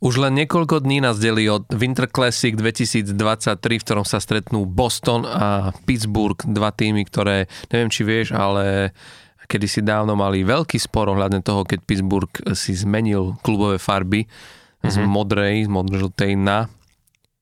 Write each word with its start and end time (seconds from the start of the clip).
Už 0.00 0.16
len 0.16 0.32
niekoľko 0.32 0.80
dní 0.80 1.04
nás 1.04 1.20
delí 1.20 1.44
od 1.52 1.68
Winter 1.76 2.08
Classic 2.08 2.56
2023, 2.56 3.12
v 3.60 3.84
ktorom 3.84 4.08
sa 4.08 4.16
stretnú 4.16 4.64
Boston 4.64 5.28
a 5.28 5.76
Pittsburgh, 5.84 6.40
dva 6.48 6.72
týmy, 6.72 7.04
ktoré, 7.04 7.52
neviem 7.68 7.92
či 7.92 8.08
vieš, 8.08 8.32
ale 8.32 8.96
kedysi 9.44 9.84
dávno 9.84 10.16
mali 10.16 10.40
veľký 10.40 10.80
spor 10.80 11.12
ohľadne 11.12 11.44
toho, 11.44 11.68
keď 11.68 11.84
Pittsburgh 11.84 12.32
si 12.56 12.72
zmenil 12.72 13.36
klubové 13.44 13.76
farby 13.76 14.24
mm-hmm. 14.24 14.88
z 14.88 14.96
mhm. 15.04 15.08
modrej, 15.12 15.54
z 15.66 15.68
modro-žltej 15.68 16.32
na 16.32 16.72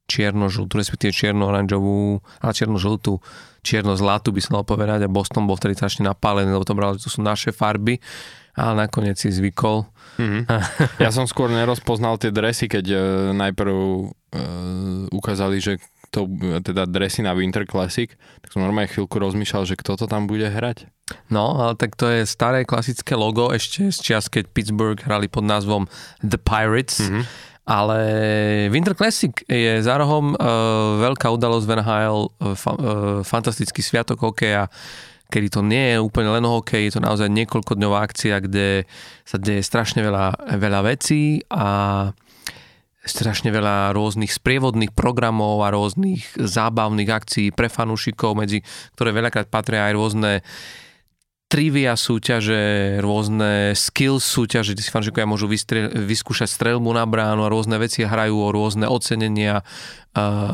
čierno-žltú, 0.09 0.83
respektíve 0.83 1.15
čierno-oranžovú, 1.15 2.25
ale 2.43 2.53
čierno-žltú, 2.57 3.23
čierno-zlatú 3.69 4.33
by 4.33 4.41
som 4.41 4.57
mal 4.57 4.65
povedať 4.65 5.05
a 5.05 5.13
Boston 5.13 5.45
bol 5.45 5.61
vtedy 5.61 5.77
strašne 5.77 6.09
napálený, 6.09 6.57
lebo 6.57 6.65
to 6.65 6.73
brali, 6.73 6.97
že 6.97 7.05
to 7.05 7.13
sú 7.13 7.21
naše 7.21 7.53
farby 7.53 8.01
ale 8.59 8.91
nakoniec 8.91 9.15
si 9.15 9.31
zvykol. 9.31 9.87
Mm-hmm. 10.19 10.43
Ja 11.07 11.15
som 11.15 11.31
skôr 11.31 11.47
nerozpoznal 11.47 12.19
tie 12.19 12.35
dresy, 12.35 12.67
keď 12.67 12.85
uh, 12.91 13.01
najprv 13.31 13.71
uh, 13.71 15.07
ukázali, 15.15 15.63
že 15.63 15.79
to 16.11 16.25
teda 16.65 16.89
dresy 16.89 17.21
na 17.21 17.37
Winter 17.37 17.69
Classic, 17.69 18.09
tak 18.41 18.49
som 18.49 18.65
normálne 18.65 18.89
chvíľku 18.89 19.21
rozmýšľal, 19.21 19.69
že 19.69 19.77
kto 19.77 20.01
to 20.01 20.07
tam 20.09 20.25
bude 20.25 20.49
hrať. 20.49 20.89
No, 21.29 21.57
ale 21.61 21.77
tak 21.77 22.01
to 22.01 22.09
je 22.09 22.25
staré 22.25 22.65
klasické 22.65 23.13
logo 23.13 23.53
ešte 23.53 23.93
z 23.93 23.99
čas, 24.01 24.33
keď 24.33 24.49
Pittsburgh 24.49 24.97
hrali 24.99 25.29
pod 25.29 25.45
názvom 25.45 25.85
The 26.25 26.41
Pirates. 26.41 27.05
Mm-hmm. 27.05 27.25
Ale 27.69 27.99
Winter 28.73 28.97
Classic 28.97 29.45
je 29.45 29.85
za 29.85 30.01
rohom 30.01 30.33
uh, 30.33 30.41
veľká 31.05 31.29
udalosť 31.29 31.67
v 31.69 31.73
NHL, 31.77 32.19
uh, 32.25 32.57
fa, 32.57 32.73
uh, 32.73 33.21
fantastický 33.21 33.85
sviatok 33.85 34.25
hokeja, 34.25 34.73
kedy 35.29 35.53
to 35.53 35.61
nie 35.61 35.93
je 35.93 35.99
úplne 36.01 36.33
len 36.33 36.49
hokej, 36.49 36.89
je 36.89 36.97
to 36.97 37.05
naozaj 37.05 37.29
niekoľkodňová 37.29 38.01
akcia, 38.09 38.41
kde 38.41 38.89
sa 39.29 39.37
deje 39.37 39.61
strašne 39.61 40.01
veľa, 40.01 40.57
veľa 40.57 40.81
vecí 40.89 41.45
a 41.53 42.09
strašne 43.05 43.53
veľa 43.53 43.93
rôznych 43.93 44.33
sprievodných 44.33 44.97
programov 44.97 45.61
a 45.61 45.73
rôznych 45.73 46.41
zábavných 46.41 47.11
akcií 47.13 47.49
pre 47.53 47.69
fanúšikov, 47.69 48.33
medzi 48.33 48.65
ktoré 48.97 49.13
veľakrát 49.13 49.53
patria 49.53 49.89
aj 49.89 49.97
rôzne 49.97 50.33
trivia 51.49 51.97
súťaže, 51.97 53.01
rôzne 53.01 53.73
skills 53.73 54.21
súťaže, 54.21 54.77
kde 54.77 54.85
si 54.85 54.93
fanúšikovia 54.93 55.25
môžu 55.25 55.49
vystrel, 55.49 55.89
vyskúšať 55.89 56.49
strelbu 56.49 56.93
na 56.93 57.09
bránu 57.09 57.43
a 57.43 57.53
rôzne 57.53 57.81
veci 57.81 58.05
hrajú 58.05 58.37
o 58.37 58.53
rôzne 58.53 58.85
ocenenia, 58.85 59.65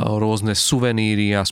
o 0.06 0.16
rôzne 0.22 0.54
suveníry 0.54 1.34
a 1.34 1.42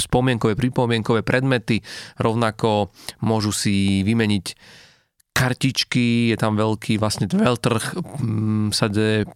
spomienkové, 0.00 0.56
pripomienkové 0.56 1.20
predmety, 1.20 1.84
rovnako 2.16 2.88
môžu 3.20 3.52
si 3.52 4.00
vymeniť 4.08 4.56
kartičky, 5.36 6.32
je 6.32 6.36
tam 6.40 6.56
veľký 6.56 6.96
vlastne 6.96 7.28
veľtrh, 7.28 7.84
sa 8.72 8.86
deje 8.88 9.28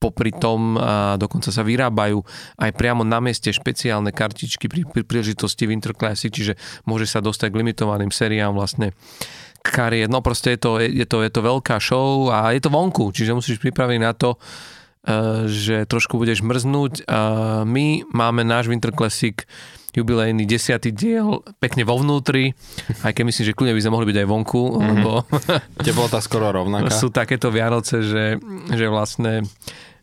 popri 0.00 0.32
tom 0.32 0.80
a 0.80 1.20
dokonca 1.20 1.52
sa 1.52 1.60
vyrábajú 1.60 2.24
aj 2.56 2.70
priamo 2.72 3.04
na 3.04 3.20
mieste 3.20 3.52
špeciálne 3.52 4.10
kartičky 4.16 4.64
pri, 4.66 4.88
pri 4.88 5.04
príležitosti 5.04 5.68
Winter 5.68 5.92
Classic, 5.92 6.32
čiže 6.32 6.56
môže 6.88 7.04
sa 7.04 7.20
dostať 7.20 7.52
k 7.52 7.58
limitovaným 7.60 8.08
sériám 8.08 8.56
vlastne 8.56 8.96
kariet. 9.60 10.08
No 10.08 10.24
proste 10.24 10.56
je 10.56 10.60
to, 10.64 10.80
je, 10.80 11.04
to, 11.04 11.20
je 11.20 11.30
to 11.30 11.40
veľká 11.44 11.76
show 11.76 12.32
a 12.32 12.56
je 12.56 12.64
to 12.64 12.72
vonku, 12.72 13.12
čiže 13.12 13.36
musíš 13.36 13.60
pripraviť 13.60 13.98
na 14.00 14.16
to, 14.16 14.40
eh, 15.04 15.44
že 15.44 15.84
trošku 15.84 16.16
budeš 16.16 16.40
mrznúť. 16.40 17.04
My 17.68 17.86
máme 18.08 18.42
náš 18.42 18.72
Winter 18.72 18.96
Classic 18.96 19.36
jubilejný 19.90 20.46
desiatý 20.46 20.94
diel 20.94 21.42
pekne 21.58 21.82
vo 21.82 21.98
vnútri, 21.98 22.54
aj 23.02 23.10
keď 23.10 23.24
myslím, 23.26 23.44
že 23.50 23.56
kľudne 23.58 23.74
by 23.74 23.82
sme 23.82 23.94
mohli 23.94 24.06
byť 24.14 24.18
aj 24.22 24.28
vonku, 24.30 24.62
mm-hmm. 24.62 24.86
lebo 24.86 25.12
teplota 25.82 26.22
skoro 26.22 26.54
rovnaká. 26.54 26.94
Sú 26.94 27.10
takéto 27.10 27.50
Vianoce, 27.50 28.02
že, 28.06 28.38
že 28.70 28.86
vlastne 28.86 29.42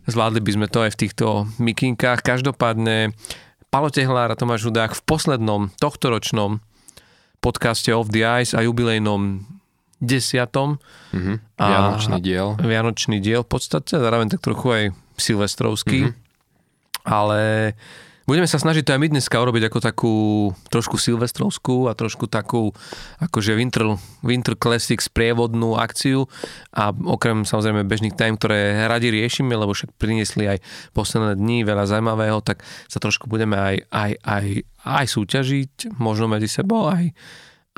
zvládli 0.07 0.39
by 0.41 0.51
sme 0.55 0.67
to 0.71 0.87
aj 0.87 0.91
v 0.95 0.99
týchto 1.05 1.25
mikinkách. 1.59 2.23
Každopádne 2.23 3.11
Palo 3.67 3.91
Tehlár 3.91 4.31
a 4.31 4.39
Tomáš 4.39 4.65
Hudák 4.65 4.95
v 4.95 5.03
poslednom 5.03 5.69
tohtoročnom 5.77 6.63
podcaste 7.43 7.91
Off 7.91 8.09
the 8.09 8.23
Ice 8.23 8.55
a 8.55 8.63
jubilejnom 8.63 9.43
desiatom. 9.99 10.79
Mm-hmm. 11.13 11.35
Vianočný 11.59 12.17
diel. 12.23 12.47
Vianočný 12.57 13.17
diel 13.19 13.41
v 13.43 13.49
podstate, 13.49 13.99
zároveň 13.99 14.33
tak 14.33 14.41
trochu 14.41 14.67
aj 14.71 14.83
silvestrovský. 15.19 16.09
Mm-hmm. 16.09 16.25
Ale 17.07 17.73
Budeme 18.27 18.43
sa 18.43 18.59
snažiť 18.59 18.83
to 18.83 18.91
aj 18.91 18.99
my 18.99 19.07
dneska 19.07 19.39
urobiť 19.39 19.71
ako 19.71 19.79
takú 19.79 20.15
trošku 20.67 20.99
silvestrovskú 20.99 21.87
a 21.87 21.95
trošku 21.95 22.27
takú 22.27 22.75
akože 23.23 23.55
Winter, 23.55 23.95
Winter 24.19 24.59
Classic 24.59 24.99
sprievodnú 24.99 25.79
akciu 25.79 26.27
a 26.75 26.91
okrem 26.91 27.47
samozrejme 27.47 27.87
bežných 27.87 28.19
tém, 28.19 28.35
ktoré 28.35 28.83
radi 28.83 29.15
riešime, 29.15 29.55
lebo 29.55 29.71
však 29.71 29.95
priniesli 29.95 30.43
aj 30.43 30.59
posledné 30.91 31.39
dni 31.39 31.63
veľa 31.63 31.87
zaujímavého, 31.87 32.43
tak 32.43 32.67
sa 32.91 32.99
trošku 32.99 33.31
budeme 33.31 33.55
aj, 33.55 33.75
aj, 33.95 34.11
aj, 34.19 34.45
aj 34.83 35.05
súťažiť, 35.07 35.95
možno 35.95 36.27
medzi 36.27 36.51
sebou, 36.51 36.91
aj, 36.91 37.15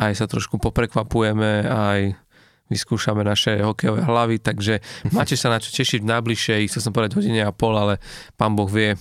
aj 0.01 0.17
sa 0.17 0.25
trošku 0.25 0.57
poprekvapujeme, 0.57 1.69
aj 1.69 2.17
vyskúšame 2.73 3.21
naše 3.21 3.61
hokejové 3.61 4.01
hlavy, 4.01 4.41
takže 4.41 4.81
máte 5.13 5.37
sa 5.37 5.53
na 5.53 5.61
čo 5.61 5.69
tešiť 5.69 6.01
v 6.01 6.09
najbližšej, 6.09 6.73
chcel 6.73 6.81
som 6.81 6.89
povedať 6.89 7.21
hodine 7.21 7.45
a 7.45 7.53
pol, 7.53 7.77
ale 7.77 8.01
pán 8.33 8.57
Boh 8.57 8.65
vie, 8.65 8.97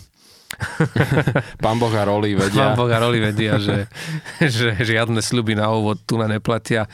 Pán 1.65 1.79
Boh 1.79 1.93
a 1.95 2.03
roli 2.05 2.35
vedia. 2.35 2.73
Pán 2.73 2.79
Boh 2.79 2.91
a 2.91 2.99
roli 2.99 3.23
vedia, 3.23 3.59
že, 3.63 3.87
že 4.59 4.75
žiadne 4.79 5.23
sľuby 5.23 5.55
na 5.55 5.71
úvod 5.71 6.03
tu 6.03 6.19
na 6.19 6.27
neplatia. 6.27 6.91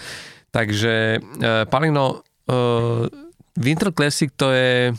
Takže, 0.54 1.18
uh, 1.18 1.64
Palino, 1.66 2.22
uh, 2.46 3.08
Winter 3.58 3.90
Classic 3.90 4.30
to 4.34 4.52
je, 4.52 4.92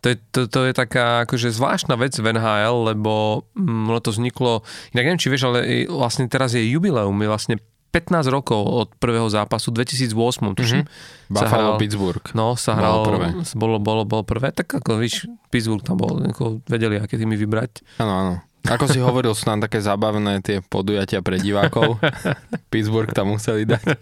to 0.00 0.06
je, 0.12 0.16
to, 0.32 0.40
to 0.48 0.60
je 0.68 0.72
taká 0.72 1.28
akože 1.28 1.52
zvláštna 1.52 1.96
vec 2.00 2.16
v 2.16 2.32
NHL, 2.32 2.94
lebo 2.94 3.44
mm, 3.52 3.92
ono 3.92 4.00
to 4.00 4.14
vzniklo, 4.14 4.64
inak 4.96 5.04
neviem, 5.04 5.20
či 5.20 5.28
vieš, 5.28 5.52
ale 5.52 5.84
vlastne 5.88 6.24
teraz 6.30 6.56
je 6.56 6.64
jubileum, 6.64 7.16
je 7.20 7.28
vlastne 7.28 7.56
15 7.90 8.30
rokov 8.30 8.62
od 8.62 8.88
prvého 9.02 9.26
zápasu, 9.26 9.74
2008, 9.74 10.14
tuším. 10.54 10.86
Mm-hmm. 10.86 11.30
Buffalo, 11.30 11.74
hral, 11.74 11.80
Pittsburgh. 11.82 12.26
No, 12.38 12.54
sa 12.54 12.78
hral, 12.78 13.02
bolo 13.02 13.06
prvé. 13.10 13.28
Bolo, 13.58 13.76
bolo, 13.82 14.02
bolo 14.06 14.22
prvé, 14.22 14.54
tak 14.54 14.70
ako 14.70 15.02
víš, 15.02 15.26
Pittsburgh 15.50 15.82
tam 15.82 15.98
bol, 15.98 16.22
ako 16.22 16.62
vedeli, 16.70 17.02
aké 17.02 17.18
tými 17.18 17.34
vybrať. 17.34 17.82
Áno, 17.98 18.14
áno. 18.14 18.34
Ako 18.68 18.86
si 18.86 19.00
hovoril, 19.00 19.32
sú 19.34 19.48
tam 19.48 19.58
také 19.58 19.82
zábavné 19.82 20.44
tie 20.44 20.60
podujatia 20.62 21.24
pre 21.24 21.40
divákov. 21.42 21.98
Pittsburgh 22.72 23.10
tam 23.10 23.34
museli 23.34 23.66
dať. 23.66 23.98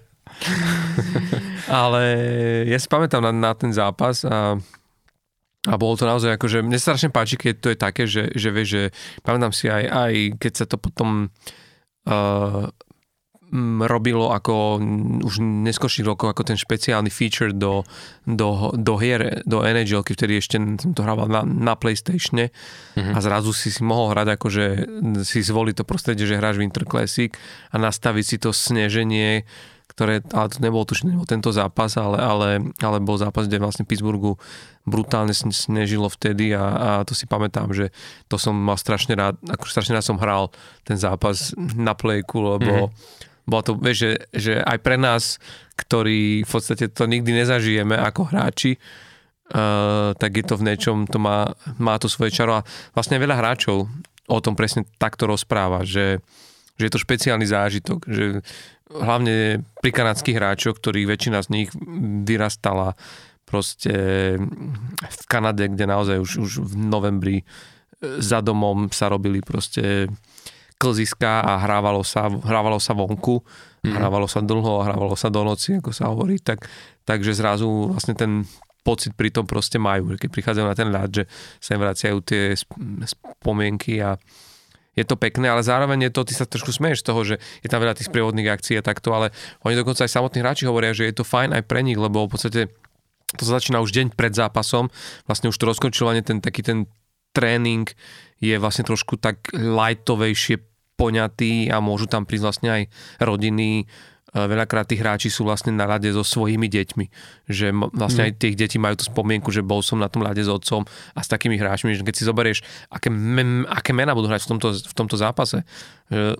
Ale 1.70 2.02
ja 2.68 2.76
si 2.76 2.86
pamätám 2.90 3.24
na, 3.24 3.32
na 3.32 3.52
ten 3.56 3.72
zápas 3.72 4.26
a 4.28 4.60
a 5.68 5.74
bolo 5.76 5.98
to 5.98 6.08
naozaj 6.08 6.38
ako, 6.38 6.46
že 6.48 6.64
mne 6.64 6.80
strašne 6.80 7.12
páči, 7.12 7.36
keď 7.36 7.54
to 7.60 7.68
je 7.74 7.78
také, 7.78 8.02
že, 8.08 8.30
že 8.32 8.48
vieš, 8.48 8.68
že 8.72 8.82
pamätám 9.20 9.52
si 9.52 9.68
aj, 9.68 9.84
aj 9.84 10.12
keď 10.40 10.52
sa 10.54 10.64
to 10.64 10.80
potom 10.80 11.28
uh, 12.08 12.70
robilo 13.88 14.28
ako 14.28 14.76
už 15.24 15.40
neskôrších 15.40 16.04
rokov 16.04 16.36
ako 16.36 16.52
ten 16.52 16.58
špeciálny 16.60 17.08
feature 17.08 17.56
do, 17.56 17.80
do, 18.28 18.72
do 18.76 18.94
hier, 19.00 19.40
do 19.48 19.64
NHL, 19.64 20.04
vtedy 20.04 20.36
ešte 20.36 20.60
som 20.60 20.92
to 20.92 21.00
hrával 21.00 21.32
na, 21.32 21.40
na 21.44 21.72
Playstatione 21.72 22.52
mm-hmm. 22.52 23.16
a 23.16 23.18
zrazu 23.24 23.56
si 23.56 23.72
si 23.72 23.80
mohol 23.80 24.12
hrať 24.12 24.28
ako, 24.36 24.46
že 24.52 24.64
si 25.24 25.40
zvoliť 25.40 25.74
to 25.80 25.88
prostredie, 25.88 26.28
že 26.28 26.36
hráš 26.36 26.60
Winter 26.60 26.84
Classic 26.84 27.32
a 27.72 27.80
nastaviť 27.80 28.24
si 28.24 28.36
to 28.36 28.52
sneženie, 28.52 29.48
ktoré, 29.88 30.20
ale 30.36 30.52
to 30.52 30.60
nebol 30.60 30.84
tuším, 30.84 31.16
nebol 31.16 31.24
tento 31.24 31.48
zápas, 31.48 31.96
ale, 31.96 32.20
ale, 32.20 32.48
ale 32.84 33.00
bol 33.00 33.16
zápas, 33.16 33.48
kde 33.48 33.58
vlastne 33.58 33.88
Pittsburghu 33.88 34.36
brutálne 34.84 35.32
snežilo 35.32 36.12
vtedy 36.12 36.52
a, 36.52 36.64
a 36.76 36.90
to 37.08 37.16
si 37.16 37.24
pamätám, 37.24 37.72
že 37.72 37.88
to 38.28 38.36
som 38.36 38.52
mal 38.52 38.76
strašne 38.76 39.16
rád, 39.16 39.40
ako 39.48 39.64
strašne 39.64 39.96
rád 39.96 40.04
som 40.04 40.20
hral 40.20 40.52
ten 40.84 41.00
zápas 41.00 41.56
na 41.74 41.96
playku, 41.96 42.44
lebo 42.44 42.92
mm-hmm 42.92 43.26
bolo 43.48 43.62
to, 43.64 43.72
vieš, 43.80 43.96
že, 43.98 44.12
že 44.36 44.52
aj 44.60 44.78
pre 44.84 45.00
nás, 45.00 45.40
ktorí 45.80 46.44
v 46.44 46.50
podstate 46.50 46.92
to 46.92 47.08
nikdy 47.08 47.32
nezažijeme 47.32 47.96
ako 47.96 48.28
hráči, 48.28 48.76
uh, 48.76 50.12
tak 50.12 50.36
je 50.36 50.44
to 50.44 50.60
v 50.60 50.66
niečom, 50.68 51.08
to 51.08 51.16
má, 51.16 51.56
má 51.80 51.96
to 51.96 52.12
svoje 52.12 52.36
čaro. 52.36 52.60
A 52.60 52.66
vlastne 52.92 53.16
veľa 53.16 53.40
hráčov 53.40 53.88
o 54.28 54.38
tom 54.44 54.52
presne 54.52 54.84
takto 55.00 55.24
rozpráva, 55.24 55.88
že, 55.88 56.20
že 56.76 56.82
je 56.86 56.92
to 56.92 57.00
špeciálny 57.00 57.48
zážitok, 57.48 58.04
že 58.04 58.44
hlavne 58.92 59.64
pri 59.80 59.90
kanadských 59.92 60.36
hráčoch, 60.36 60.76
ktorých 60.76 61.08
väčšina 61.08 61.40
z 61.40 61.48
nich 61.48 61.68
vyrastala 62.28 62.92
proste 63.48 63.96
v 65.00 65.24
Kanade, 65.24 65.72
kde 65.72 65.88
naozaj 65.88 66.20
už, 66.20 66.30
už 66.44 66.52
v 66.68 66.74
novembri 66.76 67.38
za 67.98 68.44
domom 68.44 68.92
sa 68.92 69.10
robili 69.10 69.42
proste 69.42 70.06
klziska 70.78 71.42
a 71.42 71.58
hrávalo 71.58 72.06
sa, 72.06 72.30
hrávalo 72.30 72.78
sa 72.78 72.94
vonku, 72.94 73.42
mm. 73.82 73.98
hrávalo 73.98 74.30
sa 74.30 74.38
dlho 74.38 74.80
a 74.80 74.86
hrávalo 74.86 75.18
sa 75.18 75.28
do 75.28 75.42
noci, 75.42 75.82
ako 75.82 75.90
sa 75.90 76.08
hovorí, 76.08 76.38
tak, 76.38 76.64
takže 77.02 77.34
zrazu 77.34 77.92
vlastne 77.92 78.14
ten 78.14 78.46
pocit 78.86 79.12
pri 79.12 79.34
tom 79.34 79.44
proste 79.44 79.76
majú, 79.76 80.14
keď 80.14 80.30
prichádzajú 80.30 80.66
na 80.66 80.78
ten 80.78 80.88
ľad, 80.88 81.10
že 81.10 81.24
sa 81.58 81.76
im 81.76 81.82
vraciajú 81.82 82.16
tie 82.24 82.54
spomienky 83.04 84.00
a 84.00 84.16
je 84.96 85.04
to 85.06 85.14
pekné, 85.14 85.46
ale 85.46 85.62
zároveň 85.62 86.08
je 86.08 86.12
to, 86.14 86.26
ty 86.26 86.34
sa 86.34 86.48
trošku 86.48 86.74
smeješ 86.74 87.02
z 87.02 87.06
toho, 87.06 87.20
že 87.22 87.34
je 87.62 87.68
tam 87.70 87.78
veľa 87.78 87.94
tých 87.94 88.10
sprievodných 88.10 88.50
akcií 88.50 88.74
a 88.78 88.86
takto, 88.86 89.14
ale 89.14 89.30
oni 89.62 89.78
dokonca 89.78 90.02
aj 90.02 90.10
samotní 90.10 90.42
hráči 90.42 90.66
hovoria, 90.66 90.90
že 90.90 91.06
je 91.06 91.14
to 91.14 91.22
fajn 91.26 91.54
aj 91.54 91.62
pre 91.70 91.86
nich, 91.86 91.98
lebo 91.98 92.26
v 92.26 92.34
podstate 92.34 92.72
to 93.36 93.42
sa 93.44 93.60
začína 93.60 93.78
už 93.84 93.92
deň 93.92 94.16
pred 94.16 94.32
zápasom, 94.32 94.90
vlastne 95.28 95.52
už 95.52 95.58
to 95.60 95.68
rozkončovanie, 95.68 96.24
ten 96.24 96.42
taký 96.42 96.64
ten 96.64 96.88
tréning 97.36 97.86
je 98.42 98.56
vlastne 98.58 98.82
trošku 98.88 99.20
tak 99.20 99.52
lightovejšie 99.52 100.67
poňatý 100.98 101.70
a 101.70 101.78
môžu 101.78 102.10
tam 102.10 102.26
prísť 102.26 102.44
vlastne 102.44 102.68
aj 102.68 102.82
rodiny, 103.22 103.86
E, 104.28 104.44
veľakrát 104.44 104.84
tí 104.84 105.00
hráči 105.00 105.32
sú 105.32 105.48
vlastne 105.48 105.72
na 105.72 105.88
rade 105.88 106.12
so 106.12 106.20
svojimi 106.20 106.68
deťmi. 106.68 107.06
Že 107.48 107.66
vlastne 107.96 108.22
mm. 108.24 108.26
aj 108.28 108.32
tých 108.36 108.56
detí 108.60 108.76
majú 108.76 109.00
tú 109.00 109.08
spomienku, 109.08 109.48
že 109.48 109.64
bol 109.64 109.80
som 109.80 109.96
na 109.96 110.12
tom 110.12 110.20
rade 110.20 110.44
s 110.44 110.50
otcom 110.50 110.84
a 111.16 111.20
s 111.24 111.28
takými 111.32 111.56
hráčmi, 111.56 111.96
že 111.96 112.04
keď 112.04 112.14
si 112.14 112.28
zoberieš, 112.28 112.58
aké, 112.92 113.08
me, 113.08 113.64
aké 113.64 113.96
mená 113.96 114.12
budú 114.12 114.28
hrať 114.28 114.44
v 114.44 114.48
tomto, 114.56 114.68
v 114.76 114.94
tomto 114.94 115.16
zápase. 115.16 115.64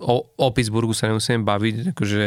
O, 0.01 0.25
o 0.25 0.47
Pittsburghu 0.49 0.93
sa 0.93 1.09
nemusíme 1.09 1.45
baviť, 1.45 1.93
akože 1.93 2.25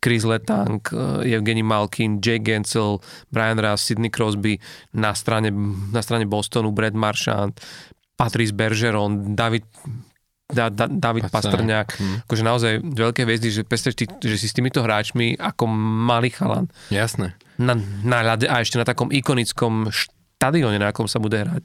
Chris 0.00 0.24
Letang, 0.24 0.84
e, 0.92 1.32
Evgeny 1.32 1.64
Malkin, 1.64 2.20
Jay 2.20 2.40
Gensel, 2.40 3.00
Brian 3.32 3.56
Russ, 3.56 3.88
Sidney 3.88 4.12
Crosby, 4.12 4.60
na 4.92 5.16
strane, 5.16 5.48
na 5.92 6.04
strane 6.04 6.28
Bostonu 6.28 6.72
Brad 6.76 6.96
Marchand, 6.96 7.56
Patrice 8.20 8.52
Bergeron, 8.52 9.32
David 9.32 9.64
da, 10.50 10.68
da, 10.68 10.86
David 10.90 11.30
Pastrňák, 11.30 11.88
hmm. 11.96 12.16
akože 12.26 12.42
naozaj 12.44 12.72
veľké 12.82 13.24
hviezdy, 13.24 13.48
že 13.50 13.62
predstavíš, 13.66 14.20
že 14.20 14.36
si 14.36 14.46
s 14.46 14.56
týmito 14.56 14.84
hráčmi 14.84 15.38
ako 15.38 15.70
malý 16.10 16.30
chalan. 16.30 16.66
Jasné. 16.92 17.34
Na, 17.60 17.76
na 18.06 18.24
ľade 18.24 18.48
a 18.48 18.64
ešte 18.64 18.80
na 18.80 18.88
takom 18.88 19.12
ikonickom 19.12 19.92
štadióne, 19.92 20.80
na 20.80 20.90
akom 20.92 21.04
sa 21.04 21.20
bude 21.20 21.40
hrať. 21.40 21.62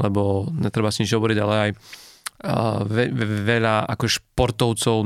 Lebo 0.00 0.50
netreba 0.50 0.90
si 0.90 1.06
nič 1.06 1.12
hovoriť, 1.14 1.38
ale 1.38 1.54
aj 1.54 1.70
ve, 2.84 3.04
ve, 3.08 3.26
veľa 3.46 3.88
ako 3.88 4.04
športovcov 4.10 5.00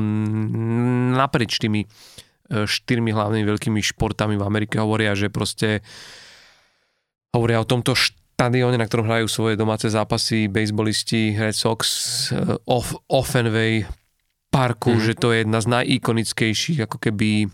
naprieč 1.14 1.60
tými 1.60 1.84
e, 1.84 1.86
štyrmi 2.66 3.14
hlavnými 3.14 3.46
veľkými 3.46 3.80
športami 3.84 4.34
v 4.34 4.46
Amerike 4.46 4.80
hovoria, 4.80 5.14
že 5.14 5.30
proste 5.30 5.84
hovoria 7.30 7.62
o 7.62 7.68
tomto 7.68 7.94
št- 7.94 8.16
štadióne, 8.38 8.78
na 8.78 8.86
ktorom 8.86 9.10
hrajú 9.10 9.26
svoje 9.26 9.58
domáce 9.58 9.90
zápasy 9.90 10.46
bejsbolisti 10.46 11.34
Red 11.34 11.58
Sox 11.58 11.82
eh, 12.30 12.54
off, 12.70 12.94
Offenway 13.10 13.82
parku, 14.54 14.94
mm. 14.94 15.02
že 15.02 15.12
to 15.18 15.34
je 15.34 15.42
jedna 15.42 15.58
z 15.58 15.66
najikonickejších 15.66 16.86
ako 16.86 17.02
keby 17.02 17.50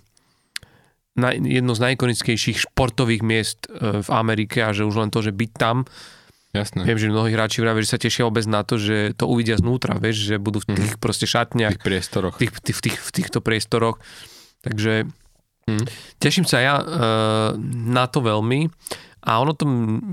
na, 1.16 1.32
jedno 1.32 1.72
z 1.72 1.80
najikonickejších 1.88 2.68
športových 2.68 3.24
miest 3.24 3.64
eh, 3.72 4.04
v 4.04 4.08
Amerike 4.12 4.60
a 4.60 4.76
že 4.76 4.84
už 4.84 5.08
len 5.08 5.08
to, 5.08 5.24
že 5.24 5.32
byť 5.32 5.50
tam 5.56 5.88
Jasné. 6.54 6.86
Viem, 6.86 7.02
že 7.02 7.10
mnohí 7.10 7.34
hráči 7.34 7.58
vravia, 7.66 7.82
že 7.82 7.90
sa 7.90 7.98
tešia 7.98 8.30
vôbec 8.30 8.46
na 8.46 8.62
to, 8.62 8.78
že 8.78 9.18
to 9.18 9.26
uvidia 9.26 9.58
znútra, 9.58 9.98
vieš, 9.98 10.22
že 10.22 10.34
budú 10.38 10.62
v 10.62 10.78
tých 10.78 10.94
mm. 10.94 11.02
proste 11.02 11.26
šatniach. 11.26 11.74
V 11.74 11.82
tých 11.82 11.82
priestoroch. 11.82 12.34
Tých, 12.38 12.54
tých, 12.62 12.76
v, 12.78 12.82
tých, 12.86 12.98
v 13.02 13.10
týchto 13.10 13.42
priestoroch. 13.42 13.98
Takže 14.62 15.02
mm. 15.66 15.86
teším 16.22 16.46
sa 16.46 16.62
ja 16.62 16.74
uh, 16.78 16.86
na 17.90 18.06
to 18.06 18.22
veľmi. 18.22 18.70
A 19.24 19.40
ono 19.40 19.56
to, 19.56 19.64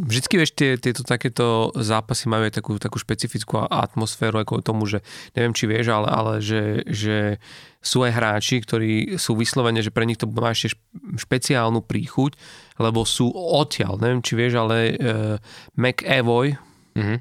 vždycky 0.08 0.40
vieš, 0.40 0.56
tie, 0.56 0.80
tieto 0.80 1.04
takéto 1.04 1.76
zápasy 1.76 2.32
majú 2.32 2.48
aj 2.48 2.56
takú, 2.56 2.80
takú 2.80 2.96
špecifickú 2.96 3.68
atmosféru 3.68 4.40
ako 4.40 4.64
tomu, 4.64 4.88
že 4.88 5.04
neviem, 5.36 5.52
či 5.52 5.68
vieš, 5.68 5.92
ale, 5.92 6.08
ale 6.08 6.34
že, 6.40 6.88
že 6.88 7.36
sú 7.84 8.08
aj 8.08 8.16
hráči, 8.16 8.64
ktorí 8.64 9.20
sú 9.20 9.36
vyslovene, 9.36 9.84
že 9.84 9.92
pre 9.92 10.08
nich 10.08 10.16
to 10.16 10.32
má 10.32 10.56
ešte 10.56 10.80
špeciálnu 11.20 11.84
príchuť, 11.84 12.40
lebo 12.80 13.04
sú 13.04 13.28
odtiaľ, 13.36 14.00
neviem, 14.00 14.24
či 14.24 14.34
vieš, 14.40 14.64
ale 14.64 14.96
uh, 14.96 15.36
McAvoy, 15.76 16.56
mm-hmm. 16.96 17.20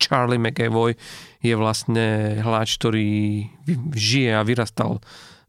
Charlie 0.00 0.42
McAvoy 0.42 0.98
je 1.38 1.54
vlastne 1.54 2.40
hráč, 2.42 2.82
ktorý 2.82 3.46
žije 3.94 4.34
a 4.34 4.42
vyrastal 4.42 4.98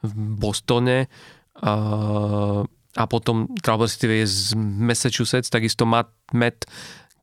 v 0.06 0.12
Bostone. 0.38 1.10
Uh, 1.58 2.68
a 2.96 3.08
potom 3.08 3.48
City 3.88 4.24
je 4.24 4.28
z 4.28 4.46
Massachusetts, 4.60 5.48
takisto 5.48 5.88
Matt, 5.88 6.12
Matt 6.36 6.68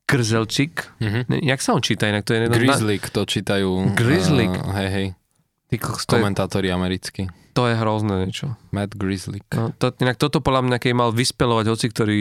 Krzelčík. 0.09 0.89
Mm-hmm. 1.05 1.45
Jak 1.45 1.61
sa 1.61 1.77
on 1.77 1.85
číta 1.85 2.09
inak? 2.09 2.25
To 2.25 2.33
je 2.33 2.49
Grizzlyk 2.49 3.13
to 3.13 3.29
čítajú. 3.29 3.93
Grizzlyk? 3.93 4.49
Uh, 4.49 4.73
hej, 4.81 4.89
hej. 4.89 5.07
Ty, 5.69 5.77
Komentátori 6.09 6.73
je, 6.73 6.73
americkí. 6.73 7.23
To 7.53 7.69
je 7.69 7.77
hrozné 7.77 8.25
niečo. 8.25 8.57
Matt 8.73 8.97
Grizzlyk. 8.97 9.45
No, 9.53 9.69
to, 9.77 9.93
inak 10.01 10.17
toto 10.17 10.41
podľa 10.41 10.65
mňa, 10.65 10.77
keď 10.81 10.93
mal 10.97 11.13
vyspelovať 11.13 11.67
hoci, 11.69 11.87
ktorý 11.93 12.21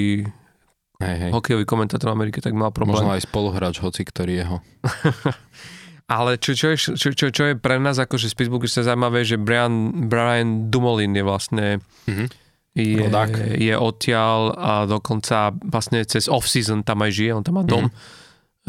hej, 1.00 1.16
hej. 1.16 1.32
hokejový 1.32 1.64
komentátor 1.64 2.12
v 2.12 2.16
Amerike, 2.20 2.44
tak 2.44 2.52
mal 2.52 2.76
problém. 2.76 3.00
Možno 3.00 3.16
aj 3.16 3.24
spoluhráč 3.24 3.80
hoci, 3.80 4.04
ktorý 4.04 4.44
jeho. 4.44 4.60
Ale 6.12 6.36
čo, 6.40 6.56
čo, 6.56 6.76
je, 6.76 6.78
čo, 6.80 7.12
čo, 7.16 7.32
čo 7.32 7.44
je 7.52 7.56
pre 7.56 7.80
nás 7.80 8.00
akože 8.00 8.32
z 8.32 8.36
Pittsburghu 8.36 8.68
sa 8.68 8.84
zaujímavé, 8.84 9.24
že 9.24 9.40
Brian, 9.40 10.08
Brian 10.12 10.68
Dumolin 10.68 11.16
je 11.16 11.24
vlastne 11.24 11.66
mm-hmm 12.04 12.47
je, 12.78 13.02
Rodák. 13.02 13.58
je 13.58 13.74
odtiaľ 13.74 14.54
a 14.54 14.72
dokonca 14.86 15.50
vlastne 15.66 16.06
cez 16.06 16.30
off-season 16.30 16.86
tam 16.86 17.02
aj 17.02 17.12
žije, 17.18 17.32
on 17.34 17.42
tam 17.42 17.58
má 17.58 17.64
dom 17.66 17.90
mm. 17.90 17.94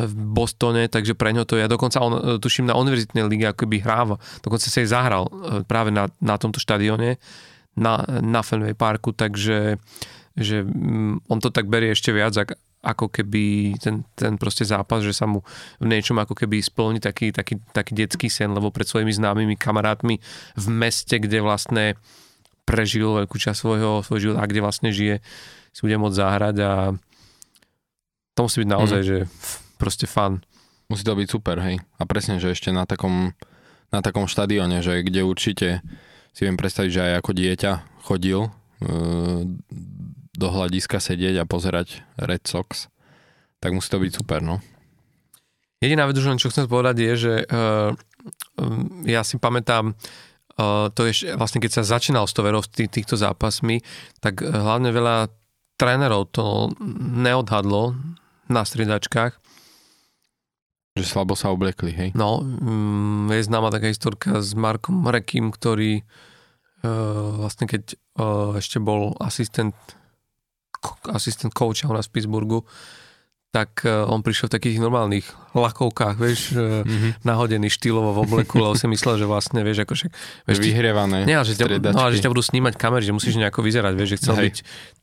v 0.01 0.13
Bostone, 0.33 0.89
takže 0.89 1.13
pre 1.13 1.37
ňo 1.37 1.45
to 1.45 1.61
je, 1.61 1.69
dokonca 1.69 2.01
on, 2.01 2.41
tuším, 2.41 2.73
na 2.73 2.79
univerzitnej 2.81 3.29
lige 3.29 3.47
akoby 3.53 3.85
hráva, 3.85 4.17
dokonca 4.41 4.65
sa 4.65 4.81
jej 4.81 4.89
zahral 4.89 5.29
e, 5.29 5.33
práve 5.69 5.93
na, 5.93 6.09
na 6.25 6.41
tomto 6.41 6.57
štadióne, 6.57 7.21
na, 7.77 8.03
na 8.09 8.41
Fenway 8.41 8.73
Parku, 8.73 9.13
takže 9.13 9.77
že 10.39 10.63
mm, 10.63 11.29
on 11.29 11.39
to 11.43 11.51
tak 11.51 11.67
berie 11.67 11.91
ešte 11.93 12.15
viac, 12.15 12.33
ako 12.79 13.11
keby 13.11 13.75
ten, 13.83 14.07
ten 14.15 14.39
proste 14.39 14.63
zápas, 14.63 15.03
že 15.03 15.11
sa 15.11 15.27
mu 15.27 15.43
v 15.83 15.87
niečom 15.91 16.15
ako 16.15 16.39
keby 16.39 16.63
splní 16.63 17.03
taký, 17.03 17.35
taký, 17.35 17.59
taký 17.75 17.93
detský 17.93 18.31
sen, 18.31 18.55
lebo 18.55 18.71
pred 18.71 18.87
svojimi 18.87 19.11
známymi 19.11 19.59
kamarátmi 19.59 20.23
v 20.55 20.67
meste, 20.71 21.19
kde 21.19 21.43
vlastne 21.43 21.99
prežil 22.69 23.09
veľkú 23.09 23.41
časť 23.41 23.57
svojho, 23.57 24.05
svoj 24.05 24.21
život 24.21 24.37
a 24.37 24.45
kde 24.45 24.61
vlastne 24.61 24.93
žije, 24.93 25.25
si 25.73 25.81
bude 25.81 25.97
môcť 25.97 26.21
zahrať 26.21 26.57
a 26.61 26.73
to 28.37 28.41
musí 28.45 28.61
byť 28.61 28.71
naozaj, 28.71 29.01
mm. 29.01 29.09
že 29.09 29.19
proste 29.81 30.05
fan. 30.05 30.45
Musí 30.93 31.03
to 31.05 31.17
byť 31.17 31.29
super, 31.33 31.57
hej. 31.65 31.81
A 31.97 32.03
presne, 32.05 32.37
že 32.37 32.53
ešte 32.53 32.69
na 32.69 32.85
takom, 32.85 33.33
na 33.89 34.05
takom 34.05 34.29
štadióne, 34.29 34.85
že 34.85 35.01
kde 35.01 35.25
určite 35.25 35.69
si 36.37 36.45
viem 36.45 36.61
predstaviť, 36.61 36.91
že 36.93 37.05
aj 37.09 37.13
ako 37.25 37.31
dieťa 37.33 37.73
chodil 38.05 38.41
e, 38.47 38.51
do 40.39 40.49
hľadiska 40.55 41.03
sedieť 41.03 41.43
a 41.43 41.49
pozerať 41.49 42.05
Red 42.15 42.47
Sox, 42.47 42.93
tak 43.59 43.75
musí 43.75 43.91
to 43.91 43.99
byť 43.99 44.13
super, 44.13 44.41
no. 44.45 44.63
Jediná 45.83 46.07
vec, 46.07 46.19
čo 46.19 46.51
chcem 46.51 46.67
povedať 46.67 46.97
je, 47.07 47.13
že 47.15 47.35
uh, 47.47 47.95
ja 49.07 49.23
si 49.23 49.39
pamätám, 49.39 49.95
to 50.91 51.01
je 51.07 51.39
vlastne, 51.39 51.63
keď 51.63 51.81
sa 51.81 51.99
začínal 51.99 52.27
s 52.27 52.35
toverou 52.35 52.67
tých, 52.67 52.91
týchto 52.91 53.15
zápasmi, 53.15 53.79
tak 54.19 54.43
eh, 54.43 54.51
hlavne 54.51 54.91
veľa 54.91 55.31
trénerov 55.79 56.35
to 56.35 56.75
neodhadlo 56.99 57.95
na 58.51 58.67
stridačkách. 58.67 59.39
Že 60.99 61.07
slabo 61.07 61.39
sa 61.39 61.55
oblekli, 61.55 61.95
hej? 61.95 62.11
No, 62.19 62.43
mm, 62.43 63.31
je 63.31 63.47
známa 63.47 63.71
taká 63.71 63.87
historka 63.87 64.43
s 64.43 64.59
Markom 64.59 65.07
Rekým, 65.07 65.55
ktorý 65.55 66.03
uh, 66.03 67.39
vlastne 67.39 67.71
keď 67.71 67.95
uh, 68.19 68.59
ešte 68.59 68.83
bol 68.83 69.15
asistent 69.23 69.79
asistent 71.15 71.55
coacha 71.55 71.87
u 71.87 71.95
nás 71.95 72.11
v 72.11 72.19
Pittsburghu, 72.19 72.67
tak 73.49 73.81
e, 73.85 73.89
on 73.89 74.21
prišiel 74.21 74.53
v 74.53 74.55
takých 74.61 74.77
normálnych 74.77 75.25
lakovkách, 75.57 76.17
vieš, 76.21 76.53
mm-hmm. 76.53 77.25
nahodený 77.25 77.73
štýlovo 77.73 78.13
v 78.13 78.19
obleku, 78.29 78.61
lebo 78.61 78.77
si 78.77 78.85
myslel, 78.93 79.17
že 79.17 79.27
vlastne, 79.27 79.65
vieš, 79.65 79.89
ako 79.89 79.93
však... 79.97 80.11
Vieš, 80.45 80.59
Vyhrievané 80.61 81.25
nie, 81.25 81.39
že 81.41 81.57
ťa, 81.57 81.81
no, 81.97 82.05
ale 82.05 82.13
že 82.13 82.21
ťa 82.21 82.31
budú 82.31 82.45
snímať 82.45 82.77
kamery, 82.77 83.09
že 83.09 83.17
musíš 83.17 83.41
nejako 83.41 83.65
vyzerať, 83.65 83.93
vieš, 83.97 84.11
že 84.15 84.19
chcel 84.21 84.37
Hej. 84.37 84.45
byť 84.45 84.57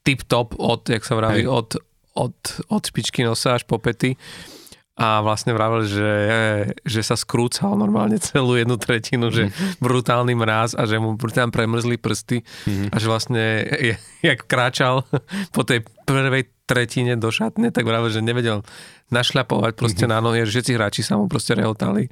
tip-top 0.06 0.50
od, 0.62 0.82
jak 0.86 1.02
sa 1.02 1.18
vraví, 1.18 1.50
od, 1.50 1.74
od, 2.14 2.38
od 2.70 2.82
špičky 2.86 3.26
nosa 3.26 3.58
až 3.58 3.66
po 3.66 3.82
pety 3.82 4.14
a 4.96 5.20
vlastne 5.20 5.52
vravel, 5.52 5.84
že, 5.84 6.14
že 6.88 7.02
sa 7.04 7.20
skrúcal 7.20 7.76
normálne 7.76 8.16
celú 8.16 8.56
jednu 8.56 8.80
tretinu, 8.80 9.28
že 9.28 9.52
mm. 9.52 9.84
brutálny 9.84 10.32
mráz 10.40 10.72
a 10.72 10.88
že 10.88 10.96
mu 11.04 11.20
tam 11.20 11.52
premrzli 11.52 12.00
prsty 12.00 12.48
mm. 12.64 12.94
a 12.94 12.96
že 12.96 13.08
vlastne 13.12 13.44
jak 14.24 14.40
kráčal 14.48 15.04
po 15.52 15.68
tej 15.68 15.84
prvej 16.08 16.48
tretine 16.66 17.14
do 17.14 17.30
šatne, 17.30 17.70
tak 17.70 17.86
vravel, 17.86 18.10
že 18.10 18.26
nevedel 18.26 18.66
našľapovať 19.14 19.78
proste 19.78 20.10
mm-hmm. 20.10 20.18
na 20.18 20.26
nohy, 20.26 20.42
že 20.50 20.58
všetci 20.58 20.72
hráči 20.74 21.02
sa 21.06 21.14
mu 21.14 21.30
proste 21.30 21.54
rehotali. 21.54 22.10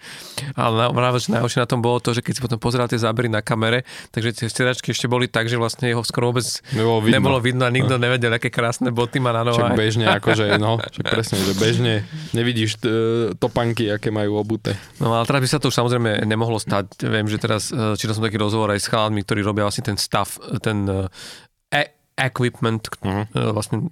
Ale 0.53 0.93
vravel, 0.93 1.17
že 1.17 1.33
najhoršie 1.33 1.65
na 1.65 1.69
tom 1.69 1.81
bolo 1.81 1.97
to, 1.97 2.13
že 2.13 2.21
keď 2.21 2.33
si 2.37 2.41
potom 2.45 2.61
pozeral 2.61 2.85
tie 2.85 3.01
zábery 3.01 3.33
na 3.33 3.41
kamere, 3.41 3.81
takže 4.13 4.45
tie 4.45 4.47
stedačky 4.47 4.93
ešte 4.93 5.09
boli 5.09 5.25
tak, 5.25 5.49
že 5.49 5.57
vlastne 5.57 5.89
jeho 5.89 6.05
skoro 6.05 6.29
vôbec 6.29 6.45
nebolo 6.69 7.01
vidno, 7.01 7.17
nebolo 7.17 7.37
vidno 7.41 7.63
a 7.65 7.71
nikto 7.73 7.97
no. 7.97 8.01
nevedel, 8.05 8.29
aké 8.37 8.53
krásne 8.53 8.93
boty 8.93 9.17
má 9.17 9.33
na 9.33 9.41
nohách. 9.41 9.73
Však 9.73 9.81
bežne, 9.81 10.05
akože, 10.05 10.45
no, 10.61 10.77
však 10.77 11.05
presne, 11.09 11.37
že 11.41 11.53
bežne 11.57 11.93
nevidíš 12.37 12.77
t- 12.77 13.33
topanky, 13.41 13.89
aké 13.89 14.13
majú 14.13 14.37
obuté. 14.37 14.77
No 15.01 15.17
ale 15.17 15.25
teraz 15.25 15.41
by 15.41 15.49
sa 15.49 15.57
to 15.57 15.73
už 15.73 15.75
samozrejme 15.81 16.29
nemohlo 16.29 16.61
stať. 16.61 17.09
Viem, 17.09 17.25
že 17.25 17.41
teraz 17.41 17.73
e, 17.73 17.97
čítal 17.97 18.13
som 18.13 18.21
taký 18.21 18.37
rozhovor 18.37 18.69
aj 18.69 18.85
s 18.85 18.87
chalánmi, 18.93 19.25
ktorí 19.25 19.41
robia 19.41 19.65
vlastne 19.65 19.81
ten 19.81 19.97
stav, 19.97 20.29
ten 20.61 21.09
e- 21.73 21.93
equipment, 22.21 22.85
uh-huh. 23.01 23.25
vlastne 23.57 23.89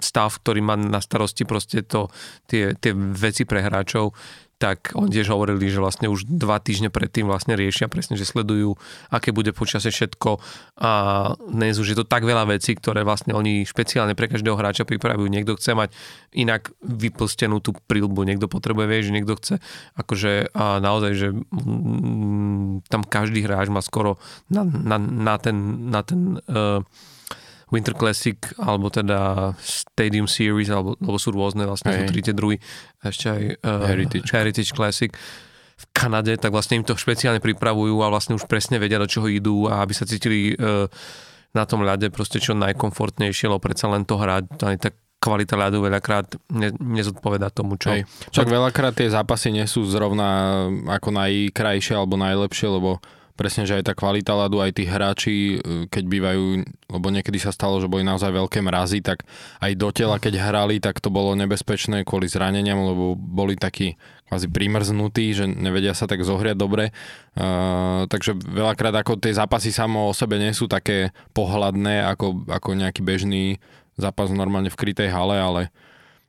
stav, 0.00 0.40
ktorý 0.40 0.60
má 0.64 0.74
na 0.80 1.00
starosti 1.00 1.44
proste 1.44 1.84
to, 1.84 2.08
tie, 2.48 2.72
tie 2.78 2.96
veci 2.96 3.44
pre 3.44 3.60
hráčov, 3.60 4.16
tak 4.54 4.94
oni 4.94 5.10
tiež 5.10 5.34
hovorili, 5.34 5.66
že 5.66 5.82
vlastne 5.82 6.06
už 6.08 6.24
dva 6.24 6.62
týždne 6.62 6.88
predtým 6.88 7.26
vlastne 7.26 7.58
riešia 7.58 7.90
presne, 7.90 8.14
že 8.14 8.24
sledujú, 8.24 8.78
aké 9.10 9.34
bude 9.34 9.50
počasie 9.50 9.90
všetko 9.90 10.40
a 10.78 10.90
dnes 11.36 11.76
už 11.76 11.92
je 11.92 11.98
to 11.98 12.06
tak 12.06 12.24
veľa 12.24 12.48
vecí, 12.48 12.72
ktoré 12.78 13.02
vlastne 13.02 13.34
oni 13.34 13.66
špeciálne 13.66 14.14
pre 14.14 14.30
každého 14.30 14.56
hráča 14.56 14.88
pripravujú. 14.88 15.26
Niekto 15.26 15.58
chce 15.58 15.74
mať 15.74 15.90
inak 16.32 16.70
vyplstenú 16.80 17.60
tú 17.60 17.74
prílbu, 17.74 18.24
niekto 18.24 18.46
potrebuje, 18.46 18.86
vieš, 18.88 19.12
niekto 19.12 19.36
chce 19.36 19.54
akože 19.98 20.54
a 20.54 20.78
naozaj, 20.80 21.12
že 21.12 21.28
mm, 21.34 22.88
tam 22.88 23.02
každý 23.04 23.44
hráč 23.44 23.68
má 23.68 23.82
skoro 23.82 24.22
na, 24.48 24.64
na, 24.64 24.96
na 25.02 25.34
ten, 25.36 25.56
na 25.90 26.00
ten 26.06 26.40
uh, 26.46 26.80
Winter 27.72 27.96
Classic, 27.96 28.36
alebo 28.60 28.92
teda 28.92 29.52
Stadium 29.60 30.28
Series, 30.28 30.68
alebo, 30.68 30.98
alebo 31.00 31.18
sú 31.20 31.32
rôzne, 31.32 31.64
vlastne 31.64 31.92
hey. 31.92 31.98
sú 32.04 32.04
tri 32.12 32.20
tie 32.20 32.34
druhy, 32.36 32.56
ešte 33.00 33.26
aj 33.30 33.42
uh, 33.62 33.84
Heritage. 33.88 34.28
Heritage 34.32 34.72
Classic 34.74 35.10
v 35.74 35.84
Kanade, 35.90 36.38
tak 36.38 36.54
vlastne 36.54 36.78
im 36.78 36.86
to 36.86 36.94
špeciálne 36.94 37.42
pripravujú 37.42 37.98
a 38.04 38.12
vlastne 38.12 38.38
už 38.38 38.46
presne 38.46 38.78
vedia, 38.78 39.00
do 39.00 39.10
čoho 39.10 39.26
idú 39.26 39.66
a 39.66 39.82
aby 39.82 39.92
sa 39.96 40.06
cítili 40.06 40.54
uh, 40.54 40.86
na 41.54 41.64
tom 41.64 41.86
ľade 41.86 42.10
proste 42.10 42.42
čo 42.42 42.52
najkomfortnejšie, 42.58 43.50
lebo 43.50 43.62
predsa 43.62 43.86
len 43.90 44.02
to 44.02 44.18
hrať, 44.18 44.44
to 44.58 44.64
ani 44.66 44.78
tak 44.78 44.94
kvalita 45.24 45.56
ľadu 45.56 45.80
veľakrát 45.80 46.36
ne, 46.52 46.68
nezodpoveda 46.76 47.48
tomu, 47.48 47.80
čo... 47.80 47.88
Hej. 47.96 48.04
Však 48.28 48.44
veľakrát 48.44 48.92
tie 48.92 49.08
zápasy 49.08 49.56
nie 49.56 49.64
sú 49.64 49.88
zrovna 49.88 50.68
ako 50.84 51.08
najkrajšie 51.16 51.96
alebo 51.96 52.20
najlepšie, 52.20 52.68
lebo 52.68 53.00
presne, 53.34 53.66
že 53.66 53.82
aj 53.82 53.90
tá 53.90 53.94
kvalita 53.98 54.30
ľadu, 54.34 54.62
aj 54.62 54.72
tí 54.78 54.84
hráči, 54.86 55.58
e, 55.58 55.86
keď 55.90 56.04
bývajú, 56.06 56.44
lebo 56.90 57.06
niekedy 57.10 57.42
sa 57.42 57.50
stalo, 57.50 57.82
že 57.82 57.90
boli 57.90 58.06
naozaj 58.06 58.30
veľké 58.30 58.62
mrazy, 58.62 59.02
tak 59.02 59.26
aj 59.58 59.72
do 59.74 59.90
tela, 59.90 60.22
keď 60.22 60.38
hrali, 60.38 60.78
tak 60.78 61.02
to 61.02 61.10
bolo 61.10 61.34
nebezpečné 61.34 62.06
kvôli 62.06 62.30
zraneniam, 62.30 62.78
lebo 62.78 63.18
boli 63.18 63.58
takí 63.58 63.98
kvázi 64.30 64.48
primrznutí, 64.48 65.34
že 65.34 65.44
nevedia 65.50 65.92
sa 65.92 66.06
tak 66.06 66.22
zohriať 66.22 66.56
dobre. 66.56 66.94
Uh, 67.34 68.06
takže 68.08 68.38
veľakrát 68.38 68.94
ako 69.04 69.20
tie 69.20 69.34
zápasy 69.34 69.74
samo 69.74 70.08
o 70.08 70.16
sebe 70.16 70.38
nie 70.38 70.54
sú 70.54 70.70
také 70.70 71.10
pohľadné 71.34 72.06
ako, 72.08 72.46
ako 72.48 72.78
nejaký 72.78 73.02
bežný 73.04 73.58
zápas 73.98 74.30
normálne 74.30 74.70
v 74.70 74.78
krytej 74.78 75.10
hale, 75.10 75.36
ale 75.38 75.62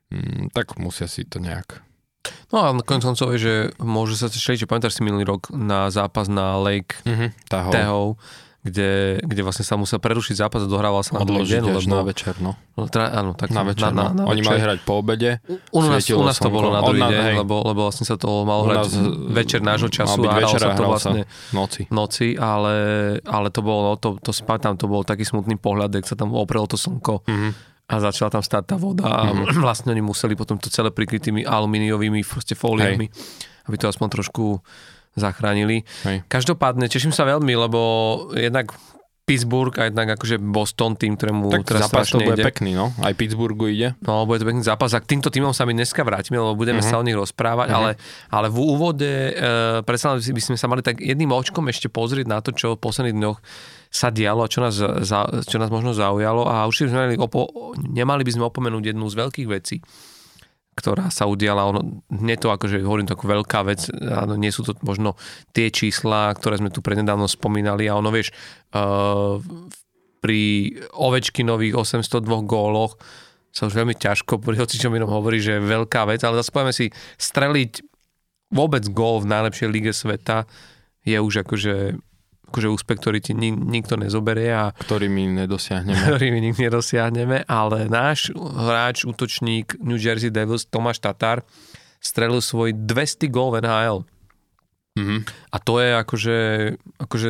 mm, 0.10 0.54
tak 0.54 0.76
musia 0.82 1.06
si 1.06 1.26
to 1.26 1.38
nejak 1.38 1.85
No 2.54 2.58
a 2.64 2.68
konec 2.82 3.04
koncov 3.04 3.34
je, 3.36 3.40
že 3.40 3.56
môže 3.82 4.16
sa 4.16 4.28
že 4.32 4.68
pamätáš 4.70 4.98
si 4.98 5.02
minulý 5.02 5.26
rok 5.26 5.52
na 5.52 5.90
zápas 5.92 6.30
na 6.30 6.56
Lake 6.60 6.98
mm-hmm. 7.04 7.30
Tahov 7.50 8.20
kde, 8.66 9.22
kde 9.22 9.42
vlastne 9.46 9.62
sa 9.62 9.78
musel 9.78 10.02
prerušiť 10.02 10.42
zápas 10.42 10.58
a 10.58 10.66
dohrával 10.66 11.06
sa 11.06 11.22
na 11.22 11.22
druhý 11.22 11.46
deň. 11.46 11.70
Lebo, 11.70 11.86
na 11.86 12.02
večer, 12.02 12.34
no. 12.42 12.58
no 12.74 12.90
teda, 12.90 13.14
áno, 13.14 13.38
tak 13.38 13.54
na 13.54 13.62
večer, 13.62 13.94
na, 13.94 13.94
na, 13.94 14.06
no. 14.10 14.14
na 14.18 14.24
Oni 14.26 14.42
večer. 14.42 14.58
mali 14.58 14.60
hrať 14.66 14.80
po 14.82 15.06
obede. 15.06 15.38
U, 15.46 15.62
u 15.78 15.80
nás, 15.86 16.02
u 16.10 16.26
nás 16.26 16.42
to 16.42 16.50
bolo 16.50 16.74
na 16.74 16.82
druhý 16.82 17.06
deň, 17.06 17.46
lebo, 17.46 17.62
lebo 17.62 17.86
vlastne 17.86 18.10
sa 18.10 18.18
to 18.18 18.42
malo 18.42 18.66
hrať 18.66 18.90
večer 19.30 19.62
nášho 19.62 19.94
času 19.94 20.18
a 20.26 20.42
hralo 20.42 20.58
sa 20.58 20.74
to 20.74 20.82
vlastne 20.82 21.22
noci. 21.54 21.86
noci, 21.94 22.34
ale, 22.42 22.76
ale 23.22 23.48
to 23.54 23.62
bolo, 23.62 23.94
no, 23.94 24.02
to, 24.02 24.18
to 24.18 24.34
spať 24.34 24.66
tam, 24.66 24.74
to 24.82 24.90
bol 24.90 25.06
taký 25.06 25.22
smutný 25.30 25.62
pohľad, 25.62 26.02
keď 26.02 26.06
sa 26.10 26.16
tam 26.18 26.34
oprelo 26.34 26.66
to 26.66 26.82
slnko. 26.82 27.22
Mm-hmm 27.22 27.75
a 27.86 27.94
začala 28.02 28.34
tam 28.34 28.42
stáť 28.42 28.74
tá 28.74 28.76
voda 28.82 29.06
a 29.06 29.30
mm-hmm. 29.30 29.62
vlastne 29.66 29.94
oni 29.94 30.02
museli 30.02 30.34
potom 30.34 30.58
to 30.58 30.74
celé 30.74 30.90
prikryť 30.90 31.30
tými 31.30 31.42
alumíniovými 31.46 32.26
proste 32.26 32.58
fóliami, 32.58 33.06
Hej. 33.08 33.70
aby 33.70 33.76
to 33.78 33.86
aspoň 33.86 34.08
trošku 34.22 34.60
zachránili. 35.16 35.86
Hej. 36.04 36.28
Každopádne 36.28 36.92
teším 36.92 37.16
sa 37.16 37.24
veľmi, 37.24 37.54
lebo 37.56 37.80
jednak 38.36 38.76
Pittsburgh 39.26 39.74
a 39.82 39.90
jednak 39.90 40.22
akože 40.22 40.38
Boston, 40.38 40.94
tým, 40.94 41.18
ktorému 41.18 41.50
tak 41.50 41.66
teraz 41.66 41.90
zápas 41.90 42.06
to 42.14 42.22
bude 42.22 42.38
ide. 42.38 42.46
pekný, 42.46 42.78
no. 42.78 42.94
Aj 43.02 43.10
Pittsburghu 43.18 43.66
ide. 43.74 43.98
No, 44.06 44.30
bude 44.30 44.38
to 44.38 44.46
pekný 44.46 44.62
zápas. 44.62 44.94
A 44.94 45.02
k 45.02 45.18
týmto 45.18 45.34
týmom 45.34 45.50
sa 45.50 45.66
my 45.66 45.74
dneska 45.74 46.06
vrátime, 46.06 46.38
lebo 46.38 46.54
budeme 46.54 46.78
uh-huh. 46.78 46.94
sa 46.94 47.02
o 47.02 47.04
nich 47.06 47.18
rozprávať, 47.18 47.74
uh-huh. 47.74 47.80
ale, 47.82 47.92
ale 48.30 48.48
v 48.54 48.58
úvode 48.62 49.10
uh, 49.34 49.82
predsa 49.82 50.14
by 50.14 50.42
sme 50.46 50.58
sa 50.62 50.70
mali 50.70 50.86
tak 50.86 51.02
jedným 51.02 51.34
očkom 51.34 51.66
ešte 51.74 51.90
pozrieť 51.90 52.30
na 52.30 52.38
to, 52.46 52.54
čo 52.54 52.78
v 52.78 52.86
posledných 52.86 53.18
dňoch 53.18 53.38
sa 53.96 54.12
dialo 54.12 54.44
a 54.44 54.52
čo 54.52 54.60
nás, 54.60 54.76
čo 55.48 55.56
nás 55.56 55.72
možno 55.72 55.96
zaujalo. 55.96 56.44
A 56.44 56.68
určite 56.68 56.92
sme 56.92 57.08
nemali, 57.08 57.16
opo, 57.16 57.48
nemali 57.80 58.28
by 58.28 58.32
sme 58.36 58.44
opomenúť 58.52 58.92
jednu 58.92 59.08
z 59.08 59.16
veľkých 59.16 59.48
vecí, 59.48 59.80
ktorá 60.76 61.08
sa 61.08 61.32
udiala. 61.32 61.72
Ono, 61.72 62.04
nie 62.20 62.36
to 62.36 62.52
akože 62.52 62.84
hovorím 62.84 63.08
to 63.08 63.16
ako 63.16 63.32
veľká 63.32 63.64
vec, 63.64 63.88
áno, 63.96 64.36
nie 64.36 64.52
sú 64.52 64.68
to 64.68 64.76
možno 64.84 65.16
tie 65.56 65.72
čísla, 65.72 66.36
ktoré 66.36 66.60
sme 66.60 66.76
tu 66.76 66.84
prednedávno 66.84 67.32
spomínali. 67.32 67.88
A 67.88 67.96
ono 67.96 68.12
vieš, 68.12 68.36
uh, 68.76 69.40
pri 70.20 70.76
Ovečkinových 70.92 71.80
802 71.80 72.28
góloch 72.44 73.00
sa 73.56 73.72
už 73.72 73.80
veľmi 73.80 73.96
ťažko 73.96 74.44
pri 74.44 74.60
hocičom 74.60 74.92
inom 74.92 75.08
hovorí, 75.08 75.40
že 75.40 75.56
je 75.56 75.72
veľká 75.72 76.04
vec, 76.12 76.20
ale 76.28 76.44
zase 76.44 76.52
povieme 76.52 76.76
si, 76.76 76.92
streliť 77.16 77.80
vôbec 78.52 78.84
gól 78.92 79.24
v 79.24 79.32
najlepšej 79.32 79.70
lige 79.72 79.96
sveta 79.96 80.44
je 81.08 81.16
už 81.16 81.48
akože 81.48 81.96
akože 82.56 82.72
úspech, 82.72 82.98
ktorý 83.04 83.20
ti 83.20 83.36
nik, 83.36 83.60
nikto 83.60 84.00
nezoberie. 84.00 84.56
A, 84.56 84.72
ktorý 84.72 85.12
my 85.12 85.44
nedosiahneme. 85.44 86.00
Ktorý 86.08 86.32
my 86.32 86.40
nikdy 86.40 86.72
nedosiahneme, 86.72 87.44
ale 87.52 87.92
náš 87.92 88.32
hráč, 88.40 89.04
útočník 89.04 89.76
New 89.84 90.00
Jersey 90.00 90.32
Devils 90.32 90.64
Tomáš 90.72 91.04
Tatar 91.04 91.44
strelil 92.00 92.40
svoj 92.40 92.72
200 92.72 93.28
gól 93.28 93.52
v 93.52 93.68
NHL. 93.68 94.00
Mm-hmm. 94.96 95.20
A 95.52 95.58
to 95.60 95.84
je 95.84 95.90
akože, 96.00 96.40
akože 97.04 97.30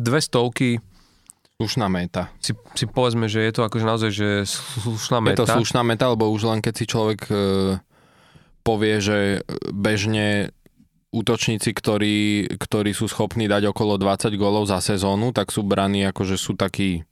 dve 0.00 0.20
stovky 0.24 0.80
Slušná 1.60 1.92
meta. 1.92 2.32
Si, 2.40 2.56
si 2.72 2.88
povedzme, 2.88 3.28
že 3.28 3.44
je 3.44 3.52
to 3.52 3.68
akože 3.68 3.84
naozaj 3.84 4.10
že 4.16 4.48
slušná 4.48 5.20
meta. 5.20 5.44
Je 5.44 5.44
to 5.44 5.60
slušná 5.60 5.84
meta, 5.84 6.08
lebo 6.08 6.32
už 6.32 6.48
len 6.48 6.64
keď 6.64 6.72
si 6.72 6.88
človek 6.88 7.20
e, 7.28 7.36
povie, 8.64 8.96
že 9.04 9.44
bežne 9.68 10.56
útočníci, 11.10 11.74
ktorí, 11.74 12.46
ktorí 12.54 12.94
sú 12.94 13.10
schopní 13.10 13.50
dať 13.50 13.74
okolo 13.74 13.98
20 13.98 14.30
gólov 14.38 14.70
za 14.70 14.78
sezónu, 14.78 15.34
tak 15.34 15.50
sú 15.50 15.66
braní 15.66 16.06
ako, 16.06 16.22
že 16.22 16.36
sú 16.38 16.54
takí 16.54 17.02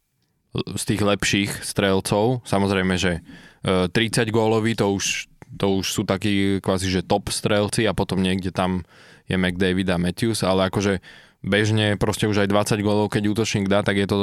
z 0.55 0.83
tých 0.87 1.03
lepších 1.03 1.51
strelcov. 1.67 2.47
Samozrejme, 2.47 2.95
že 2.97 3.21
30 3.63 3.93
e, 3.93 4.31
góloví 4.31 4.79
to 4.79 4.95
už, 4.95 5.29
to 5.59 5.83
už 5.83 5.87
sú 5.93 6.03
takí 6.07 6.63
kvázi, 6.63 6.89
že 6.89 7.07
top 7.07 7.29
strelci 7.29 7.85
a 7.85 7.93
potom 7.93 8.23
niekde 8.23 8.55
tam 8.55 8.87
je 9.29 9.37
McDavid 9.37 9.93
a 9.93 10.01
Matthews, 10.01 10.41
ale 10.41 10.73
akože 10.73 11.05
bežne 11.45 11.95
proste 12.01 12.27
už 12.27 12.47
aj 12.47 12.49
20 12.51 12.87
gólov, 12.87 13.13
keď 13.13 13.31
útočník 13.31 13.71
dá, 13.71 13.85
tak 13.85 14.01
je 14.01 14.09
to, 14.09 14.19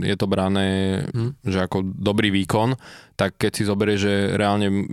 je 0.00 0.16
to 0.16 0.26
brané, 0.30 1.02
hmm. 1.10 1.36
že 1.44 1.66
ako 1.66 1.84
dobrý 1.84 2.32
výkon. 2.32 2.78
Tak 3.18 3.36
keď 3.36 3.52
si 3.52 3.62
zoberie, 3.68 3.96
že 4.00 4.38
reálne 4.38 4.86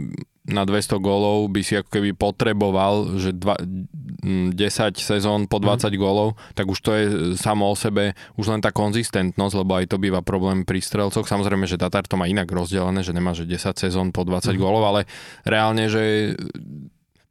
na 0.43 0.67
200 0.67 0.99
gólov 0.99 1.47
by 1.47 1.61
si 1.63 1.79
ako 1.79 1.87
keby 1.87 2.11
potreboval, 2.19 3.15
že 3.15 3.31
dva, 3.31 3.55
10 3.63 4.55
sezón 4.99 5.47
po 5.47 5.63
20 5.63 5.87
mm. 5.87 5.95
gólov, 5.95 6.35
tak 6.51 6.67
už 6.67 6.79
to 6.83 6.91
je 6.91 7.05
samo 7.39 7.71
o 7.71 7.75
sebe 7.79 8.11
už 8.35 8.51
len 8.51 8.59
tá 8.59 8.75
konzistentnosť, 8.75 9.55
lebo 9.63 9.79
aj 9.79 9.95
to 9.95 9.97
býva 10.03 10.19
problém 10.19 10.67
pri 10.67 10.83
strelcoch. 10.83 11.23
Samozrejme, 11.23 11.63
že 11.63 11.79
Tatar 11.79 12.03
to 12.03 12.19
má 12.19 12.27
inak 12.27 12.51
rozdelené, 12.51 13.07
že 13.07 13.15
nemá 13.15 13.31
že 13.31 13.47
10 13.47 13.71
sezón 13.79 14.11
po 14.11 14.27
20 14.27 14.51
mm. 14.51 14.59
gólov, 14.59 14.83
ale 14.83 15.01
reálne, 15.47 15.87
že 15.87 16.35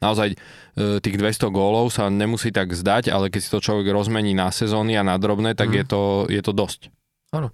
naozaj 0.00 0.33
e, 0.33 0.37
tých 1.04 1.16
200 1.21 1.52
gólov 1.52 1.92
sa 1.92 2.09
nemusí 2.09 2.49
tak 2.49 2.73
zdať, 2.73 3.12
ale 3.12 3.28
keď 3.28 3.40
si 3.45 3.52
to 3.52 3.61
človek 3.61 3.92
rozmení 3.92 4.33
na 4.33 4.49
sezóny 4.49 4.97
a 4.97 5.04
na 5.04 5.21
drobné, 5.21 5.52
tak 5.52 5.69
mm. 5.69 5.76
je, 5.76 5.85
to, 5.85 6.02
je 6.33 6.40
to 6.40 6.52
dosť. 6.57 6.88
Áno. 7.37 7.52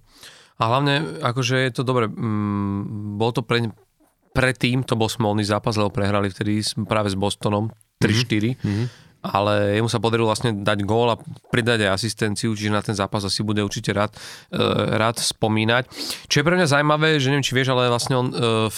A 0.59 0.67
hlavne, 0.67 1.23
akože 1.23 1.55
je 1.67 1.71
to 1.71 1.87
dobre, 1.87 2.11
mm, 2.11 3.15
bol 3.15 3.31
to 3.31 3.43
pre, 3.43 3.71
Predtým 4.39 4.87
to 4.87 4.95
bol 4.95 5.11
smolný 5.11 5.43
zápas, 5.43 5.75
lebo 5.75 5.91
prehrali 5.91 6.31
vtedy 6.31 6.63
práve 6.87 7.11
s 7.11 7.19
Bostonom 7.19 7.67
3-4. 7.99 8.55
Mm-hmm. 8.55 8.87
Ale 9.19 9.75
jemu 9.75 9.91
sa 9.91 9.99
podarilo 9.99 10.31
vlastne 10.31 10.55
dať 10.63 10.79
gól 10.87 11.11
a 11.11 11.19
pridať 11.51 11.83
aj 11.83 11.99
asistenciu, 11.99 12.55
čiže 12.55 12.71
na 12.71 12.79
ten 12.79 12.95
zápas 12.95 13.19
asi 13.19 13.43
bude 13.43 13.59
určite 13.59 13.91
rád, 13.91 14.15
e, 14.47 14.63
rád 14.95 15.19
spomínať. 15.19 15.91
Čo 16.31 16.39
je 16.39 16.47
pre 16.47 16.55
mňa 16.55 16.71
zaujímavé, 16.71 17.19
že 17.19 17.27
neviem, 17.27 17.43
či 17.43 17.51
vieš, 17.51 17.75
ale 17.75 17.91
vlastne 17.91 18.15
on 18.15 18.27
e, 18.31 18.35
v 18.71 18.77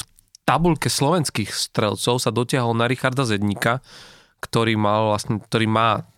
tabulke 0.50 0.90
slovenských 0.90 1.54
strelcov 1.54 2.18
sa 2.18 2.34
dotiahol 2.34 2.74
na 2.74 2.90
Richarda 2.90 3.22
Zedníka, 3.22 3.86
ktorý, 4.42 4.74
mal 4.82 5.14
vlastne, 5.14 5.38
ktorý 5.38 5.70
má 5.70 6.10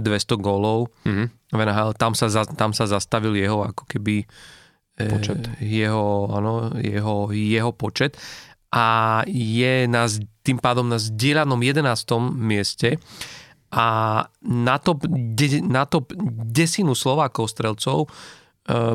200 0.00 0.40
gólov 0.40 0.88
mm-hmm. 1.04 1.26
v 1.52 1.60
NHL. 1.60 1.90
Tam 2.00 2.12
sa, 2.16 2.28
tam 2.48 2.72
sa 2.72 2.88
zastavil 2.88 3.36
jeho 3.36 3.60
ako 3.60 3.84
keby 3.84 4.24
e, 4.96 5.06
počet. 5.12 5.52
jeho, 5.60 6.32
ano, 6.32 6.72
jeho, 6.80 7.28
jeho 7.28 7.70
počet 7.76 8.16
a 8.72 9.22
je 9.30 9.86
na, 9.86 10.10
tým 10.42 10.58
pádom 10.58 10.86
na 10.86 10.98
zdieľanom 10.98 11.58
11. 11.58 11.86
mieste 12.34 12.98
a 13.70 13.86
na 14.42 14.76
top, 14.78 15.06
de, 15.10 15.62
na 15.62 15.84
top 15.84 16.14
desinu 16.48 16.94
Slovákov 16.94 17.50
strelcov 17.50 18.06
e, 18.06 18.08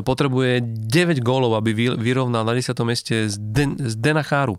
potrebuje 0.00 0.64
9 0.64 1.20
gólov, 1.20 1.60
aby 1.60 1.92
vyrovnal 1.96 2.44
na 2.44 2.54
10. 2.56 2.72
mieste 2.82 3.28
z, 3.28 3.36
Den, 3.38 3.76
z 3.76 3.94
Denacháru. 4.00 4.56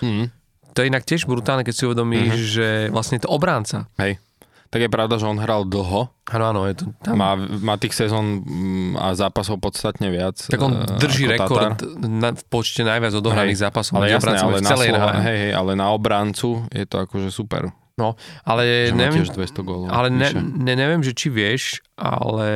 Mm. 0.00 0.30
To 0.70 0.78
je 0.80 0.86
inak 0.86 1.02
tiež 1.02 1.26
brutálne, 1.26 1.66
keď 1.66 1.74
si 1.74 1.82
uvedomíš, 1.86 2.30
mm-hmm. 2.30 2.50
že 2.54 2.68
vlastne 2.94 3.18
je 3.18 3.26
to 3.26 3.34
obránca. 3.34 3.90
Hej. 3.98 4.22
Tak 4.70 4.86
je 4.86 4.90
pravda, 4.90 5.18
že 5.18 5.26
on 5.26 5.42
hral 5.42 5.66
dlho. 5.66 6.14
Áno, 6.30 6.44
áno, 6.46 6.62
je 6.70 6.78
to 6.78 6.84
tam. 7.02 7.18
Má, 7.18 7.34
má 7.58 7.74
tých 7.74 7.90
sezón 7.90 8.46
mm, 8.46 9.02
a 9.02 9.18
zápasov 9.18 9.58
podstatne 9.58 10.14
viac. 10.14 10.38
Tak 10.46 10.62
on 10.62 10.86
e, 10.86 10.94
drží 10.94 11.26
rekord 11.26 11.82
na, 12.06 12.30
v 12.30 12.42
počte 12.46 12.86
najviac 12.86 13.10
odohraných 13.18 13.66
zápasov. 13.66 13.98
Ale 13.98 14.14
jasné, 14.14 14.38
ale 14.38 14.62
na, 14.62 14.70
Slova, 14.70 15.10
hej, 15.26 15.38
hej, 15.42 15.52
ale 15.58 15.74
na 15.74 15.90
obrancu 15.90 16.70
je 16.70 16.86
to 16.86 17.02
akože 17.02 17.34
super. 17.34 17.74
No, 17.98 18.14
ale 18.46 18.94
že 18.94 18.96
neviem, 18.96 19.26
tiež 19.26 19.34
200 19.34 19.60
gólov. 19.66 19.88
ale 19.90 20.08
ne, 20.08 20.30
ne, 20.38 20.74
neviem, 20.78 21.02
že 21.02 21.12
či 21.12 21.28
vieš, 21.28 21.82
ale 21.98 22.48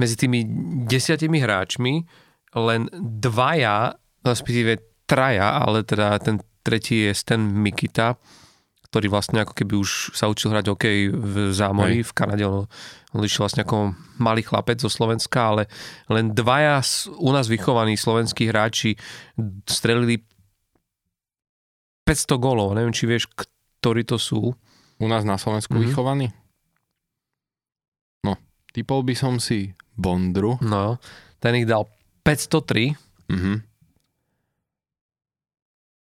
medzi 0.00 0.16
tými 0.16 0.42
desiatimi 0.88 1.38
hráčmi 1.38 2.02
len 2.56 2.88
dvaja, 2.96 3.94
respektíve 4.24 5.04
traja, 5.04 5.60
ale 5.60 5.84
teda 5.84 6.16
ten 6.18 6.40
tretí 6.64 7.06
je 7.06 7.12
Stan 7.12 7.38
Mikita, 7.38 8.16
ktorý 8.90 9.06
vlastne 9.06 9.38
ako 9.38 9.54
keby 9.54 9.74
už 9.76 9.90
sa 10.12 10.26
učil 10.26 10.50
hrať 10.50 10.66
hokej 10.66 10.98
v 11.08 11.34
zámorí 11.50 12.02
v 12.02 12.10
Kanade. 12.10 12.42
On, 12.42 12.66
on 13.10 13.22
išiel 13.22 13.46
vlastne 13.46 13.62
ako 13.62 13.94
malý 14.18 14.42
chlapec 14.42 14.76
zo 14.76 14.90
Slovenska, 14.90 15.38
ale 15.48 15.70
len 16.06 16.34
dvaja 16.34 16.82
u 17.14 17.30
nás 17.30 17.46
vychovaní 17.46 17.94
slovenskí 17.94 18.50
hráči 18.50 18.98
strelili 19.64 20.18
500 22.02 22.34
gólov. 22.36 22.74
Neviem, 22.74 22.90
či 22.90 23.06
vieš, 23.06 23.30
ktorí 23.78 24.02
to 24.02 24.18
sú. 24.18 24.58
U 24.98 25.06
nás 25.06 25.22
na 25.22 25.38
Slovensku 25.38 25.72
Mhm. 25.72 25.82
vychovaný? 25.86 26.26
No, 28.20 28.34
typol 28.68 29.06
by 29.06 29.14
som 29.14 29.38
si 29.38 29.70
Bondru. 29.94 30.58
No, 30.60 30.98
ten 31.38 31.54
ich 31.54 31.64
dal 31.64 31.86
503 32.20 32.98
Mhm. 33.30 33.69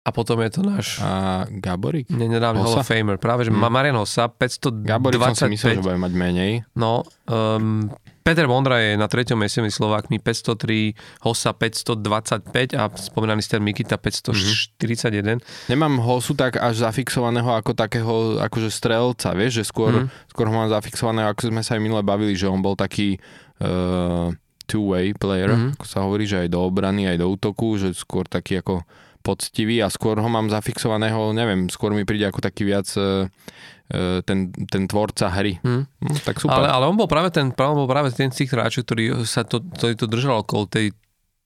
A 0.08 0.10
potom 0.10 0.40
je 0.40 0.50
to 0.50 0.62
náš 0.62 0.88
A 0.98 1.44
Gaborik? 1.52 2.08
ne, 2.08 2.26
nedávny 2.26 2.58
Hall 2.58 2.74
of 2.74 2.88
Famer. 2.88 3.18
Práve, 3.18 3.44
že 3.44 3.52
Mhm. 3.52 3.60
mm. 3.60 3.68
Marian 3.70 3.98
Hossa, 3.98 4.32
Gaborik 4.32 5.20
som 5.20 5.36
si 5.36 5.52
myslel, 5.52 5.72
že 5.74 5.80
525. 5.80 5.84
bude 5.84 5.98
mať 6.00 6.14
menej. 6.14 6.52
No, 6.74 7.04
um, 7.26 7.92
Peter 8.22 8.44
Vondra 8.44 8.76
je 8.78 8.96
na 8.96 9.06
treťom 9.06 9.36
mieste 9.36 9.60
medzi 9.60 9.76
Slovákmi 9.76 10.20
503, 10.20 10.96
Hossa 11.22 11.52
525 11.52 12.72
a 12.74 12.88
spomínaný 12.90 13.40
Stan 13.40 13.60
Mikita 13.60 13.96
541. 13.96 15.40
Nemám 15.68 15.96
Hosu 15.98 16.34
tak 16.34 16.56
až 16.56 16.76
zafixovaného 16.78 17.48
ako 17.50 17.72
takého 17.74 18.14
akože 18.38 18.68
strelca, 18.70 19.32
vieš, 19.32 19.54
že 19.58 19.64
skôr, 19.66 19.92
Mhm. 19.98 20.08
skôr 20.28 20.46
ho 20.46 20.54
mám 20.54 20.68
zafixovaného, 20.68 21.28
ako 21.30 21.48
sme 21.48 21.62
sa 21.62 21.76
aj 21.76 21.82
minule 21.82 22.02
bavili, 22.02 22.34
že 22.34 22.46
on 22.46 22.60
bol 22.60 22.76
taký 22.76 23.20
uh, 23.58 24.30
two-way 24.66 25.10
player, 25.12 25.50
Mhm. 25.50 25.68
ako 25.74 25.86
sa 25.88 26.00
hovorí, 26.02 26.24
že 26.24 26.38
aj 26.38 26.50
do 26.50 26.62
obrany, 26.62 27.08
aj 27.08 27.18
do 27.18 27.28
útoku, 27.28 27.74
že 27.76 27.90
skôr 27.92 28.22
taký 28.24 28.60
ako 28.60 28.86
poctivý 29.28 29.84
a 29.84 29.92
skôr 29.92 30.16
ho 30.16 30.30
mám 30.32 30.48
zafixovaného, 30.48 31.36
neviem, 31.36 31.68
skôr 31.68 31.92
mi 31.92 32.08
príde 32.08 32.24
ako 32.24 32.40
taký 32.40 32.64
viac 32.64 32.88
uh, 32.96 33.28
uh, 33.28 34.24
ten, 34.24 34.56
ten 34.72 34.88
tvorca 34.88 35.28
hry. 35.28 35.60
Hm. 35.60 35.84
Hm, 35.84 36.18
tak 36.24 36.40
super. 36.40 36.64
Ale, 36.64 36.72
ale 36.72 36.86
on 36.88 36.96
bol 36.96 37.12
práve 37.12 37.28
ten, 37.36 37.52
on 37.52 37.76
bol 37.76 37.92
práve 37.92 38.16
ten 38.16 38.32
z 38.32 38.48
tých 38.48 38.56
hráčov, 38.56 38.88
ktorý 38.88 39.28
sa 39.28 39.44
to, 39.44 39.60
ktorý 39.60 39.94
to 40.00 40.08
držal 40.08 40.48
okolo 40.48 40.64
tej 40.66 40.96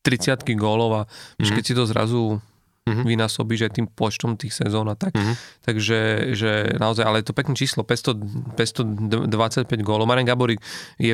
30 0.05 0.45
gólov 0.53 0.91
a 0.93 1.01
Mhm. 1.41 1.53
keď 1.53 1.63
si 1.65 1.73
to 1.73 1.85
zrazu 1.85 2.38
Mhm. 2.81 3.05
vynásobíš 3.05 3.69
aj 3.69 3.71
tým 3.77 3.85
počtom 3.85 4.33
tých 4.33 4.57
sezón 4.57 4.89
a 4.89 4.97
tak. 4.97 5.13
Mhm. 5.13 5.33
Takže 5.61 6.00
že 6.33 6.51
naozaj, 6.81 7.05
ale 7.05 7.21
je 7.21 7.29
to 7.29 7.38
pekné 7.38 7.53
číslo, 7.53 7.85
500, 7.85 8.17
525 8.57 9.85
gólov. 9.85 10.09
Marian 10.09 10.25
Gaborik 10.25 10.57
je 10.97 11.13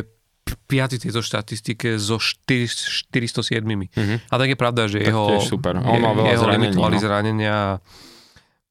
piaty 0.66 0.98
tejto 0.98 1.20
štatistike 1.20 1.96
so 1.96 2.16
4, 2.16 2.68
407. 3.10 3.64
Mhm. 3.90 4.16
A 4.24 4.36
tak 4.36 4.48
je 4.48 4.58
pravda, 4.58 4.86
že 4.86 5.00
Tak 5.00 5.08
jeho, 5.08 5.26
super. 5.40 5.78
On 5.78 5.84
je- 5.90 6.02
veľa 6.02 6.30
jeho 6.30 6.42
zranení, 6.42 6.64
limitovali 6.70 6.96
no. 6.96 7.02
zranenia 7.02 7.58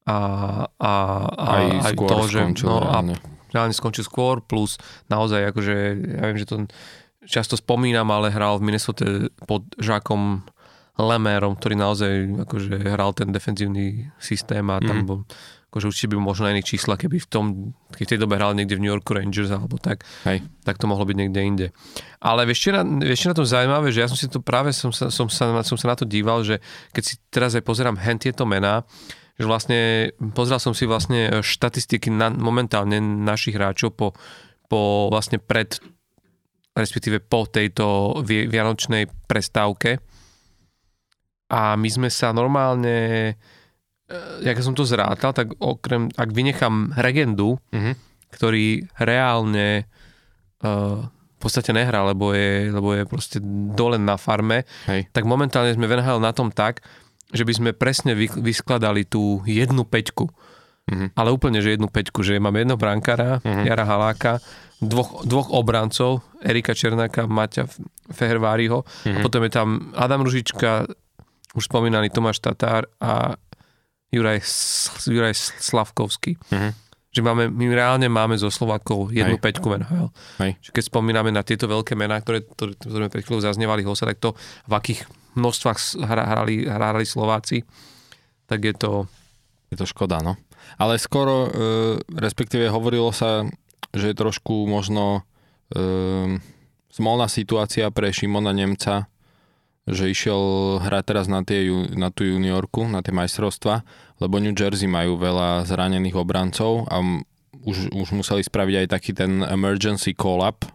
a, 0.04 0.18
a, 0.78 0.92
a 1.28 1.47
Aj, 1.52 1.64
aj 1.83 1.92
skôr 1.92 2.09
to, 2.09 2.18
že 2.26 2.40
no, 2.62 2.78
a 2.78 3.02
reálne. 3.02 3.14
reálne 3.50 3.73
skončil 3.73 4.02
skôr, 4.02 4.38
plus 4.40 4.78
naozaj 5.06 5.50
akože, 5.50 5.75
ja 6.14 6.25
viem, 6.25 6.38
že 6.38 6.47
to 6.47 6.56
často 7.23 7.54
spomínam, 7.54 8.06
ale 8.09 8.28
hral 8.28 8.56
v 8.56 8.64
Minnesota 8.64 9.06
pod 9.42 9.66
Žákom 9.76 10.47
Lemérom, 10.97 11.52
ktorý 11.52 11.75
naozaj 11.75 12.12
akože 12.40 12.87
hral 12.87 13.12
ten 13.12 13.28
defenzívny 13.28 14.09
systém 14.16 14.64
a 14.66 14.78
tam 14.78 14.97
Mhm. 14.97 15.04
bol 15.04 15.18
akože 15.76 15.92
určite 15.92 16.09
by 16.16 16.16
možno 16.16 16.49
iných 16.49 16.64
čísla, 16.64 16.97
keby 16.97 17.21
v 17.21 17.28
tom, 17.28 17.45
keď 17.93 18.04
v 18.08 18.10
tej 18.17 18.21
dobe 18.25 18.41
hral 18.41 18.56
niekde 18.56 18.80
v 18.80 18.82
New 18.89 18.93
York 18.97 19.04
Rangers 19.04 19.52
alebo 19.52 19.76
tak, 19.76 20.08
Hej. 20.25 20.41
tak 20.65 20.80
to 20.80 20.89
mohlo 20.89 21.04
byť 21.04 21.17
niekde 21.21 21.41
inde. 21.45 21.67
Ale 22.25 22.49
vieš, 22.49 22.73
na, 22.73 22.80
vieš, 22.82 23.28
na 23.28 23.36
tom 23.36 23.45
zaujímavé, 23.45 23.93
že 23.93 24.00
ja 24.00 24.08
som 24.08 24.17
si 24.17 24.32
to 24.32 24.41
práve, 24.41 24.73
som 24.73 24.89
sa, 24.89 25.12
som, 25.12 25.28
sa, 25.28 25.52
som 25.60 25.76
sa 25.76 25.86
na 25.93 25.97
to 26.00 26.08
díval, 26.08 26.41
že 26.41 26.65
keď 26.97 27.02
si 27.04 27.15
teraz 27.28 27.52
aj 27.52 27.69
pozerám 27.69 28.00
hen 28.00 28.17
tieto 28.17 28.49
mená, 28.49 28.89
že 29.36 29.45
vlastne 29.45 30.10
pozrel 30.32 30.56
som 30.56 30.73
si 30.73 30.89
vlastne 30.89 31.45
štatistiky 31.45 32.08
na, 32.08 32.32
momentálne 32.32 32.97
našich 33.00 33.52
hráčov 33.52 33.93
po, 33.93 34.17
po 34.73 35.12
vlastne 35.12 35.36
pred 35.36 35.76
respektíve 36.76 37.25
po 37.25 37.49
tejto 37.49 38.21
vi- 38.21 38.45
vianočnej 38.49 39.08
prestávke 39.25 40.00
a 41.49 41.78
my 41.78 41.89
sme 41.89 42.08
sa 42.12 42.36
normálne 42.36 43.32
e, 43.32 43.34
jak 44.40 44.58
som 44.60 44.73
to 44.73 44.82
zrátal, 44.82 45.32
tak 45.32 45.54
okrem, 45.58 46.08
ak 46.10 46.30
vynechám 46.30 46.95
Regendu, 46.95 47.58
Mhm. 47.71 47.92
ktorý 48.28 48.66
reálne 48.97 49.86
uh, 50.58 51.04
v 51.06 51.38
podstate 51.38 51.71
nehrá, 51.71 52.00
lebo 52.02 52.32
je, 52.32 52.71
lebo 52.71 52.90
je 52.90 53.04
proste 53.04 53.38
dole 53.71 53.97
na 53.97 54.16
farme, 54.16 54.64
Hej. 54.86 55.10
tak 55.10 55.25
momentálne 55.25 55.71
sme 55.71 55.84
v 55.84 55.95
na 56.16 56.32
tom 56.32 56.49
tak, 56.49 56.80
že 57.28 57.42
by 57.42 57.52
sme 57.52 57.71
presne 57.73 58.14
vy, 58.14 58.30
vyskladali 58.32 59.04
tú 59.04 59.42
jednu 59.45 59.82
peťku. 59.82 60.26
Mhm. 60.86 61.12
Ale 61.12 61.28
úplne, 61.30 61.58
že 61.58 61.75
jednu 61.75 61.86
peťku, 61.86 62.23
že 62.23 62.38
máme 62.38 62.62
jedného 62.62 62.78
brankára, 62.78 63.42
Mhm. 63.42 63.62
Jara 63.64 63.84
Haláka, 63.84 64.32
dvoch, 64.78 65.23
dvoch 65.23 65.50
obrancov, 65.50 66.23
Erika 66.38 66.73
Černáka, 66.73 67.26
Maťa 67.26 67.66
Feherváriho, 68.08 68.80
a 68.80 69.08
Mhm. 69.08 69.23
potom 69.23 69.42
je 69.42 69.50
tam 69.50 69.69
Adam 69.92 70.23
Ružička, 70.23 70.86
už 71.52 71.64
spomínaný 71.64 72.08
Tomáš 72.08 72.38
Tatár 72.38 72.86
a 72.97 73.34
Juraj, 74.14 74.38
Juraj 75.06 75.34
Slavkovský. 75.60 76.38
Mhm. 76.52 76.71
Že 77.16 77.25
máme, 77.25 77.49
my 77.49 77.64
reálne 77.73 78.12
máme 78.12 78.36
zo 78.36 78.52
Slovákov 78.52 79.08
jednu 79.08 79.40
Hej. 79.40 79.42
peťku 79.42 79.73
NHL. 79.73 80.12
Hej. 80.36 80.60
Keď 80.69 80.84
spomíname 80.92 81.32
na 81.32 81.40
tieto 81.40 81.64
veľké 81.64 81.97
mená, 81.97 82.21
ktoré, 82.21 82.45
ktoré, 82.45 82.76
ktoré 82.76 82.92
sme 82.92 83.08
pred 83.08 83.25
chvíľou 83.25 83.40
zaznievali 83.40 83.88
Hosa, 83.88 84.04
tak 84.04 84.21
to 84.21 84.36
v 84.69 84.73
akých 84.76 85.08
množstvách 85.32 85.78
hrali, 86.04 86.69
hrali 86.69 87.04
Slováci, 87.08 87.64
tak 88.45 88.69
je 88.69 88.76
to... 88.76 88.92
Je 89.73 89.80
to 89.80 89.88
škoda, 89.88 90.21
no. 90.21 90.36
Ale 90.76 91.00
skoro, 91.00 91.49
e, 91.49 91.50
respektíve 92.21 92.69
hovorilo 92.69 93.10
sa, 93.16 93.49
že 93.97 94.12
je 94.12 94.21
trošku 94.21 94.69
možno 94.69 95.26
e, 95.73 96.36
smolná 96.92 97.26
situácia 97.32 97.88
pre 97.90 98.12
Šimona 98.12 98.52
Nemca, 98.52 99.08
že 99.87 100.11
išiel 100.11 100.43
hrať 100.83 101.05
teraz 101.07 101.27
na, 101.31 101.47
tie, 101.47 101.71
na 101.95 102.11
tú 102.11 102.27
juniorku, 102.27 102.91
na 102.91 103.07
tie 103.07 103.15
majstrovstva, 103.15 103.87
lebo 104.19 104.43
New 104.43 104.53
Jersey 104.53 104.91
majú 104.91 105.15
veľa 105.15 105.63
zranených 105.63 106.19
obrancov 106.19 106.91
a 106.91 106.99
už, 107.63 107.95
už 107.95 108.09
museli 108.11 108.43
spraviť 108.43 108.75
aj 108.83 108.87
taký 108.91 109.11
ten 109.15 109.47
emergency 109.47 110.11
call-up 110.11 110.67
e, 110.67 110.69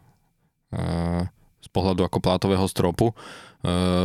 z 1.60 1.70
pohľadu 1.76 2.08
ako 2.08 2.24
plátového 2.24 2.64
stropu 2.72 3.12
e, 3.12 3.16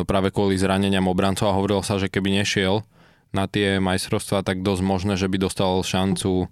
práve 0.03 0.35
kvôli 0.35 0.59
zraneniam 0.59 1.07
obrancov 1.07 1.51
a 1.51 1.57
hovorilo 1.57 1.87
sa, 1.87 2.03
že 2.03 2.11
keby 2.11 2.43
nešiel 2.43 2.83
na 3.31 3.47
tie 3.47 3.79
majstrovstvá, 3.79 4.43
tak 4.43 4.67
dosť 4.67 4.83
možné, 4.83 5.15
že 5.15 5.31
by 5.31 5.39
dostal 5.39 5.83
šancu 5.87 6.51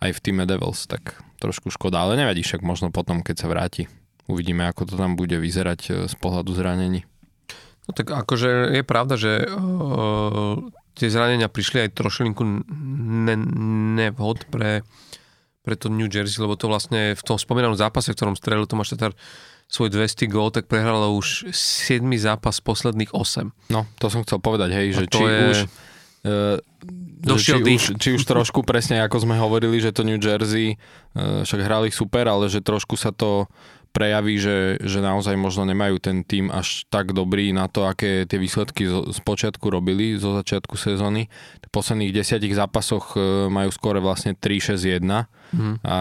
aj 0.00 0.10
v 0.16 0.22
týme 0.24 0.48
Devils, 0.48 0.88
tak 0.88 1.20
trošku 1.40 1.68
škoda, 1.68 2.04
ale 2.04 2.16
nevadí, 2.16 2.40
však 2.40 2.64
možno 2.64 2.88
potom, 2.88 3.20
keď 3.20 3.36
sa 3.36 3.48
vráti. 3.48 3.88
Uvidíme, 4.30 4.64
ako 4.68 4.88
to 4.88 4.94
tam 4.96 5.18
bude 5.20 5.36
vyzerať 5.36 5.80
e, 5.88 5.90
z 6.08 6.14
pohľadu 6.16 6.56
zranení. 6.56 7.09
No 7.90 7.92
tak 7.92 8.06
akože 8.06 8.78
je 8.78 8.82
pravda, 8.86 9.18
že 9.18 9.50
uh, 9.50 10.62
tie 10.94 11.10
zranenia 11.10 11.50
prišli 11.50 11.90
aj 11.90 11.98
trošilinku 11.98 12.46
ne, 13.26 13.34
nevhod 13.98 14.46
pre, 14.46 14.86
pre 15.66 15.74
to 15.74 15.90
New 15.90 16.06
Jersey, 16.06 16.38
lebo 16.38 16.54
to 16.54 16.70
vlastne 16.70 17.18
v 17.18 17.22
tom 17.26 17.34
spomínanom 17.34 17.74
zápase, 17.74 18.14
v 18.14 18.16
ktorom 18.16 18.38
strelil 18.38 18.70
Tomáš 18.70 18.94
Tatar 18.94 19.10
svoj 19.66 19.90
200 19.90 20.30
gól, 20.30 20.54
tak 20.54 20.70
prehralo 20.70 21.18
už 21.18 21.50
7 21.50 22.06
zápas 22.14 22.58
z 22.58 22.62
posledných 22.62 23.10
8. 23.10 23.74
No, 23.74 23.90
to 23.98 24.06
som 24.06 24.22
chcel 24.22 24.38
povedať, 24.38 24.70
hej, 24.70 24.86
že 24.94 25.04
A 25.06 25.10
či 25.10 25.22
je- 25.26 25.42
už... 25.50 25.58
Došiel 27.20 27.60
že 27.60 27.64
či, 27.64 27.72
už, 27.76 27.84
či 28.00 28.08
už 28.16 28.22
trošku 28.24 28.64
presne, 28.64 29.04
ako 29.04 29.28
sme 29.28 29.36
hovorili, 29.36 29.76
že 29.76 29.92
to 29.92 30.04
New 30.04 30.16
Jersey, 30.16 30.72
e, 30.72 30.76
však 31.44 31.60
hrali 31.60 31.92
super, 31.92 32.24
ale 32.24 32.48
že 32.48 32.64
trošku 32.64 32.96
sa 32.96 33.12
to 33.12 33.44
prejaví, 33.90 34.38
že, 34.38 34.78
že 34.78 35.02
naozaj 35.02 35.34
možno 35.34 35.66
nemajú 35.66 35.98
ten 35.98 36.22
tým 36.22 36.46
až 36.48 36.86
tak 36.88 37.10
dobrý 37.10 37.50
na 37.50 37.66
to, 37.66 37.84
aké 37.84 38.24
tie 38.24 38.38
výsledky 38.38 38.86
zo, 38.86 39.10
z 39.10 39.18
počiatku 39.20 39.66
robili, 39.66 40.14
zo 40.14 40.34
začiatku 40.38 40.78
sezóny. 40.78 41.26
V 41.60 41.68
posledných 41.68 42.14
desiatich 42.14 42.54
zápasoch 42.54 43.14
e, 43.14 43.50
majú 43.50 43.70
skore 43.70 43.98
vlastne 43.98 44.34
3-6-1 44.34 45.26
Mhm. 45.50 45.82
a, 45.82 46.00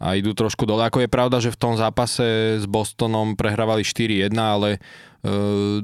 a 0.00 0.06
idú 0.14 0.32
trošku 0.32 0.62
dole. 0.64 0.86
Ako 0.86 1.02
je 1.02 1.10
pravda, 1.10 1.42
že 1.42 1.50
v 1.50 1.60
tom 1.60 1.74
zápase 1.74 2.56
s 2.56 2.64
Bostonom 2.64 3.34
prehrávali 3.34 3.82
4-1, 3.82 4.30
ale 4.38 4.78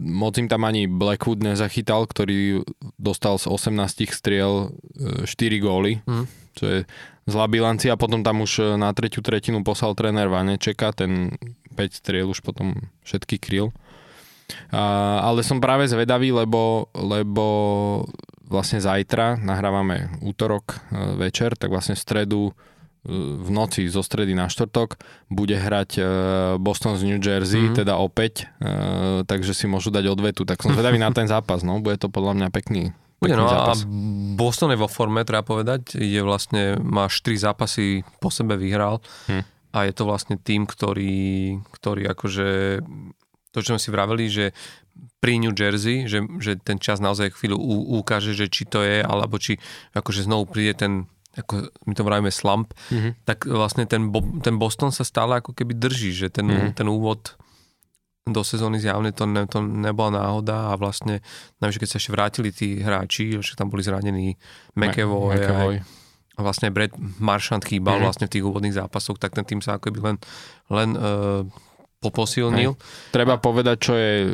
moc 0.00 0.32
im 0.38 0.48
tam 0.48 0.64
ani 0.64 0.88
Blackwood 0.88 1.44
nezachytal, 1.44 2.08
ktorý 2.08 2.64
dostal 2.96 3.36
z 3.36 3.46
18 3.46 4.08
striel 4.08 4.72
uh, 4.72 5.28
4 5.28 5.28
góly, 5.60 6.00
Mhm. 6.08 6.24
čo 6.56 6.64
je 6.64 6.78
zlá 7.28 7.44
bilancia. 7.44 8.00
Potom 8.00 8.24
tam 8.24 8.40
už 8.40 8.52
uh, 8.58 8.66
na 8.80 8.88
tretiu 8.96 9.20
tretinu 9.20 9.60
poslal 9.60 9.92
tréner 9.92 10.28
Vanečeka, 10.28 10.96
ten 10.96 11.36
5 11.76 12.00
striel 12.00 12.32
už 12.32 12.40
potom 12.40 12.72
všetky 13.04 13.36
kryl. 13.36 13.76
A, 14.70 15.20
ale 15.26 15.42
som 15.42 15.58
práve 15.58 15.90
zvedavý, 15.90 16.30
lebo, 16.30 16.86
lebo 16.94 17.44
vlastne 18.46 18.78
zajtra, 18.78 19.42
nahrávame 19.42 20.22
útorok 20.22 20.78
večer, 21.18 21.58
tak 21.58 21.74
vlastne 21.74 21.98
v 21.98 22.04
stredu 22.06 22.40
v 23.06 23.48
noci 23.54 23.86
zo 23.86 24.02
stredy 24.02 24.34
na 24.34 24.50
štvrtok 24.50 24.98
bude 25.30 25.54
hrať 25.54 25.90
e, 25.96 26.02
Boston 26.58 26.98
z 26.98 27.06
New 27.06 27.22
Jersey, 27.22 27.70
mm-hmm. 27.70 27.78
teda 27.78 27.94
opäť, 27.96 28.50
e, 28.58 29.22
takže 29.22 29.54
si 29.54 29.70
môžu 29.70 29.94
dať 29.94 30.10
odvetu. 30.10 30.42
Tak 30.42 30.66
som 30.66 30.74
zvedavý 30.74 30.98
na 30.98 31.14
ten 31.14 31.30
zápas, 31.30 31.62
no, 31.62 31.78
bude 31.78 31.96
to 31.96 32.10
podľa 32.10 32.34
mňa 32.36 32.48
pekný, 32.50 32.90
Bude, 33.16 33.32
no 33.32 33.48
zápas. 33.48 33.80
a 33.80 33.88
Boston 34.36 34.76
je 34.76 34.82
vo 34.82 34.92
forme, 34.92 35.24
treba 35.24 35.40
povedať. 35.40 35.96
Je 35.96 36.20
vlastne, 36.20 36.76
má 36.82 37.08
4 37.08 37.48
zápasy 37.48 38.04
po 38.20 38.28
sebe 38.28 38.60
vyhral 38.60 39.00
Hm. 39.30 39.42
a 39.72 39.78
je 39.88 39.92
to 39.96 40.04
vlastne 40.04 40.36
tým, 40.36 40.68
ktorý, 40.68 41.56
ktorý 41.72 42.12
akože 42.12 42.48
to, 43.56 43.64
čo 43.64 43.72
sme 43.72 43.80
si 43.80 43.88
vraveli, 43.88 44.24
že 44.28 44.52
pri 45.16 45.40
New 45.40 45.56
Jersey, 45.56 46.04
že, 46.04 46.28
že 46.40 46.60
ten 46.60 46.76
čas 46.76 47.00
naozaj 47.00 47.32
chvíľu 47.40 47.56
u, 47.56 47.98
ukáže, 48.00 48.36
že 48.36 48.52
či 48.52 48.68
to 48.68 48.84
je, 48.84 49.00
alebo 49.00 49.40
či 49.40 49.56
akože 49.96 50.28
znovu 50.28 50.44
príde 50.44 50.76
ten 50.76 50.92
ako 51.36 51.54
my 51.82 51.92
to 51.92 52.02
vravíme 52.02 52.28
slump, 52.28 52.72
Mhm. 52.88 53.22
tak 53.22 53.44
vlastne 53.44 53.84
ten, 53.84 54.08
Bo- 54.08 54.40
ten 54.40 54.56
Boston 54.56 54.88
sa 54.88 55.02
stále 55.02 55.36
ako 55.36 55.52
keby 55.52 55.72
drží, 55.72 56.10
že 56.10 56.28
ten, 56.28 56.44
Mhm. 56.44 56.68
ten 56.74 56.86
úvod 56.86 57.36
do 58.26 58.42
sezóny 58.42 58.76
zjavne 58.76 59.10
to, 59.10 59.22
ne, 59.24 59.44
to 59.44 59.60
nebola 59.60 60.18
náhoda 60.18 60.68
a 60.68 60.74
vlastne 60.74 61.22
najvyššie, 61.56 61.78
keď 61.78 61.88
sa 61.88 61.98
ešte 61.98 62.10
vrátili 62.10 62.50
tí 62.50 62.68
hráči, 62.76 63.38
že 63.38 63.54
tam 63.54 63.68
boli 63.68 63.80
zranení 63.80 64.34
McEvoy, 64.74 65.38
McAvoy. 65.38 65.76
a 66.34 66.42
vlastne 66.42 66.68
Brad 66.68 66.90
Marchand 67.16 67.62
chýbal 67.62 67.96
Mhm. 67.96 68.02
vlastne 68.02 68.26
v 68.26 68.32
tých 68.32 68.44
úvodných 68.44 68.74
zápasoch, 68.74 69.16
tak 69.16 69.30
ten 69.32 69.44
tým 69.44 69.62
sa 69.62 69.78
ako 69.78 69.88
keby 69.88 70.00
len, 70.02 70.16
len 70.68 70.90
uh, 70.92 71.46
poposilnil. 72.00 72.76
Treba 73.10 73.40
povedať, 73.40 73.76
čo 73.80 73.94
je 73.96 74.14
uh, 74.24 74.32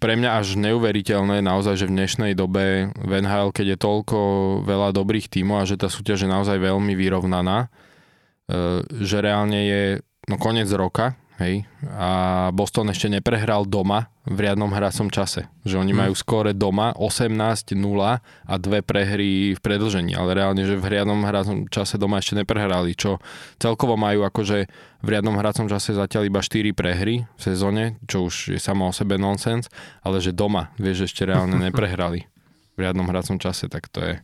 pre 0.00 0.16
mňa 0.16 0.30
až 0.40 0.56
neuveriteľné 0.56 1.44
naozaj, 1.44 1.84
že 1.84 1.88
v 1.88 1.96
dnešnej 2.00 2.32
dobe 2.32 2.90
v 2.96 3.12
NHL, 3.20 3.52
keď 3.52 3.76
je 3.76 3.78
toľko 3.78 4.18
veľa 4.64 4.96
dobrých 4.96 5.28
tímov 5.28 5.62
a 5.62 5.68
že 5.68 5.76
tá 5.76 5.92
súťaž 5.92 6.24
je 6.24 6.30
naozaj 6.30 6.56
veľmi 6.56 6.96
vyrovnaná, 6.96 7.68
uh, 7.68 8.82
že 8.98 9.20
reálne 9.20 9.60
je 9.68 9.82
no 10.28 10.36
koniec 10.40 10.68
roka, 10.72 11.16
hej, 11.38 11.64
a 11.94 12.50
Boston 12.50 12.90
ešte 12.90 13.06
neprehral 13.06 13.62
doma 13.64 14.10
v 14.26 14.44
riadnom 14.44 14.68
hracom 14.74 15.08
čase. 15.08 15.46
Že 15.62 15.86
oni 15.86 15.92
Hmm. 15.94 16.00
majú 16.06 16.12
skóre 16.18 16.52
doma 16.52 16.92
18-0 16.98 18.20
a 18.22 18.54
dve 18.58 18.82
prehry 18.82 19.54
v 19.54 19.60
predlžení, 19.62 20.18
ale 20.18 20.34
reálne, 20.34 20.66
že 20.66 20.74
v 20.74 20.86
riadnom 20.98 21.22
hracom 21.22 21.70
čase 21.70 21.96
doma 21.96 22.18
ešte 22.18 22.36
neprehrali, 22.42 22.98
čo 22.98 23.22
celkovo 23.62 23.94
majú 23.94 24.26
akože 24.26 24.58
v 25.00 25.08
riadnom 25.08 25.38
hracom 25.38 25.70
čase 25.70 25.94
zatiaľ 25.94 26.26
iba 26.26 26.42
4 26.42 26.74
prehry 26.74 27.24
v 27.24 27.40
sezóne, 27.40 27.96
čo 28.10 28.26
už 28.26 28.58
je 28.58 28.60
samo 28.60 28.90
o 28.90 28.92
sebe 28.92 29.14
nonsens, 29.16 29.70
ale 30.02 30.18
že 30.18 30.34
doma, 30.34 30.74
vieš, 30.76 31.08
ešte 31.08 31.22
reálne 31.22 31.54
neprehrali 31.70 32.26
v 32.74 32.78
riadnom 32.82 33.06
hracom 33.06 33.38
čase, 33.38 33.70
tak 33.70 33.86
to 33.88 34.02
je 34.02 34.14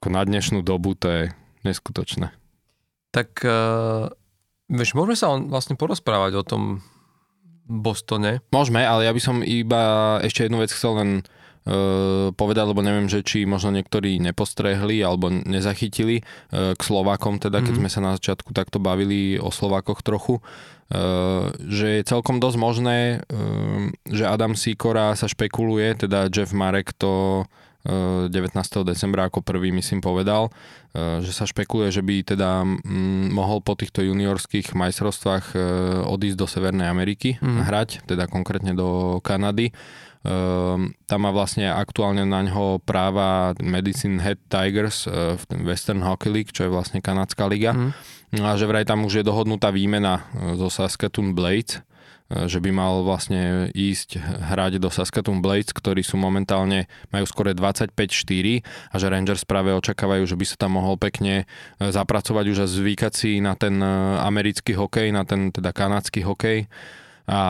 ako 0.00 0.12
na 0.12 0.20
dnešnú 0.20 0.60
dobu 0.60 0.92
to 0.92 1.08
je 1.08 1.22
neskutočné. 1.64 2.28
Tak 3.08 3.40
uh, 3.40 4.12
vieš, 4.74 4.92
môžeme 4.92 5.16
sa 5.16 5.32
vlastne 5.38 5.78
porozprávať 5.78 6.32
o 6.36 6.44
tom 6.44 6.62
Bostone. 7.64 8.44
Môžeme, 8.52 8.84
ale 8.84 9.08
ja 9.08 9.12
by 9.16 9.20
som 9.24 9.40
iba 9.40 10.18
ešte 10.20 10.44
jednu 10.44 10.60
vec 10.60 10.68
chcel 10.68 11.00
len 11.00 11.10
uh, 11.64 12.28
povedať, 12.36 12.64
lebo 12.68 12.84
neviem, 12.84 13.08
že 13.08 13.24
či 13.24 13.48
možno 13.48 13.72
niektorí 13.72 14.20
nepostrehli 14.20 15.00
alebo 15.00 15.32
nezachytili 15.32 16.20
uh, 16.20 16.76
k 16.76 16.80
Slovákom, 16.84 17.40
teda 17.40 17.64
keď 17.64 17.72
Mhm. 17.72 17.80
sme 17.80 17.88
sa 17.88 18.00
na 18.04 18.10
začiatku 18.20 18.52
takto 18.52 18.76
bavili 18.76 19.40
o 19.40 19.48
Slovákoch 19.48 20.04
trochu, 20.04 20.44
uh, 20.44 21.48
že 21.64 22.04
je 22.04 22.08
celkom 22.10 22.36
dosť 22.36 22.58
možné, 22.60 22.98
uh, 23.24 23.88
že 24.12 24.28
Adam 24.28 24.52
Sikora 24.52 25.16
sa 25.16 25.24
špekuluje, 25.24 26.04
teda 26.04 26.28
Jeff 26.28 26.52
Marek 26.52 26.92
to 26.92 27.48
19. 27.84 28.56
decembra 28.82 29.28
ako 29.28 29.44
prvý 29.44 29.68
myslím 29.76 30.00
povedal, 30.00 30.48
uh, 30.48 31.20
že 31.20 31.36
sa 31.36 31.44
špekuluje, 31.44 31.92
že 31.92 32.00
by 32.00 32.24
teda 32.24 32.64
mm, 32.64 33.28
mohol 33.28 33.60
po 33.60 33.76
týchto 33.76 34.00
juniorských 34.00 34.72
majstrovstvách 34.72 35.44
uh, 35.52 35.60
odísť 36.08 36.38
do 36.40 36.46
Severnej 36.48 36.88
Ameriky 36.88 37.36
Mhm. 37.38 37.62
hrať, 37.68 37.88
teda 38.08 38.24
konkrétne 38.24 38.72
do 38.72 39.20
Kanady. 39.20 39.68
Um, 40.24 40.96
tam 41.04 41.28
má 41.28 41.30
vlastne 41.36 41.68
aktuálne 41.68 42.24
na 42.24 42.40
ňo 42.40 42.80
práva 42.80 43.52
Medicine 43.60 44.16
Head 44.16 44.40
Tigers 44.48 45.04
v 45.04 45.42
Western 45.68 46.00
Hockey 46.00 46.32
League, 46.32 46.48
čo 46.48 46.64
je 46.64 46.72
vlastne 46.72 47.04
kanadská 47.04 47.44
liga. 47.44 47.76
No 48.32 48.48
a 48.48 48.56
že 48.56 48.64
vraj 48.64 48.88
tam 48.88 49.04
už 49.04 49.20
je 49.20 49.24
dohodnutá 49.28 49.68
výmena 49.68 50.24
zo 50.56 50.72
Saskatoon 50.72 51.36
Blades, 51.36 51.84
že 52.32 52.56
by 52.56 52.70
mal 52.72 53.04
vlastne 53.04 53.68
ísť 53.76 54.16
hrať 54.18 54.80
do 54.80 54.88
Saskatoon 54.88 55.44
Blades, 55.44 55.76
ktorí 55.76 56.00
sú 56.00 56.16
momentálne, 56.16 56.88
majú 57.12 57.28
skore 57.28 57.52
25-4 57.52 58.64
a 58.64 58.94
že 58.96 59.06
Rangers 59.12 59.44
práve 59.44 59.76
očakávajú, 59.76 60.24
že 60.24 60.38
by 60.38 60.44
sa 60.48 60.56
tam 60.56 60.80
mohol 60.80 60.96
pekne 60.96 61.44
uh, 61.44 61.92
zapracovať 61.92 62.44
už 62.48 62.58
a 62.64 62.66
zvykať 62.66 63.12
si 63.12 63.44
na 63.44 63.52
ten 63.54 63.76
uh, 63.76 64.24
americký 64.24 64.72
hokej, 64.72 65.12
na 65.12 65.28
ten 65.28 65.52
teda 65.52 65.76
kanadský 65.76 66.24
hokej. 66.24 66.64
A, 67.24 67.40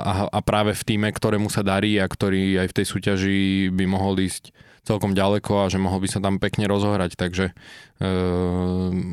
a, 0.00 0.12
a 0.32 0.38
práve 0.40 0.72
v 0.72 0.82
týme, 0.84 1.08
ktorému 1.12 1.52
sa 1.52 1.60
darí 1.60 2.00
a 2.00 2.08
ktorý 2.08 2.64
aj 2.64 2.72
v 2.72 2.76
tej 2.80 2.86
súťaži 2.88 3.40
by 3.68 3.84
mohol 3.84 4.16
ísť 4.16 4.56
celkom 4.88 5.12
ďaleko 5.12 5.66
a 5.66 5.68
že 5.68 5.76
mohol 5.76 6.00
by 6.00 6.08
sa 6.08 6.22
tam 6.22 6.40
pekne 6.40 6.64
rozohrať, 6.64 7.18
takže 7.18 7.50
e, 7.50 7.54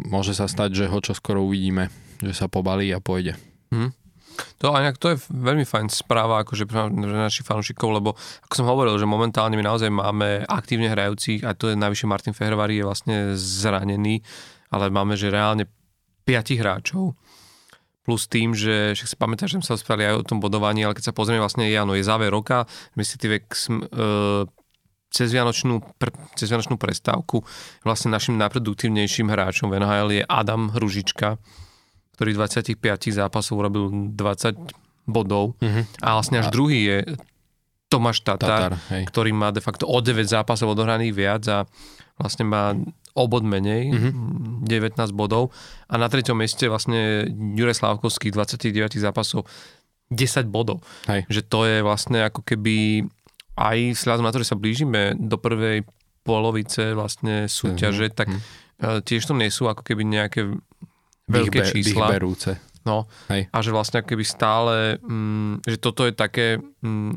môže 0.07 0.37
sa 0.37 0.45
stať, 0.47 0.71
že 0.71 0.85
ho 0.87 1.03
čo 1.03 1.17
skoro 1.17 1.43
uvidíme, 1.43 1.89
že 2.21 2.31
sa 2.31 2.45
pobalí 2.45 2.93
a 2.93 3.03
pôjde. 3.03 3.35
To, 4.61 4.73
a 4.73 4.89
to 4.95 5.13
je 5.13 5.17
veľmi 5.29 5.67
fajn 5.67 5.91
správa 5.91 6.41
akože 6.41 6.65
pre 6.65 6.89
našich 6.89 7.45
fanúšikov, 7.45 7.89
lebo 7.93 8.09
ako 8.47 8.53
som 8.53 8.67
hovoril, 8.69 8.95
že 8.97 9.09
momentálne 9.09 9.59
my 9.59 9.65
naozaj 9.65 9.89
máme 9.91 10.47
aktívne 10.47 10.89
hrajúcich 10.89 11.43
a 11.43 11.53
to 11.53 11.71
je 11.71 11.79
najvyššie 11.79 12.07
Martin 12.07 12.33
Fehrvari 12.35 12.79
je 12.79 12.87
vlastne 12.87 13.15
zranený, 13.35 14.23
ale 14.73 14.89
máme, 14.89 15.13
že 15.13 15.33
reálne 15.33 15.69
5 16.25 16.59
hráčov. 16.59 17.13
Plus 18.03 18.27
tým, 18.27 18.51
že 18.51 18.99
však 18.99 19.07
si 19.07 19.15
pamätáš, 19.15 19.55
že 19.55 19.55
sme 19.63 19.67
sa 19.67 19.75
rozprávali 19.79 20.11
aj 20.11 20.15
o 20.19 20.27
tom 20.27 20.43
bodovaní, 20.43 20.83
ale 20.83 20.91
keď 20.91 21.11
sa 21.11 21.15
pozrieme 21.15 21.39
vlastne, 21.39 21.71
je, 21.71 21.77
áno, 21.79 21.95
je 21.95 22.03
záver 22.03 22.27
roka, 22.27 22.67
respektíve 22.99 23.39
e, 23.39 23.43
cez 25.07 25.29
Vianočnú, 25.31 25.79
pr- 25.95 26.11
cez 26.35 26.51
Vianočnú 26.51 26.75
prestávku 26.75 27.47
vlastne 27.87 28.11
našim 28.11 28.35
najproduktívnejším 28.43 29.31
hráčom 29.31 29.71
v 29.71 29.79
NHL 29.79 30.09
je 30.19 30.23
Adam 30.27 30.73
Hružička, 30.75 31.39
ktorý 32.13 32.31
25 32.33 32.77
zápasov 33.11 33.57
urobil 33.57 33.85
20 34.09 34.57
bodov 35.03 35.57
Mhm. 35.59 35.81
a 35.99 36.09
vlastne 36.13 36.37
až 36.37 36.47
A- 36.47 36.51
druhý 36.51 36.79
je 36.83 36.97
Tomáš 37.87 38.21
Tatar, 38.21 38.71
Tatar, 38.71 38.73
hej. 38.89 39.03
ktorý 39.05 39.31
má 39.31 39.49
de 39.49 39.59
facto 39.59 39.85
o 39.85 39.97
9 39.99 40.25
zápasov 40.25 40.71
odohraných 40.71 41.13
viac 41.13 41.43
a 41.45 41.57
vlastne 42.15 42.43
má 42.43 42.73
obod 43.13 43.43
menej, 43.43 43.91
Mhm. 43.91 44.09
19 44.63 45.11
bodov. 45.11 45.53
A 45.85 45.97
na 45.97 46.07
treťom 46.07 46.33
mieste 46.33 46.65
vlastne 46.65 47.29
Juraj 47.53 47.75
Slávkovský, 47.75 48.31
29 48.31 48.97
zápasov, 48.97 49.45
10 50.09 50.47
bodov. 50.47 50.81
Hej. 51.05 51.25
Že 51.27 51.41
to 51.43 51.59
je 51.63 51.77
vlastne 51.79 52.17
ako 52.19 52.41
keby 52.41 53.05
aj 53.53 53.77
vzhľadom 53.93 54.23
na 54.23 54.31
to, 54.31 54.41
že 54.41 54.49
sa 54.49 54.57
blížime 54.57 55.13
do 55.13 55.37
prvej 55.37 55.85
polovice 56.23 56.93
vlastne 56.93 57.45
súťaže, 57.45 58.07
Mhm. 58.07 58.15
tak 58.15 58.27
Mhm. 58.27 58.39
eh, 58.79 58.99
tiež 59.03 59.21
to 59.23 59.33
nie 59.35 59.51
sú 59.51 59.67
ako 59.67 59.83
keby 59.83 60.01
nejaké 60.03 60.49
veľké 61.25 61.59
Dých 61.59 61.65
be- 61.65 61.71
čísla. 61.73 62.07
berúce. 62.09 62.51
No, 62.83 63.07
Hej. 63.27 63.47
a 63.47 63.57
že 63.59 63.71
vlastne 63.71 64.03
keby 64.03 64.21
stále, 64.21 64.99
mm, 64.99 65.63
že 65.63 65.77
toto 65.77 66.03
je 66.03 66.11
také, 66.11 66.59
mm, 66.59 67.11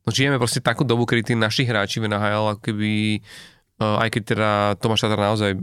no 0.00 0.08
žijeme 0.08 0.36
proste 0.36 0.58
takú 0.58 0.80
dobu, 0.80 1.04
kedy 1.04 1.22
tí 1.22 1.34
naši 1.34 1.62
hráči 1.62 2.00
v 2.00 2.08
NHL 2.08 2.56
ako 2.56 2.62
keby, 2.62 3.20
uh, 3.78 4.00
aj 4.00 4.08
keď 4.08 4.22
teda 4.24 4.50
Tomáš 4.80 5.04
Tatar 5.04 5.20
naozaj 5.20 5.60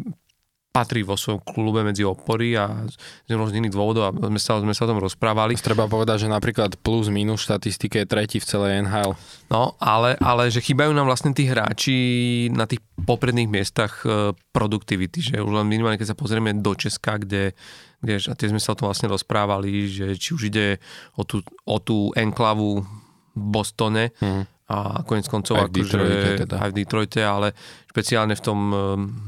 patrí 0.74 1.06
vo 1.06 1.14
svojom 1.14 1.38
klube 1.46 1.86
medzi 1.86 2.02
opory 2.02 2.58
a 2.58 2.66
z 2.90 2.98
rôznych 3.30 3.62
iných 3.62 3.76
dôvodov 3.78 4.10
a 4.10 4.12
sme 4.12 4.42
sa, 4.42 4.58
sme 4.58 4.74
sa 4.74 4.90
o 4.90 4.90
tom 4.90 4.98
rozprávali. 4.98 5.54
Treba 5.54 5.86
povedať, 5.86 6.26
že 6.26 6.34
napríklad 6.34 6.82
plus 6.82 7.14
minus 7.14 7.46
štatistike 7.46 8.02
je 8.02 8.10
tretí 8.10 8.42
v 8.42 8.50
celej 8.50 8.82
NHL. 8.82 9.14
No, 9.54 9.78
ale, 9.78 10.18
ale 10.18 10.50
že 10.50 10.66
chýbajú 10.66 10.90
nám 10.98 11.06
vlastne 11.06 11.30
tí 11.30 11.46
hráči 11.46 11.98
na 12.50 12.66
tých 12.66 12.82
popredných 13.06 13.46
miestach 13.46 14.02
e, 14.02 14.34
produktivity, 14.50 15.22
že 15.22 15.46
už 15.46 15.62
len 15.62 15.70
minimálne, 15.70 16.02
keď 16.02 16.18
sa 16.18 16.18
pozrieme 16.18 16.58
do 16.58 16.74
Česka, 16.74 17.22
kde, 17.22 17.54
kde 18.02 18.14
a 18.26 18.34
tie 18.34 18.50
sme 18.50 18.58
sa 18.58 18.74
o 18.74 18.78
tom 18.82 18.90
vlastne 18.90 19.14
rozprávali, 19.14 19.86
že 19.86 20.18
či 20.18 20.34
už 20.34 20.50
ide 20.50 20.82
o 21.14 21.22
tú, 21.22 21.46
o 21.70 21.78
tú 21.78 22.10
enklavu 22.18 22.82
v 22.82 23.46
Bostone 23.46 24.10
Mhm. 24.18 24.53
A 24.74 25.06
konec 25.06 25.30
koncov 25.30 25.62
Aj 25.62 25.70
v 25.70 25.70
akože, 25.70 25.78
Detroite 25.86 26.30
teda. 26.50 26.56
aj 26.58 26.70
v 26.74 26.76
Detroite, 26.82 27.22
ale 27.22 27.48
špeciálne 27.94 28.34
v 28.34 28.42
tom 28.42 28.60
e, 28.74 28.76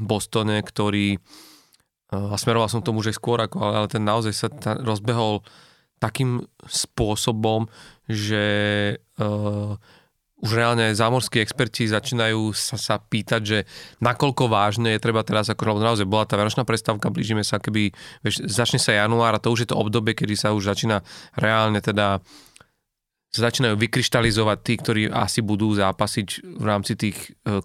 Bostone, 0.02 0.58
ktorý 0.58 1.14
e, 1.14 1.18
a 2.10 2.34
smeroval 2.34 2.66
som 2.66 2.82
tomu, 2.82 3.06
že 3.06 3.14
skôr 3.14 3.38
ako, 3.38 3.62
ale, 3.62 3.72
ale 3.84 3.86
ten 3.86 4.02
naozaj 4.02 4.32
sa 4.34 4.48
ta, 4.50 4.74
rozbehol 4.74 5.46
takým 5.96 6.44
spôsobom, 6.68 7.72
že 8.04 8.44
uh, 9.16 9.80
už 10.36 10.50
reálne 10.52 10.92
zámorskí 10.92 11.40
experti 11.40 11.88
začínajú 11.88 12.52
sa, 12.52 12.76
sa 12.76 13.00
pýtať, 13.00 13.40
že 13.40 13.58
nakoľko 14.04 14.52
vážne 14.52 14.92
je 14.92 15.00
treba 15.00 15.24
teraz, 15.24 15.48
ako 15.48 15.72
lebo 15.72 15.80
naozaj 15.80 16.04
bola 16.04 16.28
tá 16.28 16.36
vianočná 16.36 16.68
prestávka, 16.68 17.08
blížime 17.08 17.40
sa, 17.40 17.56
keby, 17.56 17.96
vieš, 18.20 18.44
začne 18.44 18.76
sa 18.76 18.92
január 18.92 19.32
a 19.32 19.40
to 19.40 19.48
už 19.48 19.64
je 19.64 19.68
to 19.72 19.80
obdobie, 19.80 20.12
kedy 20.12 20.36
sa 20.36 20.52
už 20.52 20.68
začína 20.68 21.00
reálne 21.40 21.80
teda 21.80 22.20
sa 23.36 23.52
začínajú 23.52 23.76
vykryštalizovať 23.76 24.58
tí, 24.64 24.74
ktorí 24.80 25.02
asi 25.12 25.44
budú 25.44 25.76
zápasiť 25.76 26.56
v 26.56 26.64
rámci 26.64 26.96
tých 26.96 27.36
e, 27.44 27.60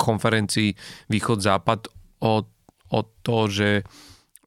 konferencií 0.00 0.72
východ-západ 1.12 1.92
o, 2.24 2.34
o 2.92 3.00
to, 3.20 3.38
že, 3.52 3.84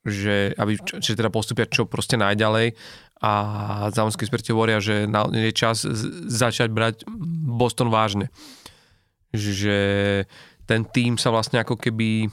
že, 0.02 0.58
aby, 0.58 0.82
že 0.82 1.14
teda 1.14 1.30
postupia 1.30 1.70
čo 1.70 1.86
proste 1.86 2.18
najďalej 2.18 2.74
a 3.20 3.34
zámodskí 3.92 4.24
experti 4.24 4.56
hovoria, 4.56 4.80
že 4.80 5.04
je 5.36 5.52
čas 5.52 5.84
začať 6.32 6.72
brať 6.72 7.04
Boston 7.52 7.92
vážne. 7.92 8.32
Že 9.36 9.78
ten 10.64 10.88
tým 10.88 11.20
sa 11.20 11.28
vlastne 11.28 11.60
ako 11.60 11.76
keby 11.76 12.32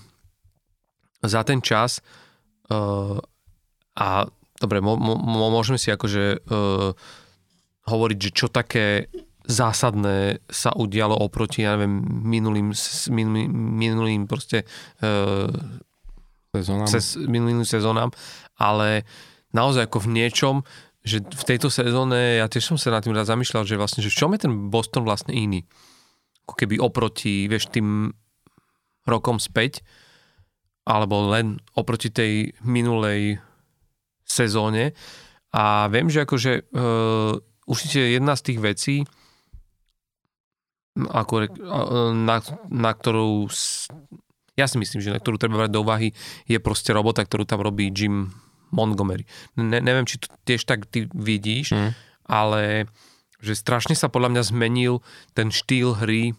za 1.26 1.42
ten 1.42 1.58
čas 1.58 1.98
uh, 2.70 3.18
a 3.98 4.08
dobre, 4.62 4.78
mo, 4.78 4.94
mo, 4.94 5.50
môžeme 5.50 5.74
si 5.74 5.90
akože 5.90 6.46
uh, 6.46 6.94
hovoriť, 7.86 8.18
že 8.18 8.30
čo 8.34 8.46
také 8.50 9.08
zásadné 9.46 10.42
sa 10.50 10.74
udialo 10.74 11.14
oproti, 11.14 11.62
ja 11.62 11.78
neviem, 11.78 12.02
minulým, 12.02 12.74
minulým, 13.14 13.50
minulým 13.54 14.22
proste 14.26 14.66
uh, 15.06 15.46
sezónam. 16.50 16.90
Cez, 16.90 17.14
minulým 17.14 17.62
sezónam, 17.62 18.10
ale 18.58 19.06
naozaj 19.54 19.86
ako 19.86 20.02
v 20.02 20.12
niečom, 20.18 20.54
že 21.06 21.22
v 21.22 21.44
tejto 21.46 21.70
sezóne, 21.70 22.42
ja 22.42 22.50
tiež 22.50 22.74
som 22.74 22.78
sa 22.78 22.90
nad 22.90 23.06
tým 23.06 23.14
rád 23.14 23.30
zamýšľal, 23.30 23.62
že 23.62 23.78
vlastne, 23.78 24.02
že 24.02 24.10
v 24.10 24.18
čom 24.18 24.34
je 24.34 24.42
ten 24.42 24.54
Boston 24.66 25.06
vlastne 25.06 25.30
iný? 25.30 25.62
Ako 26.42 26.58
keby 26.58 26.82
oproti, 26.82 27.46
vieš, 27.46 27.70
tým 27.70 28.10
rokom 29.06 29.38
späť, 29.38 29.86
alebo 30.82 31.30
len 31.30 31.62
oproti 31.78 32.10
tej 32.10 32.50
minulej 32.66 33.38
sezóne. 34.26 34.98
A 35.54 35.86
viem, 35.86 36.10
že 36.10 36.26
akože 36.26 36.74
uh, 36.74 37.38
určite 37.66 37.98
jedna 38.00 38.38
z 38.38 38.42
tých 38.52 38.58
vecí, 38.62 38.96
ako, 40.96 41.52
na, 42.16 42.40
na 42.72 42.90
ktorú 42.96 43.52
ja 44.56 44.64
si 44.64 44.80
myslím, 44.80 45.04
že 45.04 45.12
na 45.12 45.20
ktorú 45.20 45.36
treba 45.36 45.60
brať 45.60 45.70
do 45.76 45.84
úvahy, 45.84 46.16
je 46.48 46.56
proste 46.56 46.96
robota, 46.96 47.20
ktorú 47.20 47.44
tam 47.44 47.60
robí 47.60 47.92
Jim 47.92 48.32
Montgomery. 48.72 49.28
Ne, 49.60 49.84
neviem, 49.84 50.08
či 50.08 50.16
to 50.16 50.32
tiež 50.48 50.64
tak 50.64 50.88
ty 50.88 51.04
vidíš, 51.12 51.76
mm. 51.76 51.90
ale 52.24 52.88
že 53.44 53.52
strašne 53.52 53.92
sa 53.92 54.08
podľa 54.08 54.32
mňa 54.32 54.42
zmenil 54.48 55.04
ten 55.36 55.52
štýl 55.52 56.00
hry, 56.00 56.32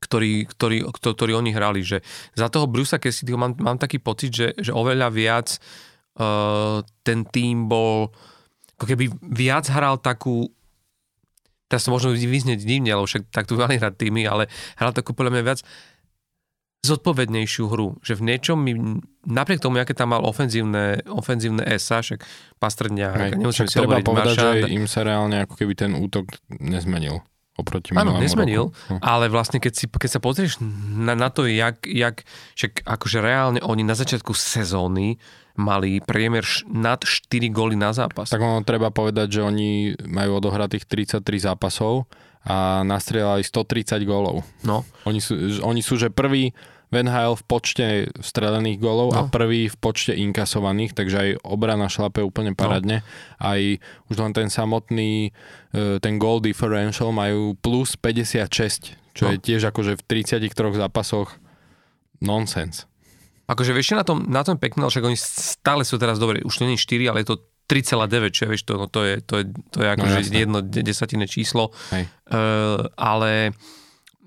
ktorý, 0.00 0.48
ktorý, 0.48 0.88
ktorý, 0.96 1.32
oni 1.36 1.52
hrali. 1.52 1.84
Že 1.84 2.00
za 2.32 2.48
toho 2.48 2.64
Brusa 2.64 2.96
Cassidyho 2.96 3.36
mám, 3.36 3.52
mám 3.60 3.76
taký 3.76 4.00
pocit, 4.00 4.32
že, 4.32 4.56
že 4.56 4.72
oveľa 4.72 5.12
viac 5.12 5.60
uh, 6.16 6.80
ten 7.04 7.28
tým 7.28 7.68
bol 7.68 8.08
ako 8.80 8.88
keby 8.88 9.12
viac 9.20 9.68
hral 9.68 10.00
takú 10.00 10.48
teraz 11.68 11.86
to 11.86 11.92
možno 11.92 12.16
vyznieť 12.16 12.64
divne, 12.64 12.96
lebo 12.96 13.06
však 13.06 13.30
takto 13.30 13.54
mali 13.54 13.76
hrať 13.76 13.94
týmy, 13.94 14.26
ale 14.26 14.48
hral 14.74 14.90
takú 14.90 15.14
podľa 15.14 15.38
mňa 15.38 15.42
viac 15.44 15.60
zodpovednejšiu 16.80 17.64
hru, 17.68 18.00
že 18.00 18.16
v 18.16 18.24
niečom 18.24 18.56
mi, 18.56 18.72
napriek 19.28 19.60
tomu, 19.60 19.78
aké 19.78 19.92
tam 19.92 20.16
mal 20.16 20.24
ofenzívne, 20.24 21.04
ofenzívne 21.06 21.60
esa, 21.62 22.00
však 22.00 22.24
Pastrňák, 22.56 23.36
nemusím 23.36 23.68
si 23.68 23.76
treba 23.76 24.00
hovoriť 24.00 24.08
povedať, 24.08 24.34
Maršant, 24.34 24.56
že 24.64 24.72
im 24.72 24.86
sa 24.88 25.00
reálne 25.04 25.44
ako 25.44 25.54
keby 25.60 25.72
ten 25.76 25.92
útok 25.92 26.32
nezmenil 26.48 27.20
oproti 27.60 27.92
Áno, 27.92 28.16
nezmenil, 28.16 28.72
roku. 28.72 28.96
Hm. 28.96 29.00
ale 29.04 29.28
vlastne 29.28 29.60
keď, 29.60 29.72
si, 29.76 29.84
keď 29.86 30.10
sa 30.10 30.20
pozrieš 30.20 30.58
na, 30.96 31.12
na 31.12 31.28
to, 31.28 31.44
jak, 31.44 31.84
jak 31.84 32.24
však 32.56 32.84
akože 32.88 33.18
reálne 33.20 33.60
oni 33.60 33.84
na 33.84 33.94
začiatku 33.94 34.32
sezóny 34.32 35.20
mali 35.60 36.00
priemer 36.00 36.46
nad 36.72 37.04
4 37.04 37.52
góly 37.52 37.76
na 37.76 37.92
zápas. 37.92 38.32
Tak 38.32 38.40
ono 38.40 38.64
treba 38.64 38.88
povedať, 38.88 39.38
že 39.38 39.40
oni 39.44 39.92
majú 40.08 40.40
odohratých 40.40 40.88
33 40.88 41.20
zápasov 41.52 42.08
a 42.48 42.80
nastrieľali 42.80 43.44
130 43.44 44.00
gólov. 44.08 44.40
No. 44.64 44.88
Oni 45.04 45.20
sú, 45.20 45.60
oni 45.60 45.84
sú 45.84 46.00
že 46.00 46.08
prvý 46.08 46.56
v 46.90 46.94
NHL 47.06 47.38
v 47.38 47.44
počte 47.46 47.86
strelených 48.18 48.82
gólov 48.82 49.14
no. 49.14 49.16
a 49.16 49.20
prvý 49.30 49.70
v 49.70 49.76
počte 49.78 50.10
inkasovaných, 50.10 50.98
takže 50.98 51.16
aj 51.16 51.30
obrana 51.46 51.86
šlape 51.86 52.18
úplne 52.18 52.50
paradne. 52.58 53.06
No. 53.38 53.54
Aj 53.54 53.60
už 54.10 54.16
len 54.18 54.34
ten 54.34 54.50
samotný, 54.50 55.30
e, 55.70 55.80
ten 56.02 56.18
goal 56.18 56.42
differential 56.42 57.14
majú 57.14 57.54
plus 57.62 57.94
56, 57.94 58.98
čo 59.14 59.22
no. 59.22 59.30
je 59.30 59.38
tiež 59.38 59.70
akože 59.70 60.02
v 60.02 60.02
33 60.26 60.50
zápasoch 60.82 61.38
nonsense. 62.18 62.90
Akože 63.46 63.74
vieš, 63.74 63.94
na 63.98 64.06
tom, 64.06 64.26
na 64.26 64.42
tom 64.46 64.58
pekné, 64.58 64.82
však 64.82 65.06
oni 65.06 65.18
stále 65.18 65.82
sú 65.82 65.98
teraz 65.98 66.18
dobre, 66.18 66.42
už 66.42 66.62
nie 66.62 66.78
4, 66.78 67.10
ale 67.10 67.22
je 67.22 67.34
to 67.34 67.36
3,9, 67.70 68.34
čo 68.34 68.50
vieš, 68.50 68.66
to, 68.66 68.74
no, 68.74 68.90
to, 68.90 69.06
je, 69.06 69.14
to, 69.22 69.34
je, 69.42 69.44
to 69.70 69.78
je 69.82 69.88
akože 69.94 70.18
no, 70.26 70.38
jedno 70.42 70.58
desatinné 70.62 71.30
číslo. 71.30 71.70
Hej. 71.94 72.10
Uh, 72.26 72.90
ale 72.98 73.54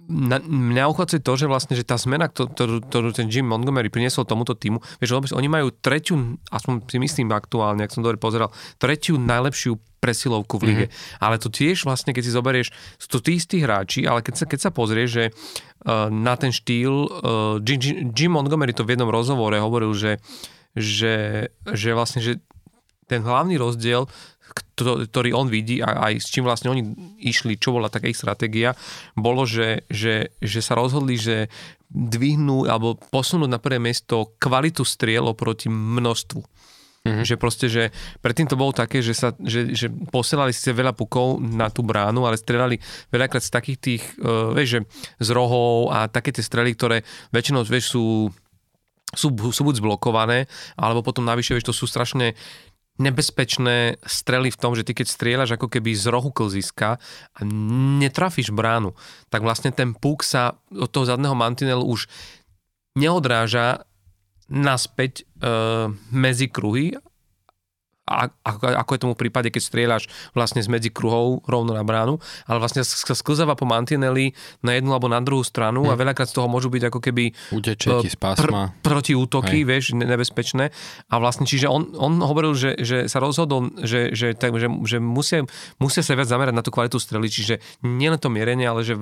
na, 0.10 0.38
mňa 0.44 0.92
uchvádzuje 0.92 1.22
to, 1.24 1.34
že 1.40 1.46
vlastne, 1.48 1.74
že 1.80 1.88
tá 1.88 1.96
zmena, 1.96 2.28
ktorú, 2.28 2.84
ktorú 2.84 3.10
ten 3.16 3.32
Jim 3.32 3.48
Montgomery 3.48 3.88
priniesol 3.88 4.28
tomuto 4.28 4.52
týmu, 4.56 4.84
vieš, 5.00 5.32
oni 5.32 5.48
majú 5.48 5.72
tretiu, 5.72 6.40
aspoň 6.52 6.84
si 6.88 6.98
myslím 7.00 7.32
aktuálne, 7.32 7.88
ak 7.88 7.94
som 7.96 8.04
dobre 8.04 8.20
pozeral, 8.20 8.52
tretiu 8.78 9.16
najlepšiu 9.16 9.80
presilovku 10.04 10.60
v 10.60 10.64
lige. 10.68 10.86
Mm-hmm. 10.92 11.24
Ale 11.24 11.40
to 11.40 11.48
tiež 11.48 11.88
vlastne, 11.88 12.12
keď 12.12 12.24
si 12.28 12.36
zoberieš, 12.36 12.68
sú 13.00 13.08
to 13.08 13.20
tí 13.24 13.40
istí 13.40 13.64
hráči, 13.64 14.04
ale 14.04 14.20
keď 14.20 14.44
sa, 14.44 14.46
keď 14.52 14.60
sa 14.60 14.72
pozrieš, 14.76 15.10
že 15.10 15.26
uh, 15.32 16.12
na 16.12 16.36
ten 16.36 16.52
štýl, 16.52 17.08
uh, 17.08 17.56
Jim, 17.64 18.12
Jim 18.12 18.32
Montgomery 18.36 18.76
to 18.76 18.84
v 18.84 19.00
jednom 19.00 19.08
rozhovore 19.08 19.56
hovoril, 19.56 19.96
že, 19.96 20.20
že, 20.76 21.48
že 21.72 21.96
vlastne, 21.96 22.20
že 22.20 22.44
ten 23.08 23.24
hlavný 23.24 23.56
rozdiel, 23.56 24.08
ktorý 24.54 25.34
on 25.34 25.50
vidí 25.50 25.82
a 25.82 26.10
aj 26.10 26.14
s 26.24 26.28
čím 26.34 26.46
vlastne 26.46 26.74
oni 26.74 26.82
išli, 27.22 27.62
čo 27.62 27.74
bola 27.78 27.94
taká 27.94 28.10
ich 28.10 28.18
stratégia, 28.18 28.74
bolo, 29.14 29.46
že, 29.46 29.86
že, 29.90 30.34
že 30.42 30.60
sa 30.62 30.74
rozhodli, 30.74 31.18
že 31.18 31.50
dvihnú 31.94 32.66
alebo 32.66 32.98
posunúť 32.98 33.50
na 33.50 33.62
prvé 33.62 33.78
miesto 33.78 34.34
kvalitu 34.42 34.82
striel 34.82 35.30
oproti 35.30 35.70
množstvu. 35.70 36.42
Mm-hmm. 37.04 37.28
Že 37.28 37.36
proste, 37.36 37.68
že 37.68 37.84
predtým 38.24 38.48
to 38.48 38.56
bolo 38.56 38.72
také, 38.72 39.04
že, 39.04 39.12
sa, 39.12 39.36
že, 39.36 39.76
že 39.76 39.92
posielali 39.92 40.56
síce 40.56 40.72
veľa 40.72 40.96
pukov 40.96 41.36
na 41.36 41.68
tú 41.68 41.84
bránu, 41.84 42.24
ale 42.24 42.40
strelali 42.40 42.80
veľakrát 43.12 43.44
z 43.44 43.52
takých 43.52 43.78
tých, 43.84 44.04
uh, 44.24 44.56
vieš, 44.56 44.80
že 44.80 44.80
z 45.20 45.30
rohov 45.36 45.92
a 45.92 46.08
také 46.08 46.32
tie 46.32 46.40
strely, 46.40 46.72
ktoré 46.72 47.04
väčšinou, 47.36 47.68
vieš, 47.68 47.94
sú 47.94 48.06
sú, 49.14 49.30
sú 49.30 49.62
buď 49.62 49.78
zblokované, 49.78 50.50
alebo 50.74 51.06
potom 51.06 51.22
navyše, 51.22 51.54
vieš, 51.54 51.70
to 51.70 51.76
sú 51.76 51.86
strašne 51.86 52.34
nebezpečné 53.02 53.98
strely 54.06 54.54
v 54.54 54.60
tom, 54.60 54.78
že 54.78 54.86
ty 54.86 54.94
keď 54.94 55.08
strieľaš 55.10 55.58
ako 55.58 55.66
keby 55.66 55.98
z 55.98 56.06
rohu 56.14 56.30
klziska 56.30 57.02
a 57.34 57.40
netrafíš 58.00 58.54
bránu, 58.54 58.94
tak 59.34 59.42
vlastne 59.42 59.74
ten 59.74 59.98
puk 59.98 60.22
sa 60.22 60.62
od 60.70 60.90
toho 60.94 61.10
zadného 61.10 61.34
mantinelu 61.34 61.82
už 61.82 62.06
neodráža 62.94 63.90
naspäť 64.46 65.24
e, 65.24 65.50
medzi 66.14 66.46
kruhy 66.52 66.94
a, 68.14 68.24
ako, 68.46 68.64
ako 68.78 68.92
je 68.94 69.00
tomu 69.02 69.14
v 69.18 69.22
prípade, 69.28 69.50
keď 69.50 69.62
strieľaš 69.62 70.04
vlastne 70.38 70.62
z 70.62 70.70
medzi 70.70 70.90
kruhov 70.94 71.44
rovno 71.50 71.74
na 71.74 71.82
bránu, 71.82 72.22
ale 72.46 72.58
vlastne 72.62 72.86
sa 72.86 73.14
sklzáva 73.18 73.58
po 73.58 73.66
mantineli 73.66 74.38
na 74.62 74.78
jednu 74.78 74.94
alebo 74.94 75.10
na 75.10 75.20
druhú 75.20 75.42
stranu 75.42 75.84
hmm. 75.86 75.92
a 75.92 75.96
hm. 75.98 76.00
veľakrát 76.00 76.30
z 76.30 76.36
toho 76.38 76.48
môžu 76.48 76.70
byť 76.70 76.84
ako 76.94 77.00
keby 77.02 77.24
Utečeky 77.52 78.08
z 78.14 78.18
pásma. 78.18 78.74
Pr- 78.74 78.86
proti 78.86 79.14
útoky, 79.18 79.64
Hej. 79.64 79.68
vieš, 79.68 79.86
nebezpečné. 79.98 80.70
A 81.10 81.16
vlastne, 81.18 81.50
čiže 81.50 81.66
on, 81.66 81.96
on 81.98 82.22
hovoril, 82.22 82.54
že, 82.54 82.78
že 82.80 83.10
sa 83.10 83.18
rozhodol, 83.18 83.74
že, 83.82 84.14
že, 84.14 84.38
tak, 84.38 84.54
že, 84.56 84.70
že 84.86 84.98
musia, 85.02 85.48
musia 85.82 86.06
sa 86.06 86.14
viac 86.14 86.30
zamerať 86.30 86.54
na 86.54 86.62
tú 86.62 86.70
kvalitu 86.70 87.02
strely, 87.02 87.28
čiže 87.28 87.60
nielen 87.82 88.22
to 88.22 88.30
mierenie, 88.30 88.70
ale 88.70 88.86
že 88.86 88.96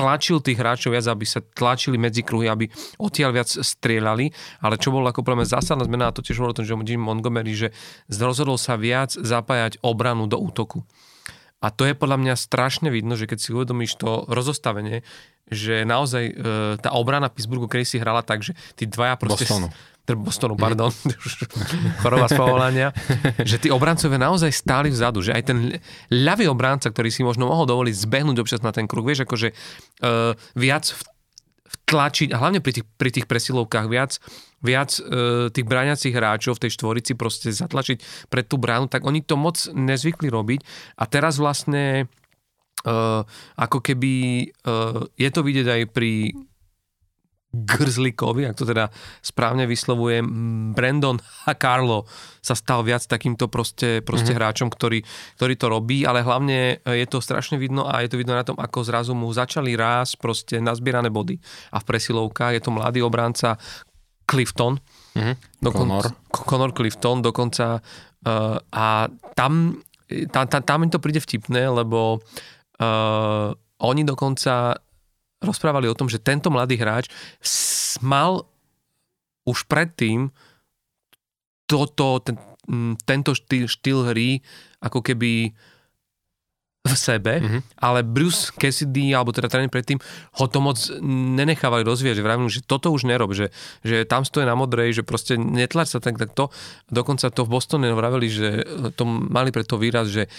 tlačil 0.00 0.40
tých 0.40 0.56
hráčov 0.56 0.96
viac, 0.96 1.04
aby 1.12 1.28
sa 1.28 1.44
tlačili 1.44 2.00
medzi 2.00 2.24
kruhy, 2.24 2.48
aby 2.48 2.72
odtiaľ 2.96 3.36
viac 3.36 3.52
strieľali, 3.52 4.32
ale 4.64 4.80
čo 4.80 4.88
bolo 4.88 5.12
ako 5.12 5.20
pre 5.20 5.36
zásadná 5.44 5.84
zmena, 5.84 6.08
a 6.08 6.16
to 6.16 6.24
tiež 6.24 6.40
bolo 6.40 6.56
o 6.56 6.56
tom, 6.56 6.64
že 6.64 6.72
Jim 6.72 7.04
Montgomery, 7.04 7.52
že 7.52 7.68
rozhodol 8.08 8.56
sa 8.56 8.80
viac 8.80 9.12
zapájať 9.12 9.76
obranu 9.84 10.24
do 10.24 10.40
útoku. 10.40 10.80
A 11.60 11.68
to 11.68 11.84
je 11.84 11.92
podľa 11.92 12.16
mňa 12.16 12.34
strašne 12.40 12.88
vidno, 12.88 13.20
že 13.20 13.28
keď 13.28 13.38
si 13.44 13.52
uvedomíš 13.52 14.00
to 14.00 14.24
rozostavenie, 14.32 15.04
že 15.52 15.84
naozaj 15.84 16.24
e, 16.24 16.34
tá 16.80 16.96
obrana 16.96 17.28
Pittsburghu, 17.28 17.68
si 17.84 18.00
hrala 18.00 18.24
tak, 18.24 18.40
že 18.40 18.56
tí 18.80 18.88
dvaja 18.88 19.20
proste... 19.20 19.44
Bostonu. 19.44 19.68
Bostonu, 20.10 20.58
pardon, 20.58 20.90
choroba 22.02 22.26
z 22.26 22.34
povolania, 22.34 22.88
že 23.46 23.62
tí 23.62 23.70
obrancovia 23.70 24.18
naozaj 24.18 24.50
stáli 24.50 24.90
vzadu, 24.90 25.22
že 25.22 25.30
aj 25.30 25.42
ten 25.46 25.58
ľavý 26.10 26.50
obranca, 26.50 26.90
ktorý 26.90 27.14
si 27.14 27.22
možno 27.22 27.46
mohol 27.46 27.62
dovoliť 27.68 27.94
zbehnúť 27.94 28.36
občas 28.42 28.60
na 28.66 28.74
ten 28.74 28.90
kruh, 28.90 29.06
vieš, 29.06 29.22
akože 29.22 29.54
uh, 29.54 30.34
viac 30.58 30.90
vtlačiť, 31.70 32.34
a 32.34 32.36
hlavne 32.42 32.58
pri 32.58 32.82
tých, 32.82 32.86
pri 32.98 33.10
tých 33.14 33.26
presilovkách 33.30 33.86
viac, 33.86 34.18
viac 34.62 34.90
uh, 34.98 35.46
tých 35.50 35.66
bráňacích 35.66 36.14
hráčov 36.14 36.58
v 36.58 36.62
tej 36.66 36.70
štvorici 36.74 37.12
proste 37.14 37.54
zatlačiť 37.54 38.26
pred 38.26 38.46
tú 38.50 38.58
bránu, 38.58 38.90
tak 38.90 39.06
oni 39.06 39.22
to 39.22 39.38
moc 39.38 39.62
nezvykli 39.70 40.26
robiť. 40.26 40.60
A 40.98 41.06
teraz 41.06 41.38
vlastne 41.38 42.10
uh, 42.86 43.22
ako 43.54 43.78
keby 43.78 44.12
uh, 44.66 45.06
je 45.14 45.30
to 45.30 45.40
vidieť 45.46 45.66
aj 45.70 45.82
pri 45.94 46.34
Grzlikovi, 47.50 48.46
ak 48.46 48.54
to 48.54 48.62
teda 48.62 48.94
správne 49.18 49.66
vyslovuje, 49.66 50.22
Brandon 50.70 51.18
a 51.50 51.52
Carlo 51.58 52.06
sa 52.38 52.54
stal 52.54 52.86
viac 52.86 53.02
takýmto 53.02 53.50
proste, 53.50 54.06
proste 54.06 54.30
mm-hmm. 54.30 54.38
hráčom, 54.38 54.68
ktorý, 54.70 55.02
ktorý 55.34 55.54
to 55.58 55.66
robí, 55.66 56.06
ale 56.06 56.22
hlavne 56.22 56.78
je 56.86 57.06
to 57.10 57.18
strašne 57.18 57.58
vidno 57.58 57.90
a 57.90 58.06
je 58.06 58.10
to 58.14 58.22
vidno 58.22 58.38
na 58.38 58.46
tom, 58.46 58.54
ako 58.54 58.86
zrazu 58.86 59.18
mu 59.18 59.26
začali 59.34 59.74
rásť 59.74 60.22
proste 60.22 60.54
nazbierané 60.62 61.10
body 61.10 61.42
a 61.74 61.82
v 61.82 61.88
presilovkách 61.90 62.54
je 62.54 62.62
to 62.62 62.70
mladý 62.70 63.02
obránca 63.02 63.58
Clifton, 64.30 64.78
mm-hmm. 65.18 65.34
dokonca, 65.58 66.06
Conor. 66.06 66.06
Conor 66.30 66.70
Clifton 66.70 67.18
dokonca 67.18 67.82
uh, 67.82 68.56
a 68.62 69.10
tam, 69.34 69.74
tam, 70.30 70.44
tam, 70.46 70.62
tam 70.62 70.78
mi 70.78 70.86
to 70.86 71.02
príde 71.02 71.18
vtipné, 71.18 71.66
lebo 71.66 72.22
uh, 72.78 73.50
oni 73.82 74.02
dokonca 74.06 74.78
rozprávali 75.40 75.88
o 75.88 75.96
tom, 75.96 76.06
že 76.06 76.20
tento 76.20 76.52
mladý 76.52 76.76
hráč 76.76 77.08
mal 78.04 78.44
už 79.48 79.64
predtým 79.66 80.28
toto, 81.64 82.20
ten, 82.20 82.36
tento 83.08 83.32
štýl, 83.32 83.66
štýl 83.66 84.12
hry 84.12 84.44
ako 84.84 85.00
keby 85.00 85.56
v 86.80 86.94
sebe, 86.96 87.44
mm-hmm. 87.44 87.60
ale 87.76 88.00
Bruce 88.00 88.48
Cassidy, 88.56 89.12
alebo 89.12 89.36
teda 89.36 89.52
tréner 89.52 89.68
predtým, 89.68 90.00
ho 90.40 90.46
to 90.48 90.64
moc 90.64 90.80
nenechávali 91.36 91.84
rozvíjať, 91.84 92.16
že 92.16 92.24
vravím, 92.24 92.48
že 92.48 92.64
toto 92.64 92.88
už 92.88 93.04
nerob, 93.04 93.36
že, 93.36 93.52
že 93.84 94.08
tam 94.08 94.24
stojí 94.24 94.48
na 94.48 94.56
modrej, 94.56 94.96
že 94.96 95.02
proste 95.04 95.36
netlač 95.36 95.92
sa 95.92 96.00
tak, 96.00 96.16
tak 96.16 96.32
to. 96.32 96.48
Dokonca 96.88 97.28
to 97.28 97.44
v 97.44 97.52
Bostone 97.52 97.92
vraveli, 97.92 98.28
že 98.32 98.48
to 98.96 99.04
mali 99.04 99.52
preto 99.52 99.76
výraz, 99.76 100.08
že 100.08 100.32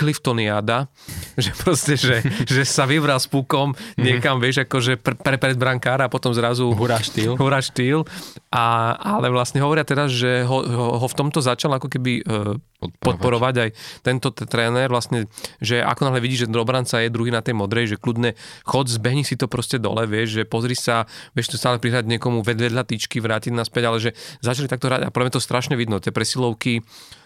Cliftoniada, 0.00 0.88
že 1.44 1.52
proste, 1.60 2.00
že, 2.00 2.24
že 2.48 2.64
sa 2.64 2.88
vybral 2.88 3.20
s 3.20 3.28
pukom 3.28 3.76
niekam, 4.00 4.40
vieš, 4.40 4.64
akože 4.64 4.96
pre, 4.96 5.12
pre, 5.12 5.36
pred 5.36 5.60
brankára 5.60 6.08
a 6.08 6.10
potom 6.12 6.32
zrazu... 6.32 6.72
Hurá 6.72 7.04
štýl. 7.04 7.36
Hurá 7.42 7.60
štýl. 7.60 8.08
A, 8.48 8.96
ale 8.96 9.28
vlastne 9.28 9.60
hovoria 9.60 9.84
teraz, 9.84 10.08
že 10.08 10.48
ho, 10.48 10.64
ho, 10.64 10.86
ho 10.96 11.06
v 11.06 11.18
tomto 11.20 11.44
začal 11.44 11.76
ako 11.76 11.92
keby 11.92 12.24
uh, 12.24 12.56
podporovať 13.04 13.54
aj 13.60 13.68
tento 14.00 14.32
t- 14.32 14.48
tréner, 14.48 14.88
vlastne, 14.88 15.28
že 15.60 15.84
ako 15.84 16.08
náhle 16.08 16.24
vidí, 16.24 16.40
že 16.40 16.48
obranca 16.48 17.00
je 17.04 17.12
druhý 17.12 17.28
na 17.28 17.44
tej 17.44 17.52
modrej, 17.52 17.96
že 17.96 18.00
kľudne 18.00 18.32
chod, 18.64 18.88
zbehni 18.88 19.22
si 19.22 19.36
to 19.36 19.46
proste 19.46 19.76
dole, 19.76 20.08
vieš, 20.08 20.40
že 20.40 20.42
pozri 20.48 20.72
sa, 20.72 21.04
vieš 21.36 21.52
to 21.52 21.56
stále 21.60 21.76
prihrať 21.76 22.08
niekomu 22.08 22.40
vedľa 22.40 22.88
tyčky, 22.88 23.20
vrátiť 23.20 23.52
naspäť, 23.52 23.82
ale 23.84 23.98
že 24.00 24.10
začali 24.40 24.70
takto 24.70 24.88
hrať 24.88 25.04
a 25.04 25.12
pre 25.12 25.28
mňa 25.28 25.36
to 25.36 25.42
strašne 25.42 25.76
vidno, 25.76 26.00
tie 26.00 26.12
presilovky, 26.14 26.80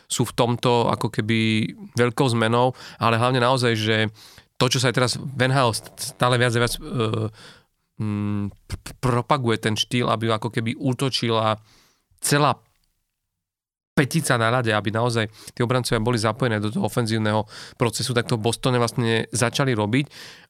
sú 0.08 0.28
v 0.28 0.36
tomto 0.36 0.90
ako 0.90 1.08
keby 1.10 1.70
veľkou 1.96 2.26
zmenou, 2.32 2.72
ale 3.00 3.20
hlavne 3.20 3.40
naozaj, 3.40 3.72
že 3.76 3.96
to, 4.56 4.70
čo 4.70 4.78
sa 4.78 4.90
aj 4.90 4.96
teraz 4.96 5.12
Van 5.18 5.50
Hal 5.50 5.74
stále 5.98 6.38
viac 6.38 6.54
a 6.54 6.62
viac 6.62 6.74
uh, 6.78 7.26
um, 7.98 8.50
propaguje 9.02 9.58
ten 9.58 9.74
štýl, 9.74 10.06
aby 10.06 10.30
ako 10.30 10.50
keby 10.50 10.78
útočila 10.78 11.58
celá 12.22 12.56
petica 13.94 14.34
na 14.34 14.50
rade, 14.50 14.74
aby 14.74 14.90
naozaj 14.90 15.30
tí 15.54 15.62
obrancovia 15.62 16.02
boli 16.02 16.18
zapojené 16.18 16.58
do 16.58 16.74
toho 16.74 16.90
ofenzívneho 16.90 17.46
procesu, 17.78 18.10
tak 18.10 18.26
to 18.26 18.34
v 18.34 18.44
Bostone 18.50 18.82
vlastne 18.82 19.30
začali 19.30 19.70
robiť. 19.70 20.06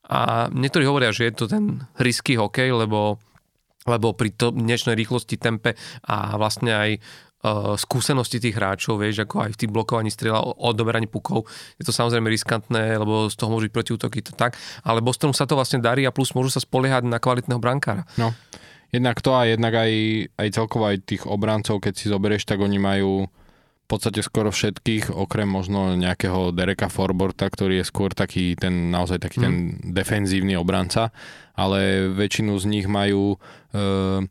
A 0.08 0.48
niektorí 0.48 0.88
hovoria, 0.88 1.12
že 1.12 1.28
je 1.28 1.34
to 1.36 1.44
ten 1.44 1.84
risky 2.00 2.40
hokej, 2.40 2.72
lebo 2.72 3.20
lebo 3.84 4.16
pri 4.16 4.32
to 4.32 4.48
dnešnej 4.48 4.96
rýchlosti, 4.96 5.36
tempe 5.36 5.76
a 6.08 6.40
vlastne 6.40 6.72
aj 6.72 6.90
uh, 7.44 7.76
skúsenosti 7.76 8.40
tých 8.40 8.56
hráčov, 8.56 8.96
vieš, 8.96 9.28
ako 9.28 9.44
aj 9.44 9.50
v 9.54 9.58
tých 9.60 9.70
blokovaní 9.70 10.08
strieľa, 10.08 10.56
odoberaní 10.56 11.06
pukov. 11.06 11.44
Je 11.76 11.84
to 11.84 11.92
samozrejme 11.92 12.26
riskantné, 12.32 12.96
lebo 12.96 13.28
z 13.28 13.36
toho 13.36 13.52
môžu 13.52 13.68
byť 13.68 13.74
protiútoky, 13.76 14.24
to 14.24 14.32
tak. 14.32 14.56
Ale 14.82 15.04
Bostonu 15.04 15.36
sa 15.36 15.44
to 15.44 15.54
vlastne 15.54 15.84
darí 15.84 16.08
a 16.08 16.14
plus 16.14 16.32
môžu 16.32 16.48
sa 16.56 16.64
spoliehať 16.64 17.04
na 17.04 17.20
kvalitného 17.20 17.60
brankára. 17.60 18.08
No, 18.16 18.32
jednak 18.88 19.20
to 19.20 19.36
a 19.36 19.44
jednak 19.44 19.76
aj, 19.76 19.92
aj 20.40 20.48
celkovo 20.54 20.88
aj 20.88 21.04
tých 21.04 21.22
obrancov, 21.28 21.84
keď 21.84 21.92
si 21.92 22.08
zoberieš, 22.08 22.48
tak 22.48 22.64
oni 22.64 22.80
majú 22.80 23.28
v 23.84 23.86
podstate 23.92 24.24
skoro 24.24 24.48
všetkých, 24.48 25.12
okrem 25.12 25.44
možno 25.44 25.92
nejakého 25.92 26.56
Dereka 26.56 26.88
Forborta, 26.88 27.44
ktorý 27.52 27.84
je 27.84 27.90
skôr 27.90 28.16
taký 28.16 28.56
ten, 28.56 28.88
naozaj 28.88 29.20
taký 29.20 29.44
hmm. 29.44 29.44
ten 29.44 29.54
defenzívny 29.92 30.56
obranca, 30.56 31.12
ale 31.52 32.08
väčšinu 32.08 32.56
z 32.56 32.64
nich 32.64 32.86
majú 32.88 33.36
uh, 33.36 34.24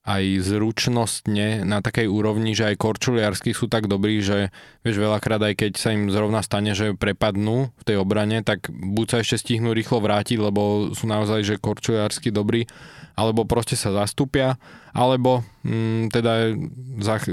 aj 0.00 0.24
zručnostne 0.40 1.68
na 1.68 1.84
takej 1.84 2.08
úrovni, 2.08 2.56
že 2.56 2.72
aj 2.72 2.80
korčuliarsky 2.80 3.52
sú 3.52 3.68
tak 3.68 3.84
dobrí, 3.84 4.24
že 4.24 4.48
vieš 4.80 4.96
veľakrát 4.96 5.44
aj 5.44 5.54
keď 5.60 5.72
sa 5.76 5.92
im 5.92 6.08
zrovna 6.08 6.40
stane, 6.40 6.72
že 6.72 6.96
prepadnú 6.96 7.68
v 7.68 7.82
tej 7.84 8.00
obrane, 8.00 8.40
tak 8.40 8.72
buď 8.72 9.06
sa 9.06 9.16
ešte 9.20 9.44
stihnú 9.44 9.76
rýchlo 9.76 10.00
vrátiť, 10.00 10.40
lebo 10.40 10.96
sú 10.96 11.04
naozaj 11.04 11.44
že 11.44 11.60
korčuliarsky 11.60 12.32
dobrí, 12.32 12.64
alebo 13.12 13.44
proste 13.44 13.76
sa 13.76 13.92
zastúpia, 13.92 14.56
alebo 14.96 15.44
mm, 15.68 16.08
teda 16.08 16.56
zach, 17.04 17.28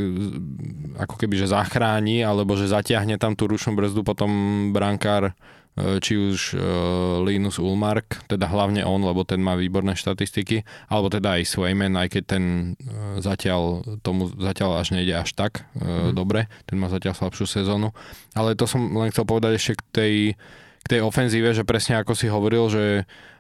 ako 1.00 1.16
keby, 1.16 1.40
že 1.40 1.48
zachráni, 1.48 2.20
alebo 2.20 2.60
že 2.60 2.68
zatiahne 2.68 3.16
tam 3.16 3.40
tú 3.40 3.48
ručnú 3.48 3.80
brzdu 3.80 4.04
potom 4.04 4.30
brankár 4.76 5.32
či 5.78 6.18
už 6.18 6.58
uh, 6.58 7.22
Linus 7.22 7.62
Ulmark, 7.62 8.26
teda 8.26 8.50
hlavne 8.50 8.82
on, 8.82 9.06
lebo 9.06 9.22
ten 9.22 9.38
má 9.38 9.54
výborné 9.54 9.94
štatistiky, 9.94 10.66
alebo 10.90 11.14
teda 11.14 11.38
aj 11.38 11.54
Swayman, 11.54 11.94
aj 11.94 12.18
keď 12.18 12.24
ten 12.26 12.44
uh, 12.74 13.22
zatiaľ 13.22 13.86
tomu 14.02 14.34
zatiaľ 14.42 14.82
až 14.82 14.98
nejde 14.98 15.14
až 15.14 15.38
tak 15.38 15.70
mm. 15.78 16.18
dobre, 16.18 16.50
ten 16.66 16.82
má 16.82 16.90
zatiaľ 16.90 17.14
slabšiu 17.14 17.46
sezónu. 17.46 17.94
Ale 18.34 18.58
to 18.58 18.66
som 18.66 18.90
len 18.98 19.14
chcel 19.14 19.30
povedať 19.30 19.54
ešte 19.62 19.74
k 19.78 19.82
tej, 19.94 20.14
k 20.82 20.88
tej 20.98 21.02
ofenzíve, 21.06 21.54
že 21.54 21.62
presne 21.62 22.02
ako 22.02 22.18
si 22.18 22.26
hovoril, 22.26 22.74
že 22.74 22.86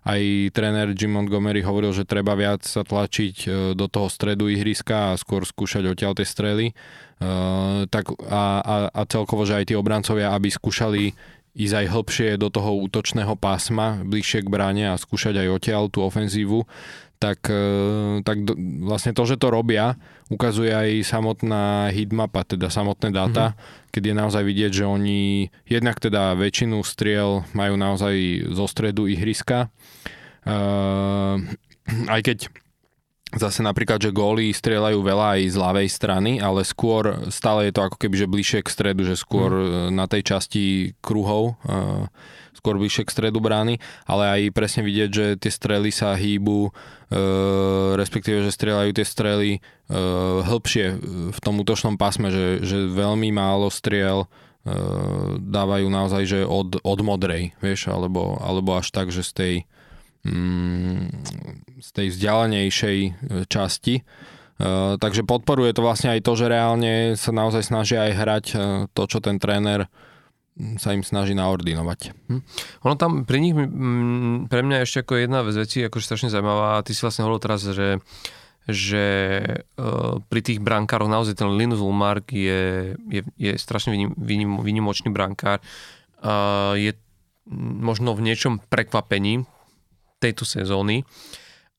aj 0.07 0.21
tréner 0.55 0.95
Jim 0.95 1.11
Montgomery 1.11 1.59
hovoril, 1.65 1.91
že 1.91 2.07
treba 2.07 2.31
viac 2.37 2.63
sa 2.63 2.87
tlačiť 2.87 3.49
do 3.75 3.85
toho 3.91 4.07
stredu 4.07 4.47
ihriska 4.47 5.11
a 5.11 5.19
skôr 5.19 5.43
skúšať 5.43 5.83
odtiaľ 5.83 6.15
tie 6.15 6.23
strely. 6.23 6.71
Uh, 7.17 7.89
tak 7.89 8.13
a, 8.29 8.61
a, 8.61 8.75
a 8.93 9.01
celkovo, 9.09 9.41
že 9.41 9.57
aj 9.57 9.65
tí 9.67 9.73
obrancovia, 9.73 10.37
aby 10.37 10.53
skúšali 10.53 11.17
ísť 11.57 11.73
aj 11.73 11.87
hlbšie 11.89 12.29
do 12.37 12.53
toho 12.53 12.77
útočného 12.85 13.33
pásma, 13.33 14.05
bližšie 14.05 14.45
k 14.45 14.51
bráne 14.53 14.93
a 14.93 15.01
skúšať 15.01 15.41
aj 15.41 15.47
odtiaľ 15.57 15.83
tú 15.89 16.05
ofenzívu, 16.05 16.69
tak, 17.17 17.49
e, 17.49 18.21
tak 18.21 18.45
vlastne 18.85 19.11
to, 19.17 19.25
že 19.25 19.41
to 19.41 19.49
robia, 19.49 19.97
ukazuje 20.29 20.69
aj 20.69 21.01
samotná 21.01 21.89
hitmapa, 21.89 22.45
teda 22.45 22.69
samotné 22.69 23.09
dáta, 23.09 23.57
mm-hmm. 23.57 23.89
keď 23.89 24.03
je 24.05 24.13
naozaj 24.13 24.43
vidieť, 24.45 24.71
že 24.71 24.85
oni 24.85 25.49
jednak 25.65 25.97
teda 25.97 26.37
väčšinu 26.37 26.85
striel 26.85 27.41
majú 27.57 27.73
naozaj 27.73 28.47
zo 28.53 28.65
stredu 28.69 29.09
ihriska. 29.09 29.73
Uh, 30.47 31.43
aj 32.07 32.21
keď 32.23 32.37
Zase 33.37 33.61
napríklad, 33.61 34.01
že 34.01 34.09
góly 34.09 34.49
strieľajú 34.49 34.97
veľa 34.97 35.37
aj 35.37 35.41
z 35.53 35.57
ľavej 35.61 35.89
strany, 35.93 36.31
ale 36.41 36.65
skôr 36.65 37.29
stále 37.29 37.69
je 37.69 37.73
to 37.77 37.85
ako 37.85 37.97
keby, 38.01 38.15
že 38.17 38.27
bližšie 38.27 38.59
k 38.65 38.73
stredu, 38.73 39.05
že 39.05 39.13
skôr 39.13 39.53
mm. 39.53 39.93
na 39.93 40.09
tej 40.09 40.33
časti 40.33 40.97
kruhov, 41.05 41.53
uh, 41.69 42.09
skôr 42.57 42.81
bližšie 42.81 43.05
k 43.05 43.13
stredu 43.13 43.37
brány, 43.37 43.77
ale 44.09 44.23
aj 44.25 44.41
presne 44.57 44.81
vidieť, 44.81 45.09
že 45.13 45.25
tie 45.37 45.51
strely 45.53 45.93
sa 45.93 46.17
hýbu, 46.17 46.69
uh, 46.69 47.93
respektíve, 47.93 48.41
že 48.41 48.49
strieľajú 48.49 48.91
tie 48.97 49.05
strely 49.05 49.51
uh, 49.61 50.41
hĺbšie 50.41 50.85
v 51.29 51.39
tom 51.39 51.61
útočnom 51.61 51.95
pásme, 51.95 52.33
že, 52.33 52.65
že 52.65 52.89
veľmi 52.89 53.29
málo 53.29 53.69
striel 53.69 54.25
dávajú 55.39 55.87
naozaj, 55.87 56.23
že 56.27 56.39
od, 56.43 56.83
od 56.83 56.99
modrej, 56.99 57.55
vieš, 57.63 57.87
alebo, 57.87 58.35
alebo 58.43 58.75
až 58.75 58.91
tak, 58.91 59.15
že 59.15 59.23
z 59.23 59.31
tej 59.31 59.53
z 61.77 61.89
tej 61.93 62.07
vzdialenejšej 62.13 62.97
e, 63.03 63.11
časti. 63.47 64.01
Uh, 64.57 64.97
takže 64.97 65.21
podporuje 65.21 65.69
to 65.69 65.85
vlastne 65.85 66.17
aj 66.17 66.25
to, 66.25 66.33
že 66.33 66.49
reálne 66.49 67.13
sa 67.13 67.29
naozaj 67.29 67.61
snažia 67.61 68.09
aj 68.09 68.13
hrať 68.17 68.45
uh, 68.57 68.61
to, 68.89 69.05
čo 69.05 69.21
ten 69.21 69.37
tréner 69.37 69.85
mm, 70.57 70.81
sa 70.81 70.97
im 70.97 71.05
snaží 71.05 71.37
naordinovať. 71.37 72.17
Hm. 72.25 72.41
Ono 72.89 72.95
tam 72.97 73.21
pri 73.29 73.37
nich, 73.37 73.53
m, 73.53 74.49
pre 74.49 74.65
mňa 74.65 74.81
ešte 74.81 75.05
ako 75.05 75.13
jedna 75.21 75.45
vec 75.45 75.53
veci, 75.61 75.85
akože 75.85 76.09
strašne 76.09 76.33
zaujímavá, 76.33 76.81
a 76.81 76.85
ty 76.85 76.97
si 76.97 77.05
vlastne 77.05 77.29
hovoril 77.29 77.45
teraz, 77.45 77.69
že 77.69 78.01
že 78.67 79.05
pri 80.27 80.41
tých 80.43 80.59
brankároch 80.59 81.07
naozaj 81.07 81.39
ten 81.39 81.47
Linus 81.55 81.79
Ulmark 81.79 82.35
je, 82.35 82.93
je, 83.07 83.21
je 83.39 83.55
strašne 83.55 83.95
výnim, 83.95 84.59
brankár. 85.15 85.63
Je 86.75 86.91
možno 87.55 88.11
v 88.11 88.27
niečom 88.27 88.59
prekvapením 88.67 89.47
tejto 90.17 90.43
sezóny, 90.45 91.05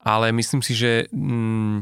ale 0.02 0.30
myslím 0.34 0.62
si, 0.62 0.72
že 0.74 1.06
mm, 1.10 1.76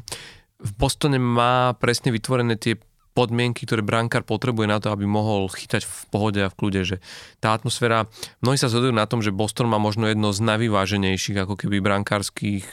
v 0.57 0.71
Bostone 0.81 1.21
má 1.21 1.77
presne 1.77 2.11
vytvorené 2.11 2.57
tie 2.57 2.81
podmienky, 3.17 3.65
ktoré 3.65 3.81
brankár 3.81 4.29
potrebuje 4.29 4.69
na 4.69 4.77
to, 4.77 4.93
aby 4.93 5.09
mohol 5.09 5.49
chytať 5.49 5.89
v 5.89 5.97
pohode 6.13 6.41
a 6.45 6.53
v 6.53 6.59
kľude, 6.61 6.81
že 6.85 6.97
tá 7.41 7.57
atmosféra, 7.57 8.05
mnohí 8.45 8.61
sa 8.61 8.69
zhodujú 8.69 8.93
na 8.93 9.09
tom, 9.09 9.25
že 9.25 9.33
Boston 9.33 9.73
má 9.73 9.81
možno 9.81 10.05
jedno 10.05 10.37
z 10.37 10.45
najvyváženejších 10.45 11.49
ako 11.49 11.57
keby 11.57 11.81
brankárskych 11.81 12.69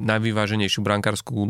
najvyváženejšiu 0.00 0.80
brankárskú 0.80 1.44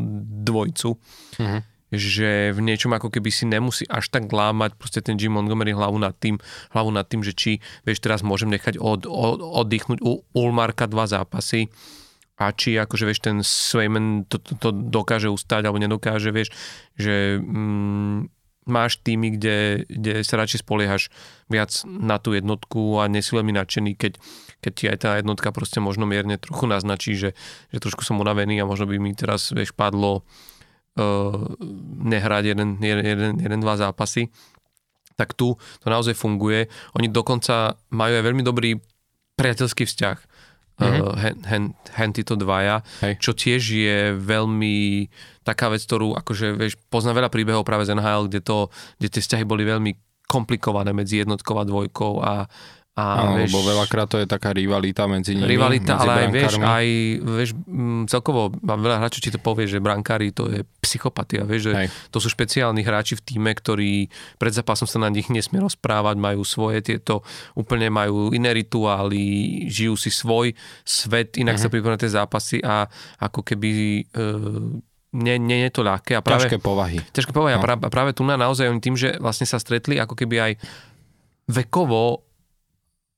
dvojcu. 0.45 0.99
Mm-hmm 1.41 1.76
že 1.95 2.51
v 2.51 2.61
niečom 2.67 2.91
ako 2.91 3.15
keby 3.15 3.31
si 3.31 3.47
nemusí 3.47 3.87
až 3.87 4.11
tak 4.11 4.27
lámať 4.27 4.75
proste 4.75 4.99
ten 5.03 5.15
Jim 5.15 5.35
Montgomery 5.35 5.71
hlavu 5.71 5.99
nad 6.03 6.15
tým, 6.19 6.39
hlavu 6.75 6.91
nad 6.91 7.07
tým, 7.07 7.23
že 7.23 7.33
či, 7.33 7.63
vieš, 7.87 8.03
teraz 8.03 8.27
môžem 8.27 8.51
nechať 8.51 8.83
od, 8.83 9.07
od, 9.07 9.39
oddychnúť 9.39 10.03
u 10.03 10.27
Ulmarka 10.35 10.91
dva 10.91 11.07
zápasy, 11.07 11.71
a 12.37 12.53
či 12.53 12.77
akože 12.77 13.09
vieš, 13.09 13.25
ten 13.25 13.41
Swayman 13.41 14.29
to, 14.29 14.37
to, 14.37 14.53
to 14.61 14.69
dokáže 14.69 15.33
ustať 15.33 15.65
alebo 15.65 15.81
nedokáže, 15.81 16.29
vieš, 16.29 16.53
že 16.93 17.41
mm, 17.41 18.29
máš 18.69 19.01
týmy, 19.01 19.39
kde, 19.39 19.89
kde 19.89 20.21
sa 20.21 20.37
radšej 20.37 20.61
spoliehaš 20.61 21.09
viac 21.49 21.73
na 21.87 22.21
tú 22.21 22.37
jednotku 22.37 23.01
a 23.01 23.09
nesi 23.09 23.33
veľmi 23.33 23.57
nadšený, 23.57 23.97
keď, 23.97 24.13
keď 24.61 24.73
ti 24.75 24.85
aj 24.91 24.99
tá 25.01 25.11
jednotka 25.17 25.49
proste 25.49 25.81
možno 25.81 26.05
mierne 26.05 26.37
trochu 26.37 26.69
naznačí, 26.69 27.17
že, 27.17 27.33
že 27.73 27.79
trošku 27.81 28.05
som 28.05 28.21
unavený 28.21 28.61
a 28.61 28.69
možno 28.69 28.91
by 28.91 29.01
mi 29.01 29.17
teraz 29.17 29.55
vieš, 29.55 29.73
padlo 29.73 30.27
nehrať 32.03 32.57
jeden, 32.57 32.81
jeden, 32.81 33.05
jeden, 33.05 33.33
jeden, 33.37 33.59
dva 33.61 33.77
zápasy. 33.77 34.33
Tak 35.17 35.33
tu 35.37 35.57
to 35.57 35.87
naozaj 35.89 36.17
funguje. 36.17 36.69
Oni 36.97 37.09
dokonca 37.09 37.77
majú 37.93 38.13
aj 38.17 38.25
veľmi 38.25 38.43
dobrý 38.45 38.81
priateľský 39.37 39.85
vzťah 39.85 40.17
mm-hmm. 40.81 41.01
uh, 41.05 41.17
hen, 41.17 41.37
hen, 41.45 41.65
hen 41.73 42.11
títo 42.13 42.37
dvaja, 42.37 42.85
Hej. 43.05 43.13
čo 43.21 43.33
tiež 43.33 43.63
je 43.65 43.99
veľmi 44.17 45.09
taká 45.45 45.73
vec, 45.73 45.85
ktorú 45.85 46.17
akože, 46.17 46.57
vieš, 46.57 46.81
poznám 46.93 47.25
veľa 47.25 47.31
príbehov 47.33 47.65
práve 47.65 47.89
z 47.89 47.97
NHL, 47.97 48.29
kde, 48.29 48.41
to, 48.45 48.69
kde 49.01 49.09
tie 49.13 49.23
vzťahy 49.25 49.45
boli 49.49 49.65
veľmi 49.65 49.93
komplikované 50.27 50.91
medzi 50.91 51.23
jednotkou 51.23 51.57
a 51.57 51.65
dvojkou 51.65 52.13
a, 52.21 52.51
a, 52.97 53.29
Áno, 53.29 53.37
vieš, 53.37 53.53
lebo 53.53 53.77
veľakrát 53.77 54.09
to 54.09 54.17
je 54.17 54.25
taká 54.25 54.57
rivalita 54.57 55.05
medzi 55.05 55.37
nimi. 55.37 55.53
Rivalita, 55.53 56.01
medzi 56.01 56.09
ale 56.09 56.13
aj 56.17 56.29
vieš, 56.33 56.53
aj 56.57 56.87
vieš, 57.29 57.51
m, 57.69 58.09
celkovo 58.09 58.49
mám 58.65 58.81
veľa 58.81 59.05
hráčov, 59.05 59.21
či 59.21 59.29
to 59.29 59.37
povie, 59.37 59.69
že 59.69 59.85
brankári 59.85 60.33
to 60.33 60.49
je 60.49 60.65
psychopatia, 60.81 61.45
vieš, 61.45 61.69
že 61.69 61.73
Hej. 61.77 61.89
to 62.09 62.25
sú 62.25 62.33
špeciálni 62.33 62.81
hráči 62.81 63.21
v 63.21 63.23
týme, 63.29 63.53
ktorí 63.53 64.09
pred 64.41 64.53
zápasom 64.57 64.89
sa 64.89 64.97
na 64.97 65.13
nich 65.13 65.29
nesmie 65.29 65.61
rozprávať, 65.61 66.17
majú 66.17 66.41
svoje 66.41 66.81
tieto, 66.81 67.21
úplne 67.53 67.93
majú 67.93 68.33
iné 68.33 68.57
rituály, 68.57 69.69
žijú 69.69 70.01
si 70.01 70.09
svoj 70.09 70.57
svet, 70.81 71.37
inak 71.37 71.61
uh-huh. 71.61 71.69
sa 71.69 71.73
pripravujú 71.73 72.01
tie 72.01 72.17
zápasy 72.17 72.65
a 72.65 72.89
ako 73.21 73.45
keby 73.45 73.69
e, 74.09 74.25
nie, 75.21 75.37
nie 75.37 75.69
je 75.69 75.71
to 75.73 75.85
ľahké. 75.85 76.17
A 76.17 76.25
práve, 76.25 76.49
ťažké 76.49 76.65
povahy. 76.65 76.97
Ťažké 77.13 77.37
povahy 77.37 77.57
no. 77.57 77.61
a 77.61 77.65
práve, 77.65 77.81
práve 77.93 78.11
tu 78.17 78.25
na 78.25 78.41
naozaj 78.41 78.73
oni 78.73 78.81
tým, 78.81 78.97
že 78.97 79.21
vlastne 79.21 79.45
sa 79.45 79.61
stretli 79.61 80.01
ako 80.01 80.17
keby 80.17 80.37
aj 80.41 80.53
vekovo 81.47 82.26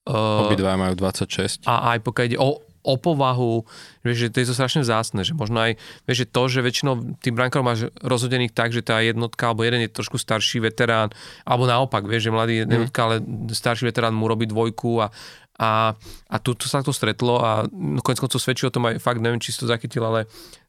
Uh, 0.08 0.48
Obidva 0.48 0.80
majú 0.80 0.96
26. 0.96 1.68
A 1.68 1.92
aj 1.92 1.98
pokiaľ 2.00 2.24
ide 2.32 2.38
o, 2.40 2.64
o 2.88 2.94
povahu, 2.96 3.68
vieš, 4.00 4.24
že 4.24 4.28
to 4.32 4.36
je 4.40 4.48
to 4.48 4.56
strašne 4.56 4.80
vzácne, 4.80 5.20
že 5.20 5.36
možno 5.36 5.60
aj, 5.60 5.76
vieš, 6.08 6.24
že 6.24 6.26
to, 6.32 6.42
že 6.48 6.64
väčšinou 6.64 7.20
tým 7.20 7.36
brankárov 7.36 7.66
máš 7.66 7.80
rozhodených 8.00 8.56
tak, 8.56 8.72
že 8.72 8.80
tá 8.80 9.04
jednotka, 9.04 9.52
alebo 9.52 9.68
jeden 9.68 9.84
je 9.84 9.92
trošku 9.92 10.16
starší 10.16 10.64
veterán, 10.64 11.12
alebo 11.44 11.68
naopak, 11.68 12.08
vieš, 12.08 12.32
že 12.32 12.34
mladý 12.34 12.54
mm. 12.56 12.72
jednotka, 12.72 13.00
ale 13.04 13.20
starší 13.52 13.92
veterán 13.92 14.16
mu 14.16 14.24
robí 14.24 14.48
dvojku 14.48 15.04
a, 15.04 15.12
a, 15.60 15.92
a 16.32 16.36
tu, 16.40 16.56
sa 16.64 16.80
to 16.80 16.96
stretlo 16.96 17.44
a 17.44 17.68
no, 17.68 18.00
konec 18.00 18.24
koncov 18.24 18.40
svedčí 18.40 18.64
o 18.64 18.72
tom 18.72 18.88
aj 18.88 19.02
fakt, 19.04 19.20
neviem, 19.20 19.42
či 19.42 19.52
si 19.52 19.60
to 19.60 19.68
zachytil, 19.68 20.08
ale 20.08 20.24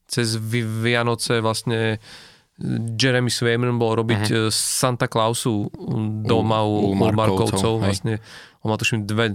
cez 0.09 0.35
Vianoce 0.35 1.39
vlastne 1.39 2.01
Jeremy 2.99 3.31
Swayman 3.31 3.79
bol 3.79 3.95
robiť 3.95 4.23
uh-huh. 4.27 4.51
Santa 4.51 5.07
Clausu 5.07 5.71
doma 6.27 6.63
u, 6.67 6.91
u, 6.91 6.97
u 6.97 7.11
Markovcov. 7.15 7.79
Vlastne, 7.79 8.19
on 8.61 8.71
má 8.71 8.75
tuším 8.75 9.07
dve, 9.07 9.31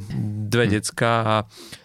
dve 0.48 0.64
uh-huh. 0.68 0.74
decka 0.76 1.10
a 1.24 1.34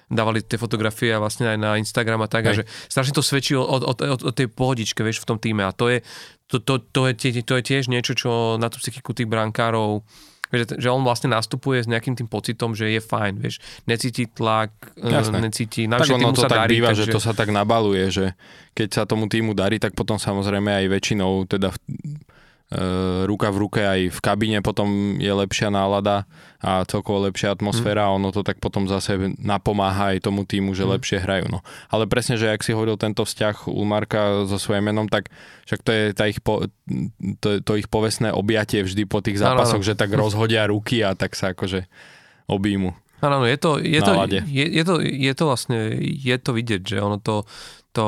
dávali 0.09 0.41
tie 0.41 0.57
fotografie 0.57 1.13
a 1.13 1.21
vlastne 1.21 1.47
aj 1.47 1.57
na 1.61 1.71
Instagram 1.77 2.25
a 2.25 2.27
tak. 2.27 2.49
A 2.49 2.51
že 2.57 2.67
strašne 2.89 3.15
to 3.15 3.23
svedčí 3.23 3.55
o, 3.55 3.63
o, 3.63 3.77
o, 3.79 4.15
o 4.19 4.31
tej 4.33 4.49
pohodičke, 4.49 5.05
vieš, 5.05 5.23
v 5.23 5.29
tom 5.31 5.39
týme. 5.39 5.63
A 5.63 5.71
to 5.71 5.87
je, 5.87 6.01
to, 6.49 6.59
to, 6.59 6.81
to, 6.81 7.07
je, 7.07 7.45
to 7.45 7.53
je 7.55 7.63
tiež 7.63 7.87
niečo, 7.87 8.17
čo 8.17 8.57
na 8.57 8.67
tú 8.67 8.81
psychiku 8.81 9.13
tých 9.13 9.29
brankárov 9.29 10.03
Vieš, 10.49 10.81
že 10.81 10.89
on 10.89 11.05
vlastne 11.05 11.29
nastupuje 11.29 11.85
s 11.85 11.87
nejakým 11.87 12.17
tým 12.17 12.25
pocitom, 12.25 12.73
že 12.73 12.89
je 12.89 12.97
fajn, 12.97 13.33
vieš, 13.37 13.61
necíti 13.85 14.25
tlak, 14.25 14.73
e, 14.97 15.13
Jasné. 15.13 15.37
necíti, 15.45 15.85
tak 15.85 16.09
ono 16.09 16.33
to 16.33 16.49
tak 16.49 16.65
darí, 16.65 16.81
býva, 16.81 16.89
takže... 16.91 17.05
že 17.05 17.13
to 17.13 17.21
sa 17.21 17.37
tak 17.37 17.53
nabaluje, 17.53 18.09
že 18.09 18.25
keď 18.73 18.89
sa 18.89 19.03
tomu 19.05 19.29
týmu 19.29 19.53
darí, 19.53 19.77
tak 19.77 19.93
potom 19.93 20.17
samozrejme 20.17 20.73
aj 20.73 20.85
väčšinou 20.89 21.45
teda 21.45 21.69
ruka 23.25 23.49
v 23.49 23.57
ruke 23.65 23.81
aj 23.81 24.13
v 24.13 24.19
kabíne 24.21 24.61
potom 24.61 25.17
je 25.17 25.33
lepšia 25.33 25.73
nálada 25.73 26.29
a 26.61 26.85
celkovo 26.85 27.25
lepšia 27.25 27.57
atmosféra 27.57 28.05
a 28.05 28.13
ono 28.13 28.29
to 28.29 28.45
tak 28.45 28.61
potom 28.61 28.85
zase 28.85 29.17
napomáha 29.41 30.13
aj 30.13 30.29
tomu 30.29 30.45
týmu, 30.45 30.77
že 30.77 30.85
mm. 30.85 30.89
lepšie 30.93 31.17
hrajú. 31.17 31.49
No. 31.49 31.65
Ale 31.89 32.05
presne, 32.05 32.37
že 32.37 32.53
ak 32.53 32.61
si 32.61 32.77
hovoril 32.77 32.93
tento 33.01 33.25
vzťah 33.25 33.65
u 33.73 33.81
Marka 33.89 34.45
so 34.45 34.61
svojím 34.61 34.93
menom, 34.93 35.09
tak 35.09 35.33
však 35.65 35.81
to 35.81 35.89
je 35.89 36.03
tá 36.13 36.29
ich 36.29 36.45
po, 36.45 36.69
to, 37.41 37.57
to 37.65 37.73
ich 37.73 37.89
povestné 37.89 38.29
objatie 38.29 38.85
vždy 38.85 39.09
po 39.09 39.25
tých 39.25 39.41
zápasoch, 39.41 39.81
no, 39.81 39.85
no. 39.85 39.89
že 39.89 39.97
tak 39.97 40.13
rozhodia 40.13 40.69
ruky 40.69 41.01
a 41.01 41.17
tak 41.17 41.33
sa 41.33 41.57
akože 41.57 41.89
objímu. 42.45 42.93
Áno, 43.19 43.43
je 43.43 43.57
to, 43.59 43.83
je, 43.83 43.99
to, 43.99 44.15
je, 44.31 44.65
je, 44.79 44.83
to, 44.87 44.95
je 45.03 45.33
to 45.35 45.43
vlastne, 45.43 45.91
je 45.99 46.37
to 46.39 46.55
vidieť, 46.55 46.81
že 46.87 46.97
ono 47.03 47.19
to, 47.19 47.43
to 47.89 48.07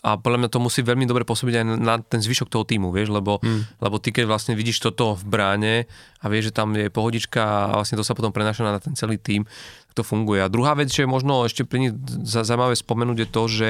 a 0.00 0.16
podľa 0.16 0.38
mňa 0.40 0.50
to 0.50 0.58
musí 0.58 0.80
veľmi 0.80 1.04
dobre 1.04 1.28
pôsobiť 1.28 1.54
aj 1.60 1.64
na 1.84 2.00
ten 2.00 2.24
zvyšok 2.24 2.48
toho 2.48 2.64
týmu, 2.64 2.88
vieš, 2.88 3.12
lebo, 3.12 3.36
mm. 3.44 3.76
lebo 3.76 4.00
ty 4.00 4.08
keď 4.08 4.24
vlastne 4.24 4.56
vidíš 4.56 4.80
toto 4.80 5.12
v 5.20 5.24
bráne 5.28 5.74
a 6.20 6.24
vieš, 6.32 6.50
že 6.50 6.56
tam 6.56 6.72
je 6.72 6.88
pohodička 6.88 7.40
a 7.44 7.84
vlastne 7.84 8.00
to 8.00 8.04
sa 8.06 8.16
potom 8.16 8.32
prenáša 8.32 8.64
na 8.64 8.80
ten 8.80 8.96
celý 8.96 9.20
tým, 9.20 9.44
to 9.92 10.00
funguje. 10.00 10.40
A 10.40 10.48
druhá 10.48 10.72
vec, 10.72 10.88
čo 10.88 11.04
je 11.04 11.12
možno 11.12 11.44
ešte 11.44 11.68
pri 11.68 11.78
nich 11.88 11.92
zaujímavé 12.24 12.72
spomenúť, 12.72 13.18
je 13.20 13.28
to, 13.28 13.42
že 13.50 13.68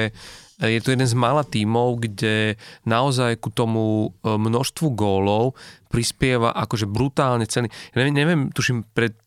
je 0.61 0.79
to 0.79 0.93
jeden 0.93 1.09
z 1.09 1.17
mála 1.17 1.41
tímov, 1.41 2.05
kde 2.05 2.55
naozaj 2.85 3.41
ku 3.41 3.49
tomu 3.49 4.13
e, 4.21 4.29
množstvu 4.29 4.93
gólov 4.93 5.57
prispieva 5.89 6.53
akože 6.53 6.85
brutálne 6.85 7.49
ceny. 7.49 7.65
Ja 7.67 7.95
neviem, 7.97 8.15
neviem 8.15 8.41
tuším, 8.53 8.85
pred 8.93 9.17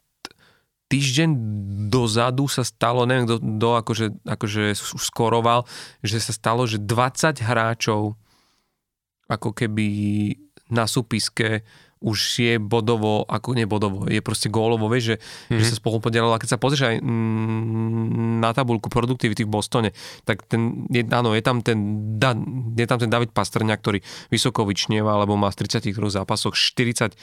týždeň 0.89 1.30
dozadu 1.89 2.47
sa 2.47 2.62
stalo, 2.62 3.09
neviem 3.09 3.24
kto, 3.24 3.37
kto 3.41 3.68
akože, 3.80 4.07
akože 4.24 4.62
už 4.76 5.03
skoroval, 5.03 5.64
že 6.05 6.20
sa 6.20 6.32
stalo, 6.37 6.68
že 6.68 6.82
20 6.82 7.41
hráčov 7.41 8.18
ako 9.24 9.57
keby 9.57 9.87
na 10.68 10.85
súpiske 10.85 11.64
už 12.05 12.20
je 12.37 12.55
bodovo, 12.61 13.24
ako 13.24 13.57
nebodovo, 13.57 14.05
je 14.05 14.20
proste 14.20 14.53
gólovo, 14.53 14.93
vieš, 14.93 15.16
že, 15.16 15.16
mm-hmm. 15.16 15.57
že 15.57 15.64
sa 15.72 15.80
spolu 15.80 16.05
podielalo. 16.05 16.37
A 16.37 16.43
keď 16.43 16.53
sa 16.53 16.61
pozrieš 16.61 16.93
aj 16.93 16.97
na 18.45 18.53
tabulku 18.53 18.93
produktivity 18.93 19.49
v 19.49 19.51
Bostone, 19.51 19.91
tak 20.28 20.45
ten, 20.45 20.85
je, 20.93 21.01
áno, 21.09 21.32
je 21.32 21.41
tam 21.41 21.64
ten, 21.64 21.80
da, 22.20 22.37
je 22.76 22.85
tam 22.85 23.01
ten 23.01 23.09
David 23.09 23.32
Pastrňa, 23.32 23.80
ktorý 23.80 24.05
vysoko 24.28 24.68
vyčnieva, 24.68 25.16
lebo 25.16 25.41
má 25.41 25.49
z 25.49 25.64
33 25.64 25.97
zápasoch 26.12 26.53
40 26.53 27.16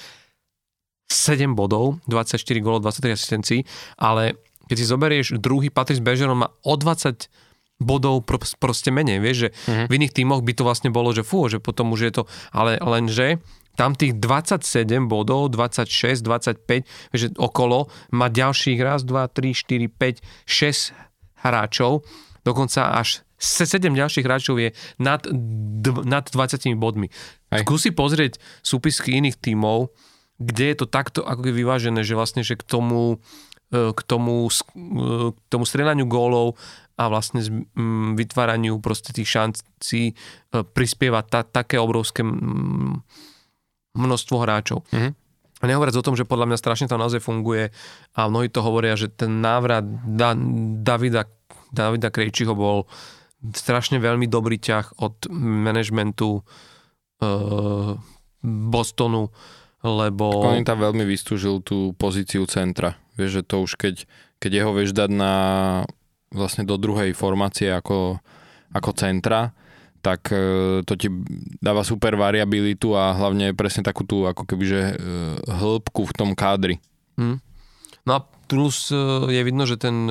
7 1.12 1.52
bodov, 1.52 2.00
24 2.08 2.40
gólov, 2.64 2.88
23 2.88 3.20
asistencií, 3.20 3.60
ale 4.00 4.40
keď 4.72 4.76
si 4.80 4.86
zoberieš 4.88 5.28
druhý 5.44 5.68
Patrice 5.68 6.00
Bergeron 6.00 6.40
má 6.40 6.48
o 6.64 6.74
20 6.80 7.28
bodov 7.82 8.24
pro, 8.24 8.40
proste 8.40 8.94
menej, 8.94 9.20
vieš, 9.20 9.38
že 9.38 9.50
uh-huh. 9.52 9.86
v 9.90 9.96
iných 10.00 10.16
tímoch 10.16 10.46
by 10.46 10.54
to 10.54 10.64
vlastne 10.64 10.94
bolo, 10.94 11.12
že 11.12 11.26
fú, 11.26 11.50
že 11.50 11.58
potom 11.58 11.92
už 11.92 12.02
je 12.08 12.12
to, 12.22 12.24
ale 12.54 12.78
lenže 12.80 13.42
tam 13.76 13.98
tých 13.98 14.16
27 14.22 15.10
bodov, 15.10 15.50
26, 15.50 16.22
25, 16.22 16.86
že 17.16 17.28
okolo 17.36 17.90
má 18.14 18.30
ďalších 18.30 18.80
raz, 18.80 19.02
2, 19.04 19.28
3, 19.32 19.90
4, 19.90 19.90
5, 19.90 20.22
6 20.48 21.42
hráčov, 21.42 22.06
dokonca 22.46 22.94
až 22.94 23.26
7 23.42 23.82
ďalších 23.82 24.26
hráčov 24.28 24.62
je 24.62 24.70
nad, 25.02 25.26
nad 26.06 26.26
20 26.30 26.78
bodmi. 26.78 27.10
Aj. 27.50 27.66
Skúsi 27.66 27.90
pozrieť 27.90 28.38
súpisky 28.62 29.18
iných 29.18 29.42
tímov, 29.42 29.90
kde 30.42 30.74
je 30.74 30.76
to 30.82 30.88
takto 30.90 31.22
ako 31.22 31.46
keby 31.46 31.62
vyvážené, 31.62 32.02
že 32.02 32.18
vlastne, 32.18 32.42
že 32.42 32.58
k 32.58 32.64
tomu, 32.66 33.22
e, 33.70 33.94
k 33.94 34.02
tomu, 34.02 34.50
e, 34.50 35.32
k 35.32 35.38
tomu 35.48 35.64
strieľaniu 35.70 36.10
gólov 36.10 36.58
a 36.98 37.08
vlastne 37.08 37.42
vytváraniu 38.18 38.82
proste 38.82 39.14
tých 39.14 39.30
šancí 39.30 40.04
e, 40.12 40.14
prispieva 40.74 41.22
ta, 41.22 41.46
také 41.46 41.78
obrovské 41.78 42.26
množstvo 43.96 44.36
hráčov. 44.42 44.82
Mm-hmm. 44.90 45.14
A 45.62 45.64
nehovoriac 45.70 45.94
o 45.94 46.06
tom, 46.06 46.18
že 46.18 46.26
podľa 46.26 46.50
mňa 46.50 46.58
strašne 46.58 46.90
to 46.90 46.98
naozaj 46.98 47.22
funguje 47.22 47.70
a 48.18 48.20
mnohí 48.26 48.50
to 48.50 48.66
hovoria, 48.66 48.98
že 48.98 49.14
ten 49.14 49.46
návrat 49.46 49.86
da, 50.10 50.34
Davida, 50.82 51.30
Davida 51.70 52.10
Krejčiho 52.10 52.58
bol 52.58 52.90
strašne 53.54 54.02
veľmi 54.02 54.26
dobrý 54.26 54.58
ťah 54.58 55.02
od 55.06 55.30
manažmentu 55.30 56.42
uh, 56.42 57.94
Bostonu, 58.42 59.30
lebo... 59.82 60.46
Tak 60.46 60.62
on 60.62 60.68
tam 60.68 60.80
veľmi 60.82 61.04
vystúžil 61.06 61.62
tú 61.66 61.98
pozíciu 61.98 62.46
centra. 62.46 62.98
Vieš, 63.18 63.42
že 63.42 63.44
to 63.46 63.56
už 63.66 63.78
keď, 63.78 64.06
keď 64.38 64.52
jeho 64.62 64.72
vieš 64.74 64.94
dať 64.94 65.10
na 65.10 65.34
vlastne 66.32 66.64
do 66.64 66.80
druhej 66.80 67.12
formácie 67.12 67.68
ako, 67.74 68.22
ako 68.72 68.90
centra, 68.96 69.52
tak 70.02 70.34
e, 70.34 70.82
to 70.82 70.94
ti 70.98 71.08
dáva 71.62 71.86
super 71.86 72.18
variabilitu 72.18 72.98
a 72.98 73.14
hlavne 73.14 73.54
presne 73.54 73.86
takú 73.86 74.02
tú 74.02 74.26
ako 74.26 74.50
kebyže 74.50 74.82
e, 74.82 74.96
hĺbku 75.46 76.10
v 76.10 76.16
tom 76.18 76.34
kádri. 76.34 76.82
Hmm. 77.20 77.38
No 78.08 78.12
a 78.18 78.20
plus 78.50 78.90
e, 78.90 78.98
je 79.30 79.42
vidno, 79.46 79.70
že 79.70 79.78
ten 79.78 80.10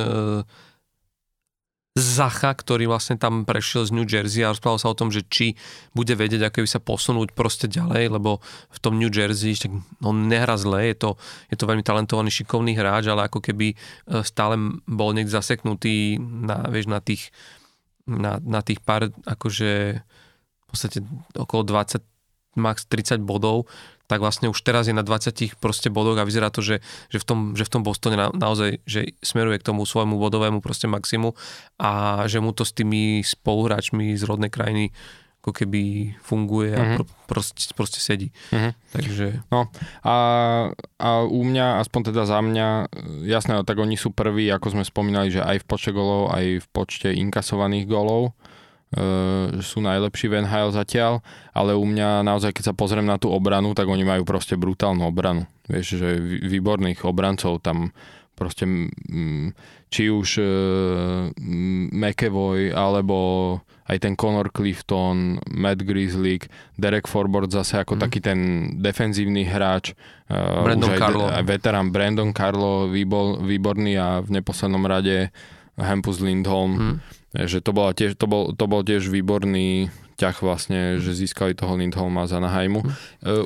Zacha, 2.01 2.57
ktorý 2.57 2.89
vlastne 2.89 3.21
tam 3.21 3.45
prešiel 3.45 3.85
z 3.85 3.95
New 3.95 4.09
Jersey 4.09 4.41
a 4.43 4.57
rozprával 4.57 4.81
sa 4.81 4.89
o 4.89 4.97
tom, 4.97 5.13
že 5.13 5.21
či 5.29 5.55
bude 5.93 6.17
vedieť, 6.17 6.49
ako 6.49 6.65
by 6.65 6.69
sa 6.69 6.81
posunúť 6.81 7.37
proste 7.37 7.69
ďalej, 7.69 8.17
lebo 8.17 8.41
v 8.73 8.79
tom 8.81 8.97
New 8.97 9.13
Jersey 9.13 9.53
tak 9.55 9.71
on 10.01 10.27
nehra 10.27 10.57
zle, 10.57 10.81
je 10.89 10.97
to, 10.97 11.11
je 11.53 11.57
to 11.61 11.69
veľmi 11.69 11.85
talentovaný, 11.85 12.33
šikovný 12.33 12.73
hráč, 12.75 13.13
ale 13.13 13.29
ako 13.29 13.45
keby 13.45 13.73
e, 13.73 13.77
stále 14.25 14.57
bol 14.89 15.13
niekde 15.13 15.37
zaseknutý 15.37 16.17
na, 16.19 16.65
vieš, 16.73 16.89
na 16.89 17.05
tých 17.05 17.29
na, 18.11 18.43
na 18.43 18.61
tých 18.65 18.83
pár, 18.83 19.15
akože 19.23 20.03
v 20.03 20.65
podstate 20.67 20.99
okolo 21.39 21.63
20, 21.63 22.03
max 22.59 22.87
30 22.91 23.23
bodov, 23.23 23.71
tak 24.11 24.19
vlastne 24.19 24.51
už 24.51 24.59
teraz 24.67 24.91
je 24.91 24.95
na 24.95 25.07
20 25.07 25.55
proste 25.63 25.87
bodoch 25.87 26.19
a 26.19 26.27
vyzerá 26.27 26.51
to, 26.51 26.59
že, 26.59 26.83
že, 27.15 27.23
v, 27.23 27.25
tom, 27.25 27.39
že 27.55 27.63
v 27.63 27.71
tom 27.71 27.87
Bostone 27.87 28.19
na, 28.19 28.35
naozaj 28.35 28.83
že 28.83 29.15
smeruje 29.23 29.63
k 29.63 29.71
tomu 29.71 29.87
svojmu 29.87 30.19
bodovému 30.19 30.59
proste 30.59 30.91
maximu 30.91 31.39
a 31.79 32.27
že 32.27 32.43
mu 32.43 32.51
to 32.51 32.67
s 32.67 32.75
tými 32.75 33.23
spoluhráčmi 33.23 34.19
z 34.19 34.27
rodnej 34.27 34.51
krajiny 34.51 34.91
ako 35.41 35.57
keby 35.57 36.13
funguje 36.21 36.77
a 36.77 36.85
mm-hmm. 36.85 36.97
pro, 37.01 37.05
proste, 37.25 37.73
proste 37.73 37.97
sedí. 37.97 38.29
Mm-hmm. 38.53 38.73
Takže... 38.93 39.27
No 39.49 39.73
a, 40.05 40.15
a 41.01 41.09
u 41.25 41.41
mňa, 41.41 41.81
aspoň 41.81 42.13
teda 42.13 42.29
za 42.29 42.45
mňa, 42.45 42.69
jasné, 43.25 43.57
tak 43.65 43.81
oni 43.81 43.97
sú 43.97 44.13
prví, 44.13 44.53
ako 44.53 44.77
sme 44.77 44.85
spomínali, 44.85 45.33
že 45.33 45.41
aj 45.41 45.65
v 45.65 45.67
počte 45.71 45.97
golov, 45.97 46.29
aj 46.29 46.61
v 46.61 46.67
počte 46.77 47.09
inkasovaných 47.17 47.89
golov 47.89 48.37
sú 49.62 49.78
najlepší 49.78 50.26
v 50.26 50.43
NHL 50.43 50.74
zatiaľ, 50.74 51.22
ale 51.55 51.78
u 51.78 51.86
mňa 51.86 52.26
naozaj, 52.26 52.51
keď 52.51 52.64
sa 52.70 52.74
pozriem 52.74 53.07
na 53.07 53.22
tú 53.22 53.30
obranu, 53.30 53.70
tak 53.70 53.86
oni 53.86 54.03
majú 54.03 54.26
proste 54.26 54.59
brutálnu 54.59 55.07
obranu. 55.07 55.47
Vieš, 55.70 56.03
že 56.03 56.18
výborných 56.43 57.07
obrancov 57.07 57.62
tam 57.62 57.95
proste 58.34 58.66
či 59.93 60.09
už 60.09 60.28
uh, 60.41 61.28
McEvoy 61.93 62.72
alebo 62.72 63.16
aj 63.91 64.07
ten 64.07 64.14
Conor 64.14 64.49
Clifton, 64.55 65.43
Matt 65.51 65.82
Grizzly, 65.82 66.38
Derek 66.78 67.11
Forbort 67.11 67.51
zase 67.51 67.82
ako 67.82 67.99
mm. 67.99 68.01
taký 68.01 68.18
ten 68.22 68.38
defenzívny 68.78 69.45
hráč. 69.45 69.93
Uh, 70.30 70.62
Brandon 70.66 70.88
už 70.88 70.95
aj, 70.95 70.99
Carlo. 70.99 71.26
Aj 71.26 71.45
veterán 71.45 71.91
Brandon 71.91 72.30
Carlo, 72.32 72.86
výbor, 72.88 73.43
výborný 73.43 73.99
a 73.99 74.22
v 74.22 74.41
neposlednom 74.41 74.82
rade 74.82 75.30
Hampus 75.78 76.18
Lindholm. 76.18 76.74
Mm 76.74 77.20
že 77.35 77.62
to, 77.62 77.70
bola 77.70 77.95
tiež, 77.95 78.18
to, 78.18 78.26
bol, 78.26 78.51
to 78.55 78.64
bol 78.66 78.83
tiež 78.83 79.07
výborný 79.07 79.91
ťah 80.20 80.37
vlastne, 80.45 81.01
že 81.01 81.16
získali 81.16 81.57
toho 81.57 81.81
Lindholma 81.81 82.28
z 82.28 82.37
Anaheimu. 82.37 82.85
Mm. 82.85 82.93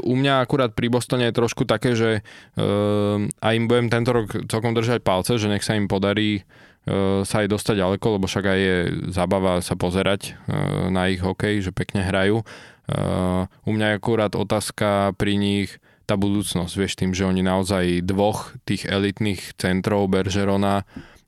U 0.02 0.14
mňa 0.18 0.42
akurát 0.42 0.74
pri 0.74 0.90
Bostone 0.90 1.30
je 1.30 1.38
trošku 1.38 1.62
také, 1.70 1.94
že 1.94 2.26
uh, 2.58 3.22
a 3.38 3.48
im 3.54 3.70
budem 3.70 3.86
tento 3.86 4.10
rok 4.10 4.34
celkom 4.50 4.74
držať 4.74 5.06
palce, 5.06 5.38
že 5.38 5.46
nech 5.46 5.62
sa 5.62 5.78
im 5.78 5.86
podarí 5.86 6.42
uh, 6.42 7.22
sa 7.22 7.46
aj 7.46 7.54
dostať 7.54 7.78
ďaleko, 7.78 8.18
lebo 8.18 8.26
však 8.26 8.44
aj 8.50 8.58
je 8.58 8.76
zábava 9.14 9.62
sa 9.62 9.78
pozerať 9.78 10.34
uh, 10.34 10.90
na 10.90 11.06
ich 11.14 11.22
hokej, 11.22 11.62
že 11.62 11.70
pekne 11.70 12.02
hrajú. 12.02 12.42
Uh, 12.90 13.46
u 13.62 13.70
mňa 13.70 13.94
je 13.94 13.98
akurát 14.02 14.32
otázka 14.34 15.14
pri 15.14 15.38
nich 15.38 15.78
tá 16.04 16.20
budúcnosť, 16.20 16.74
vieš, 16.76 17.00
tým, 17.00 17.16
že 17.16 17.24
oni 17.24 17.40
naozaj 17.40 18.04
dvoch 18.04 18.52
tých 18.68 18.84
elitných 18.84 19.56
centrov 19.56 20.10
Bergerona 20.12 20.84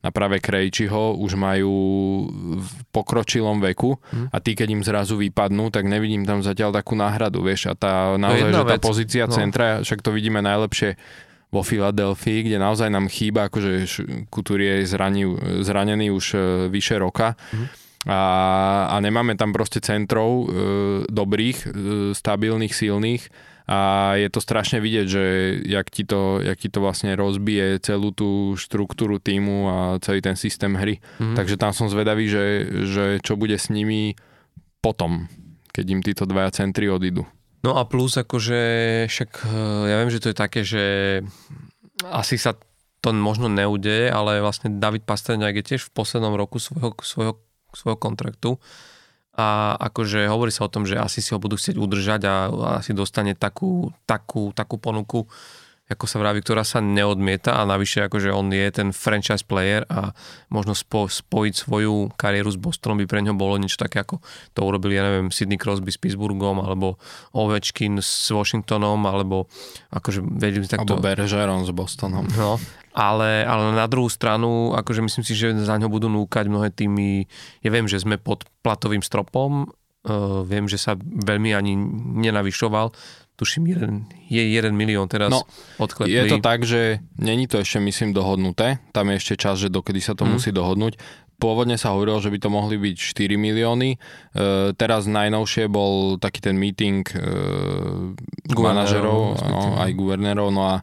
a 0.06 0.14
práve 0.14 0.38
Krejčiho 0.38 1.18
už 1.18 1.34
majú 1.34 1.74
v 2.62 2.70
pokročilom 2.94 3.58
veku 3.58 3.98
hmm. 3.98 4.30
a 4.30 4.36
tí, 4.38 4.54
keď 4.54 4.68
im 4.70 4.82
zrazu 4.86 5.18
vypadnú, 5.18 5.74
tak 5.74 5.90
nevidím 5.90 6.22
tam 6.22 6.46
zatiaľ 6.46 6.70
takú 6.70 6.94
náhradu, 6.94 7.42
vieš, 7.42 7.66
a 7.70 7.74
tá 7.74 8.14
naozaj, 8.14 8.54
že 8.54 8.62
tá 8.62 8.78
vec. 8.78 8.86
pozícia 8.86 9.24
no. 9.26 9.34
centra, 9.34 9.82
však 9.82 9.98
to 10.06 10.14
vidíme 10.14 10.38
najlepšie 10.38 10.94
vo 11.50 11.62
Filadelfii, 11.66 12.46
kde 12.46 12.62
naozaj 12.62 12.86
nám 12.90 13.10
chýba, 13.10 13.50
akože 13.50 13.86
Couturier 14.30 14.82
je 14.82 14.90
zraný, 14.90 15.22
zranený 15.62 16.10
už 16.14 16.26
e, 16.34 16.38
vyše 16.70 16.98
roka. 16.98 17.38
Hmm. 17.54 17.66
A, 18.06 18.20
a 18.94 18.96
nemáme 19.02 19.34
tam 19.34 19.50
proste 19.50 19.82
centrov 19.82 20.30
e, 20.30 20.46
dobrých, 21.10 21.58
e, 21.66 21.68
stabilných, 22.14 22.70
silných 22.70 23.22
a 23.66 24.14
je 24.14 24.30
to 24.30 24.38
strašne 24.38 24.78
vidieť, 24.78 25.06
že 25.10 25.24
jak 25.66 25.90
ti 25.90 26.06
to, 26.06 26.38
jak 26.38 26.54
ti 26.54 26.70
to 26.70 26.78
vlastne 26.78 27.18
rozbije 27.18 27.82
celú 27.82 28.14
tú 28.14 28.54
štruktúru 28.54 29.18
týmu 29.18 29.58
a 29.66 29.76
celý 29.98 30.22
ten 30.22 30.38
systém 30.38 30.70
hry. 30.78 31.02
Mm-hmm. 31.18 31.34
Takže 31.34 31.58
tam 31.58 31.74
som 31.74 31.90
zvedavý, 31.90 32.30
že, 32.30 32.44
že 32.86 33.04
čo 33.26 33.34
bude 33.34 33.58
s 33.58 33.66
nimi 33.66 34.14
potom, 34.78 35.26
keď 35.74 35.84
im 35.90 36.00
títo 36.06 36.30
dvaja 36.30 36.54
centri 36.62 36.86
odídu. 36.86 37.26
No 37.66 37.74
a 37.74 37.82
plus 37.82 38.14
akože 38.14 38.60
však 39.10 39.30
eh, 39.42 39.82
ja 39.90 39.96
viem, 39.98 40.14
že 40.14 40.22
to 40.22 40.30
je 40.30 40.36
také, 40.38 40.60
že 40.62 40.84
asi 42.06 42.38
sa 42.38 42.54
to 43.02 43.10
možno 43.10 43.50
neudeje, 43.50 44.14
ale 44.14 44.38
vlastne 44.42 44.78
David 44.78 45.02
Pastrňák 45.02 45.58
je 45.58 45.68
tiež 45.74 45.90
v 45.90 45.94
poslednom 45.94 46.38
roku 46.38 46.62
svojho, 46.62 46.94
svojho, 47.02 47.34
svojho 47.74 47.98
kontraktu 47.98 48.62
a 49.36 49.76
akože 49.76 50.24
hovorí 50.32 50.48
sa 50.48 50.64
o 50.64 50.72
tom, 50.72 50.88
že 50.88 50.96
asi 50.96 51.20
si 51.20 51.36
ho 51.36 51.38
budú 51.38 51.60
chcieť 51.60 51.76
udržať 51.76 52.20
a 52.24 52.34
asi 52.80 52.96
dostane 52.96 53.36
takú, 53.36 53.92
takú, 54.08 54.50
takú 54.56 54.80
ponuku, 54.80 55.28
ako 55.86 56.04
sa 56.10 56.18
vraví, 56.18 56.42
ktorá 56.42 56.66
sa 56.66 56.82
neodmieta 56.82 57.54
a 57.54 57.62
navyše 57.62 58.02
akože 58.10 58.34
on 58.34 58.50
je 58.50 58.66
ten 58.74 58.90
franchise 58.90 59.46
player 59.46 59.86
a 59.86 60.10
možno 60.50 60.74
spo, 60.74 61.06
spojiť 61.06 61.54
svoju 61.54 62.10
kariéru 62.18 62.50
s 62.50 62.58
Bostonom 62.58 62.98
by 62.98 63.06
pre 63.06 63.22
ňo 63.22 63.38
bolo 63.38 63.54
niečo 63.54 63.78
také, 63.78 64.02
ako 64.02 64.18
to 64.50 64.66
urobili, 64.66 64.98
ja 64.98 65.06
neviem, 65.06 65.30
Sidney 65.30 65.54
Crosby 65.54 65.94
s 65.94 65.98
Pittsburghom 66.02 66.58
alebo 66.58 66.98
Ovečkin 67.30 68.02
s 68.02 68.34
Washingtonom 68.34 69.06
alebo 69.06 69.46
akože 69.94 70.26
vedím 70.26 70.66
takto... 70.66 70.98
Alebo 70.98 71.06
Bergeron 71.06 71.62
s 71.62 71.70
Bostonom. 71.70 72.26
No, 72.34 72.58
ale, 72.96 73.46
ale 73.46 73.76
na 73.76 73.86
druhú 73.86 74.10
stranu, 74.10 74.74
akože 74.74 75.04
myslím 75.06 75.22
si, 75.22 75.38
že 75.38 75.54
za 75.54 75.78
ňo 75.78 75.86
budú 75.92 76.10
núkať 76.10 76.50
mnohé 76.50 76.74
týmy. 76.74 77.30
Ja 77.62 77.70
viem, 77.70 77.86
že 77.86 78.02
sme 78.02 78.18
pod 78.18 78.48
platovým 78.64 79.04
stropom, 79.04 79.68
uh, 79.68 80.42
viem, 80.48 80.66
že 80.66 80.80
sa 80.80 80.96
veľmi 80.98 81.52
ani 81.52 81.76
nenavyšoval, 82.24 82.90
tuším, 83.36 83.68
jeden, 83.68 83.92
je 84.32 84.40
1 84.40 84.72
milión 84.72 85.06
teraz 85.12 85.28
no, 85.28 85.44
odklepli. 85.76 86.16
Je 86.16 86.24
to 86.26 86.40
tak, 86.40 86.64
že 86.64 87.04
není 87.20 87.44
to 87.44 87.60
ešte, 87.60 87.78
myslím, 87.78 88.16
dohodnuté. 88.16 88.80
Tam 88.96 89.12
je 89.12 89.20
ešte 89.20 89.34
čas, 89.36 89.60
že 89.60 89.68
dokedy 89.68 90.00
sa 90.00 90.16
to 90.16 90.24
mm. 90.24 90.30
musí 90.32 90.50
dohodnúť. 90.56 90.96
Pôvodne 91.36 91.76
sa 91.76 91.92
hovorilo, 91.92 92.16
že 92.16 92.32
by 92.32 92.38
to 92.40 92.48
mohli 92.48 92.80
byť 92.80 92.96
4 92.96 93.36
milióny. 93.36 93.90
E, 93.92 93.98
teraz 94.72 95.04
najnovšie 95.04 95.68
bol 95.68 96.16
taký 96.16 96.40
ten 96.40 96.56
meeting 96.56 97.04
e, 97.12 97.20
manažerov, 98.56 99.36
no, 99.44 99.76
aj 99.84 99.92
guvernérov, 99.92 100.48
no 100.48 100.62
a 100.64 100.74
e, 100.80 100.82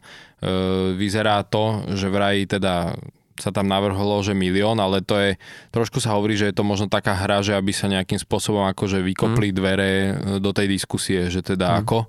vyzerá 0.93 1.41
to, 1.49 1.89
že 1.97 2.05
vraj 2.05 2.45
teda 2.45 2.93
sa 3.33 3.49
tam 3.49 3.65
navrhlo, 3.65 4.21
že 4.21 4.37
milión, 4.37 4.77
ale 4.77 5.01
to 5.01 5.17
je, 5.17 5.41
trošku 5.73 5.97
sa 5.97 6.13
hovorí, 6.13 6.37
že 6.37 6.53
je 6.53 6.55
to 6.55 6.61
možno 6.61 6.85
taká 6.85 7.17
hra, 7.17 7.41
že 7.41 7.57
aby 7.57 7.73
sa 7.73 7.89
nejakým 7.89 8.21
spôsobom 8.21 8.69
akože 8.69 9.01
vykopli 9.01 9.49
mm. 9.49 9.55
dvere 9.57 9.91
do 10.37 10.53
tej 10.53 10.69
diskusie, 10.69 11.33
že 11.33 11.41
teda 11.41 11.73
mm. 11.73 11.77
ako. 11.81 11.99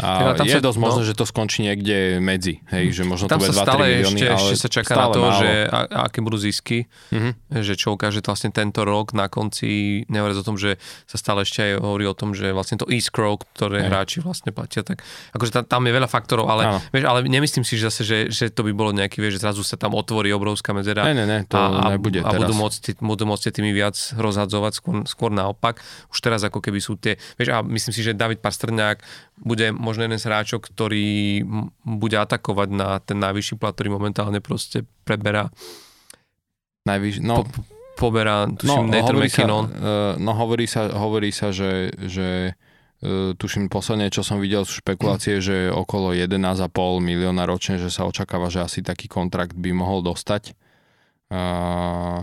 A 0.00 0.32
tam 0.32 0.48
je 0.48 0.56
sa, 0.56 0.64
dosť 0.64 0.78
no, 0.80 0.84
možné, 0.88 1.02
že 1.04 1.12
to 1.12 1.28
skončí 1.28 1.68
niekde 1.68 2.16
medzi, 2.16 2.64
hej, 2.72 2.96
že 2.96 3.02
možno 3.04 3.28
tam 3.28 3.44
to 3.44 3.52
bude 3.52 3.52
2-3 3.52 3.76
milióny, 3.76 4.20
ešte, 4.24 4.24
ale 4.24 4.48
ešte 4.48 4.56
sa 4.56 4.68
čaká 4.72 4.92
na 4.96 5.06
to, 5.12 5.20
málo. 5.20 5.36
že 5.36 5.50
a, 5.68 5.80
aké 6.08 6.18
budú 6.24 6.40
zisky, 6.40 6.88
mm-hmm. 7.12 7.60
že 7.60 7.76
čo 7.76 7.92
ukáže 7.92 8.24
vlastne 8.24 8.48
tento 8.56 8.88
rok 8.88 9.12
na 9.12 9.28
konci, 9.28 10.00
nehovoriac 10.08 10.40
o 10.40 10.46
tom, 10.48 10.56
že 10.56 10.80
sa 11.04 11.20
stále 11.20 11.44
ešte 11.44 11.60
aj 11.60 11.72
hovorí 11.84 12.08
o 12.08 12.16
tom, 12.16 12.32
že 12.32 12.56
vlastne 12.56 12.80
to 12.80 12.88
East 12.88 13.12
Crow, 13.12 13.36
ktoré 13.36 13.84
hej. 13.84 13.92
hráči 13.92 14.16
vlastne 14.24 14.48
platia, 14.48 14.80
tak 14.80 15.04
akože 15.36 15.60
tam, 15.60 15.64
tam 15.68 15.82
je 15.84 15.92
veľa 15.92 16.08
faktorov, 16.08 16.48
ale, 16.48 16.80
vieš, 16.88 17.04
ale 17.04 17.28
nemyslím 17.28 17.60
si 17.60 17.76
že 17.76 17.92
zase, 17.92 18.02
že, 18.08 18.18
že 18.32 18.48
to 18.48 18.64
by 18.64 18.72
bolo 18.72 18.96
nejaký, 18.96 19.20
vieš, 19.20 19.36
že 19.36 19.40
zrazu 19.44 19.60
sa 19.60 19.76
tam 19.76 19.92
otvorí 19.92 20.32
obrovská 20.32 20.72
medzera 20.72 21.04
ne, 21.04 21.12
ne, 21.12 21.28
ne, 21.28 21.38
to 21.44 21.60
a, 21.60 21.92
nebude 21.92 22.24
a, 22.24 22.32
teraz. 22.32 22.40
a 22.40 22.40
budú 22.40 22.54
môcť, 22.56 22.82
budú 23.04 23.28
môcť 23.28 23.44
tými 23.52 23.76
viac 23.76 24.00
rozhadzovať, 24.16 24.72
skôr, 24.72 24.94
skôr 25.04 25.28
naopak. 25.28 25.84
Už 26.08 26.24
teraz 26.24 26.40
ako 26.48 26.64
keby 26.64 26.80
sú 26.80 26.96
tie, 26.96 27.20
vieš, 27.36 27.52
a 27.52 27.60
myslím 27.60 27.92
si, 27.92 28.00
že 28.00 28.16
David 28.16 28.40
Pastrňák 28.40 29.04
bude 29.42 29.81
možno 29.82 30.06
jeden 30.06 30.22
z 30.22 30.30
hráčov, 30.30 30.62
ktorý 30.62 31.42
bude 31.82 32.14
atakovať 32.14 32.68
na 32.70 33.02
ten 33.02 33.18
najvyšší 33.18 33.58
plat, 33.58 33.74
ktorý 33.74 33.98
momentálne 33.98 34.38
proste 34.38 34.86
preberá. 35.02 35.50
Najvyš... 36.86 37.18
No, 37.18 37.42
po, 37.42 37.50
poberá, 37.98 38.46
tuším, 38.46 38.86
no, 38.86 38.94
Nathan 38.94 39.16
McKinnon. 39.18 39.66
Sa, 39.66 39.74
uh, 39.74 40.12
no 40.22 40.30
hovorí 40.38 40.70
sa, 40.70 40.86
hovorí 40.94 41.34
sa 41.34 41.50
že, 41.50 41.90
že 41.98 42.54
uh, 42.54 43.34
tuším 43.34 43.66
posledne, 43.66 44.06
čo 44.14 44.22
som 44.22 44.38
videl, 44.38 44.62
sú 44.62 44.78
špekulácie, 44.78 45.38
mm. 45.38 45.42
že 45.42 45.56
okolo 45.74 46.14
11,5 46.14 46.70
milióna 47.02 47.42
ročne, 47.50 47.82
že 47.82 47.90
sa 47.90 48.06
očakáva, 48.06 48.48
že 48.48 48.62
asi 48.62 48.86
taký 48.86 49.10
kontrakt 49.10 49.58
by 49.58 49.74
mohol 49.74 50.06
dostať. 50.06 50.54
Uh, 51.32 52.22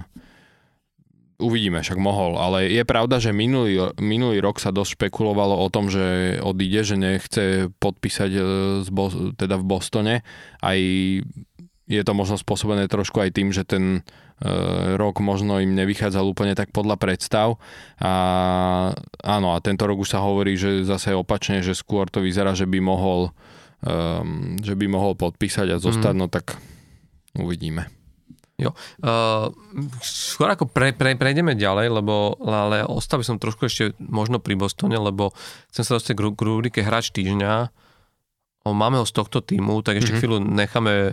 Uvidíme, 1.39 1.79
však 1.79 1.95
mohol, 1.95 2.35
ale 2.35 2.67
je 2.67 2.83
pravda, 2.83 3.23
že 3.23 3.31
minulý, 3.31 3.95
minulý 3.95 4.43
rok 4.43 4.59
sa 4.59 4.75
dosť 4.75 4.99
špekulovalo 4.99 5.55
o 5.55 5.71
tom, 5.71 5.87
že 5.87 6.35
odíde, 6.43 6.83
že 6.83 6.99
nechce 6.99 7.71
podpísať 7.79 8.31
e, 8.35 8.41
z 8.83 8.89
Bo- 8.91 9.31
teda 9.39 9.55
v 9.55 9.63
Bostone. 9.63 10.15
Aj 10.59 10.79
je 11.89 12.01
to 12.03 12.11
možno 12.11 12.35
spôsobené 12.35 12.91
trošku 12.91 13.23
aj 13.23 13.33
tým, 13.33 13.49
že 13.55 13.63
ten 13.63 13.83
e, 13.97 14.01
rok 14.99 15.23
možno 15.23 15.63
im 15.63 15.73
nevychádzal 15.79 16.27
úplne 16.27 16.59
tak 16.59 16.75
podľa 16.75 16.99
predstav. 16.99 17.55
A 18.03 18.13
áno, 19.23 19.47
a 19.55 19.63
tento 19.63 19.89
rok 19.89 20.03
už 20.03 20.11
sa 20.11 20.21
hovorí, 20.21 20.59
že 20.59 20.83
zase 20.83 21.17
opačne, 21.17 21.63
že 21.63 21.71
skôr 21.71 22.11
to 22.11 22.21
vyzerá, 22.21 22.51
že 22.51 22.67
by 22.67 22.83
mohol, 22.83 23.33
e, 23.81 23.99
že 24.59 24.77
by 24.77 24.85
mohol 24.85 25.15
podpísať 25.15 25.71
a 25.71 25.81
zostať, 25.81 26.13
mm. 26.13 26.21
no 26.21 26.27
tak 26.29 26.59
uvidíme. 27.39 27.98
Jo. 28.59 28.75
Uh, 28.99 29.55
skôr 30.03 30.51
ako 30.51 30.67
pre, 30.67 30.91
pre, 30.91 31.15
prejdeme 31.15 31.55
ďalej, 31.55 31.95
lebo 31.95 32.35
ale 32.43 32.83
ostal 32.83 33.23
by 33.23 33.25
som 33.25 33.39
trošku 33.39 33.71
ešte 33.71 33.95
možno 34.03 34.43
pri 34.43 34.59
Bostone, 34.59 34.99
lebo 34.99 35.31
chcem 35.71 35.87
sa 35.87 35.95
dostať 35.95 36.13
k, 36.13 36.21
k 36.35 36.41
rubrike 36.43 36.79
Hráč 36.83 37.15
týždňa. 37.15 37.71
máme 38.67 38.99
ho 38.99 39.07
z 39.07 39.15
tohto 39.15 39.39
týmu, 39.39 39.79
tak 39.79 40.03
ešte 40.03 40.11
mm-hmm. 40.11 40.19
chvíľu 40.19 40.37
necháme 40.43 40.93
e, 41.07 41.11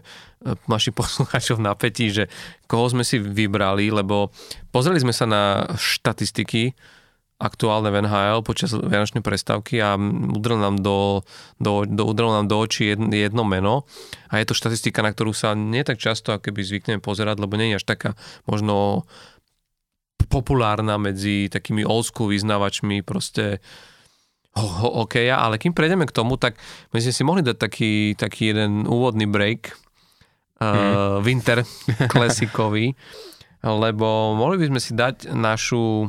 našich 0.66 0.92
poslucháčov 0.98 1.62
na 1.62 1.78
pätí, 1.78 2.10
že 2.10 2.26
koho 2.66 2.90
sme 2.90 3.06
si 3.06 3.22
vybrali, 3.22 3.94
lebo 3.94 4.34
pozreli 4.74 4.98
sme 4.98 5.14
sa 5.14 5.30
na 5.30 5.70
štatistiky 5.78 6.74
aktuálne 7.36 7.92
v 7.92 8.00
NHL 8.08 8.40
počas 8.40 8.72
vianočnej 8.72 9.20
prestávky 9.20 9.76
a 9.84 10.00
udrel 10.32 10.56
nám 10.56 10.80
do, 10.80 11.20
do, 11.60 11.84
do, 11.84 12.08
udrel 12.08 12.32
nám 12.32 12.48
do 12.48 12.56
očí 12.56 12.96
jedno, 12.96 13.12
jedno 13.12 13.44
meno 13.44 13.84
a 14.32 14.40
je 14.40 14.48
to 14.48 14.56
štatistika, 14.56 15.04
na 15.04 15.12
ktorú 15.12 15.36
sa 15.36 15.52
nie 15.52 15.84
tak 15.84 16.00
často 16.00 16.32
ako 16.32 16.48
keby 16.48 16.60
zvykneme 16.64 17.00
pozerať, 17.04 17.36
lebo 17.36 17.60
nie 17.60 17.76
je 17.76 17.78
až 17.80 17.84
taká 17.84 18.10
možno 18.48 19.04
populárna 20.32 20.96
medzi 20.96 21.52
takými 21.52 21.84
old 21.84 22.08
school 22.08 22.32
vyznávačmi 22.32 23.04
proste 23.04 23.60
hokeja, 24.56 25.36
ale 25.36 25.60
kým 25.60 25.76
prejdeme 25.76 26.08
k 26.08 26.16
tomu, 26.16 26.40
tak 26.40 26.56
my 26.96 27.04
sme 27.04 27.12
si 27.12 27.22
mohli 27.22 27.44
dať 27.44 27.56
taký, 27.60 28.16
taký 28.16 28.56
jeden 28.56 28.88
úvodný 28.88 29.28
break 29.28 29.76
uh, 30.64 31.20
mm. 31.20 31.28
Winter 31.28 31.60
klasikový, 32.12 32.96
lebo 33.60 34.32
mohli 34.32 34.64
by 34.64 34.72
sme 34.72 34.80
si 34.80 34.96
dať 34.96 35.36
našu 35.36 36.08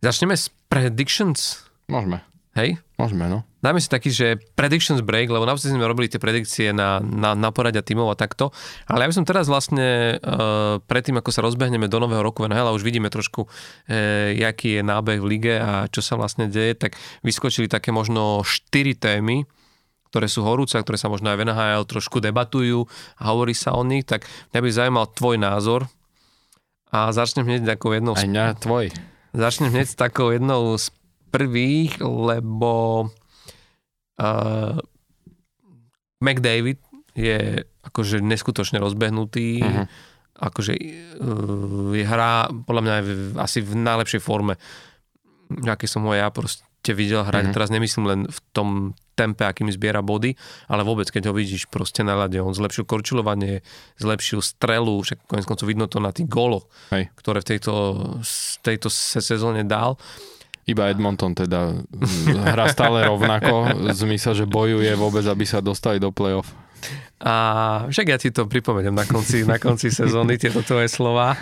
Začneme 0.00 0.32
s 0.32 0.48
predictions. 0.72 1.68
Môžeme. 1.84 2.24
Hej? 2.56 2.80
Môžeme, 2.96 3.28
no. 3.28 3.44
Dáme 3.60 3.84
si 3.84 3.92
taký, 3.92 4.08
že 4.08 4.40
predictions 4.56 5.04
break, 5.04 5.28
lebo 5.28 5.44
naozaj 5.44 5.76
sme 5.76 5.84
robili 5.84 6.08
tie 6.08 6.16
predikcie 6.16 6.72
na, 6.72 7.04
na, 7.04 7.36
na 7.36 7.52
poradia 7.52 7.84
tímov 7.84 8.08
a 8.08 8.16
takto. 8.16 8.48
Ale 8.88 9.04
ja 9.04 9.08
by 9.12 9.16
som 9.20 9.28
teraz 9.28 9.44
vlastne 9.52 10.16
uh, 10.16 10.80
predtým, 10.88 11.20
ako 11.20 11.28
sa 11.28 11.44
rozbehneme 11.44 11.84
do 11.84 12.00
nového 12.00 12.24
roku 12.24 12.40
NHL 12.48 12.72
a 12.72 12.76
už 12.76 12.80
vidíme 12.80 13.12
trošku, 13.12 13.44
uh, 13.44 13.50
jaký 14.32 14.80
je 14.80 14.82
nábeh 14.82 15.20
v 15.20 15.30
lige 15.36 15.54
a 15.60 15.84
čo 15.92 16.00
sa 16.00 16.16
vlastne 16.16 16.48
deje, 16.48 16.80
tak 16.80 16.96
vyskočili 17.20 17.68
také 17.68 17.92
možno 17.92 18.40
štyri 18.40 18.96
témy, 18.96 19.44
ktoré 20.08 20.26
sú 20.26 20.40
horúce, 20.40 20.80
ktoré 20.80 20.96
sa 20.96 21.12
možno 21.12 21.28
aj 21.28 21.38
v 21.38 21.44
NHL 21.44 21.84
trošku 21.84 22.24
debatujú 22.24 22.88
a 23.20 23.22
hovorí 23.36 23.52
sa 23.52 23.76
o 23.76 23.84
nich, 23.84 24.08
tak 24.08 24.24
mňa 24.56 24.60
by 24.64 24.68
zaujímal 24.72 25.06
tvoj 25.12 25.36
názor 25.36 25.92
a 26.88 27.12
začnem 27.12 27.44
hneď 27.44 27.76
ako 27.76 28.00
jednou... 28.00 28.16
Aj 28.16 28.24
mňa 28.24 28.58
tvoj. 28.64 28.88
Začnem 29.30 29.70
hneď 29.70 29.86
s 29.88 29.94
takou 29.94 30.34
jednou 30.34 30.78
z 30.78 30.90
prvých, 31.30 32.02
lebo 32.02 33.06
uh, 34.18 34.74
McDavid 36.18 36.82
je 37.14 37.64
akože 37.86 38.22
neskutočne 38.22 38.82
rozbehnutý, 38.82 39.62
uh-huh. 39.62 39.86
akože 40.34 40.72
uh, 40.74 41.94
je 41.94 42.04
hrá 42.06 42.50
podľa 42.66 42.82
mňa 42.82 42.94
v, 43.02 43.10
asi 43.38 43.62
v 43.62 43.72
najlepšej 43.78 44.20
forme, 44.22 44.58
aké 45.62 45.86
som 45.86 46.02
ho 46.06 46.12
ja 46.14 46.30
proste 46.34 46.66
videl 46.92 47.22
hrať. 47.26 47.50
Uh-huh. 47.50 47.56
Teraz 47.56 47.68
nemyslím 47.72 48.04
len 48.06 48.20
v 48.26 48.38
tom 48.54 48.68
tempe, 49.20 49.44
akým 49.44 49.68
zbiera 49.68 50.00
body, 50.00 50.32
ale 50.72 50.80
vôbec, 50.80 51.12
keď 51.12 51.28
ho 51.28 51.36
vidíš 51.36 51.68
proste 51.68 52.00
na 52.00 52.16
ľade, 52.16 52.40
on 52.40 52.56
zlepšil 52.56 52.88
korčulovanie, 52.88 53.60
zlepšil 54.00 54.40
strelu, 54.40 55.04
však 55.04 55.28
konec 55.28 55.44
koncov 55.44 55.66
vidno 55.68 55.84
to 55.92 56.00
na 56.00 56.08
tých 56.08 56.24
góloch, 56.24 56.64
Hej. 56.88 57.12
ktoré 57.20 57.44
v 57.44 57.48
tejto, 57.52 57.72
tejto 58.64 58.88
sezóne 59.20 59.68
dal. 59.68 60.00
Iba 60.64 60.88
Edmonton 60.88 61.36
teda 61.36 61.84
hrá 62.48 62.72
stále 62.72 63.04
rovnako, 63.04 63.74
v 63.92 63.96
zmysle, 63.96 64.32
že 64.32 64.46
bojuje 64.48 64.92
vôbec, 64.96 65.26
aby 65.28 65.44
sa 65.44 65.60
dostali 65.60 66.00
do 66.00 66.08
play-off. 66.08 66.48
A 67.20 67.34
však 67.92 68.06
ja 68.08 68.16
ti 68.16 68.32
to 68.32 68.48
pripomeniem 68.48 68.96
na 68.96 69.04
konci, 69.04 69.44
na 69.44 69.60
konci 69.60 69.92
sezóny, 69.92 70.40
tieto 70.40 70.64
tvoje 70.64 70.88
slova. 70.88 71.36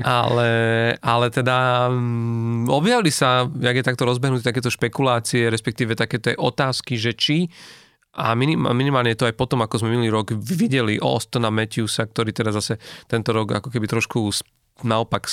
Ale, 0.00 0.50
ale 0.96 1.26
teda 1.28 1.88
um, 1.92 2.64
objavili 2.72 3.12
sa, 3.12 3.44
jak 3.46 3.76
je 3.76 3.84
takto 3.84 4.08
rozbehnutý, 4.08 4.40
takéto 4.40 4.72
špekulácie, 4.72 5.52
respektíve 5.52 5.92
takéto 5.92 6.32
otázky, 6.40 6.96
že 6.96 7.12
či 7.12 7.52
a 8.10 8.34
minim, 8.34 8.58
minimálne 8.58 9.14
je 9.14 9.22
to 9.22 9.28
aj 9.30 9.38
potom, 9.38 9.62
ako 9.62 9.84
sme 9.84 9.94
minulý 9.94 10.10
rok 10.10 10.34
videli 10.34 10.98
Ostona 10.98 11.46
Matthewsa, 11.54 12.10
ktorý 12.10 12.34
teda 12.34 12.50
zase 12.50 12.82
tento 13.06 13.30
rok 13.30 13.62
ako 13.62 13.70
keby 13.70 13.86
trošku 13.86 14.34
naopak 14.82 15.30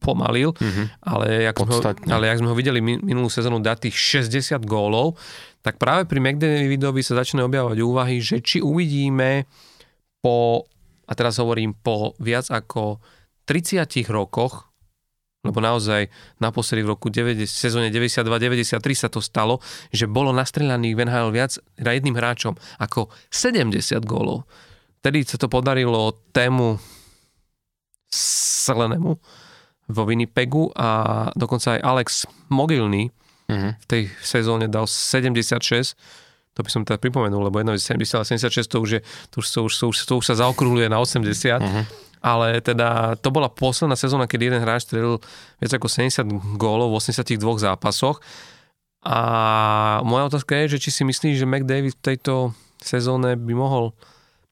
pomalil, 0.00 0.56
mm-hmm. 0.56 0.86
ale, 1.04 1.44
jak 1.44 1.54
sme 1.60 1.72
ho, 1.76 1.82
ale 1.84 2.24
jak 2.32 2.40
sme 2.40 2.48
ho 2.48 2.56
videli 2.56 2.80
minulú 2.80 3.28
sezónu 3.28 3.60
dať 3.60 3.88
tých 3.88 4.24
60 4.26 4.64
gólov, 4.64 5.20
tak 5.60 5.76
práve 5.76 6.08
pri 6.08 6.18
McDavidovi 6.24 7.04
sa 7.04 7.20
začne 7.20 7.44
objavovať 7.44 7.78
úvahy, 7.84 8.24
že 8.24 8.40
či 8.40 8.64
uvidíme 8.64 9.44
po, 10.24 10.64
a 11.04 11.12
teraz 11.12 11.36
hovorím 11.36 11.76
po 11.76 12.16
viac 12.16 12.48
ako 12.48 12.98
30 13.44 13.84
rokoch, 14.08 14.72
lebo 15.40 15.60
naozaj 15.60 16.08
naposledy 16.36 16.84
v 16.84 16.92
roku 16.92 17.08
90, 17.08 17.48
sezóne 17.48 17.88
92-93 17.88 18.76
sa 18.92 19.08
to 19.08 19.24
stalo, 19.24 19.60
že 19.88 20.04
bolo 20.04 20.36
nastrelaných 20.36 20.96
v 20.96 21.00
NHL 21.08 21.30
viac 21.32 21.52
jedným 21.80 22.16
hráčom 22.16 22.56
ako 22.76 23.08
70 23.32 23.72
gólov. 24.04 24.44
Vtedy 25.00 25.24
sa 25.24 25.40
to 25.40 25.48
podarilo 25.48 26.12
tému 26.32 26.76
Selenemu 28.12 29.16
vo 29.90 30.06
Winnipegu 30.06 30.70
a 30.72 30.88
dokonca 31.34 31.76
aj 31.76 31.80
Alex 31.82 32.08
Mogilny 32.48 33.10
uh-huh. 33.50 33.74
v 33.76 33.86
tej 33.86 34.02
sezóne 34.22 34.70
dal 34.70 34.86
76, 34.86 35.98
to 36.54 36.60
by 36.62 36.70
som 36.70 36.82
teda 36.86 36.98
pripomenul, 37.02 37.50
lebo 37.50 37.58
jedno 37.58 37.74
je 37.74 37.82
70 37.82 38.22
a 38.22 38.24
76, 38.26 38.70
to 38.70 38.78
už, 38.78 38.90
je, 38.96 39.00
to 39.34 39.36
už, 39.42 39.46
to 39.50 39.60
už, 39.66 39.72
to 39.74 39.84
už, 39.90 39.96
to 40.06 40.12
už 40.18 40.24
sa 40.24 40.34
zaokrúhľuje 40.38 40.86
na 40.86 40.98
80, 41.02 41.26
uh-huh. 41.58 41.84
ale 42.22 42.62
teda 42.62 43.18
to 43.18 43.28
bola 43.34 43.50
posledná 43.50 43.98
sezóna, 43.98 44.30
kedy 44.30 44.50
jeden 44.50 44.62
hráč 44.62 44.86
strelil 44.86 45.18
viac 45.58 45.72
ako 45.74 45.86
70 45.90 46.58
gólov 46.58 46.94
v 46.94 46.98
82 47.02 47.36
zápasoch 47.60 48.22
a 49.00 49.18
moja 50.04 50.28
otázka 50.28 50.52
je, 50.60 50.76
že 50.76 50.88
či 50.88 50.90
si 50.92 51.02
myslíš, 51.08 51.40
že 51.40 51.48
McDavid 51.48 51.96
v 51.96 52.04
tejto 52.04 52.52
sezóne 52.76 53.32
by 53.32 53.54
mohol 53.56 53.96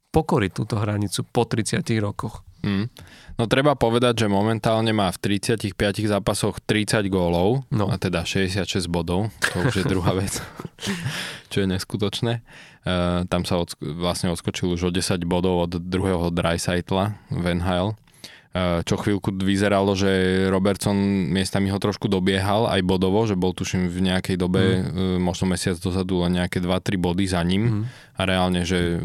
pokoriť 0.09 0.51
túto 0.57 0.81
hranicu 0.81 1.21
po 1.29 1.45
30 1.45 1.85
rokoch. 2.01 2.41
Mm. 2.63 2.91
No 3.39 3.47
treba 3.47 3.79
povedať, 3.79 4.27
že 4.27 4.27
momentálne 4.27 4.91
má 4.91 5.15
v 5.15 5.39
35 5.39 5.71
zápasoch 6.11 6.59
30 6.67 7.07
gólov, 7.07 7.63
no. 7.71 7.87
a 7.87 7.95
teda 7.95 8.27
66 8.27 8.91
bodov, 8.91 9.31
to 9.55 9.63
už 9.63 9.75
je 9.79 9.85
druhá 9.87 10.11
vec, 10.19 10.43
čo 11.55 11.63
je 11.63 11.67
neskutočné. 11.71 12.43
Uh, 12.83 13.23
tam 13.31 13.47
sa 13.47 13.63
od, 13.63 13.79
vlastne 13.79 14.35
odskočil 14.35 14.75
už 14.75 14.89
o 14.89 14.91
10 14.91 15.23
bodov 15.23 15.71
od 15.71 15.73
druhého 15.79 16.35
Dreisaitla 16.35 17.15
Van 17.31 17.63
Hale, 17.63 17.95
uh, 17.95 18.83
čo 18.83 18.99
chvíľku 18.99 19.31
vyzeralo, 19.39 19.95
že 19.95 20.43
Robertson 20.51 20.99
miestami 21.31 21.71
ho 21.71 21.79
trošku 21.79 22.11
dobiehal 22.11 22.67
aj 22.67 22.83
bodovo, 22.83 23.23
že 23.23 23.39
bol 23.39 23.55
tuším 23.55 23.87
v 23.87 23.99
nejakej 24.03 24.35
dobe, 24.35 24.83
mm. 24.83 25.23
možno 25.23 25.47
mesiac 25.47 25.79
dozadu 25.79 26.27
len 26.27 26.43
nejaké 26.43 26.59
2-3 26.59 26.99
body 26.99 27.25
za 27.31 27.39
ním 27.47 27.63
mm. 27.71 27.83
a 28.19 28.21
reálne, 28.27 28.67
že 28.67 28.99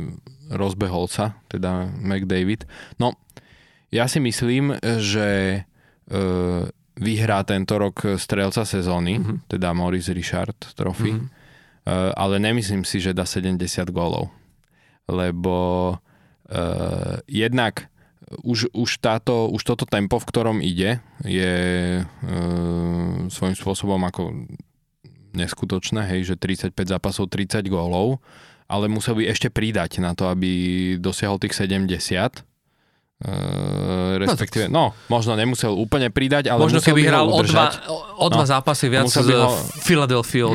rozbehol 0.49 1.05
sa, 1.09 1.37
teda 1.49 1.89
McDavid. 2.01 2.65
No, 3.01 3.17
ja 3.93 4.09
si 4.09 4.17
myslím, 4.17 4.73
že 4.97 5.61
e, 5.61 6.17
vyhrá 6.97 7.45
tento 7.45 7.77
rok 7.77 8.17
strelca 8.17 8.65
sezóny, 8.65 9.21
mm-hmm. 9.21 9.37
teda 9.45 9.69
Maurice 9.77 10.17
Richard 10.17 10.57
trofy, 10.73 11.13
mm-hmm. 11.13 11.29
e, 11.29 11.95
ale 12.17 12.41
nemyslím 12.41 12.81
si, 12.81 12.97
že 12.97 13.13
dá 13.13 13.29
70 13.29 13.61
gólov. 13.93 14.33
Lebo 15.05 15.55
e, 15.93 15.95
jednak 17.29 17.93
už, 18.41 18.73
už, 18.73 18.97
táto, 18.97 19.45
už 19.53 19.61
toto 19.61 19.85
tempo, 19.85 20.17
v 20.17 20.25
ktorom 20.25 20.57
ide, 20.57 20.97
je 21.21 21.53
e, 22.01 22.03
svojím 23.29 23.55
spôsobom 23.57 24.01
ako 24.09 24.49
neskutočné, 25.33 26.05
hej, 26.13 26.33
že 26.33 26.35
35 26.37 26.73
zápasov, 26.77 27.29
30 27.29 27.65
gólov, 27.69 28.21
ale 28.69 28.89
musel 28.89 29.21
by 29.21 29.29
ešte 29.29 29.53
pridať 29.53 30.01
na 30.01 30.17
to, 30.17 30.29
aby 30.29 30.95
dosiahol 30.97 31.37
tých 31.37 31.57
70 31.57 32.52
Uh, 33.23 34.19
respektíve, 34.19 34.67
no, 34.67 34.91
možno 35.07 35.39
nemusel 35.39 35.71
úplne 35.71 36.11
pridať, 36.11 36.51
ale 36.51 36.59
možno 36.59 36.83
keby 36.83 37.07
by 37.07 37.07
hral 37.07 37.27
o 37.31 37.39
dva, 37.39 37.71
o 38.19 38.27
dva 38.27 38.43
no, 38.43 38.51
zápasy 38.51 38.91
viac 38.91 39.07
z 39.07 39.31
ho... 39.31 39.55
Philadelphia. 39.79 40.51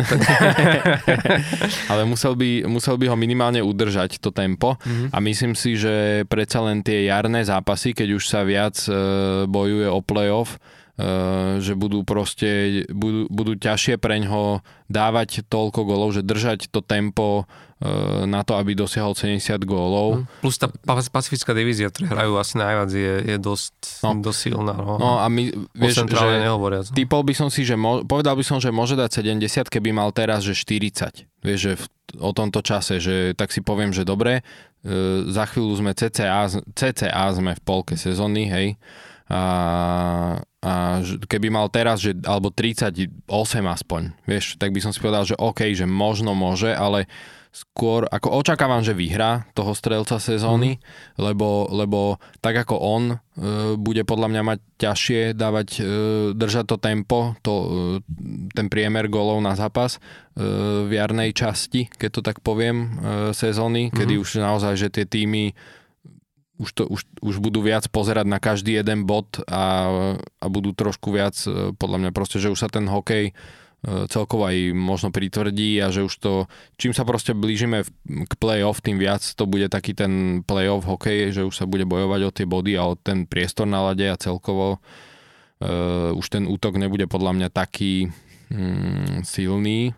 ale 1.91 2.05
musel 2.05 2.37
by, 2.37 2.69
musel 2.69 3.01
by 3.01 3.09
ho 3.09 3.17
minimálne 3.17 3.65
udržať 3.65 4.21
to 4.21 4.37
tempo 4.37 4.77
mm-hmm. 4.85 5.09
a 5.09 5.17
myslím 5.17 5.57
si, 5.57 5.81
že 5.81 6.29
predsa 6.29 6.61
len 6.61 6.85
tie 6.85 7.09
jarné 7.09 7.41
zápasy, 7.41 7.97
keď 7.97 8.21
už 8.21 8.29
sa 8.29 8.45
viac 8.45 8.77
uh, 8.85 9.49
bojuje 9.49 9.89
o 9.89 10.05
playoff, 10.05 10.61
že 11.63 11.79
budú 11.79 12.03
proste, 12.03 12.83
budú, 12.91 13.31
budú 13.31 13.55
ťažšie 13.55 14.03
preňho 14.03 14.67
dávať 14.91 15.47
toľko 15.47 15.87
golov, 15.87 16.11
že 16.11 16.27
držať 16.27 16.75
to 16.75 16.83
tempo 16.83 17.47
uh, 17.47 18.27
na 18.27 18.43
to, 18.43 18.59
aby 18.59 18.75
dosiahol 18.75 19.15
70 19.15 19.63
gólov. 19.63 20.27
Mm. 20.27 20.43
Plus 20.43 20.59
tá 20.59 20.67
pacifická 20.91 21.55
divízia, 21.55 21.87
ktoré 21.95 22.11
hrajú 22.11 22.35
asi 22.43 22.59
najviac, 22.59 22.91
je, 22.91 23.15
je 23.31 23.37
dosť, 23.39 23.75
no. 24.03 24.11
dosť 24.19 24.39
silná. 24.43 24.75
No, 24.75 24.99
no 24.99 25.11
a 25.23 25.31
my, 25.31 25.55
vieš, 25.71 26.03
že 26.03 26.27
nehovoriac. 26.43 26.91
typol 26.91 27.23
by 27.23 27.35
som 27.37 27.47
si, 27.47 27.63
že 27.63 27.79
mo, 27.79 28.03
povedal 28.03 28.35
by 28.35 28.43
som, 28.43 28.59
že 28.59 28.75
môže 28.75 28.99
dať 28.99 29.23
70, 29.23 29.71
keby 29.71 29.95
mal 29.95 30.11
teraz, 30.11 30.43
že 30.43 30.59
40. 30.59 31.31
Vieš, 31.47 31.59
že 31.63 31.73
v, 31.79 31.85
o 32.19 32.35
tomto 32.35 32.59
čase, 32.59 32.99
že 32.99 33.39
tak 33.39 33.55
si 33.55 33.63
poviem, 33.63 33.95
že 33.95 34.03
dobre, 34.03 34.43
uh, 34.43 35.31
za 35.31 35.47
chvíľu 35.47 35.79
sme 35.79 35.95
CCA, 35.95 36.51
CCA 36.75 37.27
sme 37.31 37.55
v 37.55 37.63
polke 37.63 37.95
sezóny, 37.95 38.51
hej, 38.51 38.69
a 39.29 40.41
a 40.59 40.99
keby 41.31 41.55
mal 41.55 41.71
teraz, 41.71 42.03
že, 42.03 42.19
alebo 42.27 42.51
38 42.51 43.15
aspoň, 43.63 44.03
vieš, 44.27 44.59
tak 44.59 44.75
by 44.75 44.83
som 44.83 44.91
si 44.91 44.99
povedal, 44.99 45.23
že 45.23 45.39
OK, 45.39 45.71
že 45.71 45.87
možno 45.87 46.35
môže, 46.35 46.75
ale 46.75 47.07
skôr, 47.55 48.05
ako 48.11 48.43
očakávam, 48.43 48.85
že 48.85 48.93
vyhrá 48.93 49.49
toho 49.57 49.73
strelca 49.73 50.21
sezóny, 50.21 50.77
mm. 50.77 50.81
lebo, 51.19 51.67
lebo 51.73 52.21
tak 52.45 52.61
ako 52.67 52.77
on 52.77 53.05
e, 53.15 53.17
bude 53.75 54.05
podľa 54.05 54.29
mňa 54.31 54.43
mať 54.45 54.59
ťažšie 54.79 55.21
dávať, 55.33 55.69
e, 55.79 55.83
držať 56.37 56.65
to 56.69 56.77
tempo, 56.77 57.35
to, 57.41 57.55
e, 57.55 57.69
ten 58.53 58.69
priemer 58.69 59.09
golov 59.09 59.41
na 59.41 59.57
zápas 59.57 59.97
e, 59.97 59.99
v 60.87 60.91
jarnej 60.93 61.33
časti, 61.33 61.89
keď 61.89 62.11
to 62.13 62.21
tak 62.21 62.39
poviem, 62.45 62.77
e, 62.77 62.89
sezóny, 63.33 63.89
mm. 63.89 63.97
kedy 63.97 64.15
už 64.21 64.39
naozaj, 64.45 64.75
že 64.77 64.89
tie 64.93 65.05
týmy 65.09 65.57
už, 66.59 66.71
to, 66.75 66.83
už, 66.91 67.07
už 67.23 67.37
budú 67.39 67.63
viac 67.63 67.87
pozerať 67.91 68.27
na 68.27 68.43
každý 68.43 68.79
jeden 68.79 69.07
bod 69.07 69.41
a, 69.47 69.89
a 70.43 70.47
budú 70.51 70.75
trošku 70.75 71.15
viac, 71.15 71.39
e, 71.47 71.73
podľa 71.75 71.99
mňa 72.07 72.11
proste, 72.11 72.43
že 72.43 72.51
už 72.51 72.59
sa 72.59 72.69
ten 72.69 72.91
hokej 72.91 73.33
E, 73.79 74.11
celkovo 74.11 74.43
aj 74.51 74.75
možno 74.75 75.15
pritvrdí 75.15 75.79
a 75.79 75.95
že 75.95 76.03
už 76.03 76.15
to, 76.19 76.33
čím 76.75 76.91
sa 76.91 77.07
proste 77.07 77.31
blížime 77.31 77.87
k 78.11 78.33
play-off, 78.35 78.83
tým 78.83 78.99
viac 78.99 79.23
to 79.23 79.47
bude 79.47 79.71
taký 79.71 79.95
ten 79.95 80.43
play-off 80.43 80.83
hokej, 80.83 81.31
že 81.31 81.47
už 81.47 81.55
sa 81.55 81.63
bude 81.63 81.87
bojovať 81.87 82.21
o 82.27 82.35
tie 82.35 82.47
body 82.47 82.75
a 82.75 82.91
o 82.91 82.99
ten 82.99 83.23
priestor 83.23 83.71
na 83.71 83.87
lade 83.87 84.03
a 84.03 84.19
celkovo 84.19 84.83
uh, 85.63 86.11
už 86.11 86.27
ten 86.27 86.51
útok 86.51 86.75
nebude 86.75 87.07
podľa 87.07 87.39
mňa 87.39 87.49
taký 87.55 88.11
um, 88.51 89.23
silný, 89.23 89.95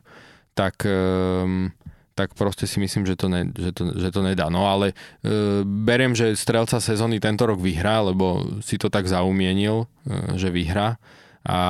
tak 0.52 0.84
um, 0.84 1.72
tak 2.20 2.36
proste 2.36 2.68
si 2.68 2.76
myslím, 2.76 3.08
že 3.08 3.16
to, 3.16 3.32
ne, 3.32 3.48
že 3.48 3.72
to, 3.72 3.96
že 3.96 4.12
to 4.12 4.20
nedá. 4.20 4.52
No 4.52 4.68
ale 4.68 4.92
e, 5.24 5.64
beriem, 5.64 6.12
že 6.12 6.36
strelca 6.36 6.76
sezóny 6.76 7.16
tento 7.16 7.48
rok 7.48 7.56
vyhrá, 7.56 8.04
lebo 8.04 8.60
si 8.60 8.76
to 8.76 8.92
tak 8.92 9.08
zaumienil, 9.08 9.88
e, 10.04 10.36
že 10.36 10.52
vyhrá 10.52 11.00
a, 11.40 11.60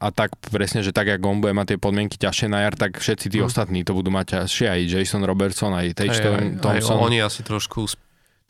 a 0.00 0.08
tak 0.16 0.32
presne, 0.48 0.80
že 0.80 0.96
tak, 0.96 1.04
ako 1.20 1.26
on 1.28 1.38
bude 1.44 1.52
mať 1.52 1.76
tie 1.76 1.78
podmienky 1.78 2.16
ťažšie 2.16 2.48
na 2.48 2.64
jar, 2.64 2.72
tak 2.72 2.96
všetci 2.96 3.28
tí 3.28 3.38
mm. 3.44 3.52
ostatní 3.52 3.84
to 3.84 3.92
budú 3.92 4.08
mať 4.08 4.40
ťažšie, 4.40 4.66
aj 4.72 4.80
Jason 4.88 5.22
Robertson, 5.28 5.76
aj 5.76 5.92
Tage 5.92 6.24
Thompson. 6.56 6.96
Aj 6.96 7.04
oni 7.04 7.20
asi 7.20 7.44
trošku 7.44 7.84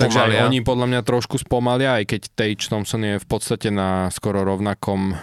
Takže 0.00 0.18
aj 0.24 0.48
oni 0.48 0.64
podľa 0.64 0.86
mňa 0.88 1.00
trošku 1.04 1.36
spomalia, 1.36 2.00
aj 2.00 2.04
keď 2.08 2.20
Tage 2.32 2.64
Thompson 2.72 3.04
je 3.04 3.16
v 3.20 3.26
podstate 3.28 3.68
na 3.68 4.08
skoro 4.08 4.40
rovnakom, 4.40 5.12
e, 5.12 5.16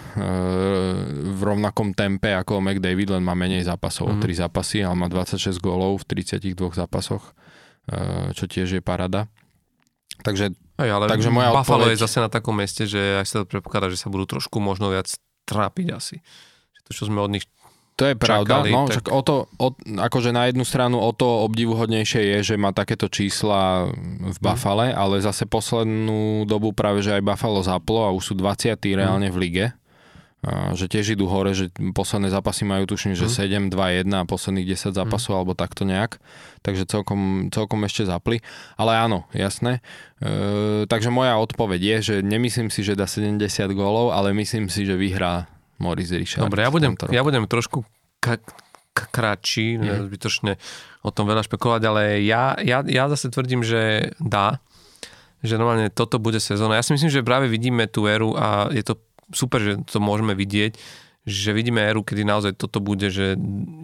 v 1.34 1.42
rovnakom 1.42 1.98
tempe 1.98 2.30
ako 2.38 2.62
McDavid, 2.62 3.18
len 3.18 3.26
má 3.26 3.34
menej 3.34 3.66
zápasov, 3.66 4.14
mm. 4.14 4.22
3 4.22 4.44
zápasy, 4.46 4.86
ale 4.86 4.96
má 4.96 5.08
26 5.10 5.58
gólov 5.58 6.06
v 6.06 6.22
32 6.22 6.78
zápasoch, 6.78 7.34
e, 7.90 8.32
čo 8.38 8.46
tiež 8.46 8.78
je 8.78 8.82
parada. 8.86 9.26
Takže, 10.22 10.54
aj, 10.78 10.90
ale 10.90 11.06
takže 11.10 11.30
moja 11.30 11.54
Buffalo 11.54 11.90
odpoveď... 11.90 11.98
je 11.98 12.04
zase 12.06 12.18
na 12.22 12.30
takom 12.30 12.54
mieste, 12.58 12.86
že 12.86 13.22
aj 13.22 13.26
sa 13.26 13.36
to 13.42 13.50
predpokladá, 13.50 13.90
že 13.90 14.02
sa 14.02 14.10
budú 14.10 14.26
trošku 14.38 14.58
možno 14.62 14.94
viac 14.94 15.10
trápiť 15.46 15.88
asi. 15.94 16.18
To, 16.88 16.96
čo 16.96 17.10
sme 17.10 17.20
od 17.20 17.34
nich 17.36 17.46
to 17.98 18.06
je 18.06 18.14
pravda, 18.14 18.62
čakali, 18.62 18.70
no, 18.70 18.86
tak... 18.86 18.94
však 18.94 19.06
o 19.10 19.22
to, 19.26 19.36
o, 19.58 19.68
akože 19.98 20.30
na 20.30 20.46
jednu 20.46 20.62
stranu 20.62 21.02
o 21.02 21.10
to 21.10 21.50
obdivuhodnejšie 21.50 22.38
je, 22.38 22.54
že 22.54 22.56
má 22.56 22.70
takéto 22.70 23.10
čísla 23.10 23.90
v 24.22 24.38
mhm. 24.38 24.38
Buffale, 24.38 24.94
mm. 24.94 24.98
ale 25.02 25.16
zase 25.26 25.50
poslednú 25.50 26.46
dobu 26.46 26.78
práve, 26.78 27.02
že 27.02 27.18
aj 27.18 27.26
Buffalo 27.26 27.66
zaplo 27.66 28.06
a 28.06 28.14
už 28.14 28.32
sú 28.32 28.34
20. 28.38 28.78
Mm. 28.78 28.94
reálne 28.94 29.28
v 29.34 29.38
lige. 29.42 29.66
A, 30.46 30.78
že 30.78 30.86
tiež 30.86 31.18
idú 31.18 31.26
hore, 31.26 31.58
že 31.58 31.74
posledné 31.98 32.30
zápasy 32.30 32.62
majú 32.62 32.86
tuším, 32.86 33.18
že 33.18 33.26
mm. 33.26 33.74
7, 33.74 33.74
2, 33.74 34.06
1 34.06 34.14
a 34.14 34.30
posledných 34.30 34.78
10 34.78 34.94
zápasov 34.94 35.34
mm. 35.34 35.38
alebo 35.42 35.58
takto 35.58 35.82
nejak. 35.82 36.22
Takže 36.62 36.86
celkom, 36.86 37.50
celkom 37.50 37.82
ešte 37.90 38.06
zapli. 38.06 38.46
Ale 38.78 38.94
áno, 38.94 39.26
jasné. 39.34 39.82
E, 40.22 40.86
takže 40.86 41.10
moja 41.10 41.42
odpoveď 41.42 41.82
je, 41.82 41.98
že 41.98 42.16
nemyslím 42.22 42.70
si, 42.70 42.86
že 42.86 42.94
dá 42.94 43.10
70 43.10 43.42
gólov, 43.74 44.14
ale 44.14 44.38
myslím 44.38 44.70
si, 44.70 44.86
že 44.86 44.94
vyhrá 44.94 45.50
Morris 45.78 46.10
Richard. 46.14 46.50
Dobre, 46.50 46.66
ja 46.66 46.70
budem, 46.74 46.94
ja 47.14 47.22
budem 47.22 47.46
trošku 47.46 47.86
k- 48.20 48.42
k- 48.94 49.10
kratší, 49.14 49.78
mm. 49.78 50.10
zbytočne 50.10 50.58
o 51.06 51.10
tom 51.14 51.30
veľa 51.30 51.46
špekulovať, 51.46 51.82
ale 51.86 52.02
ja, 52.26 52.58
ja, 52.60 52.82
ja 52.84 53.06
zase 53.08 53.30
tvrdím, 53.30 53.62
že 53.62 54.12
dá, 54.18 54.58
že 55.46 55.56
normálne 55.56 55.94
toto 55.94 56.18
bude 56.18 56.42
sezóna. 56.42 56.78
Ja 56.78 56.86
si 56.86 56.98
myslím, 56.98 57.14
že 57.14 57.26
práve 57.26 57.46
vidíme 57.46 57.86
tú 57.86 58.10
éru 58.10 58.34
a 58.34 58.74
je 58.74 58.82
to 58.82 58.98
super, 59.30 59.62
že 59.62 59.78
to 59.86 60.02
môžeme 60.02 60.34
vidieť, 60.34 60.74
že 61.28 61.50
vidíme 61.52 61.84
éru, 61.84 62.02
kedy 62.02 62.24
naozaj 62.24 62.56
toto 62.58 62.80
bude, 62.80 63.12
že 63.12 63.36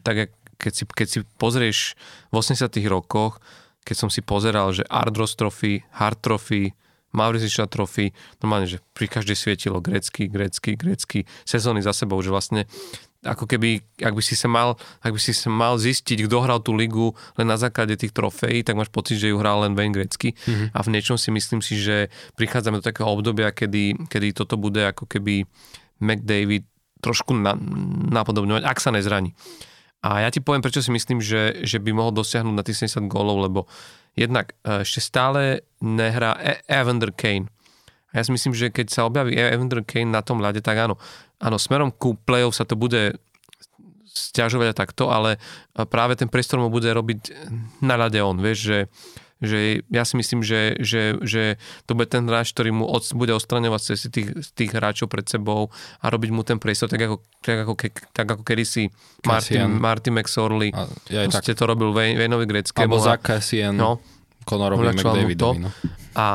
tak 0.02 0.34
keď 0.58 0.74
si, 0.74 0.84
keď 0.88 1.08
si 1.08 1.20
pozrieš 1.36 2.00
v 2.32 2.40
80 2.40 2.72
rokoch, 2.88 3.44
keď 3.84 3.96
som 4.00 4.10
si 4.10 4.24
pozeral, 4.24 4.72
že 4.72 4.88
Ardros 4.88 5.36
Trophy, 5.36 5.84
Hard 5.92 6.24
Trophy, 6.24 6.72
Mauritius 7.14 7.56
trofy, 7.70 8.12
normálne, 8.42 8.66
že 8.66 8.82
pri 8.98 9.06
každej 9.06 9.38
svietilo 9.38 9.78
grecky, 9.80 10.26
grecky, 10.28 10.74
grecky, 10.74 11.20
sezóny 11.46 11.86
za 11.86 11.94
sebou, 11.94 12.20
že 12.20 12.34
vlastne 12.34 12.66
ako 13.24 13.48
keby, 13.48 13.80
ak 14.04 14.14
by 14.14 14.24
si 14.24 14.36
sa 14.36 14.52
mal, 14.52 14.76
ak 15.00 15.16
by 15.16 15.20
si 15.22 15.32
sa 15.32 15.48
mal 15.48 15.80
zistiť, 15.80 16.28
kto 16.28 16.38
hral 16.44 16.60
tú 16.60 16.76
ligu 16.76 17.16
len 17.40 17.48
na 17.48 17.56
základe 17.56 17.96
tých 17.96 18.12
trofejí, 18.12 18.68
tak 18.68 18.76
máš 18.76 18.92
pocit, 18.92 19.16
že 19.16 19.32
ju 19.32 19.40
hral 19.40 19.64
len 19.64 19.80
Wayne 19.80 19.96
Grecky. 19.96 20.36
Mm-hmm. 20.36 20.76
A 20.76 20.80
v 20.84 20.92
niečom 20.92 21.16
si 21.16 21.32
myslím 21.32 21.64
si, 21.64 21.80
že 21.80 22.12
prichádzame 22.36 22.84
do 22.84 22.86
takého 22.86 23.08
obdobia, 23.08 23.56
kedy, 23.56 24.12
kedy 24.12 24.36
toto 24.36 24.60
bude 24.60 24.84
ako 24.84 25.08
keby 25.08 25.48
McDavid 26.04 26.68
trošku 27.00 27.32
na, 27.36 27.56
napodobňovať, 28.12 28.64
ak 28.68 28.78
sa 28.80 28.92
nezraní. 28.92 29.32
A 30.04 30.28
ja 30.28 30.30
ti 30.32 30.44
poviem, 30.44 30.60
prečo 30.60 30.84
si 30.84 30.92
myslím, 30.92 31.24
že, 31.24 31.64
že 31.64 31.80
by 31.80 31.96
mohol 31.96 32.12
dosiahnuť 32.12 32.56
na 32.56 32.64
tých 32.68 32.92
70 32.92 33.08
gólov, 33.08 33.48
lebo 33.48 33.60
jednak 34.14 34.54
e, 34.62 34.86
ešte 34.86 35.02
stále 35.02 35.66
nehrá 35.82 36.38
e- 36.40 36.62
Evander 36.70 37.14
Kane. 37.14 37.50
A 38.14 38.22
ja 38.22 38.24
si 38.24 38.32
myslím, 38.32 38.54
že 38.54 38.70
keď 38.70 38.88
sa 38.94 39.06
objaví 39.10 39.34
e- 39.34 39.54
Evander 39.54 39.82
Kane 39.82 40.14
na 40.14 40.22
tom 40.22 40.42
ľade, 40.42 40.62
tak 40.62 40.78
áno, 40.78 41.02
áno, 41.42 41.58
smerom 41.58 41.90
ku 41.90 42.14
play-off 42.16 42.58
sa 42.58 42.66
to 42.66 42.78
bude 42.78 43.18
stiažovať 44.14 44.68
a 44.70 44.78
takto, 44.78 45.10
ale 45.10 45.42
práve 45.90 46.14
ten 46.14 46.30
priestor 46.30 46.62
mu 46.62 46.70
bude 46.70 46.86
robiť 46.86 47.34
na 47.82 47.98
ľade 47.98 48.22
on, 48.22 48.38
vieš, 48.38 48.60
že 48.62 48.78
že 49.44 49.84
ja 49.92 50.08
si 50.08 50.16
myslím, 50.16 50.40
že, 50.40 50.80
že, 50.80 51.20
že 51.20 51.60
to 51.84 52.00
bude 52.00 52.08
ten 52.08 52.24
hráč, 52.24 52.56
ktorý 52.56 52.72
mu 52.72 52.88
od, 52.88 53.04
bude 53.14 53.36
odstraňovať 53.36 53.82
cesty 53.84 54.08
tých, 54.10 54.28
tých 54.56 54.72
hráčov 54.72 55.12
pred 55.12 55.28
sebou 55.28 55.68
a 56.00 56.06
robiť 56.08 56.30
mu 56.32 56.48
ten 56.48 56.58
priestor, 56.58 56.88
tak 56.88 57.04
ako, 57.04 57.16
tak 57.44 57.58
ako, 57.68 57.74
ke, 57.76 57.88
tak 58.16 58.26
ako 58.26 58.42
kedysi 58.48 58.88
Martin, 59.28 59.78
Martin 59.84 60.16
McSorley, 60.16 60.72
a, 60.72 60.88
ja 61.12 61.28
tak. 61.28 61.44
to 61.44 61.64
robil 61.68 61.92
Vejnovi 61.92 62.48
Greckému. 62.48 62.88
Alebo 62.88 63.04
Zach 63.04 63.20
Cassian, 63.20 63.76
no, 63.76 64.00
Conorovi 64.48 64.96
McDavidovi. 64.96 65.60
No. 65.68 65.70
A 66.16 66.28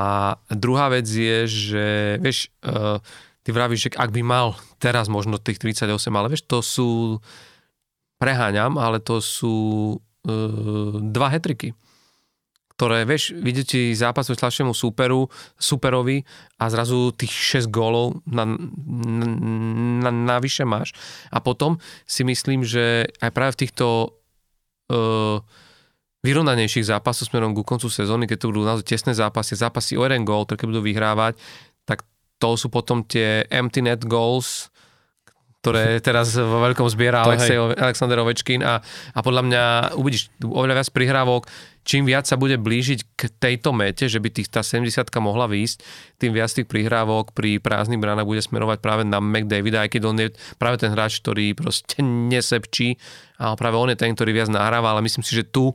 druhá 0.52 0.92
vec 0.92 1.08
je, 1.08 1.48
že 1.48 1.86
vieš, 2.20 2.52
uh, 2.66 3.00
ty 3.40 3.56
vravíš, 3.56 3.88
že 3.88 3.90
ak 3.96 4.12
by 4.12 4.20
mal 4.20 4.52
teraz 4.76 5.08
možno 5.08 5.40
tých 5.40 5.56
38, 5.56 5.88
ale 6.12 6.28
vieš, 6.28 6.44
to 6.44 6.60
sú 6.60 7.22
preháňam, 8.20 8.76
ale 8.76 9.00
to 9.00 9.22
sú 9.24 9.56
uh, 9.96 10.98
dva 11.00 11.32
hetriky 11.32 11.72
ktoré, 12.78 13.02
vieš, 13.02 13.34
vidíte 13.34 13.90
zápas 13.98 14.30
v 14.30 14.38
slabšiemu 14.38 14.70
súperu, 14.70 15.26
superovi 15.58 16.22
a 16.62 16.70
zrazu 16.70 17.10
tých 17.10 17.66
6 17.66 17.74
gólov 17.74 18.22
na, 18.22 18.46
na, 18.46 19.26
na, 20.06 20.10
navyše 20.14 20.62
máš. 20.62 20.94
A 21.34 21.42
potom 21.42 21.82
si 22.06 22.22
myslím, 22.22 22.62
že 22.62 23.10
aj 23.18 23.34
práve 23.34 23.58
v 23.58 23.60
týchto 23.66 24.14
uh, 24.94 25.42
vyrovnanejších 26.22 26.86
zápasoch 26.86 27.34
smerom 27.34 27.50
ku 27.50 27.66
koncu 27.66 27.90
sezóny, 27.90 28.30
keď 28.30 28.46
to 28.46 28.50
budú 28.54 28.62
naozaj 28.62 28.86
tesné 28.86 29.10
zápasy, 29.10 29.58
zápasy 29.58 29.98
o 29.98 30.06
jeden 30.06 30.22
gól, 30.22 30.46
ktoré 30.46 30.70
budú 30.70 30.86
vyhrávať, 30.86 31.34
tak 31.82 32.06
to 32.38 32.54
sú 32.54 32.70
potom 32.70 33.02
tie 33.02 33.42
empty 33.50 33.82
net 33.82 34.06
goals, 34.06 34.70
ktoré 35.58 35.98
teraz 35.98 36.38
vo 36.38 36.62
veľkom 36.62 36.86
zbiera 36.86 37.26
Alexej, 37.26 37.58
Alexander 37.82 38.22
Ovečkin 38.22 38.62
a, 38.62 38.78
a 39.14 39.18
podľa 39.26 39.42
mňa 39.42 39.62
uvidíš 39.98 40.30
oveľa 40.38 40.78
viac 40.78 40.88
prihrávok, 40.94 41.50
čím 41.82 42.06
viac 42.06 42.30
sa 42.30 42.38
bude 42.38 42.54
blížiť 42.62 43.18
k 43.18 43.22
tejto 43.42 43.74
mete, 43.74 44.06
že 44.06 44.22
by 44.22 44.30
tých, 44.30 44.54
tá 44.54 44.62
70 44.62 44.94
mohla 45.18 45.50
výjsť, 45.50 45.82
tým 46.22 46.30
viac 46.30 46.54
tých 46.54 46.68
prihrávok 46.70 47.34
pri 47.34 47.58
prázdnych 47.58 47.98
bránach 47.98 48.28
bude 48.28 48.38
smerovať 48.38 48.78
práve 48.78 49.02
na 49.02 49.18
McDavida, 49.18 49.82
aj 49.82 49.98
keď 49.98 50.02
on 50.06 50.16
je 50.22 50.28
práve 50.62 50.78
ten 50.78 50.94
hráč, 50.94 51.18
ktorý 51.18 51.58
proste 51.58 52.04
nesepčí, 52.06 52.94
a 53.42 53.58
práve 53.58 53.78
on 53.78 53.90
je 53.90 53.98
ten, 53.98 54.14
ktorý 54.14 54.30
viac 54.30 54.50
nahráva, 54.50 54.94
ale 54.94 55.02
myslím 55.06 55.26
si, 55.26 55.34
že 55.34 55.42
tu 55.42 55.74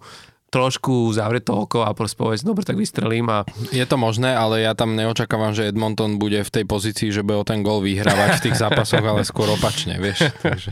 trošku 0.54 1.10
zavrie 1.18 1.42
to 1.42 1.66
oko 1.66 1.82
a 1.82 1.98
proste 1.98 2.14
povedz, 2.14 2.46
dobre, 2.46 2.62
tak 2.62 2.78
vystrelím. 2.78 3.26
A... 3.34 3.42
Je 3.74 3.82
to 3.90 3.98
možné, 3.98 4.38
ale 4.38 4.62
ja 4.62 4.78
tam 4.78 4.94
neočakávam, 4.94 5.58
že 5.58 5.74
Edmonton 5.74 6.22
bude 6.22 6.46
v 6.46 6.52
tej 6.54 6.70
pozícii, 6.70 7.10
že 7.10 7.26
bude 7.26 7.42
o 7.42 7.46
ten 7.48 7.66
gol 7.66 7.82
vyhrávať 7.82 8.38
v 8.38 8.44
tých 8.46 8.62
zápasoch, 8.62 9.02
ale 9.02 9.26
skôr 9.26 9.50
opačne, 9.50 9.98
vieš. 9.98 10.30
Takže 10.46 10.70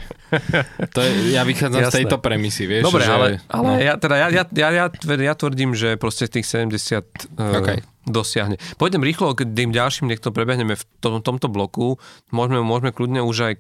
to 0.93 0.99
je, 1.01 1.33
ja 1.33 1.41
vychádzam 1.41 1.81
Jasné. 1.81 1.91
z 1.91 1.97
tejto 2.05 2.21
premisy, 2.21 2.69
vieš. 2.69 2.85
Dobre, 2.85 3.09
že, 3.09 3.09
ale, 3.09 3.27
ale 3.49 3.69
no. 3.73 3.81
ja, 3.81 3.93
teda, 3.97 4.15
ja, 4.21 4.27
ja, 4.29 4.43
ja, 4.53 4.69
ja, 4.69 4.85
ja 5.01 5.33
tvrdím, 5.33 5.73
že 5.73 5.97
proste 5.97 6.29
tých 6.29 6.45
70 6.45 6.77
uh, 6.77 7.57
okay. 7.57 7.81
dosiahne. 8.05 8.61
Pôjdem 8.77 9.01
rýchlo 9.01 9.33
k 9.33 9.49
tým 9.49 9.73
ďalším, 9.73 10.13
nech 10.13 10.21
to 10.21 10.29
prebehneme 10.29 10.77
v 10.77 10.83
tom, 11.01 11.25
tomto 11.25 11.49
bloku. 11.49 11.97
Môžeme, 12.29 12.61
môžeme 12.61 12.93
kľudne 12.93 13.25
už 13.25 13.37
aj 13.49 13.53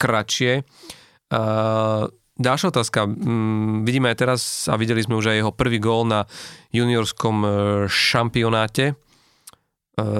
kratšie. 0.00 0.64
Uh, 1.28 2.08
Ďalšia 2.36 2.68
otázka. 2.68 3.08
Mm, 3.08 3.88
vidíme 3.88 4.12
aj 4.12 4.18
teraz 4.20 4.42
a 4.68 4.76
videli 4.76 5.00
sme 5.00 5.16
už 5.16 5.32
aj 5.32 5.36
jeho 5.40 5.52
prvý 5.56 5.80
gól 5.80 6.04
na 6.04 6.28
juniorskom 6.68 7.36
e, 7.40 7.48
šampionáte 7.88 8.92
e, 8.92 8.94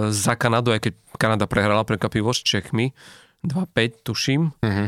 za 0.09 0.33
Kanadu, 0.33 0.73
aj 0.73 0.81
keď 0.89 0.93
Kanada 1.21 1.45
prehrala 1.45 1.85
prekvapivo 1.85 2.33
s 2.33 2.41
Čechmi 2.41 2.97
2-5, 3.45 4.05
tuším. 4.05 4.43
Mhm. 4.65 4.87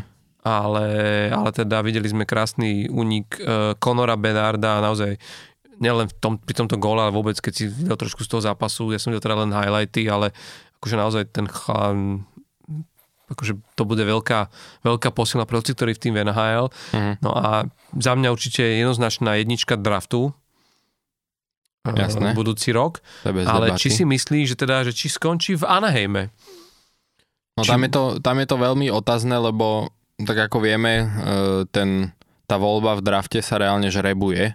Ale, 0.49 0.89
ale 1.29 1.51
teda 1.53 1.85
videli 1.85 2.09
sme 2.09 2.25
krásny 2.25 2.89
únik 2.89 3.37
uh, 3.43 3.77
Conora 3.77 4.17
Benarda 4.17 4.81
a 4.81 4.85
naozaj 4.87 5.21
nielen 5.83 6.09
v 6.09 6.15
tom, 6.17 6.33
pri 6.41 6.55
tomto 6.57 6.81
góle, 6.81 7.05
ale 7.05 7.13
vôbec 7.13 7.37
keď 7.37 7.53
si 7.53 7.65
videl 7.69 7.99
trošku 7.99 8.25
z 8.25 8.31
toho 8.33 8.41
zápasu, 8.41 8.89
ja 8.95 9.03
som 9.03 9.13
videl 9.13 9.29
teda 9.29 9.45
len 9.45 9.53
highlighty, 9.53 10.09
ale 10.09 10.33
akože 10.81 10.97
naozaj 10.97 11.23
ten 11.35 11.45
chlán 11.51 12.25
akože 13.29 13.53
to 13.73 13.83
bude 13.83 14.01
veľká, 14.01 14.49
veľká 14.83 15.09
posilná 15.11 15.45
pre 15.45 15.57
hoci, 15.57 15.73
ktorý 15.73 15.93
v 15.93 16.03
tým 16.03 16.15
NHL. 16.19 16.73
Mhm. 16.93 17.13
No 17.21 17.31
a 17.31 17.69
za 17.93 18.13
mňa 18.13 18.29
určite 18.29 18.61
jednoznačná 18.63 19.37
jednička 19.37 19.75
draftu 19.75 20.33
eh, 21.85 21.95
Jasné. 21.95 22.33
budúci 22.33 22.71
rok. 22.71 23.01
Je 23.23 23.31
Ale 23.33 23.69
debaty. 23.69 23.81
či 23.81 23.89
si 23.91 24.05
myslíš, 24.05 24.47
že 24.49 24.57
teda, 24.57 24.83
že 24.83 24.93
či 24.93 25.09
skončí 25.09 25.55
v 25.55 25.65
Anaheime? 25.65 26.33
No 27.57 27.63
či- 27.63 27.71
tam 27.71 27.81
je, 27.81 27.91
to, 27.91 28.03
tam 28.19 28.37
je 28.37 28.47
to 28.47 28.57
veľmi 28.57 28.87
otázne, 28.89 29.35
lebo 29.35 29.91
tak 30.19 30.39
ako 30.45 30.59
vieme, 30.61 30.93
e, 30.99 31.07
ten, 31.67 32.11
tá 32.45 32.55
voľba 32.55 32.95
v 32.95 33.05
drafte 33.05 33.39
sa 33.39 33.55
reálne 33.57 33.87
žrebuje, 33.87 34.55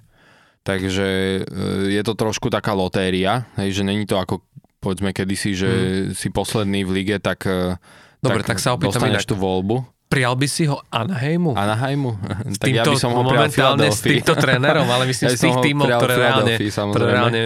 takže 0.62 1.08
e, 1.38 1.42
je 1.90 2.02
to 2.02 2.14
trošku 2.14 2.48
taká 2.48 2.72
lotéria, 2.72 3.44
hej, 3.56 3.76
že 3.76 3.84
není 3.84 4.04
to 4.04 4.16
ako 4.16 4.44
povedzme 4.80 5.12
kedysi, 5.12 5.52
že 5.54 5.70
si 6.12 6.28
posledný 6.30 6.84
v 6.84 6.92
lige, 6.94 7.16
tak, 7.18 7.44
Hmm. 7.44 7.80
Dobre, 8.24 8.42
tak 8.42 8.58
sa 8.64 8.72
opýtam 8.74 9.04
inak. 9.04 9.28
tú 9.28 9.36
voľbu. 9.36 9.84
Prijal 10.04 10.38
by 10.38 10.46
si 10.46 10.70
ho 10.70 10.78
Anaheimu? 10.94 11.58
Anaheimu? 11.58 12.14
tak 12.62 12.70
ja 12.70 12.86
týmto, 12.86 12.94
by 12.94 12.98
som 13.02 13.18
ho 13.18 13.26
momentálne 13.26 13.90
s 13.90 13.98
týmto 13.98 14.38
trénerom, 14.38 14.86
ale 14.86 15.10
myslím 15.10 15.26
Ja 15.34 15.34
z 15.34 15.42
tých 15.50 15.58
tímov, 15.58 15.88
ktoré 15.90 16.14
reálne, 16.22 16.54
ktoré 16.70 17.06
reálne, 17.18 17.42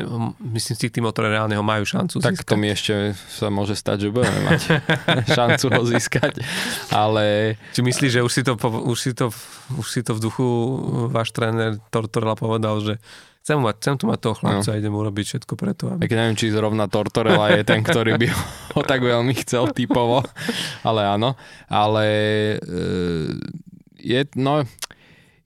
myslím 0.52 0.74
z 0.76 0.80
tých 0.84 0.94
tímov, 1.00 1.16
ktoré 1.16 1.28
reálne 1.32 1.56
ho 1.56 1.64
majú 1.64 1.88
šancu 1.88 2.20
Tak 2.20 2.36
získať. 2.36 2.50
to 2.52 2.56
mi 2.60 2.68
ešte 2.68 3.16
sa 3.32 3.48
môže 3.48 3.72
stať, 3.72 3.98
že 4.04 4.08
budeme 4.12 4.40
mať 4.52 4.62
šancu 5.40 5.66
ho 5.72 5.82
získať. 5.88 6.44
Ale 6.92 7.56
Či 7.72 7.88
myslíš, 7.88 8.12
že 8.20 8.22
už 8.28 8.32
si 8.36 8.42
to, 8.44 8.60
už 8.60 8.98
si 9.00 9.12
to, 9.16 9.32
už 9.80 9.88
si 9.88 10.02
to 10.04 10.12
v 10.12 10.20
duchu 10.20 10.48
váš 11.08 11.32
tréner 11.32 11.80
Tortorella 11.88 12.36
povedal, 12.36 12.84
že 12.84 12.94
chcem, 13.48 13.64
mať, 13.64 13.76
chcem 13.80 13.96
tu 13.96 14.12
mať 14.12 14.20
toho 14.20 14.36
chlapca 14.36 14.76
a 14.76 14.76
idem 14.76 14.92
urobiť 14.92 15.26
všetko 15.32 15.54
preto, 15.56 15.84
aby... 15.88 16.04
Tak 16.04 16.12
neviem, 16.20 16.36
či 16.36 16.52
zrovna 16.52 16.92
Tortorella 16.92 17.56
je 17.56 17.64
ten, 17.64 17.80
ktorý 17.80 18.20
by 18.20 18.28
ho 18.76 18.82
tak 18.84 19.00
veľmi 19.00 19.32
chcel 19.40 19.72
typovo, 19.72 20.20
ale 20.84 21.08
áno. 21.08 21.40
Ale 21.72 22.06
e, 22.60 22.84
je, 24.04 24.20
no, 24.36 24.68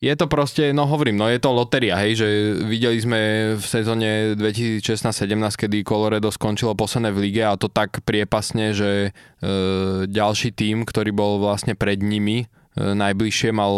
je 0.01 0.13
to 0.17 0.25
proste, 0.25 0.73
no 0.73 0.89
hovorím, 0.89 1.21
no 1.21 1.29
je 1.29 1.37
to 1.37 1.53
loteria, 1.53 1.93
hej, 2.01 2.25
že 2.25 2.27
videli 2.65 2.97
sme 2.97 3.53
v 3.61 3.65
sezóne 3.69 4.33
2016-17, 4.33 5.61
kedy 5.61 5.85
Colorado 5.85 6.33
skončilo 6.33 6.73
posledné 6.73 7.13
v 7.13 7.29
lige 7.29 7.45
a 7.45 7.53
to 7.53 7.69
tak 7.69 8.01
priepasne, 8.01 8.73
že 8.73 8.89
e, 9.05 9.09
ďalší 10.09 10.57
tím, 10.57 10.89
ktorý 10.89 11.13
bol 11.13 11.37
vlastne 11.37 11.77
pred 11.77 12.01
nimi, 12.01 12.49
najbližšie 12.79 13.51
mal 13.51 13.71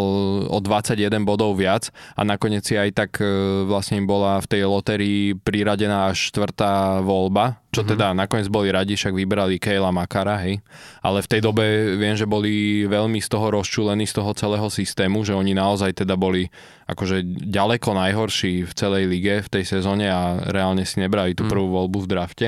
o 0.45 0.59
21 0.61 1.25
bodov 1.25 1.57
viac 1.57 1.89
a 2.13 2.21
nakoniec 2.21 2.61
si 2.61 2.77
aj 2.77 2.89
tak 2.93 3.11
e, 3.17 3.25
vlastne 3.65 3.97
im 3.97 4.05
bola 4.05 4.37
v 4.37 4.47
tej 4.49 4.61
lotérii 4.69 5.33
priradená 5.33 6.13
až 6.13 6.29
štvrtá 6.29 7.01
voľba, 7.01 7.57
čo 7.73 7.81
mm-hmm. 7.81 7.91
teda 7.97 8.07
nakoniec 8.13 8.47
boli 8.53 8.69
radi, 8.69 8.93
však 8.93 9.17
vybrali 9.17 9.57
Kejla 9.57 9.89
Makara, 9.89 10.37
hej. 10.45 10.61
Ale 11.01 11.25
v 11.25 11.29
tej 11.33 11.41
dobe 11.41 11.97
viem, 11.97 12.13
že 12.13 12.29
boli 12.29 12.85
veľmi 12.85 13.17
z 13.17 13.29
toho 13.33 13.49
rozčúlení 13.49 14.05
z 14.05 14.13
toho 14.21 14.29
celého 14.37 14.69
systému, 14.69 15.25
že 15.25 15.33
oni 15.33 15.57
naozaj 15.57 16.05
teda 16.05 16.13
boli 16.13 16.53
akože 16.85 17.25
ďaleko 17.49 17.97
najhorší 17.97 18.69
v 18.69 18.73
celej 18.77 19.09
lige 19.09 19.41
v 19.41 19.49
tej 19.49 19.63
sezóne 19.65 20.05
a 20.05 20.37
reálne 20.53 20.85
si 20.85 21.01
nebrali 21.01 21.33
tú 21.33 21.49
prvú 21.49 21.73
voľbu 21.73 22.05
v 22.05 22.09
drafte. 22.13 22.47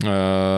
Uh, 0.00 0.08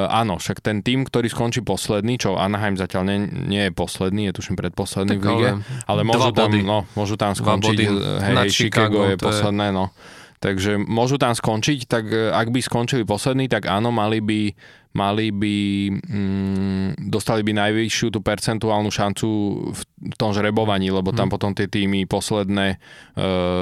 áno, 0.09 0.39
však 0.39 0.63
ten 0.63 0.81
tým, 0.81 1.03
ktorý 1.03 1.27
skončí 1.27 1.61
posledný, 1.61 2.15
čo 2.15 2.35
Anaheim 2.35 2.75
zatiaľ 2.75 3.03
nie, 3.05 3.19
nie 3.27 3.63
je 3.67 3.73
posledný, 3.73 4.31
je 4.31 4.39
tuším 4.39 4.55
predposledný 4.55 5.17
v 5.17 5.19
Tak 5.19 5.27
lige, 5.29 5.51
ale 5.85 6.01
môžu 6.03 6.31
tam, 6.31 6.47
body. 6.47 6.61
no, 6.63 6.87
môžu 6.95 7.19
tam 7.19 7.35
skončiť, 7.35 7.75
body 7.75 7.85
hej, 8.23 8.35
Chicago, 8.47 8.49
Chicago, 8.49 8.99
je 9.05 9.17
posledné, 9.19 9.67
no. 9.69 9.91
Takže 10.39 10.75
môžu 10.77 11.19
tam 11.19 11.31
skončiť, 11.33 11.87
tak 11.87 12.05
e, 12.05 12.29
ak 12.29 12.51
by 12.51 12.59
skončili 12.59 13.03
poslední, 13.03 13.47
tak 13.47 13.63
áno, 13.65 13.91
mali 13.91 14.19
by, 14.19 14.51
mali 14.93 15.31
by 15.31 15.55
mm, 16.03 16.87
dostali 17.01 17.41
by 17.41 17.55
najvyššiu 17.57 18.11
tú 18.11 18.19
percentuálnu 18.21 18.91
šancu 18.91 19.27
v 19.71 19.83
tom 20.15 20.31
žrebovaní, 20.31 20.91
lebo 20.91 21.11
tam 21.11 21.27
Mhm. 21.27 21.33
potom 21.33 21.51
tie 21.53 21.67
týmy 21.67 22.07
posledné 22.07 22.67
e, 22.69 22.77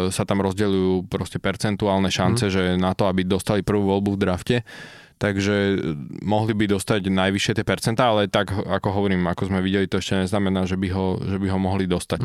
sa 0.09 0.24
tam 0.24 0.41
rozdeľujú 0.41 1.05
proste 1.07 1.37
percentuálne 1.37 2.09
šance, 2.09 2.49
Mhm. 2.49 2.53
že 2.53 2.62
na 2.76 2.93
to, 2.93 3.07
aby 3.07 3.24
dostali 3.24 3.61
prvú 3.61 3.89
voľbu 3.91 4.16
v 4.16 4.18
drafte. 4.18 4.57
Takže 5.21 5.55
e, 5.55 5.75
mohli 6.25 6.57
by 6.57 6.64
dostať 6.64 7.12
najvyššie 7.12 7.53
tie 7.61 7.66
percentá, 7.68 8.09
ale 8.09 8.33
tak 8.33 8.57
ako 8.57 8.89
hovorím, 8.89 9.29
ako 9.29 9.53
sme 9.53 9.61
videli, 9.61 9.85
to 9.85 10.01
ešte 10.01 10.25
neznamená, 10.25 10.64
že 10.64 10.81
by 10.81 10.89
ho, 10.97 11.21
že 11.21 11.37
by 11.37 11.47
ho 11.53 11.59
mohli 11.61 11.85
dostať. 11.85 12.21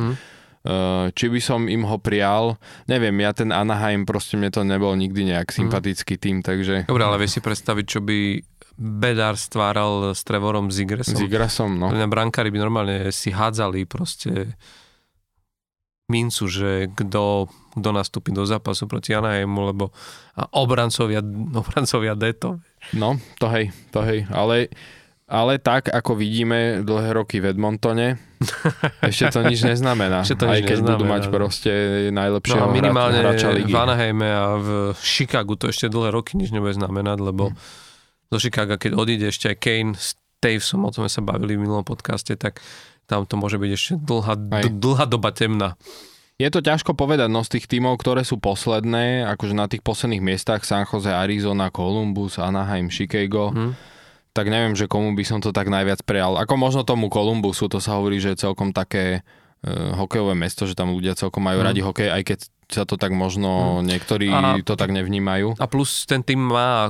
Uh, 0.65 1.13
či 1.13 1.29
by 1.29 1.37
som 1.37 1.69
im 1.69 1.85
ho 1.85 2.01
prijal, 2.01 2.57
neviem, 2.89 3.13
ja 3.21 3.37
ten 3.37 3.53
Anaheim, 3.53 4.01
proste 4.01 4.33
mne 4.33 4.49
to 4.49 4.65
nebol 4.65 4.97
nikdy 4.97 5.29
nejak 5.29 5.53
sympatický 5.53 6.17
tým, 6.17 6.41
takže 6.41 6.89
Dobre, 6.89 7.05
ale 7.05 7.21
vieš 7.21 7.37
si 7.37 7.41
predstaviť, 7.45 7.85
čo 7.85 8.01
by 8.01 8.41
Bedár 8.75 9.37
stváral 9.37 10.17
s 10.17 10.25
Trevorom 10.25 10.73
Zigresom? 10.73 11.15
s 11.15 11.21
Igrasom, 11.21 11.77
no. 11.77 11.93
Mňa 11.93 12.09
brankári 12.09 12.49
by 12.49 12.59
normálne 12.59 13.13
si 13.13 13.29
hádzali 13.29 13.85
proste 13.85 14.57
mincu, 16.05 16.45
že 16.45 16.87
kto, 16.93 17.49
kto 17.73 17.89
nastúpi 17.89 18.29
do 18.29 18.45
zápasu 18.45 18.85
proti 18.85 19.11
Anaheimu, 19.11 19.73
lebo 19.73 19.89
a 20.33 20.45
obrancovia, 20.53 21.19
obrancovia 21.61 22.13
deto. 22.13 22.61
No, 22.93 23.17
to 23.41 23.49
hej, 23.49 23.73
to 23.89 24.05
hej, 24.05 24.29
ale, 24.29 24.69
ale 25.25 25.57
tak, 25.57 25.89
ako 25.89 26.13
vidíme 26.13 26.85
dlhé 26.85 27.17
roky 27.17 27.41
v 27.41 27.49
Edmontone, 27.49 28.21
ešte 29.01 29.33
to 29.33 29.41
nič 29.41 29.65
neznamená. 29.65 30.21
Ešte 30.21 30.37
to 30.37 30.45
Aj 30.45 30.61
nič 30.61 30.69
keď 30.69 30.77
budú 30.85 31.01
neznamená, 31.01 31.13
mať 31.17 31.23
no. 31.25 31.31
proste 31.33 31.71
najlepšieho 32.13 32.61
No 32.61 32.69
a 32.69 32.75
minimálne 32.75 33.17
hráča 33.25 33.49
ligy. 33.49 33.73
v 33.73 33.77
Anaheime 33.79 34.29
a 34.29 34.45
v 34.61 34.69
Chicagu 35.01 35.57
to 35.57 35.73
ešte 35.73 35.89
dlhé 35.89 36.13
roky 36.13 36.37
nič 36.37 36.53
nebude 36.53 36.77
znamenať, 36.77 37.17
lebo 37.19 37.49
Hm. 37.49 37.57
do 38.29 38.37
Chicaga, 38.37 38.77
keď 38.77 38.93
odíde 38.93 39.25
ešte 39.33 39.49
aj 39.49 39.57
Kane 39.57 39.93
s 39.97 40.13
Tavesom, 40.37 40.85
o 40.85 40.93
tom 40.93 41.01
sme 41.01 41.09
sa 41.09 41.25
bavili 41.25 41.57
v 41.57 41.65
minulom 41.65 41.81
podcaste, 41.81 42.37
tak 42.37 42.61
tam 43.05 43.23
to 43.23 43.35
môže 43.35 43.55
byť 43.55 43.71
ešte 43.71 43.91
dlhá, 43.97 44.33
d- 44.35 44.69
dlhá 44.71 45.05
doba 45.05 45.29
temná. 45.29 45.73
Je 46.35 46.47
to 46.47 46.59
ťažko 46.59 46.91
povedať, 46.93 47.25
no 47.27 47.41
z 47.41 47.55
tých 47.55 47.65
tímov, 47.65 47.95
ktoré 47.95 48.21
sú 48.21 48.35
posledné, 48.35 49.23
akože 49.29 49.53
na 49.53 49.65
tých 49.65 49.79
posledných 49.79 50.19
miestach 50.21 50.61
San 50.61 50.83
Jose, 50.83 51.07
Arizona, 51.07 51.69
Columbus, 51.69 52.35
Anaheim, 52.37 52.89
Chicago, 52.89 53.49
Hm? 53.49 53.71
tak 54.31 54.45
neviem, 54.45 54.73
že 54.73 54.83
komu 54.85 55.11
by 55.11 55.23
som 55.23 55.39
to 55.39 55.49
tak 55.49 55.67
najviac 55.67 56.03
prejal. 56.03 56.35
Ako 56.35 56.55
možno 56.55 56.83
tomu 56.83 57.07
Columbusu, 57.07 57.65
to 57.65 57.79
sa 57.79 57.95
hovorí, 57.95 58.19
že 58.19 58.35
je 58.35 58.43
celkom 58.43 58.69
také 58.69 59.23
uh, 59.63 59.95
hokejové 59.95 60.35
mesto, 60.35 60.67
že 60.67 60.75
tam 60.75 60.91
ľudia 60.91 61.15
celkom 61.15 61.39
majú 61.39 61.63
Mm. 61.63 61.65
radi 61.65 61.79
hokej, 61.79 62.09
aj 62.09 62.23
keď 62.25 62.39
sa 62.65 62.81
to 62.81 62.95
tak 62.95 63.11
možno 63.11 63.45
niektorí 63.81 64.25
A- 64.27 64.57
to 64.59 64.73
tak 64.73 64.89
nevnímajú. 64.89 65.55
A 65.55 65.65
plus 65.65 66.03
ten 66.03 66.19
tým 66.19 66.41
má, 66.41 66.89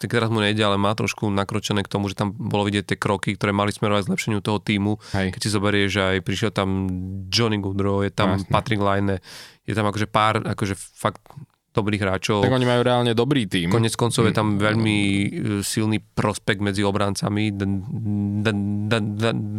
teraz 0.00 0.28
mu 0.28 0.38
nejde, 0.38 0.60
ale 0.60 0.74
má 0.74 0.92
trošku 0.92 1.26
nakročené 1.26 1.80
k 1.80 1.88
tomu, 1.88 2.06
že 2.06 2.14
tam 2.14 2.30
bolo 2.30 2.64
vidieť 2.64 2.84
tie 2.84 2.98
kroky, 2.98 3.32
ktoré 3.32 3.50
mali 3.50 3.70
smerovať 3.70 4.06
zlepšeniu 4.06 4.40
toho 4.40 4.58
týmu. 4.58 4.98
Hej. 5.12 5.30
Keď 5.30 5.40
si 5.40 5.48
zoberieš, 5.48 5.88
že 5.88 6.02
aj 6.02 6.18
prišiel 6.20 6.50
tam 6.50 6.68
Johnny 7.26 7.56
Goodrow, 7.56 8.00
je 8.00 8.10
tam 8.10 8.34
Jasne. 8.34 8.50
Patrick 8.50 8.78
Line, 8.78 9.22
je 9.62 9.74
tam 9.74 9.84
akože 9.84 10.06
pár 10.06 10.42
akože 10.42 10.74
fakt 10.74 11.22
dobrých 11.70 12.00
hráčov. 12.00 12.40
Tak 12.40 12.50
oni 12.50 12.64
majú 12.64 12.80
reálne 12.80 13.12
dobrý 13.12 13.44
tým. 13.44 13.68
Konec 13.68 13.92
koncov 13.94 14.24
je 14.24 14.32
Mm. 14.32 14.38
tam 14.38 14.48
veľmi 14.56 14.96
e, 14.96 15.26
silný 15.60 16.00
prospekt 16.00 16.58
medzi 16.58 16.80
obrancami. 16.80 17.52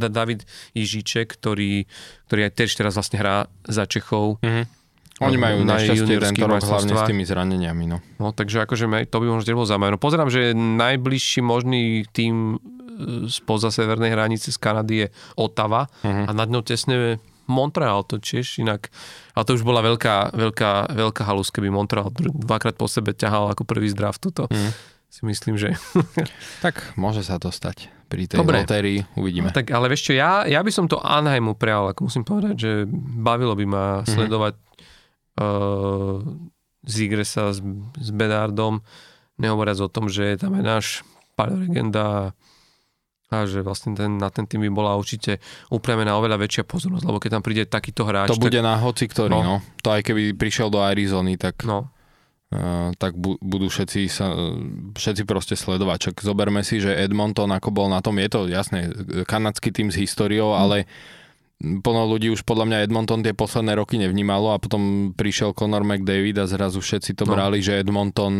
David 0.10 0.42
Jižiček, 0.74 1.38
ktorý, 1.38 1.86
ktorý 2.26 2.42
aj 2.44 2.54
tiež 2.54 2.72
teraz 2.74 2.98
vlastne 2.98 3.18
hrá 3.18 3.38
za 3.64 3.86
Čechov. 3.86 4.42
Mhm. 4.42 4.77
Oni 5.20 5.34
majú 5.36 5.62
Na 5.62 5.78
juniorských 5.78 6.38
tento 6.38 6.46
rok 6.46 6.62
hlavne 6.62 6.94
s 6.94 7.04
tými 7.04 7.24
zraneniami. 7.24 7.86
No. 7.86 7.98
No, 8.16 8.30
takže 8.30 8.62
akože 8.62 8.86
to 9.06 9.18
by 9.18 9.26
možno 9.28 9.50
bolo 9.52 9.66
zaujímavé. 9.66 9.92
No, 9.92 10.00
pozerám, 10.00 10.30
že 10.30 10.54
najbližší 10.54 11.42
možný 11.42 11.82
tým 12.08 12.56
e, 12.56 12.58
spoza 13.26 13.68
severnej 13.68 14.10
hranice 14.10 14.50
z 14.50 14.58
Kanady 14.58 14.96
je 14.96 15.08
Ottawa 15.36 15.90
Mhm. 16.02 16.24
a 16.24 16.32
nad 16.32 16.48
ňou 16.48 16.62
tesne 16.62 17.18
Montreal, 17.46 18.04
to 18.04 18.18
tiež 18.18 18.60
inak, 18.60 18.92
ale 19.32 19.44
to 19.44 19.56
už 19.56 19.64
bola 19.64 19.80
veľká, 19.80 20.36
veľká, 20.36 20.72
veľká 20.92 21.24
halus, 21.24 21.48
keby 21.48 21.70
Montreal 21.70 22.12
dvakrát 22.12 22.76
po 22.76 22.86
sebe 22.86 23.12
ťahal 23.12 23.50
ako 23.50 23.64
prvý 23.64 23.88
z 23.88 23.96
draftu, 23.96 24.30
to 24.30 24.46
Mhm. 24.46 24.70
si 25.08 25.22
myslím, 25.24 25.56
že... 25.56 25.72
Tak 26.60 26.94
môže 26.94 27.22
sa 27.22 27.36
to 27.36 27.48
stať 27.48 27.88
pri 28.06 28.26
tej 28.26 28.38
Dobre. 28.38 28.62
lotérii, 28.62 29.00
uvidíme. 29.14 29.50
Tak, 29.50 29.68
ale 29.70 29.88
vieš 29.88 30.04
čo, 30.04 30.14
ja, 30.14 30.44
ja 30.44 30.60
by 30.60 30.70
som 30.70 30.86
to 30.86 30.98
Anaheimu 30.98 31.54
prijal, 31.54 31.90
ako 31.90 32.06
musím 32.06 32.22
povedať, 32.22 32.56
že 32.56 32.72
bavilo 33.18 33.54
by 33.54 33.66
ma 33.66 33.86
Mhm. 33.98 34.08
sledovať 34.08 34.54
uh, 35.38 36.22
Zigresa 36.88 37.54
s, 37.54 37.60
s 37.98 38.10
Bedardom, 38.14 38.82
nehovoriac 39.38 39.78
o 39.82 39.92
tom, 39.92 40.10
že 40.10 40.34
je 40.34 40.38
tam 40.42 40.58
aj 40.58 40.64
náš 40.64 40.86
paleolegenda 41.38 42.34
a 43.28 43.44
že 43.44 43.60
vlastne 43.60 43.92
ten, 43.92 44.16
na 44.16 44.32
ten 44.32 44.48
tým 44.48 44.64
by 44.64 44.72
bola 44.72 44.96
určite 44.96 45.44
upriamená 45.68 46.16
oveľa 46.16 46.48
väčšia 46.48 46.64
pozornosť, 46.64 47.06
lebo 47.06 47.20
keď 47.20 47.30
tam 47.36 47.44
príde 47.44 47.64
takýto 47.68 48.08
hráč, 48.08 48.32
To 48.32 48.40
bude 48.40 48.56
tak, 48.56 48.64
na 48.64 48.80
hoci 48.80 49.04
ktorý, 49.04 49.36
no. 49.36 49.44
No. 49.44 49.56
To 49.84 49.92
aj 49.92 50.02
keby 50.08 50.32
prišiel 50.40 50.72
do 50.72 50.80
Arizony, 50.80 51.36
tak 51.36 51.64
no, 51.68 51.92
Uh, 52.48 52.96
tak 52.96 53.20
bu- 53.20 53.36
budú 53.44 53.68
všetci, 53.68 54.08
sa, 54.08 54.32
všetci 54.96 55.28
proste 55.28 55.60
sledovať. 55.60 55.98
Čak 56.00 56.24
zoberme 56.24 56.64
si, 56.64 56.80
že 56.80 56.96
Edmonton 56.96 57.52
ako 57.52 57.76
bol 57.76 57.92
na 57.92 58.00
tom, 58.00 58.16
je 58.24 58.30
to 58.32 58.48
jasné, 58.48 58.88
kanadský 59.28 59.76
tým 59.76 59.92
s 59.92 60.00
históriou, 60.00 60.56
mm. 60.56 60.60
ale 60.64 60.78
plno 61.58 62.06
ľudí 62.06 62.30
už 62.30 62.46
podľa 62.46 62.66
mňa 62.70 62.78
Edmonton 62.86 63.26
tie 63.26 63.34
posledné 63.34 63.74
roky 63.74 63.98
nevnímalo 63.98 64.54
a 64.54 64.62
potom 64.62 65.14
prišiel 65.18 65.58
Conor 65.58 65.82
McDavid 65.82 66.38
a 66.38 66.46
zrazu 66.46 66.82
všetci 66.82 67.18
to 67.18 67.26
no. 67.26 67.34
brali, 67.34 67.66
že 67.66 67.82
Edmonton 67.82 68.34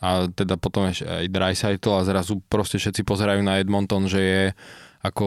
a 0.00 0.28
teda 0.32 0.56
potom 0.56 0.88
aj 0.88 1.28
Dreisaitl 1.28 1.92
a 1.92 2.04
zrazu 2.04 2.40
proste 2.48 2.80
všetci 2.80 3.04
pozerajú 3.04 3.40
na 3.44 3.60
Edmonton, 3.60 4.08
že 4.08 4.20
je 4.20 4.42
ako 5.00 5.26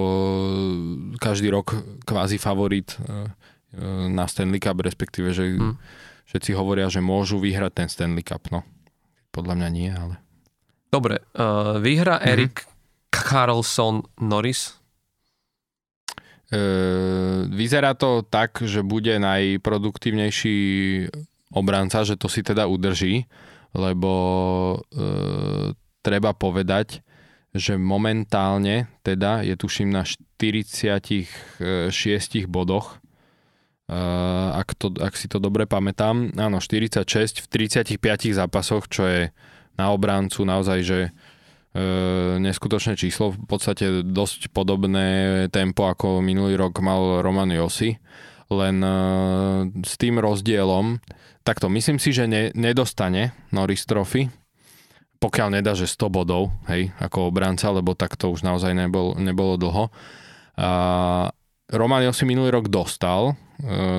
každý 1.17 1.49
rok 1.49 1.73
kvázi 2.05 2.37
favorit 2.37 2.93
e, 2.93 2.97
e, 2.97 4.09
na 4.09 4.29
Stanley 4.29 4.61
Cup, 4.61 4.77
respektíve, 4.81 5.33
že 5.33 5.57
mm 5.57 5.77
všetci 6.33 6.57
hovoria, 6.57 6.89
že 6.89 7.03
môžu 7.03 7.37
vyhrať 7.37 7.71
ten 7.77 7.87
Stanley 7.91 8.25
Cup. 8.25 8.49
No, 8.49 8.65
podľa 9.29 9.53
mňa 9.59 9.69
nie, 9.69 9.89
ale... 9.93 10.17
Dobre, 10.89 11.21
uh, 11.37 11.77
vyhra 11.77 12.17
mm-hmm. 12.17 12.31
Erik 12.33 12.55
Carlson 13.13 14.01
Norris? 14.21 14.77
Uh, 16.51 17.47
vyzerá 17.49 17.95
to 17.95 18.21
tak, 18.27 18.61
že 18.61 18.83
bude 18.83 19.15
najproduktívnejší 19.17 20.57
obranca, 21.53 22.03
že 22.03 22.19
to 22.19 22.27
si 22.27 22.43
teda 22.43 22.67
udrží, 22.67 23.25
lebo 23.73 24.11
uh, 24.77 25.73
treba 26.03 26.35
povedať, 26.35 27.01
že 27.53 27.77
momentálne 27.77 28.89
teda 29.05 29.45
je 29.45 29.55
tuším 29.55 29.93
na 29.93 30.03
46 30.03 31.29
bodoch. 32.49 32.97
Uh, 33.83 34.57
ak, 34.57 34.73
to, 34.73 34.89
ak 34.97 35.13
si 35.13 35.29
to 35.29 35.37
dobre 35.37 35.69
pamätám, 35.69 36.33
áno, 36.33 36.57
46 36.57 37.45
v 37.45 37.47
35 37.47 38.33
zápasoch, 38.33 38.89
čo 38.89 39.05
je 39.05 39.21
na 39.77 39.89
obráncu 39.93 40.45
naozaj, 40.45 40.79
že 40.85 40.99
neskutočné 42.37 42.93
číslo, 42.93 43.33
v 43.33 43.49
podstate 43.49 44.05
dosť 44.05 44.53
podobné 44.53 45.07
tempo, 45.49 45.89
ako 45.89 46.21
minulý 46.21 46.53
rok 46.53 46.77
mal 46.85 47.25
Roman 47.25 47.49
Josi, 47.49 47.97
len 48.53 48.77
uh, 48.85 49.65
s 49.81 49.97
tým 49.97 50.21
rozdielom, 50.21 51.01
takto 51.41 51.73
myslím 51.73 51.97
si, 51.97 52.13
že 52.13 52.29
ne, 52.29 52.53
nedostane 52.53 53.33
Norris 53.49 53.89
Trophy, 53.89 54.29
pokiaľ 55.17 55.57
nedá, 55.57 55.73
že 55.73 55.89
100 55.89 56.13
bodov, 56.13 56.53
hej, 56.69 56.93
ako 57.01 57.33
obranca, 57.33 57.71
lebo 57.73 57.97
tak 57.97 58.19
to 58.21 58.29
už 58.29 58.45
naozaj 58.45 58.75
nebol, 58.75 59.17
nebolo 59.17 59.57
dlho. 59.57 59.89
Uh, 60.53 61.33
Roman 61.73 62.05
si 62.13 62.27
minulý 62.29 62.53
rok 62.53 62.69
dostal 62.69 63.33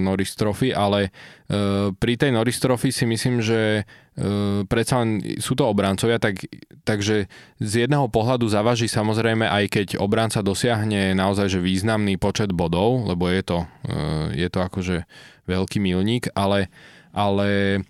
Norris 0.01 0.37
Trophy, 0.37 0.77
ale 0.77 1.09
uh, 1.09 1.89
pri 1.97 2.21
tej 2.21 2.37
Norris 2.37 2.61
Trophy 2.61 2.93
si 2.93 3.09
myslím, 3.09 3.41
že 3.41 3.83
uh, 3.83 4.63
predsa 4.69 5.01
len 5.01 5.25
sú 5.41 5.57
to 5.57 5.65
obrancovia, 5.65 6.21
tak, 6.21 6.45
takže 6.85 7.27
z 7.59 7.73
jedného 7.89 8.13
pohľadu 8.13 8.45
zavaží 8.45 8.87
samozrejme 8.87 9.49
aj 9.49 9.65
keď 9.73 9.89
obranca 9.97 10.45
dosiahne 10.45 11.17
naozaj 11.17 11.49
že 11.49 11.65
významný 11.65 12.21
počet 12.21 12.53
bodov, 12.53 13.09
lebo 13.09 13.33
je 13.33 13.43
to, 13.43 13.59
je 14.37 14.49
to 14.53 14.59
akože 14.61 15.09
veľký 15.49 15.81
milník, 15.81 16.29
ale, 16.37 16.69
ale 17.17 17.81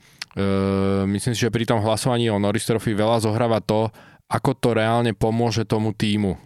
myslím 1.07 1.35
si, 1.35 1.47
že 1.47 1.55
pri 1.55 1.67
tom 1.67 1.79
hlasovaní 1.83 2.27
o 2.31 2.43
Norris 2.43 2.67
Trophy 2.67 2.95
veľa 2.95 3.23
zohráva 3.23 3.63
to, 3.63 3.91
ako 4.25 4.57
to 4.57 4.73
reálne 4.73 5.13
pomôže 5.13 5.69
tomu 5.69 5.93
týmu 5.93 6.33
e, 6.33 6.39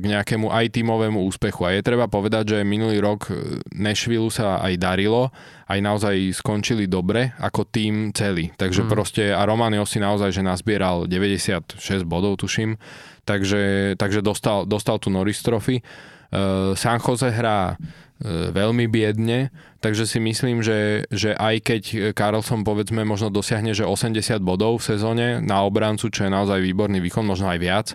k 0.00 0.04
nejakému 0.04 0.48
aj 0.48 0.72
tímovému 0.72 1.20
úspechu. 1.28 1.68
A 1.68 1.76
je 1.76 1.84
treba 1.84 2.08
povedať, 2.08 2.56
že 2.56 2.66
minulý 2.66 3.04
rok 3.04 3.28
e, 3.28 3.60
Nashville 3.76 4.32
sa 4.32 4.64
aj 4.64 4.80
darilo, 4.80 5.28
aj 5.68 5.78
naozaj 5.78 6.16
skončili 6.32 6.88
dobre 6.88 7.36
ako 7.36 7.68
tým 7.68 8.16
celý. 8.16 8.48
Takže 8.56 8.84
mm. 8.84 8.88
proste 8.88 9.24
a 9.28 9.44
Roman 9.44 9.76
si 9.84 10.00
naozaj, 10.00 10.32
že 10.32 10.40
nazbieral 10.40 11.04
96 11.04 11.78
bodov, 12.08 12.40
tuším, 12.40 12.80
takže, 13.28 13.94
takže 14.00 14.24
dostal, 14.24 14.64
dostal 14.64 14.96
tú 14.96 15.12
Norris 15.12 15.44
Trophy. 15.44 15.84
Uh, 16.28 16.76
San 16.76 17.00
Jose 17.00 17.32
hrá 17.32 17.80
E, 18.18 18.50
veľmi 18.50 18.90
biedne, 18.90 19.54
takže 19.78 20.04
si 20.06 20.18
myslím, 20.18 20.62
že, 20.62 21.06
že 21.10 21.34
aj 21.34 21.54
keď 21.62 21.82
Carlson 22.14 22.66
povedzme 22.66 23.06
možno 23.06 23.30
dosiahne, 23.30 23.72
že 23.74 23.86
80 23.86 24.42
bodov 24.42 24.82
v 24.82 24.94
sezóne 24.94 25.26
na 25.38 25.62
obrancu, 25.62 26.10
čo 26.10 26.26
je 26.26 26.30
naozaj 26.30 26.58
výborný 26.62 26.98
výkon, 26.98 27.26
možno 27.26 27.50
aj 27.50 27.58
viac, 27.58 27.88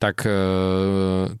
tak, 0.00 0.24
e, 0.24 0.32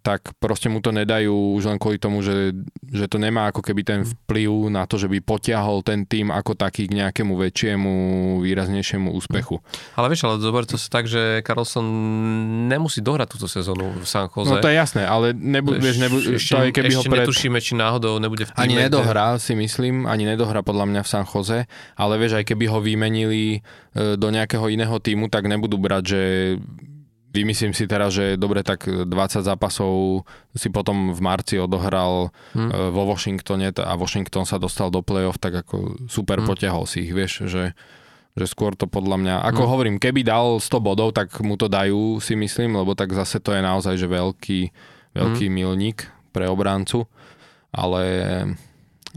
tak 0.04 0.36
proste 0.36 0.68
mu 0.68 0.84
to 0.84 0.92
nedajú 0.92 1.32
už 1.56 1.72
len 1.72 1.78
kvôli 1.80 1.96
tomu, 1.96 2.20
že, 2.20 2.52
že 2.92 3.08
to 3.08 3.16
nemá 3.16 3.48
ako 3.48 3.64
keby 3.64 3.80
ten 3.80 4.00
vplyv 4.04 4.68
na 4.68 4.84
to, 4.84 5.00
že 5.00 5.08
by 5.08 5.24
potiahol 5.24 5.80
ten 5.80 6.04
tým 6.04 6.28
ako 6.28 6.52
taký 6.52 6.84
k 6.84 7.00
nejakému 7.00 7.40
väčšiemu, 7.40 7.92
výraznejšiemu 8.44 9.16
úspechu. 9.16 9.64
Ale 9.96 10.12
vieš, 10.12 10.28
ale 10.28 10.44
zober 10.44 10.68
to 10.68 10.76
sa 10.76 10.92
tak, 10.92 11.08
že 11.08 11.40
Carlson 11.40 11.88
nemusí 12.68 13.00
dohrať 13.00 13.32
túto 13.32 13.48
sezónu 13.48 13.96
v 13.96 14.04
San 14.04 14.28
Jose. 14.28 14.52
No 14.52 14.60
to 14.60 14.68
je 14.68 14.76
jasné, 14.76 15.08
ale 15.08 15.32
nebu, 15.32 15.80
vieš, 15.80 15.96
nebu, 15.96 16.16
ešte, 16.36 16.52
to 16.52 16.60
je, 16.68 16.70
keby 16.76 16.92
ešte 16.92 17.00
ho 17.00 17.02
pred... 17.08 17.24
netušíme, 17.24 17.58
či 17.64 17.72
náhodou 17.80 18.20
nebude 18.20 18.44
v 18.44 18.52
týme. 18.52 18.60
Ani 18.60 18.76
nedohrá, 18.76 19.40
si 19.40 19.56
myslím, 19.56 19.89
ani 20.08 20.24
nedohrá 20.26 20.60
podľa 20.60 20.86
mňa 20.90 21.00
v 21.04 21.10
San 21.10 21.26
Jose, 21.26 21.66
ale 21.94 22.14
vieš, 22.16 22.40
aj 22.40 22.48
keby 22.48 22.64
ho 22.70 22.78
vymenili 22.78 23.58
e, 23.58 24.14
do 24.14 24.28
nejakého 24.30 24.70
iného 24.70 24.96
týmu, 24.98 25.28
tak 25.28 25.46
nebudú 25.46 25.76
brať, 25.76 26.02
že 26.06 26.22
vymyslím 27.30 27.70
si 27.70 27.86
teraz, 27.86 28.14
že 28.14 28.34
dobre, 28.34 28.66
tak 28.66 28.86
20 28.86 29.06
zápasov 29.46 30.26
si 30.54 30.68
potom 30.68 31.14
v 31.14 31.20
marci 31.22 31.62
odohral 31.62 32.34
hmm. 32.54 32.90
vo 32.90 33.02
Washingtone 33.06 33.70
a 33.70 33.94
Washington 33.94 34.42
sa 34.42 34.58
dostal 34.58 34.90
do 34.90 35.00
play-off, 35.00 35.38
tak 35.38 35.62
ako 35.62 36.06
super 36.10 36.42
hmm. 36.42 36.46
potiahol 36.50 36.84
si 36.90 37.06
ich, 37.06 37.14
vieš, 37.14 37.46
že, 37.46 37.78
že 38.34 38.46
skôr 38.50 38.74
to 38.74 38.90
podľa 38.90 39.16
mňa, 39.22 39.34
ako 39.46 39.62
hmm. 39.62 39.70
hovorím, 39.70 39.96
keby 40.02 40.26
dal 40.26 40.58
100 40.58 40.82
bodov, 40.82 41.14
tak 41.14 41.30
mu 41.38 41.54
to 41.54 41.70
dajú, 41.70 42.18
si 42.18 42.34
myslím, 42.34 42.74
lebo 42.74 42.98
tak 42.98 43.14
zase 43.14 43.38
to 43.38 43.54
je 43.54 43.62
naozaj, 43.62 43.94
že 43.94 44.10
veľký, 44.10 44.60
veľký 45.14 45.46
hmm. 45.46 45.54
milník 45.54 46.10
pre 46.34 46.50
obráncu, 46.50 47.06
ale 47.70 48.02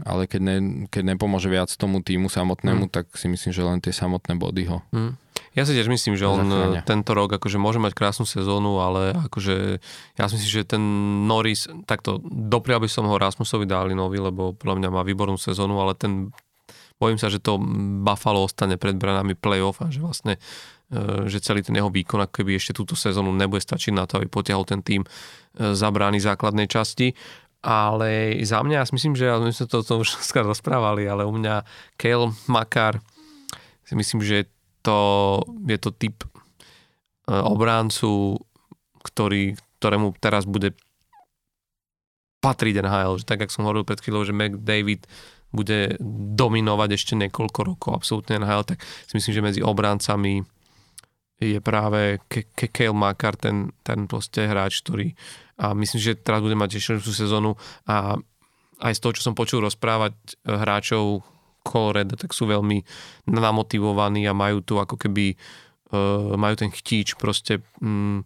ale 0.02 0.26
keď, 0.26 0.40
ne, 0.42 0.56
keď 0.90 1.14
nepomôže 1.14 1.46
viac 1.46 1.70
tomu 1.78 2.02
týmu 2.02 2.26
samotnému, 2.26 2.90
hmm. 2.90 2.92
tak 2.92 3.06
si 3.14 3.30
myslím, 3.30 3.52
že 3.54 3.62
len 3.62 3.78
tie 3.78 3.94
samotné 3.94 4.34
body 4.34 4.66
ho 4.66 4.82
hmm. 4.90 5.22
Ja 5.54 5.62
si 5.62 5.70
tiež 5.70 5.86
myslím, 5.86 6.18
že 6.18 6.26
on 6.26 6.50
zachránia. 6.50 6.82
tento 6.82 7.14
rok 7.14 7.30
akože 7.38 7.62
môže 7.62 7.78
mať 7.78 7.94
krásnu 7.94 8.26
sezónu, 8.26 8.82
ale 8.82 9.14
akože 9.14 9.78
ja 10.18 10.26
si 10.26 10.34
myslím, 10.34 10.50
že 10.50 10.66
ten 10.66 10.82
Norris, 11.30 11.70
takto 11.86 12.18
doprial 12.26 12.82
by 12.82 12.90
som 12.90 13.06
ho 13.06 13.14
Rasmusovi 13.14 13.62
Dálinovi, 13.62 14.18
lebo 14.18 14.58
podľa 14.58 14.82
mňa 14.82 14.88
má 14.90 15.06
výbornú 15.06 15.38
sezónu, 15.38 15.78
ale 15.78 15.94
ten 15.94 16.34
bojím 16.98 17.18
sa, 17.22 17.30
že 17.30 17.38
to 17.38 17.58
Buffalo 18.02 18.46
ostane 18.46 18.74
pred 18.74 18.98
branami 18.98 19.38
playoff 19.38 19.78
a 19.82 19.94
že 19.94 20.02
vlastne 20.02 20.34
e, 20.90 21.30
že 21.30 21.38
celý 21.38 21.62
ten 21.62 21.74
jeho 21.74 21.90
výkon, 21.90 22.22
ako 22.26 22.42
keby 22.42 22.58
ešte 22.58 22.74
túto 22.74 22.98
sezónu 22.98 23.30
nebude 23.34 23.62
stačiť 23.62 23.94
na 23.94 24.10
to, 24.10 24.18
aby 24.18 24.26
potiahol 24.26 24.66
ten 24.66 24.82
tým 24.82 25.02
e, 25.02 25.08
za 25.74 25.90
brány 25.90 26.18
základnej 26.18 26.66
časti. 26.66 27.14
Ale 27.64 28.36
za 28.44 28.60
mňa, 28.60 28.84
ja 28.84 28.84
si 28.84 28.92
myslím, 28.92 29.16
že 29.16 29.32
my 29.32 29.48
sme 29.48 29.64
to, 29.64 29.80
to 29.80 29.94
už 30.04 30.20
skôr 30.28 30.44
rozprávali, 30.44 31.08
ale 31.08 31.24
u 31.24 31.32
mňa 31.32 31.64
Kale 31.96 32.36
Makar 32.46 33.00
si 33.88 33.96
myslím, 33.96 34.20
že 34.20 34.52
to, 34.84 35.40
je 35.64 35.78
to 35.80 35.90
typ 35.96 36.20
e, 36.24 36.28
obráncu, 37.32 38.36
ktorý, 39.00 39.56
ktorému 39.80 40.12
teraz 40.20 40.44
bude 40.44 40.76
patriť 42.44 42.84
NHL. 42.84 43.24
Že 43.24 43.28
tak, 43.28 43.40
ako 43.48 43.52
som 43.52 43.64
hovoril 43.64 43.88
pred 43.88 44.00
chvíľou, 44.04 44.28
že 44.28 44.36
McDavid 44.36 45.08
bude 45.54 45.96
dominovať 46.36 46.90
ešte 47.00 47.12
niekoľko 47.16 47.60
rokov 47.64 47.90
absolútne 47.96 48.44
NHL, 48.44 48.76
tak 48.76 48.84
si 49.08 49.16
myslím, 49.16 49.32
že 49.32 49.46
medzi 49.46 49.60
obráncami 49.64 50.44
je 51.40 51.58
práve 51.64 52.20
Kale 52.28 52.94
Makar 52.94 53.40
ten, 53.40 53.72
ten 53.86 54.04
proste 54.04 54.44
hráč, 54.50 54.84
ktorý 54.84 55.16
a 55.54 55.74
myslím, 55.74 56.00
že 56.02 56.18
teraz 56.18 56.42
bude 56.42 56.58
mať 56.58 56.82
ešte 56.82 56.98
sezónu 57.14 57.54
a 57.86 58.18
aj 58.82 58.92
z 58.98 59.00
toho, 59.00 59.12
čo 59.14 59.22
som 59.30 59.38
počul 59.38 59.62
rozprávať 59.62 60.14
e, 60.14 60.50
hráčov 60.50 61.22
Colorado, 61.64 62.18
tak 62.18 62.36
sú 62.36 62.44
veľmi 62.44 62.84
namotivovaní 63.30 64.28
a 64.28 64.36
majú 64.36 64.60
tu 64.60 64.76
ako 64.76 65.00
keby 65.00 65.32
uh, 65.32 66.36
majú 66.36 66.60
ten 66.60 66.68
chtíč 66.68 67.16
proste 67.16 67.64
um, 67.80 68.20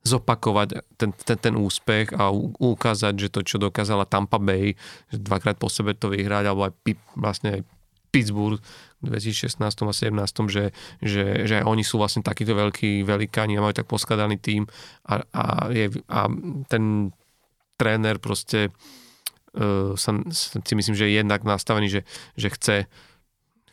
zopakovať 0.00 0.80
ten, 0.96 1.12
ten, 1.12 1.36
ten 1.36 1.54
úspech 1.60 2.16
a 2.16 2.32
u, 2.32 2.56
ukázať, 2.56 3.14
že 3.20 3.28
to, 3.28 3.40
čo 3.44 3.56
dokázala 3.60 4.08
Tampa 4.08 4.40
Bay, 4.40 4.80
že 5.12 5.20
dvakrát 5.20 5.60
po 5.60 5.68
sebe 5.68 5.92
to 5.92 6.08
vyhrať, 6.08 6.48
alebo 6.48 6.68
aj 6.68 6.72
vlastne 7.20 7.48
aj 7.56 7.60
Pittsburgh 8.08 8.62
2016 9.06 9.60
a 9.60 9.84
2017, 9.84 10.48
že, 10.48 10.64
že, 11.00 11.24
že 11.44 11.54
aj 11.60 11.64
oni 11.64 11.84
sú 11.84 12.00
vlastne 12.00 12.24
takíto 12.24 12.56
veľkí 12.56 13.04
velikáni 13.04 13.56
a 13.56 13.64
majú 13.64 13.76
tak 13.76 13.88
poskladaný 13.88 14.40
tým 14.40 14.64
a, 15.06 15.22
a, 15.30 15.44
je, 15.70 15.92
a 16.08 16.26
ten 16.66 17.14
tréner 17.76 18.16
proste 18.18 18.70
uh, 19.54 19.92
sa, 19.94 20.10
si 20.64 20.72
myslím, 20.74 20.94
že 20.96 21.06
je 21.10 21.20
jednak 21.20 21.42
nastavený, 21.44 21.88
že, 21.90 22.02
že 22.38 22.48
chce, 22.54 22.76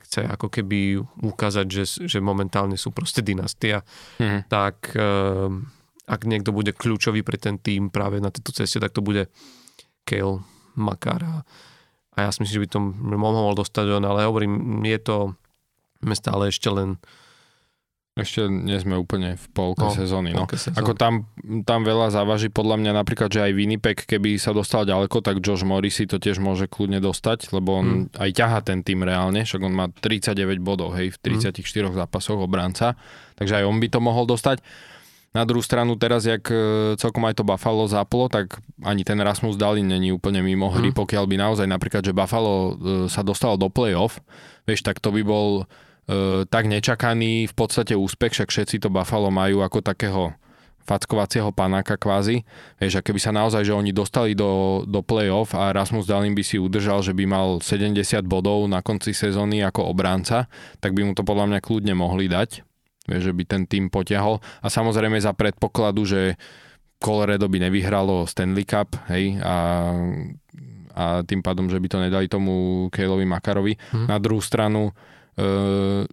chce 0.09 0.21
ako 0.25 0.51
keby 0.51 0.99
ukázať, 1.21 1.67
že, 1.69 1.83
že 2.07 2.19
momentálne 2.19 2.75
sú 2.75 2.91
proste 2.91 3.23
dynastia, 3.23 3.85
hmm. 4.19 4.51
tak 4.51 4.93
uh, 4.97 5.49
ak 6.09 6.21
niekto 6.27 6.51
bude 6.51 6.75
kľúčový 6.75 7.23
pre 7.23 7.39
ten 7.39 7.55
tým 7.61 7.87
práve 7.93 8.19
na 8.19 8.33
tejto 8.33 8.51
ceste, 8.51 8.81
tak 8.81 8.91
to 8.91 9.05
bude 9.05 9.31
Kale 10.03 10.43
Makar 10.75 11.45
a, 12.13 12.27
ja 12.27 12.29
si 12.29 12.43
myslím, 12.43 12.55
že 12.59 12.63
by 12.63 12.69
to 12.69 12.79
mohol 13.15 13.53
dostať 13.53 13.85
on, 13.97 14.03
ale 14.03 14.27
hovorím, 14.27 14.83
je 14.83 14.99
to 14.99 15.17
stále 16.13 16.49
ešte 16.49 16.67
len 16.67 16.97
Ešte 18.11 18.43
nie 18.51 18.75
sme 18.75 18.99
úplne 18.99 19.39
v 19.39 19.45
polke 19.55 19.87
No, 19.87 19.95
sezóny. 19.95 20.35
No. 20.35 20.43
polke 20.43 20.59
sezóny. 20.59 20.83
Ako 20.83 20.99
tam, 20.99 21.31
tam 21.63 21.87
veľa 21.87 22.11
závaží 22.11 22.51
podľa 22.51 22.75
mňa 22.83 22.91
napríklad, 22.91 23.31
že 23.31 23.39
aj 23.39 23.55
Winnipeg, 23.55 24.03
keby 24.03 24.35
sa 24.35 24.51
dostal 24.51 24.83
ďaleko, 24.83 25.23
tak 25.23 25.39
Josh 25.39 25.63
Morris 25.63 25.95
si 25.95 26.03
to 26.03 26.19
tiež 26.19 26.43
môže 26.43 26.67
kľudne 26.67 26.99
dostať, 26.99 27.55
lebo 27.55 27.79
on 27.79 27.87
aj 28.19 28.29
ťaha 28.35 28.59
ten 28.67 28.83
tým 28.83 29.07
reálne, 29.07 29.47
však 29.47 29.63
on 29.63 29.71
má 29.71 29.87
39 29.87 30.35
bodov, 30.59 30.91
hej, 30.99 31.15
v 31.15 31.39
34 31.39 31.63
zápasoch 31.95 32.35
obranca, 32.35 32.99
takže 33.39 33.63
aj 33.63 33.63
on 33.63 33.79
by 33.79 33.87
to 33.87 33.99
mohol 34.03 34.27
dostať. 34.27 34.59
Na 35.31 35.47
druhú 35.47 35.63
stranu 35.63 35.95
teraz, 35.95 36.27
jak 36.27 36.43
e, 36.51 36.55
celkom 36.99 37.23
aj 37.23 37.39
to 37.39 37.47
Buffalo 37.47 37.87
zaplo, 37.87 38.27
tak 38.27 38.59
ani 38.83 39.07
ten 39.07 39.15
Rasmus 39.15 39.55
Dalin 39.55 39.87
není 39.87 40.11
úplne 40.11 40.43
mimo 40.43 40.67
hry, 40.67 40.91
Mm. 40.91 40.97
pokiaľ 40.99 41.23
by 41.23 41.35
naozaj 41.39 41.67
napríklad, 41.71 42.03
že 42.03 42.11
Buffalo 42.11 42.53
e, 42.53 42.71
sa 43.07 43.23
dostalo 43.23 43.55
do 43.55 43.71
play-off, 43.71 44.19
vieš, 44.67 44.83
tak 44.83 44.99
to 44.99 45.07
by 45.15 45.23
bol 45.23 45.63
e, 46.11 46.43
tak 46.51 46.67
nečakaný 46.67 47.47
v 47.47 47.53
podstate 47.55 47.95
úspech, 47.95 48.35
však 48.35 48.51
všetci 48.51 48.83
to 48.83 48.91
Buffalo 48.91 49.31
majú 49.31 49.63
ako 49.63 49.79
takého 49.79 50.35
fackovacieho 50.81 51.53
panáka 51.53 51.95
kvázi. 51.95 52.41
Vieš, 52.81 52.99
a 52.99 53.05
keby 53.05 53.19
sa 53.21 53.31
naozaj, 53.31 53.63
že 53.63 53.71
oni 53.71 53.93
dostali 53.93 54.33
do, 54.33 54.81
do 54.83 54.99
play-off 54.99 55.53
a 55.55 55.71
Rasmus 55.71 56.09
Dalin 56.09 56.33
by 56.35 56.43
si 56.43 56.57
udržal, 56.57 57.05
že 57.05 57.13
by 57.15 57.23
mal 57.23 57.61
70 57.63 57.95
bodov 58.25 58.65
na 58.67 58.81
konci 58.83 59.13
sezóny 59.13 59.63
ako 59.63 59.87
obránca, 59.87 60.49
tak 60.83 60.91
by 60.91 61.05
mu 61.05 61.13
to 61.15 61.23
podľa 61.23 61.53
mňa 61.53 61.59
kľudne 61.63 61.93
mohli 61.95 62.27
dať. 62.27 62.65
Že 63.17 63.31
by 63.35 63.43
ten 63.43 63.63
tým 63.67 63.89
potiahol. 63.91 64.39
A 64.61 64.67
samozrejme 64.71 65.17
za 65.19 65.35
predpokladu, 65.35 66.05
že 66.07 66.39
Colorado 67.01 67.49
by 67.49 67.57
nevyhralo 67.67 68.29
Stanley 68.29 68.61
Cup, 68.61 68.93
hej, 69.09 69.41
a, 69.41 69.55
a 70.93 71.03
tým 71.25 71.41
pádom, 71.41 71.65
že 71.65 71.81
by 71.81 71.87
to 71.89 71.97
nedali 71.97 72.29
tomu 72.29 72.87
Kejlovi 72.93 73.25
Makarovi. 73.25 73.73
Hm. 73.73 74.05
Na 74.05 74.21
druhú 74.21 74.37
stranu, 74.37 74.93
e, 75.33 76.05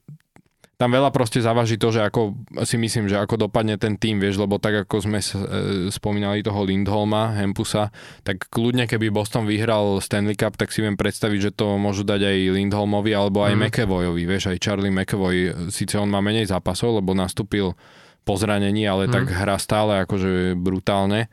tam 0.78 0.94
veľa 0.94 1.10
proste 1.10 1.42
závaží 1.42 1.74
to, 1.74 1.90
že 1.90 2.06
ako 2.06 2.38
si 2.62 2.78
myslím, 2.78 3.10
že 3.10 3.18
ako 3.18 3.50
dopadne 3.50 3.74
ten 3.74 3.98
tým, 3.98 4.22
vieš, 4.22 4.38
lebo 4.38 4.62
tak 4.62 4.86
ako 4.86 5.02
sme 5.02 5.18
e, 5.18 5.26
spomínali 5.90 6.38
toho 6.38 6.62
Lindholma, 6.62 7.34
Hempusa, 7.34 7.90
tak 8.22 8.46
kľudne 8.46 8.86
keby 8.86 9.10
Boston 9.10 9.42
vyhral 9.42 9.98
Stanley 9.98 10.38
Cup, 10.38 10.54
tak 10.54 10.70
si 10.70 10.78
viem 10.78 10.94
predstaviť, 10.94 11.40
že 11.42 11.52
to 11.52 11.74
môžu 11.76 12.06
dať 12.06 12.22
aj 12.22 12.36
Lindholmovi 12.54 13.10
alebo 13.10 13.42
aj 13.42 13.58
Mhm. 13.58 13.60
McEvoyovi, 13.60 14.22
vieš, 14.22 14.54
aj 14.54 14.62
Charlie 14.62 14.94
McEvoy, 14.94 15.36
síce 15.68 15.98
on 15.98 16.06
má 16.06 16.22
menej 16.22 16.46
zápasov, 16.46 17.02
lebo 17.02 17.10
nastúpil 17.10 17.74
po 18.22 18.38
zranení, 18.38 18.86
ale 18.86 19.10
Mhm. 19.10 19.12
tak 19.12 19.24
hrá 19.34 19.58
stále 19.58 20.06
akože 20.06 20.54
brutálne. 20.54 21.26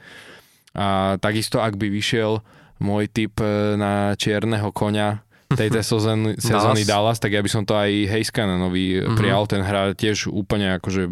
A 0.74 1.16
takisto, 1.22 1.62
ak 1.62 1.78
by 1.78 1.88
vyšiel 1.88 2.42
môj 2.82 3.08
typ 3.08 3.38
e, 3.40 3.78
na 3.78 4.18
čierneho 4.18 4.74
konia 4.74 5.22
tejto 5.56 5.80
sezóny, 5.80 6.36
sezóny 6.42 6.84
Dallas, 6.84 7.18
tak 7.18 7.32
ja 7.32 7.40
by 7.40 7.48
som 7.48 7.64
to 7.64 7.74
aj 7.74 7.92
Heiskanenovi 8.08 9.02
Mhm. 9.02 9.16
prijal, 9.16 9.44
ten 9.46 9.60
hrá 9.60 9.92
tiež 9.92 10.28
úplne 10.28 10.76
akože 10.76 11.08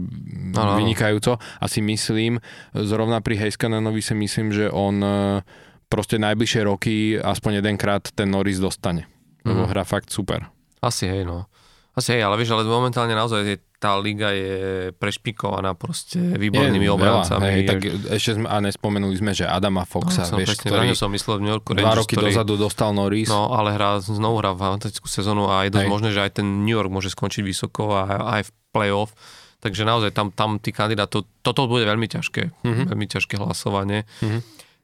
áno. 0.51 0.75
vynikajúco 0.75 1.35
a 1.39 1.65
si 1.65 1.79
myslím, 1.79 2.37
zrovna 2.73 3.19
pri 3.19 3.39
Heiskanenovi 3.39 3.99
si 3.99 4.13
myslím, 4.13 4.49
že 4.49 4.67
on 4.67 4.95
e, 4.97 5.41
proste 5.85 6.17
najbližšie 6.17 6.61
roky 6.63 6.93
aspoň 7.15 7.59
jedenkrát 7.59 8.03
ten 8.07 8.27
Norris 8.27 8.57
dostane. 8.57 9.05
Lebo 9.41 9.63
Mhm. 9.63 9.69
hrá 9.69 9.83
fakt 9.83 10.09
super. 10.09 10.47
Asi 10.79 11.05
hej, 11.05 11.23
no. 11.23 11.47
Asi 11.91 12.11
hej, 12.11 12.23
ale 12.23 12.35
vieš, 12.35 12.51
ale 12.51 12.65
momentálne 12.65 13.13
naozaj 13.13 13.39
je, 13.43 13.55
tá 13.83 13.99
liga 13.99 14.31
je 14.31 14.55
prešpikovaná 14.95 15.75
proste 15.75 16.15
výbornými 16.15 16.87
Je 16.87 16.93
obrancami. 16.95 17.43
Hej, 17.43 17.61
tak 17.67 17.79
ešte 18.15 18.39
sme, 18.39 18.47
a 18.47 18.63
nespomenuli 18.63 19.11
sme, 19.19 19.35
že 19.35 19.43
Adama 19.43 19.83
Foxa, 19.83 20.23
no, 20.31 20.39
vieš, 20.39 20.55
presne, 20.55 20.71
ktorý 20.71 20.87
som 20.95 21.11
myslel 21.11 21.35
v 21.37 21.41
New 21.43 21.51
Yorku 21.51 21.75
dva 21.75 21.91
Rangers, 21.91 21.99
roky 22.07 22.15
ktorý, 22.15 22.31
dozadu 22.31 22.53
dostal 22.55 22.95
Norris. 22.95 23.27
No, 23.27 23.51
ale 23.51 23.75
hrá, 23.75 23.99
znovu 23.99 24.39
hrá 24.39 24.55
fantastickú 24.55 25.11
sezónu 25.11 25.51
a 25.51 25.67
je 25.67 25.75
dosť 25.75 25.83
Hej. 25.83 25.91
možné, 25.91 26.09
že 26.15 26.23
aj 26.23 26.31
ten 26.39 26.47
New 26.63 26.71
York 26.71 26.87
môže 26.87 27.11
skončiť 27.11 27.43
vysoko 27.43 27.91
a 27.91 28.01
aj 28.39 28.47
v 28.47 28.51
playoff. 28.71 29.11
Takže 29.59 29.83
naozaj 29.83 30.15
tam, 30.15 30.31
tam 30.31 30.63
tí 30.63 30.71
kandidátov, 30.71 31.27
toto 31.43 31.67
bude 31.67 31.83
veľmi 31.83 32.07
ťažké, 32.07 32.63
Mhm. 32.63 32.87
veľmi 32.87 33.07
ťažké 33.11 33.35
hlasovanie. 33.35 34.07
Mhm. 34.23 34.39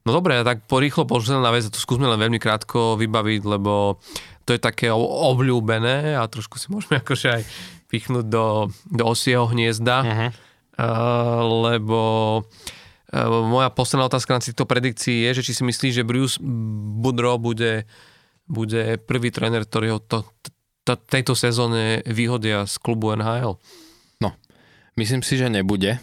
No 0.08 0.16
dobre, 0.16 0.40
tak 0.44 0.64
porýchlo 0.64 1.04
posledná 1.04 1.52
vec, 1.52 1.68
a 1.68 1.72
to 1.72 1.80
skúsme 1.80 2.08
len 2.08 2.16
veľmi 2.16 2.40
krátko 2.40 2.96
vybaviť, 2.96 3.42
lebo 3.44 4.00
to 4.48 4.56
je 4.56 4.60
také 4.60 4.88
obľúbené 4.90 6.16
a 6.16 6.24
trošku 6.26 6.58
si 6.58 6.72
môžeme 6.72 6.98
akože 7.04 7.28
aj 7.30 7.42
pichnúť 7.90 8.26
do, 8.30 8.46
do 8.88 9.04
osieho 9.04 9.50
hniezda, 9.50 9.98
Mhm. 10.06 10.28
uh, 10.78 11.42
lebo 11.70 12.00
uh, 13.12 13.42
moja 13.44 13.74
posledná 13.74 14.06
otázka 14.06 14.38
na 14.38 14.46
týchto 14.46 14.70
predikcií 14.70 15.26
je, 15.26 15.42
že 15.42 15.46
či 15.50 15.58
si 15.58 15.64
myslíš, 15.66 15.94
že 16.00 16.08
Bruce 16.08 16.38
Boudreau 17.02 17.42
bude, 17.42 17.90
bude 18.46 19.02
prvý 19.02 19.34
tréner, 19.34 19.66
ktorý 19.66 19.98
ho 19.98 20.00
to, 20.00 20.22
to, 20.86 20.94
tejto 20.96 21.34
sezóne 21.34 22.06
vyhodia 22.06 22.70
z 22.70 22.76
klubu 22.78 23.12
NHL. 23.14 23.58
Myslím 24.98 25.24
si, 25.24 25.40
že 25.40 25.48
nebude. 25.48 25.96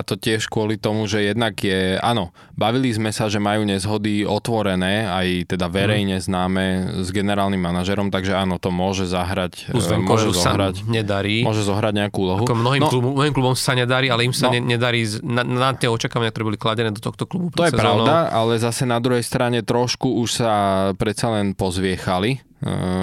A 0.00 0.02
to 0.02 0.16
tiež 0.16 0.48
kvôli 0.48 0.74
tomu, 0.74 1.04
že 1.04 1.20
jednak 1.22 1.52
je, 1.54 2.00
áno, 2.00 2.32
bavili 2.54 2.88
sme 2.88 3.12
sa, 3.12 3.28
že 3.28 3.36
majú 3.36 3.62
nezhody 3.62 4.24
otvorené, 4.24 5.04
aj 5.04 5.28
teda 5.46 5.68
verejne 5.68 6.16
známe 6.16 6.64
s 6.98 7.12
generálnym 7.12 7.60
manažerom, 7.60 8.08
takže 8.08 8.32
áno, 8.32 8.56
to 8.56 8.72
môže 8.72 9.04
zahrať, 9.04 9.68
Plus 9.68 9.84
e, 9.84 9.92
môže 9.92 10.24
Vancouveru 10.24 10.32
sa 10.32 10.50
zohrať, 10.50 10.74
nedarí. 10.86 11.44
môže 11.44 11.60
zohrať 11.60 11.92
nejakú 11.94 12.18
úlohu. 12.18 12.42
Ako 12.42 12.56
mnohým, 12.56 12.80
No. 12.80 12.88
klubom, 12.88 13.12
mnohým 13.12 13.30
klubom 13.30 13.52
sa 13.52 13.74
nedarí, 13.74 14.08
ale 14.08 14.24
im 14.24 14.32
sa 14.32 14.48
No. 14.48 14.56
ne, 14.56 14.64
nedarí 14.66 15.04
na, 15.20 15.44
na 15.44 15.70
tie 15.70 15.86
očakávania, 15.86 16.30
ktoré 16.30 16.44
boli 16.46 16.56
kladené 16.56 16.88
do 16.88 16.98
tohto 16.98 17.24
klubu. 17.24 17.52
To 17.52 17.60
je 17.60 17.68
sezónou. 17.68 18.08
pravda, 18.08 18.32
ale 18.32 18.56
zase 18.56 18.82
na 18.82 18.96
druhej 18.96 19.20
strane 19.20 19.60
trošku 19.60 20.16
už 20.16 20.40
sa 20.40 20.52
predsa 20.96 21.28
len 21.30 21.52
pozviechali, 21.52 22.40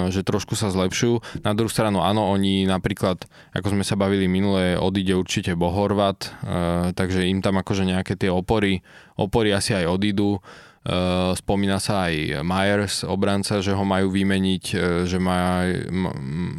že 0.08 0.22
trošku 0.22 0.54
sa 0.54 0.70
zlepšujú. 0.70 1.42
Na 1.42 1.50
druhú 1.52 1.66
stranu 1.66 2.02
áno, 2.06 2.30
oni 2.30 2.62
napríklad, 2.64 3.26
ako 3.50 3.74
sme 3.74 3.82
sa 3.82 3.98
bavili 3.98 4.30
minule, 4.30 4.78
odíde 4.78 5.18
určite 5.18 5.58
Bohorvat, 5.58 6.30
e, 6.30 6.30
takže 6.94 7.26
im 7.26 7.42
tam 7.42 7.58
akože 7.58 7.82
nejaké 7.82 8.14
tie 8.14 8.30
opory, 8.30 8.86
opory 9.18 9.50
asi 9.50 9.74
aj 9.74 9.90
odídu. 9.90 10.38
E, 10.38 10.40
spomína 11.34 11.82
sa 11.82 12.06
aj 12.06 12.46
Myers, 12.46 13.02
obranca, 13.02 13.58
že 13.58 13.74
ho 13.74 13.82
majú 13.82 14.14
vymeniť, 14.14 14.64
že 15.10 15.18
má, 15.18 15.66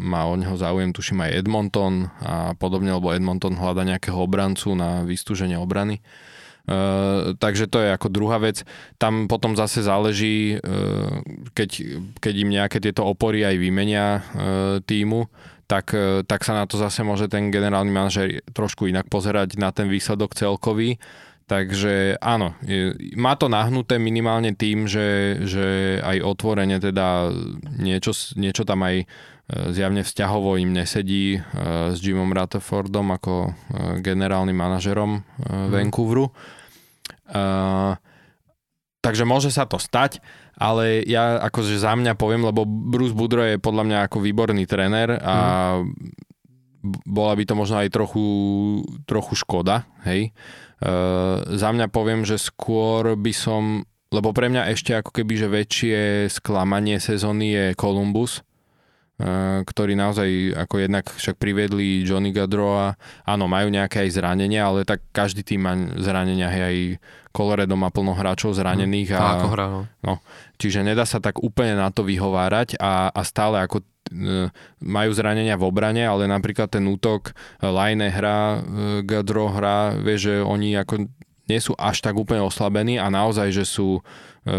má 0.04 0.28
o 0.28 0.36
neho 0.36 0.60
záujem, 0.60 0.91
tuším 0.91 1.24
aj 1.24 1.39
Edmonton 1.39 2.12
a 2.20 2.52
podobne, 2.60 2.91
lebo 2.91 3.16
Edmonton 3.16 3.56
hľada 3.56 3.88
nejakého 3.88 4.20
obrancu 4.20 4.76
na 4.76 5.08
vystúženie 5.08 5.56
obrany. 5.56 6.04
Uh, 6.70 7.34
takže 7.41 7.65
to 7.65 7.82
je 7.82 7.89
ako 7.89 8.13
druhá 8.13 8.38
vec. 8.38 8.61
Tam 9.01 9.26
potom 9.26 9.57
zase 9.57 9.82
záleží, 9.82 10.61
uh, 10.61 11.26
keď, 11.57 11.70
keď 12.22 12.34
im 12.38 12.49
nejaké 12.53 12.78
tieto 12.78 13.09
opory 13.09 13.41
aj 13.41 13.57
vymenia 13.57 14.22
uh, 14.22 14.78
týmu, 14.86 15.26
tak, 15.70 15.93
tak 16.26 16.41
sa 16.41 16.57
na 16.57 16.65
to 16.65 16.82
zase 16.82 17.05
môže 17.05 17.30
ten 17.30 17.53
generálny 17.53 17.93
manažer 17.93 18.41
trošku 18.57 18.89
inak 18.89 19.05
pozerať 19.05 19.53
na 19.61 19.70
ten 19.70 19.86
výsledok 19.86 20.34
celkový. 20.34 20.97
Takže 21.45 22.17
áno, 22.17 22.57
je, 22.65 22.97
má 23.13 23.38
to 23.38 23.53
nahnuté 23.53 24.01
minimálne 24.01 24.57
tým, 24.57 24.89
že, 24.89 25.38
že 25.45 25.97
aj 26.01 26.26
otvorene 26.26 26.82
teda 26.82 27.30
niečo, 27.78 28.17
niečo 28.34 28.65
tam 28.65 28.82
aj 28.82 29.05
zjavne 29.49 30.05
vzťahovo 30.05 30.61
im 30.61 30.74
nesedí 30.74 31.41
s 31.93 31.97
Jimom 31.97 32.34
Rutherfordom 32.34 33.17
ako 33.17 33.53
generálnym 33.97 34.53
manažerom 34.53 35.17
e, 35.17 35.22
Vancouveru. 35.74 36.30
Uh, 37.30 37.94
takže 39.00 39.24
môže 39.24 39.54
sa 39.54 39.70
to 39.70 39.80
stať, 39.80 40.20
ale 40.60 41.06
ja 41.08 41.40
akože 41.40 41.80
za 41.80 41.96
mňa 41.96 42.20
poviem, 42.20 42.44
lebo 42.44 42.68
Bruce 42.68 43.16
Boudreau 43.16 43.48
je 43.48 43.62
podľa 43.62 43.84
mňa 43.88 43.97
ako 44.10 44.18
výborný 44.20 44.68
tréner 44.68 45.16
a 45.22 45.36
b- 46.84 47.01
bola 47.08 47.34
by 47.38 47.43
to 47.47 47.54
možno 47.56 47.80
aj 47.80 47.93
trochu, 47.93 48.26
trochu 49.08 49.39
škoda, 49.39 49.88
hej. 50.04 50.36
Uh, 50.80 51.43
za 51.56 51.72
mňa 51.72 51.92
poviem, 51.92 52.24
že 52.24 52.39
skôr 52.39 53.16
by 53.16 53.32
som, 53.36 53.84
lebo 54.12 54.32
pre 54.36 54.50
mňa 54.51 54.72
ešte 54.74 54.96
ako 54.96 55.12
keby, 55.12 55.34
že 55.38 55.47
väčšie 55.47 56.00
sklamanie 56.32 57.00
sezóny 57.00 57.47
je 57.56 57.66
Columbus, 57.78 58.43
ktorí 59.67 60.00
naozaj 60.00 60.55
ako 60.55 60.75
jednak 60.79 61.12
však 61.12 61.36
priviedli 61.36 62.08
Johnny 62.08 62.32
Gadroa, 62.32 62.96
áno, 63.28 63.51
majú 63.51 63.67
nejaké 63.67 64.08
aj 64.08 64.16
zranenia, 64.16 64.63
ale 64.63 64.87
tak 64.87 65.04
každý 65.12 65.43
tým 65.43 65.59
má 65.59 65.75
zranenia, 66.00 66.47
hej, 66.47 66.63
aj 66.63 66.78
Colorado 67.36 67.75
má 67.75 67.91
plno 67.91 68.16
hráčov 68.16 68.55
zranených 68.55 69.12
Tá, 69.12 69.20
a 69.20 69.28
ako 69.37 69.47
hrá, 69.51 69.66
no. 70.01 70.13
čiže 70.55 70.82
nedá 70.82 71.04
sa 71.04 71.20
tak 71.20 71.43
úplne 71.43 71.75
na 71.75 71.91
to 71.91 72.08
vyhovárať 72.08 72.79
a, 72.79 73.12
a 73.12 73.21
stále 73.28 73.59
ako 73.59 73.83
e, 73.83 73.86
majú 74.82 75.12
zranenia 75.12 75.59
v 75.59 75.67
obrane, 75.67 76.08
ale 76.08 76.25
napríklad 76.25 76.71
ten 76.71 76.87
útok 76.87 77.36
e, 77.59 77.67
Line 77.67 78.08
hrá, 78.09 78.39
e, 78.58 78.59
Gadro 79.04 79.51
hrá, 79.51 80.00
vie, 80.00 80.16
že 80.16 80.33
oni 80.41 80.79
ako 80.79 81.12
nie 81.50 81.58
sú 81.58 81.74
až 81.74 82.00
tak 82.00 82.13
úplne 82.13 82.39
oslabení 82.39 82.96
a 82.96 83.09
naozaj, 83.09 83.50
že 83.50 83.66
sú 83.66 84.00
e, 84.46 84.54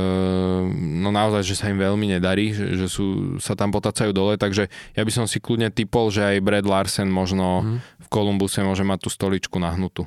no 0.74 1.08
naozaj, 1.08 1.42
že 1.42 1.54
sa 1.54 1.66
im 1.66 1.78
veľmi 1.78 2.10
nedarí, 2.10 2.50
že, 2.50 2.74
že 2.74 2.86
sú, 2.86 3.04
sa 3.38 3.54
tam 3.54 3.70
potacajú 3.70 4.10
dole, 4.10 4.34
takže 4.34 4.66
ja 4.92 5.02
by 5.02 5.12
som 5.12 5.24
si 5.24 5.38
kľudne 5.38 5.70
typol, 5.70 6.08
že 6.08 6.26
aj 6.26 6.36
Brad 6.40 6.64
Larsen 6.64 7.08
možno 7.08 7.62
Mhm. 7.62 7.76
v 8.00 8.08
Kolumbuse 8.08 8.60
môže 8.60 8.82
mať 8.82 8.98
tú 9.00 9.08
stoličku 9.08 9.56
nahnutú. 9.56 10.04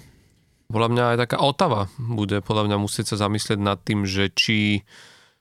Podľa 0.66 0.90
mňa 0.90 1.04
aj 1.06 1.18
taká 1.20 1.38
Otava 1.40 1.82
bude 1.96 2.40
podľa 2.40 2.66
mňa 2.66 2.78
musieť 2.78 3.14
sa 3.14 3.28
zamyslieť 3.28 3.60
nad 3.60 3.78
tým, 3.78 4.04
že 4.04 4.28
či 4.28 4.82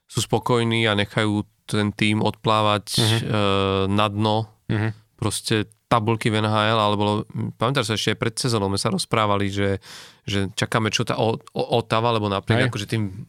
sú 0.05 0.21
spokojní 0.21 0.85
a 0.85 0.93
nechajú 0.93 1.43
ten 1.65 1.89
tým 1.91 2.21
odplávať 2.21 2.85
Mhm. 2.99 3.03
uh-huh. 3.03 3.85
na 3.89 4.07
dno. 4.07 4.37
Mhm. 4.69 4.89
Proste 5.17 5.71
tabulky 5.93 6.33
v 6.33 6.41
NHL, 6.41 6.79
alebo 6.81 7.29
pamätáš 7.61 7.93
sa 7.93 7.95
ešte 8.01 8.17
pred 8.17 8.33
sezónou 8.33 8.73
sme 8.73 8.81
sa 8.81 8.89
rozprávali, 8.89 9.53
že, 9.53 9.77
že 10.25 10.49
čakáme 10.57 10.89
čo 10.89 11.05
tá 11.05 11.21
Otava, 11.53 12.17
lebo 12.17 12.33
napriek 12.33 12.73
akože 12.73 12.89
tým 12.89 13.29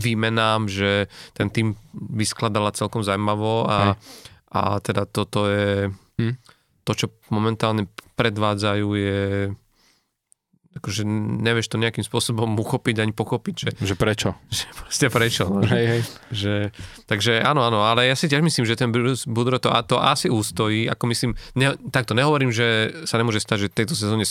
výmenám, 0.00 0.66
že 0.66 1.06
ten 1.38 1.52
tým 1.52 1.78
vyskladala 1.94 2.74
celkom 2.74 3.06
zaujímavo 3.06 3.68
a, 3.70 3.94
a 4.50 4.60
teda 4.82 5.06
toto 5.06 5.46
je 5.46 5.92
hm. 6.18 6.34
to, 6.82 6.92
čo 6.96 7.06
momentálne 7.30 7.86
predvádzajú 8.18 8.88
je 8.98 9.22
akože 10.70 11.02
nevieš 11.42 11.66
to 11.66 11.82
nejakým 11.82 12.06
spôsobom 12.06 12.54
uchopiť 12.54 13.02
ani 13.02 13.10
pochopiť, 13.10 13.54
že... 13.58 13.70
Že 13.82 13.94
prečo? 13.98 14.28
Že 14.54 14.66
proste 14.78 15.06
prečo. 15.10 15.44
No, 15.50 15.66
hej, 15.66 15.86
hej. 15.86 16.02
Že, 16.30 16.54
takže 17.10 17.42
áno, 17.42 17.66
áno, 17.66 17.82
ale 17.82 18.06
ja 18.06 18.14
si 18.14 18.30
tiež 18.30 18.42
myslím, 18.42 18.62
že 18.66 18.78
ten 18.78 18.94
Bruce 18.94 19.26
Budro 19.26 19.58
to, 19.58 19.70
to 19.90 19.98
asi 19.98 20.30
ústojí, 20.30 20.86
ako 20.86 21.04
myslím, 21.10 21.30
ne, 21.58 21.74
takto 21.90 22.14
nehovorím, 22.14 22.54
že 22.54 22.94
sa 23.02 23.18
nemôže 23.18 23.42
stať, 23.42 23.66
že 23.66 23.74
tejto 23.74 23.98
sezóne 23.98 24.22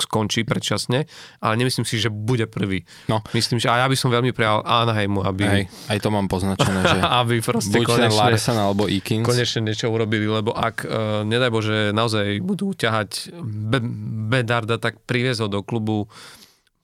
skončí 0.00 0.42
predčasne, 0.42 1.04
ale 1.38 1.54
nemyslím 1.60 1.84
si, 1.84 2.00
že 2.00 2.08
bude 2.08 2.48
prvý. 2.48 2.82
No. 3.06 3.20
Myslím, 3.36 3.60
že 3.60 3.68
a 3.68 3.84
ja 3.84 3.86
by 3.86 3.96
som 3.96 4.08
veľmi 4.08 4.32
prijal 4.32 4.64
Anaheimu, 4.64 5.20
aby... 5.22 5.42
Hej, 5.44 5.64
aj 5.92 5.98
to 6.00 6.08
mám 6.08 6.26
poznačené, 6.26 6.80
že 6.80 6.98
aby 7.22 7.44
proste 7.44 7.76
buď 7.76 7.86
konečne, 7.86 8.18
Larsen 8.18 8.58
alebo 8.58 8.88
Ikins. 8.88 9.26
Konečne 9.26 9.68
niečo 9.68 9.92
urobili, 9.92 10.24
lebo 10.24 10.56
ak, 10.56 10.76
uh, 10.88 11.22
nedaj 11.28 11.50
Bože, 11.52 11.78
naozaj 11.92 12.40
budú 12.40 12.72
ťahať 12.72 13.36
Be- 13.44 13.84
Bedarda, 14.32 14.80
tak 14.80 15.04
priviezol 15.04 15.52
do 15.52 15.60
klubu 15.60 16.08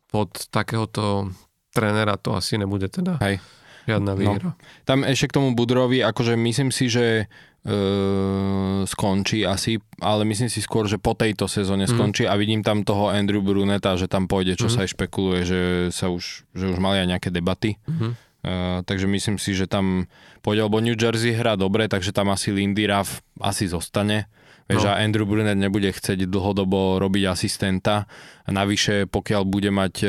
pod 0.09 0.31
takéhoto 0.53 1.33
trénera, 1.73 2.17
to 2.21 2.37
asi 2.37 2.61
nebude 2.61 2.89
teda. 2.93 3.17
Hej. 3.25 3.41
Žiadna 3.89 4.13
no. 4.13 4.19
výhra. 4.21 4.51
No. 4.53 4.61
Tam 4.85 5.01
ešte 5.01 5.33
k 5.33 5.37
tomu 5.41 5.57
Budrovi, 5.57 6.05
akože 6.05 6.37
myslím 6.37 6.69
si, 6.69 6.93
že 6.93 7.33
skončí 8.89 9.45
asi, 9.45 9.83
ale 10.01 10.23
myslím 10.25 10.49
si 10.49 10.63
skôr, 10.63 10.89
že 10.89 10.97
po 10.97 11.13
tejto 11.13 11.51
sezóne 11.51 11.85
mm. 11.85 11.91
skončí 11.91 12.25
a 12.25 12.39
vidím 12.39 12.65
tam 12.65 12.87
toho 12.87 13.11
Andrew 13.13 13.43
Bruneta, 13.45 13.99
že 13.99 14.09
tam 14.09 14.31
pôjde, 14.31 14.57
čo 14.57 14.71
mm. 14.71 14.73
sa 14.73 14.79
aj 14.87 14.91
špekuluje, 14.95 15.41
že 15.45 15.61
sa 15.93 16.09
už, 16.09 16.49
že 16.55 16.65
už 16.71 16.79
mali 16.81 17.03
aj 17.03 17.09
nejaké 17.19 17.29
debaty. 17.29 17.77
Mm. 17.85 18.15
Uh, 18.39 18.81
takže 18.87 19.11
myslím 19.11 19.37
si, 19.37 19.53
že 19.53 19.67
tam 19.67 20.07
pôjde, 20.41 20.65
lebo 20.65 20.79
New 20.79 20.95
Jersey 20.95 21.35
hrá 21.35 21.59
dobre, 21.59 21.91
takže 21.91 22.15
tam 22.15 22.31
asi 22.31 22.55
Lindy 22.55 22.87
Ruff 22.87 23.21
asi 23.43 23.67
zostane. 23.67 24.31
Vieš, 24.69 24.85
no. 24.85 24.93
a 24.93 25.01
Andrew 25.01 25.25
Brunet 25.25 25.57
nebude 25.57 25.89
chcieť 25.89 26.29
dlhodobo 26.29 27.01
robiť 27.01 27.25
asistenta. 27.33 28.05
Navyše, 28.45 29.09
pokiaľ 29.09 29.43
bude 29.49 29.73
mať 29.73 29.95
e, 30.05 30.09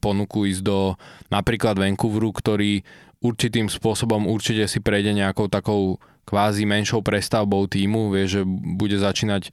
ponuku 0.00 0.48
ísť 0.48 0.62
do 0.64 0.96
napríklad 1.28 1.76
Vancouveru, 1.76 2.32
ktorý 2.32 2.80
určitým 3.20 3.68
spôsobom 3.68 4.24
určite 4.32 4.64
si 4.64 4.80
prejde 4.80 5.12
nejakou 5.12 5.52
takou 5.52 6.00
kvázi 6.24 6.64
menšou 6.64 7.02
prestavbou 7.02 7.66
týmu, 7.66 8.14
vieš, 8.14 8.40
že 8.40 8.42
bude 8.46 8.96
začínať 8.96 9.50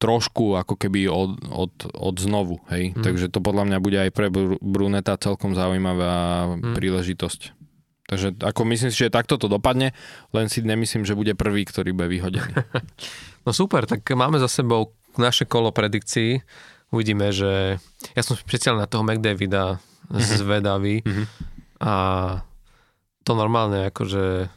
trošku 0.00 0.56
ako 0.56 0.80
keby 0.80 1.12
od, 1.12 1.36
od, 1.52 1.72
od 1.92 2.16
znovu, 2.16 2.64
hej. 2.72 2.96
Mm. 2.96 3.04
Takže 3.04 3.26
to 3.28 3.44
podľa 3.44 3.68
mňa 3.68 3.78
bude 3.84 3.98
aj 4.00 4.10
pre 4.16 4.32
Bruneta 4.58 5.20
celkom 5.20 5.52
zaujímavá 5.52 6.48
mm. 6.56 6.72
príležitosť. 6.72 7.40
Takže 8.10 8.42
ako 8.42 8.66
myslím 8.74 8.90
si, 8.90 9.06
že 9.06 9.12
takto 9.12 9.38
to 9.38 9.46
dopadne, 9.46 9.94
len 10.34 10.50
si 10.50 10.64
nemyslím, 10.66 11.06
že 11.06 11.14
bude 11.14 11.36
prvý, 11.38 11.62
ktorý 11.62 11.94
bude 11.94 12.10
vyhodený. 12.10 12.52
No 13.40 13.56
super, 13.56 13.88
tak 13.88 14.04
máme 14.04 14.36
za 14.36 14.52
sebou 14.52 14.92
naše 15.16 15.48
kolo 15.48 15.72
predikcií. 15.72 16.44
Uvidíme, 16.92 17.32
že 17.32 17.80
ja 18.12 18.20
som 18.20 18.36
špeciálne 18.36 18.84
na 18.84 18.90
toho 18.90 19.00
McDavida 19.00 19.80
mm-hmm. 19.80 20.36
zvedavý 20.36 21.00
mm-hmm. 21.00 21.26
a 21.80 21.94
to 23.24 23.32
normálne 23.32 23.88
akože 23.88 24.52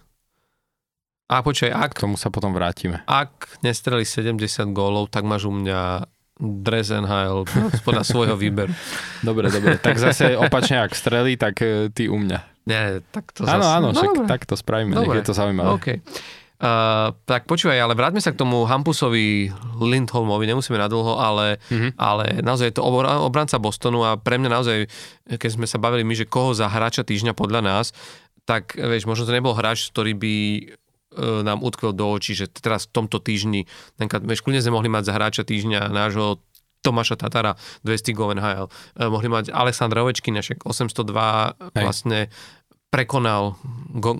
a 1.31 1.35
počkaj, 1.39 1.71
ak... 1.71 1.91
K 1.95 2.03
tomu 2.03 2.15
sa 2.19 2.27
potom 2.27 2.51
vrátime. 2.51 3.01
Ak 3.07 3.59
nestreli 3.63 4.03
70 4.03 4.43
gólov, 4.75 5.07
tak 5.09 5.23
máš 5.23 5.47
u 5.47 5.53
mňa 5.55 6.07
Dresenheil 6.43 7.45
podľa 7.87 8.03
svojho 8.03 8.35
výberu. 8.35 8.73
Dobre, 9.21 9.47
dobre. 9.53 9.77
Tak 9.79 10.01
zase 10.01 10.33
opačne, 10.35 10.81
ak 10.81 10.91
strelí, 10.97 11.37
tak 11.39 11.61
e, 11.61 11.93
ty 11.93 12.09
u 12.09 12.17
mňa. 12.17 12.39
Nie, 12.67 13.03
tak 13.11 13.31
to 13.35 13.43
Áno, 13.45 13.63
zase... 13.63 13.75
áno, 13.75 13.87
no, 13.91 13.99
však 13.99 14.11
tak 14.27 14.41
to 14.47 14.55
spravíme, 14.55 14.95
dobre. 14.95 15.19
nech 15.19 15.23
je 15.23 15.27
to 15.29 15.35
zaujímavé. 15.35 15.69
Okay. 15.77 15.97
Uh, 16.63 17.11
tak 17.27 17.43
počúvaj, 17.43 17.75
ale 17.75 17.91
vráťme 17.91 18.23
sa 18.23 18.31
k 18.31 18.39
tomu 18.39 18.63
Hampusovi 18.63 19.51
Lindholmovi, 19.83 20.47
nemusíme 20.47 20.79
nadlho, 20.79 21.19
ale, 21.19 21.59
mm-hmm. 21.67 21.99
ale 21.99 22.39
naozaj 22.39 22.71
je 22.71 22.75
to 22.79 22.87
obranca 22.87 23.59
Bostonu 23.59 24.07
a 24.07 24.15
pre 24.15 24.39
mňa 24.39 24.47
naozaj, 24.47 24.77
keď 25.27 25.49
sme 25.59 25.67
sa 25.67 25.75
bavili 25.75 26.07
my, 26.07 26.15
že 26.15 26.23
koho 26.23 26.55
za 26.55 26.71
hráča 26.71 27.03
týždňa 27.03 27.35
podľa 27.35 27.67
nás, 27.67 27.91
tak 28.47 28.79
vieš, 28.79 29.03
možno 29.03 29.27
to 29.27 29.35
nebol 29.35 29.51
hráč, 29.51 29.91
ktorý 29.91 30.15
by 30.15 30.33
nám 31.17 31.61
utkvel 31.61 31.93
do 31.93 32.09
očí, 32.09 32.33
že 32.33 32.49
teraz 32.49 32.89
v 32.89 33.03
tomto 33.03 33.21
týždni, 33.21 33.69
kľudne 34.41 34.61
sme 34.61 34.75
mohli 34.75 34.89
mať 34.89 35.03
za 35.09 35.13
hráča 35.13 35.43
týždňa 35.45 35.93
nášho 35.93 36.41
Tomáša 36.83 37.15
Tatara, 37.15 37.55
200 37.87 38.11
go 38.11 38.35
NHL. 38.35 38.67
Uh, 38.67 39.07
mohli 39.07 39.31
mať 39.31 39.55
Aleksandra 39.55 40.03
Ovečkina, 40.03 40.43
802 40.43 41.15
Hej. 41.71 41.79
vlastne 41.79 42.19
prekonal 42.93 43.57
go, 43.97 44.13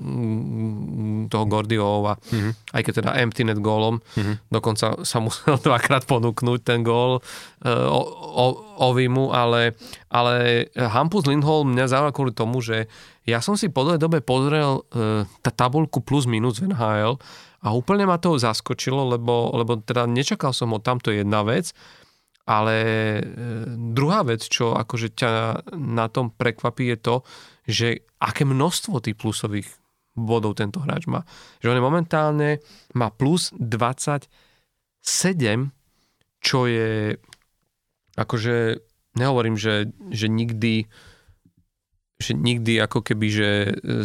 toho 1.29 1.45
Gordiova, 1.45 2.17
mm-hmm. 2.17 2.73
aj 2.73 2.81
keď 2.81 2.93
teda 3.05 3.11
empty 3.21 3.45
net 3.45 3.61
gólom, 3.61 4.01
mm-hmm. 4.01 4.49
dokonca 4.49 5.05
sa 5.05 5.17
musel 5.21 5.61
dvakrát 5.65 6.09
ponúknuť 6.09 6.59
ten 6.65 6.81
gól 6.81 7.21
uh, 7.21 7.85
o, 7.85 8.01
o, 8.17 8.45
Ovimu, 8.89 9.29
ale, 9.29 9.77
ale 10.09 10.65
Hampus 10.73 11.29
Lindholm 11.29 11.77
mňa 11.77 11.85
zaujal 11.85 12.13
kvôli 12.17 12.33
tomu, 12.33 12.65
že 12.65 12.89
ja 13.29 13.37
som 13.45 13.53
si 13.53 13.69
po 13.69 13.85
dlhej 13.85 14.01
dobe 14.01 14.25
pozrel 14.25 14.81
uh, 14.81 15.21
tá 15.45 15.53
tabulku 15.53 16.01
plus 16.01 16.25
minus 16.25 16.57
NHL 16.57 17.21
a 17.63 17.67
úplne 17.71 18.09
ma 18.09 18.17
to 18.17 18.41
zaskočilo, 18.41 19.13
lebo, 19.13 19.53
lebo 19.53 19.77
teda 19.79 20.09
nečakal 20.09 20.51
som 20.51 20.73
ho 20.73 20.81
tam, 20.81 20.97
to 20.97 21.13
je 21.13 21.21
jedna 21.21 21.45
vec, 21.45 21.71
ale 22.43 22.75
uh, 23.19 23.23
druhá 23.95 24.23
vec, 24.27 24.43
čo 24.43 24.75
akože 24.75 25.15
ťa 25.15 25.31
na 25.77 26.07
tom 26.11 26.31
prekvapí 26.31 26.91
je 26.93 26.97
to, 26.99 27.15
že 27.63 27.87
aké 28.19 28.43
množstvo 28.43 28.99
tých 28.99 29.15
plusových 29.15 29.67
bodov 30.13 30.59
tento 30.59 30.83
hráč 30.83 31.09
má. 31.09 31.25
Že 31.63 31.73
on 31.73 31.77
je 31.79 31.87
momentálne 31.87 32.49
má 32.93 33.09
plus 33.09 33.49
27, 33.57 34.29
čo 36.43 36.59
je 36.69 37.17
akože 38.13 38.55
nehovorím, 39.17 39.57
že, 39.57 39.89
že 40.13 40.29
nikdy 40.29 40.85
že 42.23 42.39
nikdy 42.39 42.79
ako 42.79 43.03
keby, 43.03 43.27
že 43.27 43.49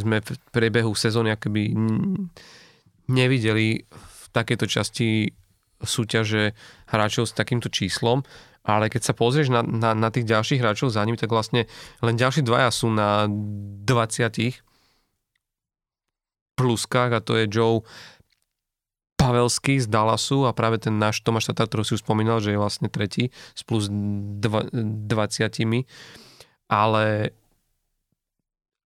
sme 0.03 0.19
v 0.19 0.35
priebehu 0.51 0.91
sezóny 0.91 1.31
akoby 1.31 1.71
nevideli 3.07 3.87
v 3.87 4.23
takejto 4.35 4.67
časti 4.67 5.31
súťaže 5.83 6.59
hráčov 6.91 7.31
s 7.31 7.37
takýmto 7.37 7.71
číslom 7.71 8.27
ale 8.69 8.93
keď 8.93 9.01
sa 9.01 9.17
pozrieš 9.17 9.49
na, 9.49 9.65
na, 9.65 9.97
na 9.97 10.13
tých 10.13 10.29
ďalších 10.29 10.61
hráčov 10.61 10.93
za 10.93 11.01
ním, 11.09 11.17
tak 11.17 11.33
vlastne 11.33 11.65
len 12.05 12.21
ďalší 12.21 12.45
dvaja 12.45 12.69
sú 12.69 12.93
na 12.93 13.25
20 13.25 14.61
pluskách 16.53 17.11
a 17.17 17.25
to 17.25 17.41
je 17.41 17.49
Joe 17.49 17.81
Pavelský 19.17 19.81
z 19.81 19.89
Dallasu 19.89 20.45
a 20.45 20.53
práve 20.53 20.79
ten 20.79 21.01
náš 21.01 21.25
Tomáš 21.25 21.51
Tatar, 21.51 21.67
ktorý 21.67 21.83
si 21.83 21.97
už 21.97 22.05
spomínal, 22.05 22.45
že 22.45 22.55
je 22.55 22.61
vlastne 22.61 22.93
tretí 22.93 23.33
s 23.57 23.65
plus 23.65 23.89
20. 23.89 24.39
Ale 26.69 27.33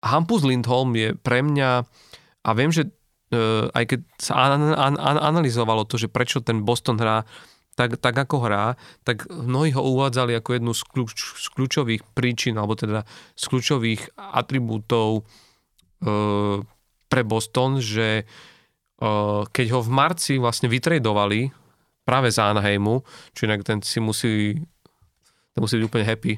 Hampus 0.03 0.43
Lindholm 0.43 0.91
je 0.93 1.15
pre 1.15 1.39
mňa, 1.39 1.87
a 2.45 2.49
viem, 2.51 2.69
že 2.69 2.91
aj 3.73 3.85
keď 3.85 3.99
sa 4.17 4.33
an, 4.57 4.73
an, 4.73 4.95
an, 4.97 5.17
analyzovalo 5.21 5.85
to, 5.85 6.01
že 6.01 6.09
prečo 6.09 6.41
ten 6.41 6.65
Boston 6.65 6.97
hrá 6.97 7.25
tak, 7.79 7.95
tak 7.95 8.15
ako 8.27 8.43
hrá, 8.43 8.75
tak 9.07 9.23
mnohí 9.31 9.71
ho 9.71 9.79
uvádzali 9.79 10.35
ako 10.35 10.59
jednu 10.59 10.71
z, 10.75 10.83
kľúč, 10.83 11.15
z 11.15 11.47
kľúčových 11.55 12.03
príčin, 12.11 12.59
alebo 12.59 12.75
teda 12.75 13.07
z 13.39 13.43
kľúčových 13.47 14.19
atribútov 14.19 15.23
e, 16.03 16.11
pre 17.07 17.21
Boston, 17.23 17.79
že 17.79 18.07
e, 18.19 18.23
keď 19.47 19.67
ho 19.71 19.79
v 19.79 19.89
marci 19.95 20.35
vlastne 20.35 20.67
vytredovali 20.67 21.55
práve 22.03 22.27
z 22.35 22.43
Anaheimu, 22.43 22.99
či 23.31 23.47
inak 23.47 23.63
ten 23.63 23.79
si 23.79 24.03
musí, 24.03 24.59
ten 25.55 25.59
musí 25.63 25.79
byť 25.79 25.87
úplne 25.87 26.03
happy, 26.03 26.35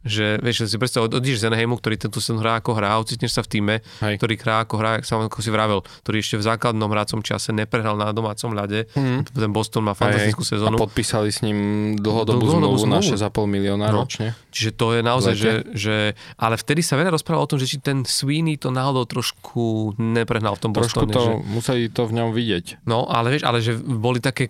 že 0.00 0.40
vieš, 0.40 0.64
si 0.64 0.76
predstav, 0.80 1.04
odídeš 1.12 1.44
z 1.44 1.52
Anaheimu, 1.52 1.76
ktorý 1.76 2.00
tento 2.00 2.24
sen 2.24 2.40
hrá 2.40 2.56
ako 2.60 2.72
hrá, 2.72 2.96
ocitneš 2.96 3.36
sa 3.36 3.42
v 3.44 3.48
týme, 3.52 3.74
Hej. 4.00 4.16
ktorý 4.16 4.34
hrá 4.40 4.64
ako 4.64 4.74
hrá, 4.80 4.90
ako 5.04 5.40
si 5.44 5.50
vravel, 5.52 5.84
ktorý 6.04 6.16
ešte 6.24 6.36
v 6.40 6.44
základnom 6.48 6.88
hracom 6.88 7.20
čase 7.20 7.52
neprehral 7.52 8.00
na 8.00 8.08
domácom 8.16 8.56
ľade. 8.56 8.88
Mm. 8.96 9.28
Ten 9.28 9.52
Boston 9.52 9.84
má 9.84 9.92
fantastickú 9.92 10.40
Hej. 10.40 10.56
sezónu. 10.56 10.76
A 10.76 10.80
podpísali 10.80 11.28
s 11.28 11.44
ním 11.44 11.58
dlhodobú, 12.00 12.48
dlhodobú 12.48 12.80
zmluvu, 12.80 12.96
zmluvu 12.96 13.12
na 13.12 13.28
6,5 13.28 13.56
milióna 13.60 13.86
no. 13.92 14.08
ročne. 14.08 14.32
Čiže 14.48 14.70
to 14.72 14.86
je 14.96 15.00
naozaj, 15.04 15.34
že, 15.36 15.52
že, 15.76 15.96
ale 16.40 16.56
vtedy 16.56 16.80
sa 16.80 16.96
veľa 16.96 17.12
rozprávalo 17.12 17.44
o 17.44 17.50
tom, 17.50 17.60
že 17.60 17.68
či 17.68 17.76
ten 17.78 18.08
Sweeney 18.08 18.56
to 18.56 18.72
náhodou 18.72 19.04
trošku 19.04 19.94
neprehnal 20.00 20.56
v 20.56 20.60
tom 20.64 20.72
trošku 20.72 21.04
Bostone. 21.04 21.12
Trošku 21.12 21.44
to, 21.44 21.44
že... 21.44 21.52
museli 21.52 21.82
to 21.92 22.02
v 22.08 22.12
ňom 22.16 22.28
vidieť. 22.32 22.88
No, 22.88 23.04
ale 23.04 23.36
vieš, 23.36 23.44
ale 23.44 23.60
že 23.60 23.76
boli 23.76 24.24
také 24.24 24.48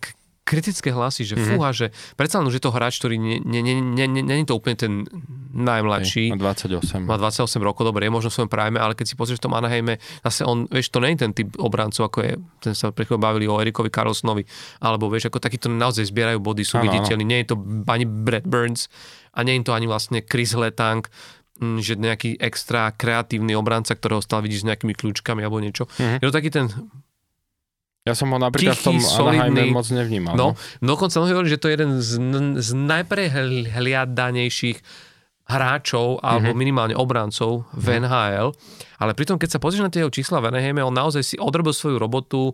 kritické 0.51 0.91
hlasy, 0.91 1.23
že 1.23 1.39
Mhm. 1.39 1.47
fúha, 1.47 1.71
že 1.71 1.95
predsa 2.19 2.43
len, 2.43 2.51
že 2.51 2.59
to 2.59 2.75
hráč, 2.75 2.99
ktorý 2.99 3.15
nie, 3.15 3.39
nie, 3.39 3.63
nie, 3.63 3.79
nie, 3.79 4.07
nie, 4.11 4.23
nie 4.27 4.43
je 4.43 4.51
to 4.51 4.59
úplne 4.59 4.75
ten 4.75 4.93
najmladší. 5.55 6.35
Má 6.35 6.39
28. 6.51 7.07
Má 7.07 7.15
28 7.15 7.63
rokov, 7.63 7.87
dobre, 7.87 8.07
je 8.07 8.13
možno 8.13 8.31
v 8.31 8.35
svojom 8.35 8.51
prime, 8.51 8.79
ale 8.79 8.99
keď 8.99 9.07
si 9.07 9.15
pozrieš 9.15 9.39
v 9.39 9.47
tom 9.47 9.55
Anaheime, 9.55 10.03
zase 10.27 10.43
on, 10.43 10.67
vieš, 10.67 10.91
to 10.91 10.99
nie 10.99 11.15
je 11.15 11.23
ten 11.23 11.33
typ 11.35 11.55
obrancov, 11.59 12.11
ako 12.11 12.19
je, 12.27 12.33
ten 12.59 12.75
sa 12.75 12.91
pred 12.91 13.07
bavili 13.07 13.47
o 13.47 13.63
Erikovi 13.63 13.91
Carlsonovi, 13.95 14.43
alebo 14.83 15.07
vieš, 15.07 15.31
ako 15.31 15.39
takíto 15.39 15.71
naozaj 15.71 16.11
zbierajú 16.11 16.43
body, 16.43 16.63
sú 16.67 16.83
viditeľní, 16.83 17.23
nie 17.23 17.47
je 17.47 17.55
to 17.55 17.57
ani 17.87 18.07
Brad 18.07 18.47
Burns 18.47 18.91
a 19.35 19.47
nie 19.47 19.59
je 19.59 19.67
to 19.67 19.73
ani 19.75 19.87
vlastne 19.87 20.19
Chris 20.23 20.55
Letang, 20.55 21.07
mm, 21.61 21.79
že 21.79 21.95
nejaký 21.99 22.41
extra 22.41 22.91
kreatívny 22.91 23.55
obranca, 23.55 23.95
ktorého 23.95 24.23
stále 24.25 24.47
vidíš 24.49 24.65
s 24.65 24.69
nejakými 24.71 24.95
kľúčkami 24.97 25.43
alebo 25.45 25.61
niečo. 25.61 25.87
Mhm. 25.99 26.19
Je 26.23 26.27
to 26.27 26.35
taký 26.35 26.51
ten 26.51 26.67
Ja 28.09 28.17
som 28.17 28.33
ho 28.33 28.41
napríklad 28.41 28.81
v 28.81 28.85
tom 28.85 28.97
Tichý, 28.97 29.13
solidný. 29.13 29.77
moc 29.77 29.85
nevnímal. 29.93 30.33
No, 30.33 30.57
dokonca 30.81 31.21
mnohí 31.21 31.37
hovorili, 31.37 31.53
že 31.53 31.61
to 31.61 31.69
je 31.69 31.75
jeden 31.77 31.93
z, 32.01 32.13
z 32.57 32.71
najprehliadanejších 32.73 34.81
hráčov 35.51 36.23
alebo 36.23 36.55
minimálne 36.55 36.95
obrancov 36.95 37.67
v 37.75 38.01
NHL. 38.01 38.55
Ale 39.03 39.13
pritom, 39.19 39.37
keď 39.37 39.59
sa 39.59 39.59
pozrieš 39.59 39.83
na 39.83 39.91
tie 39.91 40.07
jeho 40.07 40.15
čísla 40.15 40.39
v 40.39 40.55
Anaheime, 40.55 40.87
on 40.87 40.95
naozaj 40.95 41.27
si 41.27 41.37
odrobil 41.37 41.75
svoju 41.75 41.99
robotu 41.99 42.49
e, 42.49 42.53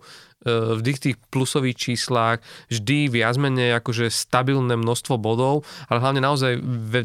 v 0.74 0.80
tých, 0.80 0.98
tých 0.98 1.16
plusových 1.28 1.76
číslach, 1.76 2.40
vždy 2.72 3.12
viac 3.12 3.36
menej 3.36 3.76
akože 3.76 4.08
stabilné 4.08 4.80
množstvo 4.80 5.20
bodov, 5.20 5.68
ale 5.92 6.00
hlavne 6.00 6.24
naozaj 6.24 6.56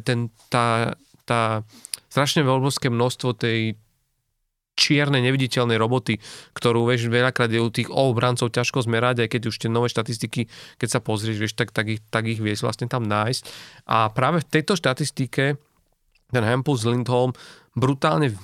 ten, 0.07 0.31
tá, 0.47 0.95
tá 1.27 1.67
strašne 2.07 2.47
veľké 2.47 2.87
množstvo 2.87 3.35
tej 3.35 3.75
čiernej 4.75 5.21
neviditeľnej 5.21 5.77
roboty, 5.77 6.17
ktorú 6.55 6.87
vieš, 6.87 7.11
veľakrát 7.11 7.51
je 7.51 7.61
u 7.61 7.69
tých 7.69 7.89
obrancov 7.91 8.49
ťažko 8.49 8.87
zmerať, 8.87 9.27
aj 9.27 9.29
keď 9.37 9.41
už 9.51 9.55
tie 9.61 9.69
nové 9.69 9.91
štatistiky, 9.91 10.47
keď 10.79 10.87
sa 10.87 10.99
pozrieš, 11.03 11.37
vieš, 11.37 11.53
tak, 11.53 11.75
tak, 11.75 11.91
ich, 11.91 12.01
tak 12.09 12.25
ich 12.25 12.39
vieš 12.39 12.63
vlastne 12.63 12.87
tam 12.87 13.03
nájsť. 13.05 13.43
A 13.87 14.09
práve 14.09 14.41
v 14.41 14.49
tejto 14.49 14.79
štatistike 14.79 15.59
ten 16.31 16.43
Hampus 16.47 16.87
Lindholm 16.87 17.35
brutálne, 17.71 18.35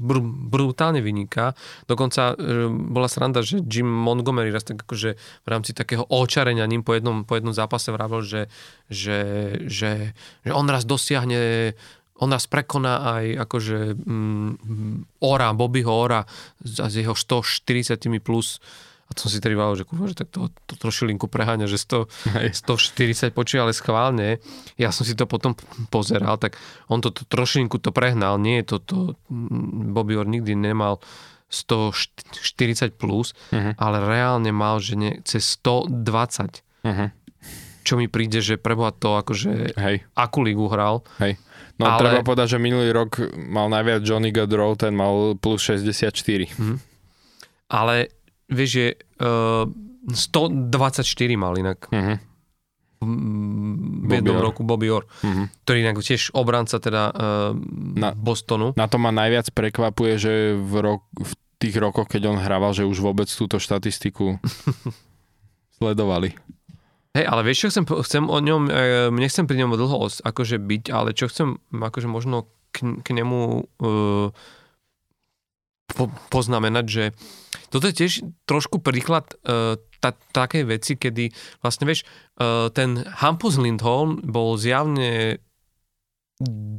br, 0.00 0.20
brutálne 0.24 1.00
vyniká. 1.00 1.56
Dokonca 1.88 2.36
e, 2.36 2.68
bola 2.68 3.08
sranda, 3.08 3.40
že 3.40 3.64
Jim 3.64 3.88
Montgomery 3.88 4.52
raz 4.52 4.68
tak 4.68 4.84
akože 4.84 5.16
v 5.16 5.48
rámci 5.48 5.72
takého 5.72 6.04
očarenia 6.08 6.68
ním 6.68 6.84
po 6.84 6.92
jednom, 6.92 7.24
po 7.24 7.40
jednom 7.40 7.56
zápase 7.56 7.88
vravel, 7.88 8.20
že, 8.20 8.52
že, 8.92 9.20
že, 9.64 10.12
že 10.44 10.50
on 10.52 10.68
raz 10.68 10.84
dosiahne 10.84 11.72
on 12.20 12.28
nás 12.28 12.44
prekoná 12.44 12.94
aj 13.16 13.48
akože 13.48 13.78
mm, 13.96 14.50
Ora, 15.20 15.50
Bobbyho 15.50 15.88
Ora 15.88 16.20
s 16.60 16.92
jeho 16.92 17.16
140 17.16 17.96
plus 18.20 18.60
a 19.04 19.16
to 19.16 19.26
som 19.26 19.30
si 19.32 19.42
tedy 19.42 19.58
vral, 19.58 19.74
že 19.74 19.82
kurva, 19.82 20.06
že 20.06 20.14
tak 20.14 20.30
to, 20.30 20.46
to 20.70 20.78
trošilinku 20.78 21.26
preháňa, 21.26 21.66
že 21.66 21.82
100, 21.82 22.06
Hej. 22.30 22.48
140 22.62 23.34
počuje, 23.34 23.58
ale 23.58 23.74
schválne. 23.74 24.38
Ja 24.78 24.94
som 24.94 25.02
si 25.02 25.18
to 25.18 25.26
potom 25.26 25.58
pozeral, 25.90 26.38
tak 26.38 26.54
on 26.86 27.02
to, 27.02 27.10
to 27.10 27.26
trošilinku 27.26 27.82
to 27.82 27.90
prehnal. 27.90 28.38
Nie 28.38 28.62
je 28.62 28.70
to, 28.70 28.76
to 28.78 28.96
mm, 29.26 29.90
Bobby 29.90 30.14
Orr 30.14 30.30
nikdy 30.30 30.54
nemal 30.54 31.02
140 31.50 32.94
plus, 32.94 33.34
Mhm. 33.50 33.74
ale 33.76 33.96
reálne 33.98 34.52
mal, 34.52 34.78
že 34.78 34.94
nie, 34.94 35.18
cez 35.22 35.58
120. 35.58 36.62
Mhm. 36.86 37.10
Čo 37.80 37.96
mi 37.96 38.06
príde, 38.06 38.38
že 38.38 38.54
preboha 38.54 38.92
to 38.92 39.16
akože 39.16 39.74
Hej, 39.74 40.04
akú 40.14 40.44
ligu 40.44 40.68
hral. 40.68 41.02
hej. 41.18 41.34
No 41.80 41.88
Ale- 41.88 41.96
treba 41.98 42.20
povedať, 42.22 42.46
že 42.50 42.58
minulý 42.58 42.92
rok 42.92 43.16
mal 43.32 43.66
najviac 43.66 44.00
Johnny 44.00 44.28
Gaudreau, 44.28 44.74
ten 44.74 44.92
mal 44.92 45.32
plus 45.34 45.64
64. 45.64 46.52
Ale 47.66 48.12
vieš, 48.46 48.70
že 48.70 48.86
uh, 49.18 49.64
124 50.06 51.00
mal 51.34 51.54
inak 51.54 51.88
Mhm. 51.88 52.14
v 54.02 54.10
jednom 54.10 54.36
roku 54.38 54.60
Bobby 54.60 54.88
Orr, 54.88 55.08
Mhm. 55.18 55.44
ktorý 55.62 55.76
inak 55.80 55.96
tiež 55.98 56.32
obranca 56.32 56.76
teda 56.76 57.08
uh, 57.08 57.56
Na- 57.94 58.12
Bostonu. 58.12 58.74
Na 58.74 58.84
to 58.84 58.96
ma 58.96 59.08
najviac 59.10 59.48
prekvapuje, 59.48 60.12
že 60.16 60.32
v, 60.52 60.72
rok, 60.78 61.00
v 61.14 61.32
tých 61.56 61.76
rokoch, 61.76 62.04
keď 62.06 62.22
on 62.26 62.38
hrával, 62.38 62.72
že 62.72 62.84
už 62.84 63.00
vôbec 63.00 63.24
túto 63.26 63.56
štatistiku 63.56 64.36
sledovali. 65.76 66.36
Hej, 67.10 67.26
ale 67.26 67.42
vieš, 67.42 67.66
čo 67.66 67.70
chcem, 67.74 67.84
chcem 67.90 68.24
o 68.30 68.38
ňom, 68.38 68.70
e, 68.70 69.10
nechcem 69.10 69.42
pri 69.50 69.58
ňom 69.58 69.74
dlho 69.74 70.06
akože 70.22 70.62
byť, 70.62 70.84
ale 70.94 71.10
čo 71.10 71.26
chcem 71.26 71.58
akože 71.74 72.06
možno 72.06 72.46
k, 72.70 73.02
k 73.02 73.08
nemu 73.10 73.66
e, 73.82 73.90
po, 75.90 76.04
poznamenať, 76.30 76.86
že 76.86 77.04
toto 77.74 77.90
je 77.90 77.98
tiež 77.98 78.12
trošku 78.46 78.78
príklad 78.78 79.26
e, 79.42 79.74
ta, 79.98 80.10
takej 80.14 80.70
veci, 80.70 80.94
kedy 80.94 81.34
vlastne 81.62 81.90
vieš, 81.90 82.06
e, 82.38 82.70
ten 82.70 83.02
Hampus 83.02 83.58
Lindholm 83.58 84.22
bol 84.22 84.54
zjavne 84.54 85.42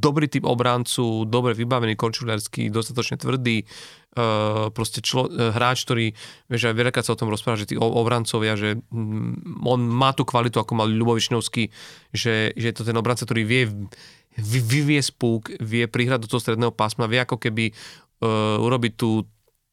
dobrý 0.02 0.26
typ 0.26 0.42
obráncu, 0.42 1.22
dobre 1.30 1.54
vybavený, 1.54 1.94
končuliarský, 1.94 2.66
dostatočne 2.74 3.14
tvrdý, 3.14 3.62
uh, 3.62 4.74
proste 4.74 4.98
člo, 4.98 5.30
uh, 5.30 5.54
hráč, 5.54 5.86
ktorý, 5.86 6.10
vieš, 6.50 6.62
aj 6.66 6.74
veľakrát 6.74 7.06
sa 7.06 7.14
o 7.14 7.20
tom 7.20 7.30
rozpráva, 7.30 7.62
že 7.62 7.70
tí 7.70 7.76
obrancovia, 7.78 8.58
že 8.58 8.82
mm, 8.90 9.62
on 9.62 9.80
má 9.86 10.10
tú 10.10 10.26
kvalitu, 10.26 10.58
ako 10.58 10.74
mal 10.74 10.90
Ľubovičnovský, 10.90 11.70
že, 12.10 12.50
že 12.58 12.66
je 12.68 12.74
to 12.74 12.82
ten 12.82 12.98
obranca, 12.98 13.22
ktorý 13.22 13.46
vie 13.46 13.62
vy, 14.34 14.58
vyvie 14.60 15.00
spúk, 15.00 15.54
vie 15.62 15.86
prihrať 15.86 16.26
do 16.26 16.30
toho 16.30 16.42
stredného 16.42 16.74
pásma, 16.74 17.06
vie 17.06 17.22
ako 17.22 17.38
keby 17.38 17.70
uh, 17.70 18.58
urobiť 18.58 18.92
tú 18.98 19.30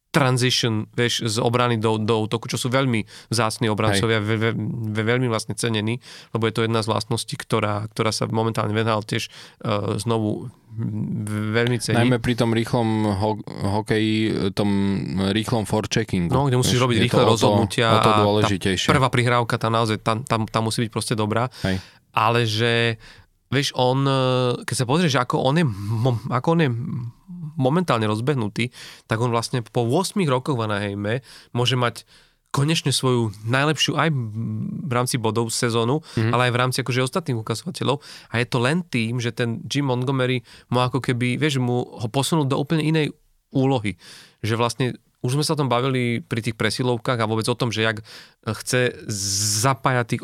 transition, 0.10 0.90
vieš, 0.98 1.30
z 1.30 1.38
obrany 1.38 1.78
do, 1.78 2.02
do 2.02 2.26
útoku, 2.26 2.50
čo 2.50 2.58
sú 2.58 2.74
veľmi 2.74 3.06
vzácni 3.30 3.70
obrancovia, 3.70 4.18
ve, 4.18 4.36
ve, 4.42 4.50
ve, 4.90 5.04
veľmi 5.06 5.30
vlastne 5.30 5.54
cenení, 5.54 6.02
lebo 6.34 6.50
je 6.50 6.54
to 6.58 6.66
jedna 6.66 6.82
z 6.82 6.90
vlastností, 6.90 7.38
ktorá, 7.38 7.86
ktorá 7.94 8.10
sa 8.10 8.26
momentálne 8.26 8.74
venhal 8.74 9.06
tiež 9.06 9.30
uh, 9.30 10.02
znovu 10.02 10.50
mm, 10.74 11.54
veľmi 11.54 11.78
cení. 11.78 11.98
Najmä 12.02 12.18
pri 12.26 12.34
tom 12.34 12.58
rýchlom 12.58 12.90
ho- 13.06 13.46
hokeji, 13.78 14.50
tom 14.58 14.70
rýchlom 15.30 15.70
forecheckingu. 15.70 16.34
No, 16.34 16.50
kde 16.50 16.58
musíš 16.58 16.82
Vieš, 16.82 16.86
robiť 16.90 16.96
je 16.98 17.02
to 17.02 17.06
rýchle 17.06 17.22
o 17.22 17.26
to- 17.26 17.32
rozhodnutia 17.38 17.88
O 17.94 17.98
to 18.02 18.10
tá. 18.10 18.18
Prvá 18.90 19.10
prihrávka, 19.14 19.62
tá 19.62 19.70
naozaj, 19.70 20.02
tam, 20.02 20.26
tam, 20.26 20.50
tam 20.50 20.62
musí 20.66 20.90
byť 20.90 20.92
proste 20.92 21.14
dobrá. 21.14 21.54
Hej. 21.62 21.78
Ale 22.18 22.50
že, 22.50 22.98
vieš, 23.54 23.78
on, 23.78 24.02
eh, 24.10 24.66
keď 24.66 24.74
sa 24.74 24.86
pozrieš, 24.90 25.22
ako 25.22 25.38
on 25.38 25.56
je, 25.62 25.66
ako 26.34 26.48
on 26.58 26.62
je 26.66 26.70
momentálne 27.60 28.08
rozbehnutý, 28.08 28.72
tak 29.12 29.20
on 29.20 29.36
vlastne 29.36 29.60
po 29.60 29.84
8 29.84 30.16
rokoch 30.26 30.56
v 30.56 30.66
Anaheime 30.66 31.14
môže 31.52 31.76
mať 31.76 32.08
konečne 32.50 32.90
svoju 32.90 33.30
najlepšiu 33.46 33.94
aj 33.94 34.10
v 34.10 34.92
rámci 34.92 35.22
bodov 35.22 35.54
sezónu, 35.54 36.02
mm-hmm. 36.02 36.34
ale 36.34 36.50
aj 36.50 36.54
v 36.54 36.60
rámci 36.60 36.78
akože 36.82 37.06
ostatných 37.06 37.38
ukazovateľov. 37.38 38.02
A 38.34 38.42
je 38.42 38.48
to 38.50 38.58
len 38.58 38.82
tým, 38.82 39.22
že 39.22 39.30
ten 39.30 39.62
Jim 39.70 39.86
Montgomery 39.86 40.42
mu 40.74 40.82
ako 40.82 40.98
keby, 40.98 41.38
vieš, 41.38 41.62
mu 41.62 41.86
ho 41.86 42.08
posunul 42.10 42.50
do 42.50 42.58
úplne 42.58 42.82
inej 42.82 43.14
úlohy. 43.54 44.02
Že 44.42 44.56
vlastne 44.58 44.86
už 45.22 45.38
sme 45.38 45.46
sa 45.46 45.54
o 45.54 45.60
tom 45.62 45.70
bavili 45.70 46.24
pri 46.24 46.42
tých 46.42 46.56
presilovkách 46.58 47.20
a 47.22 47.30
vôbec 47.30 47.46
o 47.46 47.60
tom, 47.60 47.70
že 47.70 47.86
jak 47.86 48.02
chce 48.48 48.98
zapájať 49.62 50.06
tých 50.18 50.24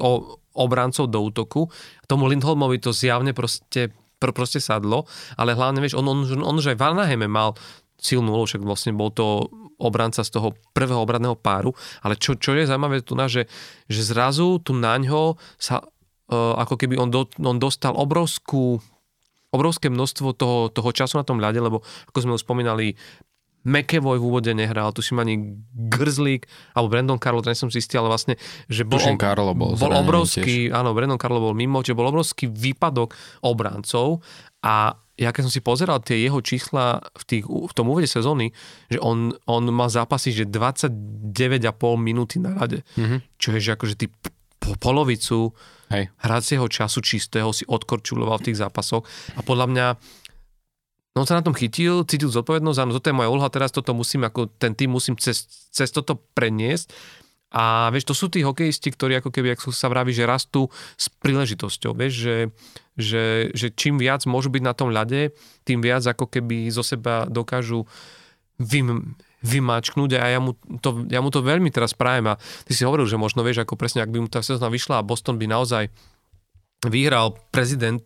obrancov 0.55 1.11
do 1.11 1.19
útoku. 1.19 1.67
Tomu 2.07 2.31
Lindholmovi 2.31 2.79
to 2.79 2.95
zjavne 2.95 3.35
proste, 3.35 3.91
pr- 4.17 4.35
proste 4.35 4.63
sadlo, 4.63 5.07
ale 5.35 5.55
hlavne, 5.55 5.79
vieš, 5.83 5.99
on, 5.99 6.05
on, 6.07 6.25
on 6.25 6.55
už 6.55 6.73
aj 6.73 6.77
v 6.79 6.85
Anaheime 6.85 7.27
mal 7.27 7.53
silnú 7.95 8.35
úlohu, 8.35 8.47
však 8.47 8.63
vlastne 8.63 8.91
bol 8.91 9.09
to 9.11 9.47
obranca 9.79 10.23
z 10.23 10.31
toho 10.31 10.55
prvého 10.71 11.03
obradného 11.03 11.35
páru, 11.35 11.75
ale 12.03 12.15
čo, 12.15 12.35
čo 12.39 12.55
je 12.55 12.67
zaujímavé 12.67 13.03
tu 13.03 13.15
na, 13.15 13.27
že, 13.27 13.47
že 13.91 14.01
zrazu 14.03 14.59
tu 14.63 14.71
na 14.71 14.95
ňo 14.95 15.35
sa 15.59 15.83
uh, 15.83 16.55
ako 16.59 16.79
keby 16.79 16.95
on, 16.95 17.11
do, 17.11 17.27
on 17.43 17.59
dostal 17.59 17.95
obrovskú 17.95 18.79
obrovské 19.55 19.87
množstvo 19.87 20.35
toho, 20.35 20.67
toho 20.67 20.91
času 20.91 21.15
na 21.15 21.23
tom 21.23 21.39
ľade, 21.39 21.63
lebo 21.63 21.79
ako 22.11 22.17
sme 22.19 22.35
už 22.35 22.43
spomínali, 22.43 22.99
McEvoy 23.65 24.21
v 24.21 24.25
úvode 24.29 24.51
nehral, 24.53 24.93
tuším 24.93 25.19
ani 25.19 25.35
Grzlík, 25.73 26.45
alebo 26.77 26.87
Brandon 26.87 27.17
Carlo, 27.17 27.41
to 27.41 27.49
som 27.51 27.73
si 27.73 27.81
istý, 27.81 27.97
ale 27.97 28.07
vlastne, 28.07 28.37
že 28.69 28.85
bol, 28.85 29.01
Tuším, 29.01 29.17
Karlo 29.17 29.57
bol 29.57 29.73
bol 29.73 29.89
obrovský, 29.91 30.69
áno, 30.69 30.93
Brandon 30.93 31.17
Carlo 31.17 31.41
bol 31.41 31.57
mimo, 31.57 31.81
že 31.81 31.97
bol 31.97 32.05
obrovský 32.05 32.45
výpadok 32.45 33.17
obráncov 33.41 34.21
a 34.61 34.93
ja 35.15 35.31
keď 35.31 35.47
som 35.47 35.53
si 35.55 35.63
pozeral 35.63 36.03
tie 36.03 36.19
jeho 36.21 36.43
čísla 36.43 36.99
v, 37.15 37.23
tých, 37.23 37.45
v 37.47 37.73
tom 37.73 37.87
úvode 37.87 38.05
sezóny, 38.05 38.51
že 38.91 38.99
on, 38.99 39.31
on 39.47 39.63
mal 39.71 39.87
zápasy, 39.87 40.35
že 40.35 40.43
29,5 40.43 41.63
minúty 41.97 42.37
na 42.37 42.53
rade, 42.53 42.83
Mhm. 42.99 43.23
čo 43.39 43.55
je, 43.55 43.59
že 43.63 43.71
akože 43.73 43.95
ty 43.95 44.05
po 44.59 44.73
polovicu 44.75 45.53
Hej. 45.93 46.09
hracieho 46.19 46.65
času 46.65 46.99
čistého 46.99 47.53
si 47.53 47.63
odkorčuloval 47.63 48.41
v 48.41 48.45
tých 48.51 48.57
zápasoch 48.59 49.05
a 49.37 49.41
podľa 49.45 49.67
mňa 49.69 49.85
no 51.15 51.23
on 51.23 51.27
sa 51.27 51.39
na 51.39 51.45
tom 51.47 51.55
chytil, 51.55 52.03
cítil 52.03 52.27
zodpovednosť, 52.27 52.79
áno, 52.83 52.91
toto 52.91 53.07
je 53.07 53.15
moja 53.15 53.31
úloha, 53.31 53.47
teraz 53.47 53.71
toto 53.71 53.95
musím, 53.95 54.27
ako 54.27 54.51
ten 54.59 54.75
tým 54.75 54.91
musím 54.91 55.15
cez, 55.15 55.47
cez 55.71 55.89
toto 55.89 56.19
preniesť. 56.35 56.91
A 57.55 57.87
vieš, 57.87 58.11
to 58.11 58.15
sú 58.17 58.27
tí 58.27 58.43
hokejisti, 58.43 58.91
ktorí 58.91 59.15
ako 59.23 59.31
keby, 59.31 59.55
ako 59.55 59.71
sa 59.71 59.87
vraví, 59.87 60.11
že 60.11 60.27
rastú 60.27 60.67
s 60.99 61.07
príležitosťou, 61.07 61.95
vieš, 61.95 62.13
že, 62.19 62.37
že, 62.99 63.23
že 63.55 63.71
čím 63.71 63.95
viac 63.95 64.27
môžu 64.27 64.51
byť 64.51 64.63
na 64.65 64.75
tom 64.75 64.91
ľade, 64.91 65.31
tým 65.63 65.79
viac 65.79 66.03
ako 66.03 66.27
keby 66.27 66.67
zo 66.67 66.83
seba 66.83 67.23
dokážu 67.31 67.87
vym, 68.59 69.15
vymačknúť 69.39 70.19
a 70.19 70.35
ja 70.35 70.39
mu, 70.43 70.57
to, 70.83 71.07
ja 71.07 71.23
mu 71.23 71.31
to 71.31 71.45
veľmi 71.45 71.71
teraz 71.71 71.95
prajem. 71.95 72.33
A 72.33 72.39
ty 72.67 72.75
si 72.75 72.83
hovoril, 72.83 73.07
že 73.07 73.15
možno 73.15 73.39
vieš, 73.45 73.63
ako 73.63 73.79
presne, 73.79 74.03
ak 74.03 74.11
by 74.11 74.19
mu 74.19 74.27
tá 74.27 74.43
sezóna 74.43 74.67
vyšla 74.67 74.99
a 74.99 75.07
Boston 75.07 75.39
by 75.39 75.47
naozaj 75.47 75.87
vyhral 76.83 77.39
prezident 77.55 78.03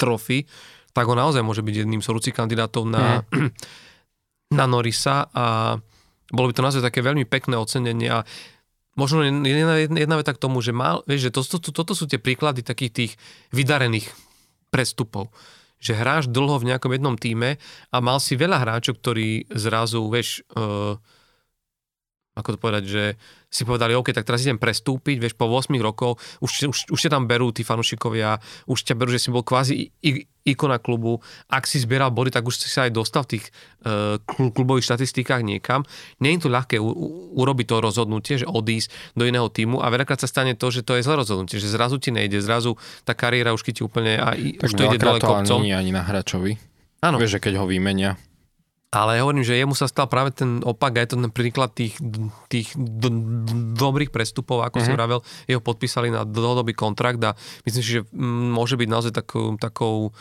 trofy, 0.00 0.48
tak 0.98 1.06
on 1.06 1.14
naozaj 1.14 1.46
môže 1.46 1.62
byť 1.62 1.86
jedným 1.86 2.02
z 2.02 2.10
horúcich 2.10 2.34
kandidátov 2.34 2.82
na, 2.90 3.22
mm. 3.30 3.54
na 4.58 4.66
Norisa 4.66 5.30
a 5.30 5.78
bolo 6.34 6.50
by 6.50 6.54
to 6.58 6.66
naozaj 6.66 6.82
také 6.82 7.06
veľmi 7.06 7.22
pekné 7.22 7.54
ocenenie 7.54 8.10
a 8.10 8.26
možno 8.98 9.22
jedna, 9.22 9.78
jedna 9.78 10.16
veta 10.18 10.34
k 10.34 10.42
tomu, 10.42 10.58
že 10.58 10.74
mal, 10.74 11.06
vieš, 11.06 11.30
že 11.30 11.34
to, 11.38 11.40
to, 11.46 11.56
to, 11.62 11.70
toto 11.70 11.94
sú 11.94 12.10
tie 12.10 12.18
príklady 12.18 12.66
takých 12.66 12.92
tých 12.92 13.12
vydarených 13.54 14.10
prestupov 14.74 15.30
že 15.78 15.94
hráš 15.94 16.26
dlho 16.26 16.58
v 16.58 16.74
nejakom 16.74 16.90
jednom 16.90 17.14
týme 17.14 17.54
a 17.94 17.96
mal 18.02 18.18
si 18.18 18.34
veľa 18.34 18.66
hráčov, 18.66 18.98
ktorí 18.98 19.46
zrazu, 19.54 20.02
vieš, 20.10 20.42
uh, 20.58 20.98
ako 22.34 22.48
to 22.54 22.58
povedať, 22.58 22.84
že 22.90 23.04
si 23.48 23.64
povedali, 23.64 23.96
OK, 23.96 24.12
tak 24.12 24.28
teraz 24.28 24.44
idem 24.44 24.60
prestúpiť, 24.60 25.16
vieš, 25.16 25.34
po 25.34 25.48
8 25.48 25.72
rokov, 25.80 26.20
už, 26.44 26.68
už, 26.68 26.78
už 26.92 27.00
ťa 27.00 27.16
tam 27.16 27.24
berú 27.24 27.48
tí 27.48 27.64
fanúšikovia, 27.64 28.36
už 28.68 28.84
ťa 28.84 28.94
berú, 28.94 29.08
že 29.08 29.24
si 29.24 29.32
bol 29.32 29.40
kvázi 29.40 29.88
ikona 30.44 30.80
klubu, 30.80 31.20
ak 31.48 31.64
si 31.68 31.80
zbieral 31.80 32.12
body, 32.12 32.32
tak 32.32 32.44
už 32.44 32.56
si 32.56 32.68
sa 32.68 32.88
aj 32.88 32.92
dostal 32.92 33.24
v 33.24 33.36
tých 33.36 33.44
uh, 33.84 34.16
klubových 34.28 34.88
štatistikách 34.88 35.44
niekam. 35.44 35.84
Nie 36.24 36.36
je 36.36 36.48
to 36.48 36.52
ľahké 36.52 36.76
u, 36.80 36.88
u, 36.88 37.06
urobiť 37.40 37.66
to 37.68 37.76
rozhodnutie, 37.84 38.34
že 38.40 38.46
odísť 38.48 39.16
do 39.16 39.28
iného 39.28 39.48
týmu 39.52 39.80
a 39.80 39.92
veľakrát 39.92 40.20
sa 40.20 40.28
stane 40.28 40.56
to, 40.56 40.68
že 40.72 40.84
to 40.84 40.96
je 40.96 41.04
zlé 41.04 41.20
rozhodnutie, 41.20 41.60
že 41.60 41.68
zrazu 41.68 42.00
ti 42.00 42.12
nejde, 42.12 42.40
zrazu 42.40 42.80
tá 43.04 43.12
kariéra 43.12 43.52
už 43.52 43.64
ti 43.64 43.80
úplne 43.84 44.16
a 44.16 44.32
tak 44.36 44.68
už 44.68 44.72
to 44.72 44.82
ide 44.88 44.98
dole 45.00 45.20
kopcom. 45.20 45.60
nie 45.64 45.76
ani 45.76 45.92
na 45.92 46.04
hráčovi. 46.04 46.56
Áno. 47.04 47.20
Vieš, 47.20 47.38
že 47.38 47.40
keď 47.44 47.62
ho 47.62 47.66
vymenia. 47.68 48.18
Ale 48.88 49.20
hovorím, 49.20 49.44
že 49.44 49.60
jemu 49.60 49.76
sa 49.76 49.84
stal 49.84 50.08
práve 50.08 50.32
ten 50.32 50.64
opak 50.64 50.96
a 50.96 51.04
je 51.04 51.12
to 51.12 51.20
ten 51.20 51.28
príklad 51.28 51.76
tých, 51.76 52.00
tých 52.48 52.72
do, 52.72 53.12
dobrých 53.76 54.08
prestupov, 54.08 54.64
ako 54.64 54.80
uh-huh. 54.80 54.88
si 54.88 54.96
vravel, 54.96 55.20
jeho 55.44 55.60
podpísali 55.60 56.08
na 56.08 56.24
dlhodobý 56.24 56.72
kontrakt 56.72 57.20
a 57.20 57.36
myslím 57.68 57.82
si, 57.84 58.00
že 58.00 58.02
môže 58.16 58.80
byť 58.80 58.88
naozaj 58.88 59.12
takou, 59.12 59.60
takou 59.60 60.16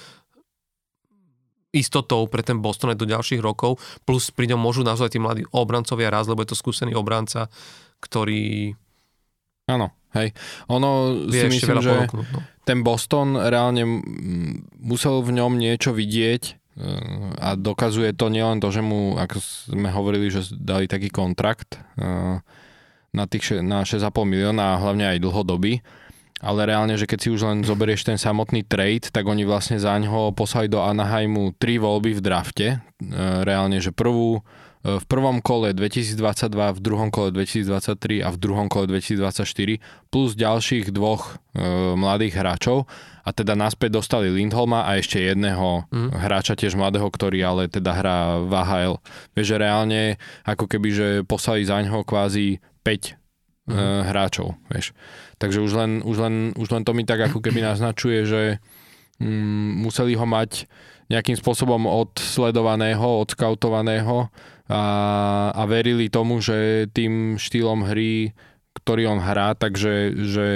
istotou 1.72 2.28
pre 2.28 2.44
ten 2.44 2.60
Boston 2.60 2.92
aj 2.92 3.00
do 3.00 3.08
ďalších 3.08 3.40
rokov, 3.40 3.80
plus 4.04 4.36
pri 4.36 4.52
ňom 4.52 4.60
môžu 4.60 4.84
nazvať 4.84 5.16
tí 5.16 5.20
mladí 5.24 5.44
obrancovia 5.56 6.12
raz, 6.12 6.28
lebo 6.28 6.44
je 6.44 6.52
to 6.52 6.60
skúsený 6.60 6.92
obranca, 6.92 7.48
ktorý... 8.04 8.76
Áno, 9.68 9.96
hej. 10.16 10.36
Ono 10.72 11.24
si 11.32 11.48
myslím, 11.48 11.80
že 11.84 12.08
no. 12.12 12.24
ten 12.68 12.84
Boston 12.84 13.36
reálne 13.36 13.84
musel 14.80 15.24
v 15.24 15.40
ňom 15.40 15.56
niečo 15.60 15.92
vidieť, 15.92 16.67
a 17.42 17.58
dokazuje 17.58 18.14
to 18.14 18.30
nielen 18.30 18.62
to, 18.62 18.70
že 18.70 18.86
mu, 18.86 19.18
ako 19.18 19.42
sme 19.42 19.90
hovorili, 19.90 20.30
že 20.30 20.46
dali 20.54 20.86
taký 20.86 21.10
kontrakt 21.10 21.82
eh, 21.98 22.38
na, 23.14 23.24
tých, 23.26 23.66
na 23.66 23.82
6,5 23.82 24.14
milióna 24.14 24.78
a 24.78 24.82
hlavne 24.82 25.10
aj 25.10 25.24
dlhodobý, 25.26 25.82
ale 26.38 26.70
reálne, 26.70 26.94
že 26.94 27.10
keď 27.10 27.20
si 27.20 27.30
už 27.34 27.42
len 27.50 27.58
zoberieš 27.66 28.06
ten 28.06 28.22
samotný 28.22 28.62
trade, 28.62 29.10
tak 29.10 29.26
oni 29.26 29.42
vlastne 29.42 29.82
za 29.82 29.98
ňoho 29.98 30.38
poslali 30.38 30.70
do 30.70 30.78
Anaheimu 30.86 31.58
tri 31.58 31.82
voľby 31.82 32.14
v 32.14 32.22
drafte. 32.22 32.68
Eh, 32.78 33.42
reálne, 33.42 33.82
že 33.82 33.90
prvú 33.90 34.46
v 34.86 35.06
prvom 35.10 35.42
kole 35.42 35.74
2022, 35.74 36.18
v 36.54 36.80
druhom 36.80 37.10
kole 37.10 37.34
2023 37.34 38.22
a 38.22 38.30
v 38.30 38.38
druhom 38.38 38.70
kole 38.70 38.86
2024 38.86 39.82
plus 40.14 40.38
ďalších 40.38 40.94
dvoch 40.94 41.42
e, 41.52 41.66
mladých 41.98 42.38
hráčov 42.38 42.86
a 43.26 43.30
teda 43.36 43.58
naspäť 43.58 44.00
dostali 44.00 44.32
Lindholma 44.32 44.88
a 44.88 44.96
ešte 45.02 45.20
jedného 45.20 45.90
mm. 45.90 46.16
hráča 46.16 46.56
tiež 46.56 46.80
mladého, 46.80 47.10
ktorý 47.10 47.44
ale 47.44 47.64
teda 47.68 47.92
hrá 47.92 48.20
v 48.40 48.54
AHL. 48.54 48.96
Vieš, 49.36 49.48
že 49.52 49.58
reálne 49.60 50.02
ako 50.48 50.70
keby, 50.70 50.90
že 50.94 51.08
poslali 51.28 51.68
za 51.68 51.82
ňoho 51.84 52.08
kvázi 52.08 52.64
5 52.86 52.88
mm. 52.88 52.94
e, 52.94 53.76
mhm. 53.76 54.02
hráčov, 54.14 54.56
vieš. 54.72 54.96
Takže 55.42 55.60
už 55.60 55.72
len, 55.74 55.92
už, 56.06 56.18
len, 56.22 56.36
už 56.56 56.68
len 56.72 56.86
to 56.88 56.94
mi 56.94 57.04
tak 57.04 57.28
ako 57.28 57.44
keby 57.44 57.60
naznačuje, 57.66 58.24
že 58.24 58.42
mm, 59.20 59.84
museli 59.84 60.16
ho 60.16 60.24
mať 60.24 60.70
nejakým 61.08 61.40
spôsobom 61.40 61.88
odsledovaného, 61.88 63.24
odskautovaného 63.24 64.28
a, 64.68 64.84
a 65.56 65.64
verili 65.68 66.12
tomu, 66.12 66.44
že 66.44 66.88
tým 66.92 67.40
štýlom 67.40 67.88
hry 67.88 68.36
ktorý 68.78 69.10
on 69.10 69.20
hrá, 69.20 69.58
takže 69.58 70.14
že 70.16 70.48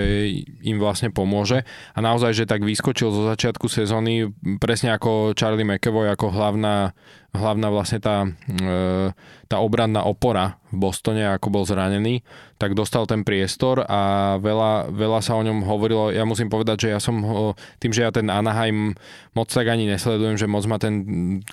im 0.61 0.77
vlastne 0.77 1.09
pomôže. 1.09 1.65
A 1.97 1.99
naozaj, 1.99 2.37
že 2.37 2.45
tak 2.45 2.61
vyskočil 2.61 3.09
zo 3.09 3.25
začiatku 3.25 3.65
sezóny, 3.65 4.29
presne 4.61 4.93
ako 4.93 5.33
Charlie 5.33 5.65
McEvoy, 5.65 6.07
ako 6.13 6.29
hlavná, 6.29 6.93
hlavná 7.31 7.71
vlastne 7.71 8.03
tá, 8.03 8.27
e, 8.27 9.15
tá 9.47 9.57
obranná 9.63 10.03
opora 10.03 10.59
v 10.67 10.83
Bostone, 10.83 11.23
ako 11.23 11.47
bol 11.47 11.63
zranený, 11.63 12.23
tak 12.59 12.75
dostal 12.75 13.07
ten 13.07 13.23
priestor 13.23 13.87
a 13.87 14.35
veľa, 14.39 14.91
veľa 14.91 15.19
sa 15.23 15.39
o 15.39 15.43
ňom 15.43 15.63
hovorilo. 15.63 16.11
Ja 16.11 16.27
musím 16.27 16.51
povedať, 16.51 16.87
že 16.87 16.89
ja 16.91 16.99
som 16.99 17.23
ho, 17.23 17.55
tým, 17.79 17.95
že 17.95 18.03
ja 18.03 18.11
ten 18.11 18.27
Anaheim 18.27 18.95
moc 19.31 19.47
tak 19.47 19.67
ani 19.71 19.87
nesledujem, 19.87 20.35
že 20.35 20.47
moc 20.47 20.63
ma 20.67 20.75
ten 20.75 20.93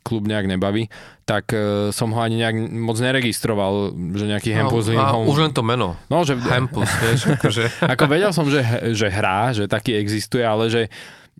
klub 0.02 0.26
nejak 0.26 0.50
nebaví, 0.50 0.90
tak 1.24 1.50
uh, 1.54 1.94
som 1.94 2.10
ho 2.10 2.20
ani 2.20 2.42
nejak 2.42 2.56
moc 2.74 2.98
neregistroval, 2.98 3.94
že 4.18 4.24
nejaký 4.28 4.50
no, 4.54 4.56
Hampus 4.66 4.90
Lindholm... 4.90 5.26
už 5.30 5.38
len 5.48 5.52
to 5.54 5.62
meno. 5.62 5.94
No, 6.10 6.26
že... 6.26 6.34
Hampus, 6.38 6.90
vieš, 7.00 7.38
akože... 7.38 7.64
Ako 7.94 8.04
vedel 8.10 8.30
som, 8.34 8.46
že, 8.50 8.60
že 8.92 9.06
hrá, 9.10 9.54
že 9.54 9.70
taký 9.70 9.96
existuje, 9.98 10.42
ale 10.42 10.70
že 10.70 10.92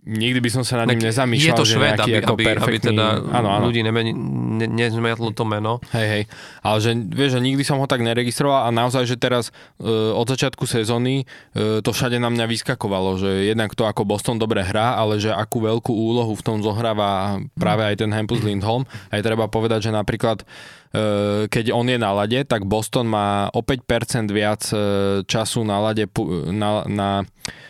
nikdy 0.09 0.39
by 0.41 0.49
som 0.49 0.63
sa 0.65 0.81
nad 0.81 0.89
ním 0.89 1.05
nezamýšľal, 1.05 1.53
je 1.53 1.61
to 1.61 1.65
šved, 1.69 1.97
že 2.01 2.03
aby, 2.03 2.13
ako 2.25 2.33
aby, 2.33 2.43
perfektný... 2.49 2.73
aby 2.73 2.77
teda 2.89 3.05
áno, 3.29 3.49
áno. 3.53 3.63
ľudí 3.69 3.81
nemeni, 3.85 4.11
ne, 4.57 4.65
nezmiatlo 4.65 5.29
to 5.37 5.45
meno. 5.45 5.77
Hej, 5.93 6.07
hej. 6.09 6.23
Ale 6.65 6.77
že, 6.81 6.91
vieš, 6.97 7.37
že 7.37 7.39
nikdy 7.45 7.61
som 7.61 7.77
ho 7.77 7.85
tak 7.85 8.01
neregistroval 8.01 8.65
a 8.65 8.69
naozaj, 8.73 9.05
že 9.05 9.21
teraz 9.21 9.53
e, 9.77 9.85
od 9.93 10.25
začiatku 10.25 10.65
sezóny 10.65 11.23
e, 11.53 11.85
to 11.85 11.91
všade 11.93 12.17
na 12.17 12.33
mňa 12.33 12.45
vyskakovalo, 12.49 13.21
že 13.21 13.53
jednak 13.53 13.77
to 13.77 13.85
ako 13.85 14.03
Boston 14.09 14.41
dobre 14.41 14.65
hrá, 14.65 14.97
ale 14.97 15.21
že 15.21 15.29
akú 15.29 15.61
veľkú 15.61 15.93
úlohu 15.93 16.33
v 16.33 16.41
tom 16.41 16.57
zohráva 16.65 17.37
práve 17.53 17.85
aj 17.85 18.01
ten 18.01 18.09
Hampus 18.09 18.41
Lindholm. 18.41 18.89
Aj 19.13 19.21
treba 19.21 19.45
povedať, 19.45 19.87
že 19.87 19.91
napríklad 19.93 20.41
e, 20.41 21.45
keď 21.45 21.69
on 21.69 21.85
je 21.85 21.97
na 22.01 22.11
lade, 22.11 22.41
tak 22.49 22.65
Boston 22.65 23.05
má 23.05 23.53
o 23.53 23.61
5% 23.61 24.33
viac 24.33 24.65
e, 24.73 24.77
času 25.29 25.61
na 25.61 25.77
lade 25.77 26.09
na, 26.49 26.83
na 26.89 27.09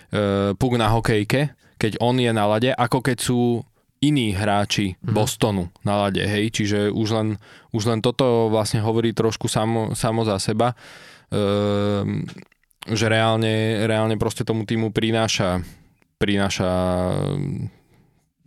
e, 0.09 0.55
puk 0.55 0.79
na 0.79 0.87
hokejke, 0.87 1.58
keď 1.79 2.03
on 2.03 2.19
je 2.19 2.31
na 2.35 2.45
lade, 2.45 2.69
ako 2.75 2.99
keď 2.99 3.17
sú 3.17 3.63
iní 4.03 4.35
hráči 4.35 4.95
mm-hmm. 4.95 5.11
Bostonu 5.15 5.71
na 5.83 6.07
lade, 6.07 6.23
hej, 6.23 6.51
čiže 6.51 6.91
už 6.91 7.07
len, 7.15 7.27
už 7.71 7.83
len 7.87 7.99
toto 8.03 8.51
vlastne 8.51 8.83
hovorí 8.83 9.15
trošku 9.15 9.47
samo, 9.47 9.95
samo 9.95 10.23
za 10.27 10.39
seba, 10.39 10.75
ehm, 11.31 12.27
že 12.87 13.05
reálne, 13.11 13.83
reálne 13.87 14.15
proste 14.15 14.47
tomu 14.47 14.63
týmu 14.63 14.95
prináša, 14.95 15.63
prináša 16.15 16.71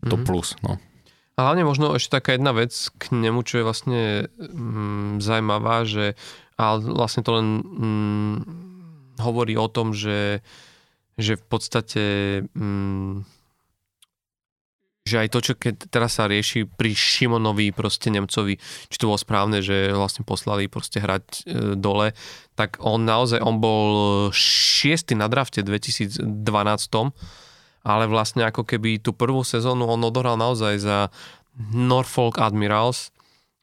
to 0.05 0.17
mm-hmm. 0.17 0.27
plus, 0.29 0.57
no. 0.65 0.81
A 1.33 1.49
hlavne 1.49 1.65
možno 1.65 1.97
ešte 1.97 2.21
taká 2.21 2.37
jedna 2.37 2.53
vec 2.53 2.77
k 3.01 3.09
nemu, 3.09 3.41
čo 3.49 3.61
je 3.61 3.65
vlastne 3.65 4.03
mm, 4.37 5.25
zaujímavá, 5.25 5.89
že 5.89 6.13
ale 6.61 6.85
vlastne 6.85 7.25
to 7.25 7.33
len 7.33 7.47
mm, 7.65 8.37
hovorí 9.25 9.57
o 9.57 9.69
tom, 9.69 9.97
že 9.97 10.45
že 11.21 11.37
v 11.37 11.45
podstate 11.45 12.05
mm, 12.57 13.25
že 15.03 15.19
aj 15.19 15.29
to, 15.35 15.39
čo 15.43 15.53
keď 15.59 15.91
teraz 15.91 16.15
sa 16.15 16.31
rieši 16.31 16.63
pri 16.71 16.95
Šimonovi, 16.95 17.75
proste 17.75 18.07
Nemcovi, 18.07 18.55
či 18.87 18.97
to 18.97 19.11
bolo 19.11 19.19
správne, 19.19 19.59
že 19.59 19.91
vlastne 19.91 20.23
poslali 20.23 20.71
proste 20.71 21.03
hrať 21.03 21.27
e, 21.27 21.41
dole, 21.75 22.15
tak 22.55 22.79
on 22.79 23.03
naozaj, 23.03 23.43
on 23.43 23.59
bol 23.59 23.91
šiestý 24.31 25.19
na 25.19 25.27
drafte 25.27 25.67
2012, 25.67 26.23
ale 27.83 28.05
vlastne 28.07 28.47
ako 28.47 28.63
keby 28.63 29.03
tú 29.03 29.11
prvú 29.11 29.43
sezónu 29.43 29.91
on 29.91 30.07
odohral 30.07 30.39
naozaj 30.39 30.79
za 30.79 30.99
Norfolk 31.75 32.39
Admirals, 32.39 33.11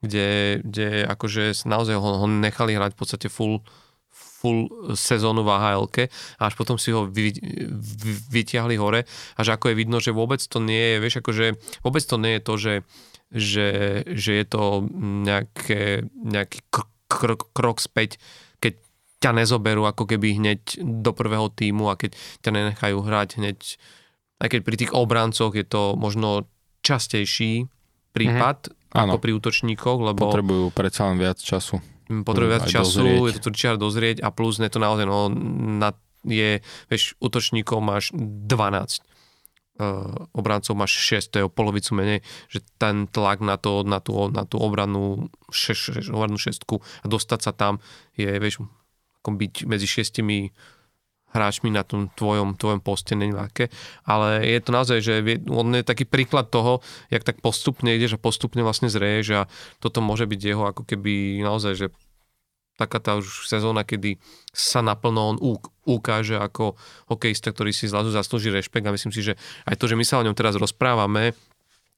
kde, 0.03 0.59
kde 0.63 1.07
akože 1.07 1.55
naozaj 1.63 1.95
ho, 1.95 2.09
ho 2.19 2.27
nechali 2.27 2.75
hrať 2.75 2.91
v 2.95 2.99
podstate 2.99 3.27
full, 3.31 3.63
full 4.39 4.71
sezónu 4.95 5.43
v 5.43 5.51
ahl 5.51 5.83
a 5.83 6.41
až 6.47 6.53
potom 6.55 6.79
si 6.79 6.95
ho 6.95 7.03
vy, 7.03 7.35
vy, 7.35 8.11
vyťahli 8.31 8.79
hore. 8.79 9.03
Až 9.35 9.59
ako 9.59 9.71
je 9.71 9.75
vidno, 9.75 9.99
že 9.99 10.15
vôbec 10.15 10.39
to 10.39 10.63
nie 10.63 10.95
je, 10.95 10.97
vieš, 11.03 11.19
akože 11.19 11.45
vôbec 11.83 12.03
to 12.07 12.15
nie 12.15 12.39
je 12.39 12.41
to, 12.41 12.53
že, 12.55 12.75
že, 13.35 13.69
že 14.07 14.31
je 14.39 14.45
to 14.47 14.63
nejaké, 15.27 16.07
nejaký 16.15 16.63
krok, 17.11 17.51
krok 17.51 17.83
späť, 17.83 18.15
keď 18.63 18.79
ťa 19.19 19.31
nezoberú 19.43 19.83
ako 19.83 20.07
keby 20.07 20.39
hneď 20.39 20.79
do 20.79 21.11
prvého 21.11 21.51
týmu 21.51 21.91
a 21.91 21.99
keď 21.99 22.15
ťa 22.39 22.51
nenechajú 22.55 22.97
hrať 23.03 23.29
hneď, 23.43 23.59
aj 24.39 24.47
keď 24.55 24.59
pri 24.63 24.75
tých 24.79 24.91
obrancoch 24.95 25.51
je 25.51 25.67
to 25.67 25.99
možno 25.99 26.47
častejší 26.79 27.67
prípad 28.15 28.71
mm-hmm. 28.71 28.95
ako 28.95 29.15
Áno. 29.19 29.21
pri 29.21 29.31
útočníkoch, 29.35 29.99
lebo... 29.99 30.31
Potrebujú 30.31 30.71
predsa 30.71 31.11
len 31.11 31.19
viac 31.19 31.35
času 31.43 31.83
potrebuje 32.09 32.51
viac 32.57 32.65
času, 32.65 33.05
dozrieť. 33.05 33.25
je 33.29 33.33
to 33.37 33.41
turčiar 33.49 33.75
dozrieť 33.77 34.17
a 34.25 34.33
plus 34.33 34.57
je 34.57 34.71
to 34.71 34.81
naozaj, 34.81 35.05
no, 35.05 35.29
na, 35.77 35.93
je, 36.25 36.59
vieš, 36.89 37.13
útočníkov 37.21 37.79
máš 37.79 38.09
12. 38.17 39.05
obrancov 40.35 40.73
máš 40.75 40.97
6, 40.99 41.31
to 41.31 41.35
je 41.39 41.47
o 41.47 41.53
polovicu 41.53 41.95
menej, 41.95 42.19
že 42.51 42.65
ten 42.81 43.07
tlak 43.07 43.39
na, 43.39 43.55
to, 43.55 43.87
na, 43.87 44.03
tú, 44.03 44.27
na 44.27 44.43
tú 44.43 44.59
obranu, 44.59 45.31
šeš, 45.53 45.95
šeš, 45.95 46.07
obranu 46.11 46.35
šestku 46.35 46.81
a 46.81 47.05
dostať 47.07 47.39
sa 47.39 47.51
tam 47.55 47.79
je, 48.17 48.27
vieš, 48.27 48.59
byť 49.23 49.69
medzi 49.69 49.85
šestimi 49.85 50.49
hráčmi 51.29 51.69
na 51.69 51.85
tom 51.85 52.09
tvojom, 52.13 52.57
tvojom 52.57 52.81
poste 52.81 53.13
není 53.13 53.33
ale 54.05 54.41
je 54.45 54.59
to 54.61 54.71
naozaj, 54.73 54.97
že 55.01 55.13
on 55.49 55.73
je 55.77 55.85
taký 55.85 56.09
príklad 56.09 56.49
toho, 56.49 56.81
jak 57.13 57.21
tak 57.21 57.39
postupne 57.39 57.93
ideš 57.93 58.17
a 58.17 58.21
postupne 58.21 58.65
vlastne 58.65 58.89
zreješ 58.89 59.27
a 59.33 59.41
toto 59.77 60.01
môže 60.01 60.25
byť 60.25 60.41
jeho 60.41 60.63
ako 60.65 60.83
keby 60.85 61.41
naozaj, 61.45 61.73
že 61.77 61.87
taká 62.79 63.03
tá 63.03 63.19
už 63.19 63.51
sezóna, 63.51 63.83
kedy 63.83 64.15
sa 64.55 64.79
naplno 64.79 65.35
on 65.35 65.37
ukáže 65.83 66.39
ako 66.39 66.79
hokejista, 67.11 67.51
ktorý 67.51 67.75
si 67.75 67.91
zrazu 67.91 68.15
zaslúži 68.15 68.47
rešpekt 68.55 68.87
a 68.87 68.95
myslím 68.95 69.11
si, 69.11 69.19
že 69.19 69.33
aj 69.67 69.75
to, 69.75 69.91
že 69.91 69.99
my 69.99 70.05
sa 70.07 70.23
o 70.23 70.25
ňom 70.25 70.31
teraz 70.31 70.55
rozprávame, 70.55 71.35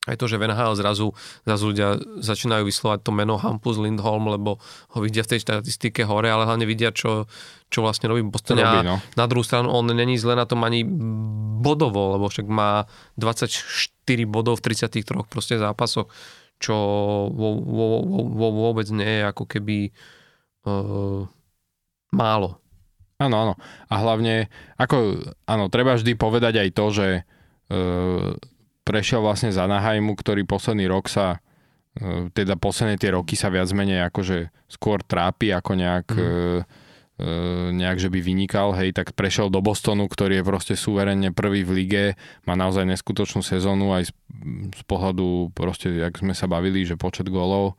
aj 0.09 0.17
to, 0.17 0.25
že 0.25 0.41
v 0.41 0.49
NHL 0.49 0.73
zrazu, 0.73 1.13
zrazu 1.45 1.63
ľudia 1.69 2.01
začínajú 2.25 2.65
vyslovať 2.65 3.05
to 3.05 3.13
meno 3.13 3.37
Hampus 3.37 3.77
Lindholm, 3.77 4.33
lebo 4.33 4.57
ho 4.65 4.97
vidia 4.97 5.21
v 5.21 5.37
tej 5.37 5.45
štatistike 5.45 6.01
hore, 6.09 6.25
ale 6.25 6.49
hlavne 6.49 6.65
vidia, 6.65 6.89
čo, 6.89 7.29
čo 7.69 7.85
vlastne 7.85 8.09
robí 8.09 8.25
Boston. 8.25 8.57
Robí, 8.57 8.81
no. 8.81 8.97
Na 9.13 9.25
druhú 9.29 9.45
stranu 9.45 9.69
on 9.69 9.85
není 9.85 10.17
zle 10.17 10.33
na 10.33 10.49
tom 10.49 10.65
ani 10.65 10.81
bodovo, 11.61 12.17
lebo 12.17 12.33
však 12.33 12.49
má 12.49 12.89
24 13.21 13.53
bodov 14.25 14.57
v 14.57 14.73
33 14.73 15.05
proste 15.29 15.61
zápasoch, 15.61 16.09
čo 16.57 16.73
vo, 17.29 17.61
vo, 17.61 17.85
vo, 18.25 18.47
vôbec 18.69 18.89
nie 18.89 19.21
je 19.21 19.23
ako 19.29 19.45
keby 19.45 19.93
uh, 20.65 21.29
málo. 22.09 22.57
Áno, 23.21 23.35
áno. 23.37 23.53
A 23.85 24.01
hlavne, 24.01 24.49
ako, 24.81 25.29
áno, 25.45 25.69
treba 25.69 25.93
vždy 25.93 26.17
povedať 26.17 26.57
aj 26.57 26.69
to, 26.73 26.85
že 26.89 27.07
uh, 27.69 28.33
prešiel 28.91 29.23
vlastne 29.23 29.55
za 29.55 29.63
Nahajmu, 29.63 30.19
ktorý 30.19 30.43
posledný 30.43 30.91
rok 30.91 31.07
sa 31.07 31.39
e, 31.95 32.27
teda 32.35 32.59
posledné 32.59 32.99
tie 32.99 33.15
roky 33.15 33.39
sa 33.39 33.47
viac 33.47 33.71
menej 33.71 34.03
akože 34.11 34.51
skôr 34.67 34.99
trápi 34.99 35.55
ako 35.55 35.71
nejak, 35.79 36.07
mm. 36.11 36.63
nejak, 37.77 38.01
že 38.01 38.09
by 38.09 38.19
vynikal, 38.19 38.73
hej, 38.73 38.97
tak 38.97 39.13
prešiel 39.13 39.53
do 39.53 39.61
Bostonu, 39.61 40.09
ktorý 40.09 40.41
je 40.41 40.47
proste 40.47 40.73
suverenne 40.73 41.29
prvý 41.29 41.61
v 41.61 41.71
lige, 41.77 42.03
má 42.49 42.57
naozaj 42.57 42.81
neskutočnú 42.81 43.45
sezónu 43.45 43.93
aj 43.93 44.09
z, 44.09 44.11
z 44.73 44.81
pohľadu 44.89 45.53
proste, 45.53 45.93
jak 46.01 46.17
sme 46.17 46.33
sa 46.33 46.49
bavili, 46.49 46.81
že 46.81 46.97
počet 46.97 47.29
golov 47.29 47.77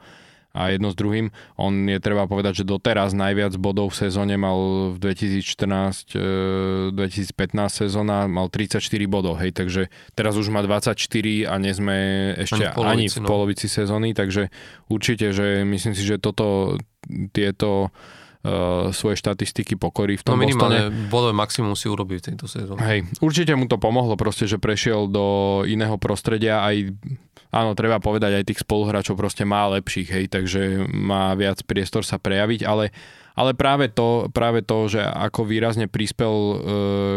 a 0.53 0.69
jedno 0.69 0.93
s 0.93 0.97
druhým. 0.97 1.33
On 1.57 1.73
je 1.73 1.97
treba 2.01 2.29
povedať, 2.29 2.63
že 2.63 2.69
doteraz 2.69 3.17
najviac 3.17 3.57
bodov 3.57 3.97
v 3.97 4.09
sezóne 4.09 4.37
mal 4.37 4.93
v 4.93 5.01
2014-2015 5.01 6.93
sezóna 7.69 8.29
mal 8.29 8.53
34 8.53 8.81
bodov, 9.09 9.41
hej, 9.41 9.57
takže 9.57 9.89
teraz 10.13 10.37
už 10.37 10.53
má 10.53 10.61
24 10.61 10.97
a 11.49 11.55
nie 11.57 11.73
sme 11.73 11.97
ešte 12.37 12.69
ani 12.69 12.69
v 12.69 12.77
polovici, 12.77 12.93
ani 12.93 13.07
v 13.09 13.17
polovici 13.25 13.67
no. 13.67 13.73
sezóny, 13.73 14.09
takže 14.13 14.53
určite, 14.93 15.33
že 15.33 15.65
myslím 15.65 15.97
si, 15.97 16.05
že 16.05 16.21
toto 16.21 16.77
tieto 17.33 17.91
svoje 18.91 19.17
štatistiky 19.23 19.79
pokorí 19.79 20.19
v 20.19 20.25
tom 20.27 20.35
no 20.35 20.43
minimálne 20.43 20.91
Bostone. 20.91 21.11
bodové 21.15 21.35
maximum 21.39 21.75
si 21.79 21.87
urobí 21.87 22.19
v 22.19 22.35
tejto 22.35 22.51
sezóne. 22.51 22.83
Hej, 22.83 23.07
určite 23.23 23.55
mu 23.55 23.71
to 23.71 23.79
pomohlo 23.79 24.19
proste, 24.19 24.51
že 24.51 24.59
prešiel 24.59 25.07
do 25.07 25.63
iného 25.63 25.95
prostredia 25.95 26.67
aj 26.67 26.91
áno, 27.53 27.77
treba 27.77 28.01
povedať, 28.01 28.41
aj 28.41 28.49
tých 28.49 28.65
spoluhráčov 28.65 29.15
proste 29.15 29.45
má 29.45 29.69
lepších, 29.77 30.09
hej, 30.09 30.25
takže 30.33 30.89
má 30.89 31.37
viac 31.37 31.61
priestor 31.69 32.03
sa 32.03 32.17
prejaviť, 32.17 32.65
ale, 32.65 32.91
ale 33.37 33.53
práve, 33.53 33.93
to, 33.93 34.33
práve 34.33 34.65
to, 34.65 34.89
že 34.89 35.05
ako 35.05 35.45
výrazne 35.45 35.87
prispel 35.87 36.33
e, 36.33 36.57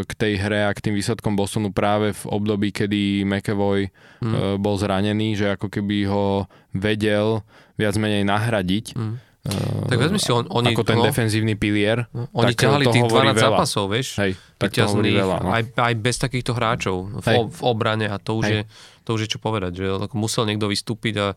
k 0.04 0.12
tej 0.12 0.34
hre 0.44 0.68
a 0.68 0.76
k 0.76 0.92
tým 0.92 0.94
výsledkom 1.00 1.40
Bostonu 1.40 1.72
práve 1.72 2.12
v 2.12 2.24
období, 2.28 2.76
kedy 2.76 3.24
McEvoy 3.24 3.88
mm. 4.20 4.28
e, 4.28 4.40
bol 4.60 4.76
zranený, 4.76 5.40
že 5.40 5.56
ako 5.56 5.72
keby 5.72 6.04
ho 6.12 6.52
vedel 6.76 7.42
viac 7.80 7.96
menej 7.96 8.28
nahradiť. 8.28 8.92
Mm. 8.92 9.16
Uh, 9.46 9.86
tak 9.86 10.02
vezmi 10.02 10.18
si, 10.18 10.34
on, 10.34 10.50
oni... 10.50 10.74
Ako 10.74 10.82
ten 10.82 10.98
no, 10.98 11.06
defenzívny 11.06 11.54
pilier. 11.54 12.10
No, 12.10 12.26
oni 12.34 12.58
ťahali 12.58 12.90
tých 12.90 13.06
12 13.06 13.14
veľa. 13.14 13.38
zápasov, 13.38 13.94
vieš? 13.94 14.18
Hej, 14.18 14.42
tak 14.58 14.74
to 14.74 14.90
hovorí 14.90 15.14
veľa. 15.14 15.38
No. 15.46 15.54
Aj, 15.54 15.62
aj 15.62 15.94
bez 16.02 16.18
takýchto 16.18 16.58
hráčov 16.58 17.22
v, 17.22 17.28
v 17.54 17.62
obrane 17.62 18.10
a 18.10 18.18
to 18.18 18.42
už 18.42 18.46
Hej. 18.50 18.58
je 18.58 18.94
to 19.06 19.14
už 19.14 19.30
je 19.30 19.38
čo 19.38 19.40
povedať, 19.40 19.72
že 19.78 19.86
musel 20.18 20.50
niekto 20.50 20.66
vystúpiť 20.66 21.16
a, 21.22 21.28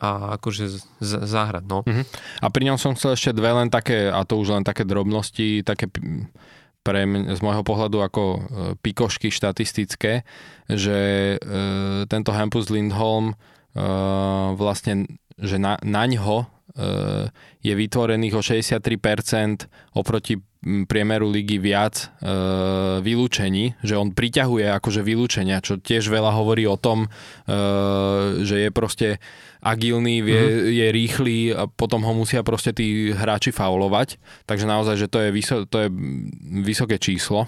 a 0.00 0.40
akože 0.40 0.64
z, 0.80 0.80
zahrať. 1.28 1.64
No. 1.68 1.84
Uh-huh. 1.84 2.04
A 2.40 2.46
pri 2.48 2.72
ňom 2.72 2.80
som 2.80 2.96
chcel 2.96 3.14
ešte 3.14 3.36
dve 3.36 3.52
len 3.52 3.68
také, 3.68 4.08
a 4.08 4.24
to 4.24 4.40
už 4.40 4.56
len 4.56 4.64
také 4.64 4.88
drobnosti, 4.88 5.60
také 5.60 5.92
pre 6.80 7.04
mňa, 7.04 7.36
z 7.36 7.40
môjho 7.44 7.60
pohľadu 7.60 8.00
ako 8.00 8.22
e, 8.24 8.38
pikošky 8.80 9.28
štatistické, 9.28 10.24
že 10.72 10.98
e, 11.36 11.38
tento 12.08 12.32
Hampus 12.32 12.72
Lindholm 12.72 13.36
e, 13.76 13.84
vlastne, 14.56 15.04
že 15.36 15.60
na, 15.60 15.76
na 15.84 16.08
ňo 16.08 16.48
je 17.58 17.74
vytvorených 17.74 18.34
o 18.38 18.42
63% 18.42 19.98
oproti 19.98 20.38
priemeru 20.62 21.30
ligy 21.30 21.62
viac 21.62 21.94
e, 22.02 22.06
vylúčení, 22.98 23.78
že 23.78 23.94
on 23.94 24.10
priťahuje 24.10 24.66
akože 24.74 25.06
vylúčenia, 25.06 25.62
čo 25.62 25.78
tiež 25.78 26.10
veľa 26.10 26.34
hovorí 26.34 26.66
o 26.66 26.74
tom, 26.74 27.06
e, 27.06 27.08
že 28.42 28.66
je 28.66 28.70
proste 28.74 29.08
agilný, 29.68 30.24
vie, 30.24 30.40
mm-hmm. 30.40 30.72
je 30.72 30.86
rýchly 30.88 31.36
a 31.52 31.68
potom 31.68 32.00
ho 32.00 32.12
musia 32.16 32.40
proste 32.40 32.72
tí 32.72 33.12
hráči 33.12 33.52
faulovať. 33.52 34.16
Takže 34.48 34.64
naozaj, 34.64 34.96
že 34.96 35.06
to 35.12 35.18
je, 35.20 35.28
vyso, 35.28 35.68
to 35.68 35.84
je 35.84 35.88
vysoké 36.64 36.96
číslo, 36.96 37.44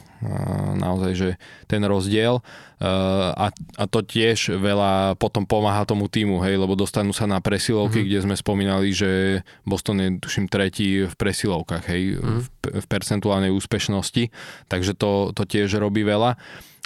naozaj, 0.77 1.13
že 1.17 1.29
ten 1.65 1.81
rozdiel 1.81 2.45
a, 2.81 3.53
a 3.53 3.85
to 3.89 4.01
tiež 4.01 4.57
veľa 4.57 5.17
potom 5.21 5.45
pomáha 5.45 5.85
tomu 5.85 6.09
týmu, 6.09 6.41
hej, 6.45 6.57
lebo 6.57 6.77
dostanú 6.77 7.13
sa 7.13 7.29
na 7.29 7.41
presilovky, 7.41 8.01
mm-hmm. 8.01 8.09
kde 8.09 8.25
sme 8.25 8.37
spomínali, 8.37 8.89
že 8.93 9.41
Boston 9.69 10.01
je 10.01 10.09
tuším 10.17 10.49
tretí 10.49 11.05
v 11.05 11.15
presilovkách, 11.17 11.85
hej, 11.93 12.17
mm-hmm. 12.17 12.41
v, 12.41 12.47
v 12.81 12.87
percentuálnej 12.89 13.53
úspešnosti, 13.53 14.33
takže 14.69 14.97
to, 14.97 15.33
to 15.37 15.45
tiež 15.45 15.77
robí 15.77 16.05
veľa. 16.05 16.41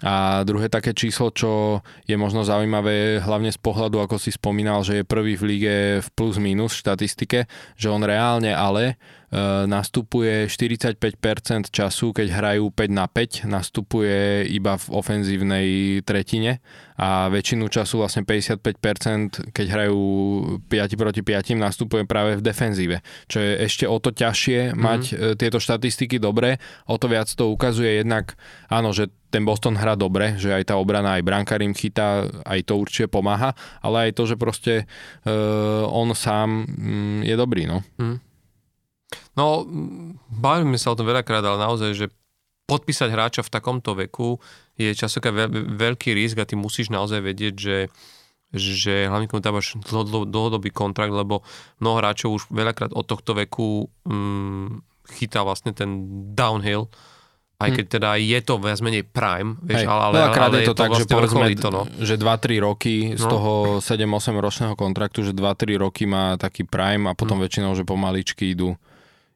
A 0.04 0.44
druhé 0.44 0.68
také 0.68 0.92
číslo, 0.92 1.32
čo 1.32 1.80
je 2.04 2.12
možno 2.20 2.44
zaujímavé, 2.44 3.24
hlavne 3.24 3.48
z 3.48 3.56
pohľadu, 3.56 4.04
ako 4.04 4.20
si 4.20 4.36
spomínal, 4.36 4.84
že 4.84 5.00
je 5.00 5.08
prvý 5.08 5.32
v 5.40 5.44
lige 5.56 5.74
v 6.04 6.08
plus 6.12 6.36
minus 6.36 6.76
štatistike, 6.76 7.48
že 7.80 7.88
on 7.88 8.04
reálne 8.04 8.52
ale 8.52 9.00
nastupuje 9.66 10.46
45% 10.46 11.74
času, 11.74 12.14
keď 12.14 12.26
hrajú 12.30 12.70
5 12.70 12.86
na 12.94 13.10
5, 13.10 13.50
nastupuje 13.50 14.46
iba 14.46 14.78
v 14.78 14.86
ofenzívnej 14.94 15.68
tretine 16.06 16.62
a 16.94 17.26
väčšinu 17.26 17.66
času 17.66 17.98
vlastne 17.98 18.22
55%, 18.22 19.50
keď 19.50 19.66
hrajú 19.66 20.00
5 20.70 20.94
proti 20.94 21.26
5, 21.26 21.58
nastupuje 21.58 22.06
práve 22.06 22.38
v 22.38 22.42
defenzíve. 22.46 23.02
Čo 23.26 23.42
je 23.42 23.52
ešte 23.66 23.84
o 23.90 23.98
to 23.98 24.14
ťažšie 24.14 24.70
mm-hmm. 24.70 24.78
mať 24.78 25.02
e, 25.10 25.14
tieto 25.34 25.58
štatistiky 25.58 26.22
dobre, 26.22 26.62
o 26.86 26.94
to 26.94 27.10
viac 27.10 27.26
to 27.26 27.50
ukazuje 27.50 27.98
jednak, 27.98 28.38
áno, 28.70 28.94
že 28.94 29.10
ten 29.34 29.42
Boston 29.42 29.74
hrá 29.74 29.98
dobre, 29.98 30.38
že 30.38 30.54
aj 30.54 30.70
tá 30.70 30.78
obrana, 30.78 31.18
aj 31.18 31.26
brankár 31.26 31.58
im 31.58 31.74
chytá, 31.74 32.30
aj 32.46 32.70
to 32.70 32.78
určite 32.78 33.10
pomáha, 33.10 33.58
ale 33.82 34.06
aj 34.06 34.10
to, 34.14 34.30
že 34.30 34.38
proste 34.38 34.86
uh, 35.26 35.82
on 35.90 36.14
sám 36.14 36.62
um, 36.70 37.18
je 37.26 37.34
dobrý, 37.34 37.66
no. 37.66 37.82
Mm. 37.98 38.22
No, 39.34 39.66
bavíme 40.30 40.78
sa 40.78 40.92
o 40.92 40.98
tom 40.98 41.06
veľakrát, 41.08 41.42
ale 41.42 41.58
naozaj, 41.58 41.90
že 41.94 42.06
podpísať 42.64 43.08
hráča 43.12 43.40
v 43.44 43.52
takomto 43.52 43.92
veku 43.92 44.40
je 44.80 44.90
časokrát 44.96 45.52
veľký 45.52 46.16
risk 46.16 46.40
a 46.40 46.48
ty 46.48 46.56
musíš 46.56 46.88
naozaj 46.88 47.20
vedieť, 47.20 47.54
že 47.54 47.76
že 48.54 49.10
hlavne 49.10 49.26
keď 49.26 49.50
dávaš 49.50 49.74
dlhodobý 49.82 50.70
kontrakt, 50.70 51.10
lebo 51.10 51.42
mnoho 51.82 51.98
hráčov 51.98 52.38
už 52.38 52.42
veľakrát 52.54 52.94
od 52.94 53.02
tohto 53.02 53.34
veku 53.34 53.90
um, 54.06 54.78
chytá 55.10 55.42
vlastne 55.42 55.74
ten 55.74 56.06
downhill, 56.38 56.86
aj 57.58 57.70
keď 57.70 57.86
teda 57.98 58.08
je 58.18 58.40
to 58.42 58.54
viac 58.58 58.78
menej 58.78 59.04
prime, 59.06 59.58
vieš, 59.62 59.86
Hej, 59.86 59.90
ale, 59.90 60.02
ale, 60.06 60.38
ale 60.38 60.56
je 60.62 60.68
to, 60.68 60.74
to 60.74 60.82
tak, 60.86 60.90
vlastne 60.90 61.06
že 61.06 61.14
povedzme, 61.14 61.46
to, 61.58 61.70
no. 61.70 61.82
že 62.02 62.14
2-3 62.14 62.66
roky 62.66 62.94
z 63.14 63.24
no. 63.24 63.30
toho 63.30 63.52
7-8 63.78 64.38
ročného 64.38 64.74
kontraktu, 64.74 65.22
že 65.22 65.32
2-3 65.32 65.82
roky 65.82 66.04
má 66.04 66.34
taký 66.38 66.66
prime 66.66 67.10
a 67.10 67.12
potom 67.14 67.38
hmm. 67.38 67.44
väčšinou, 67.46 67.72
že 67.78 67.86
pomaličky 67.86 68.52
idú 68.52 68.74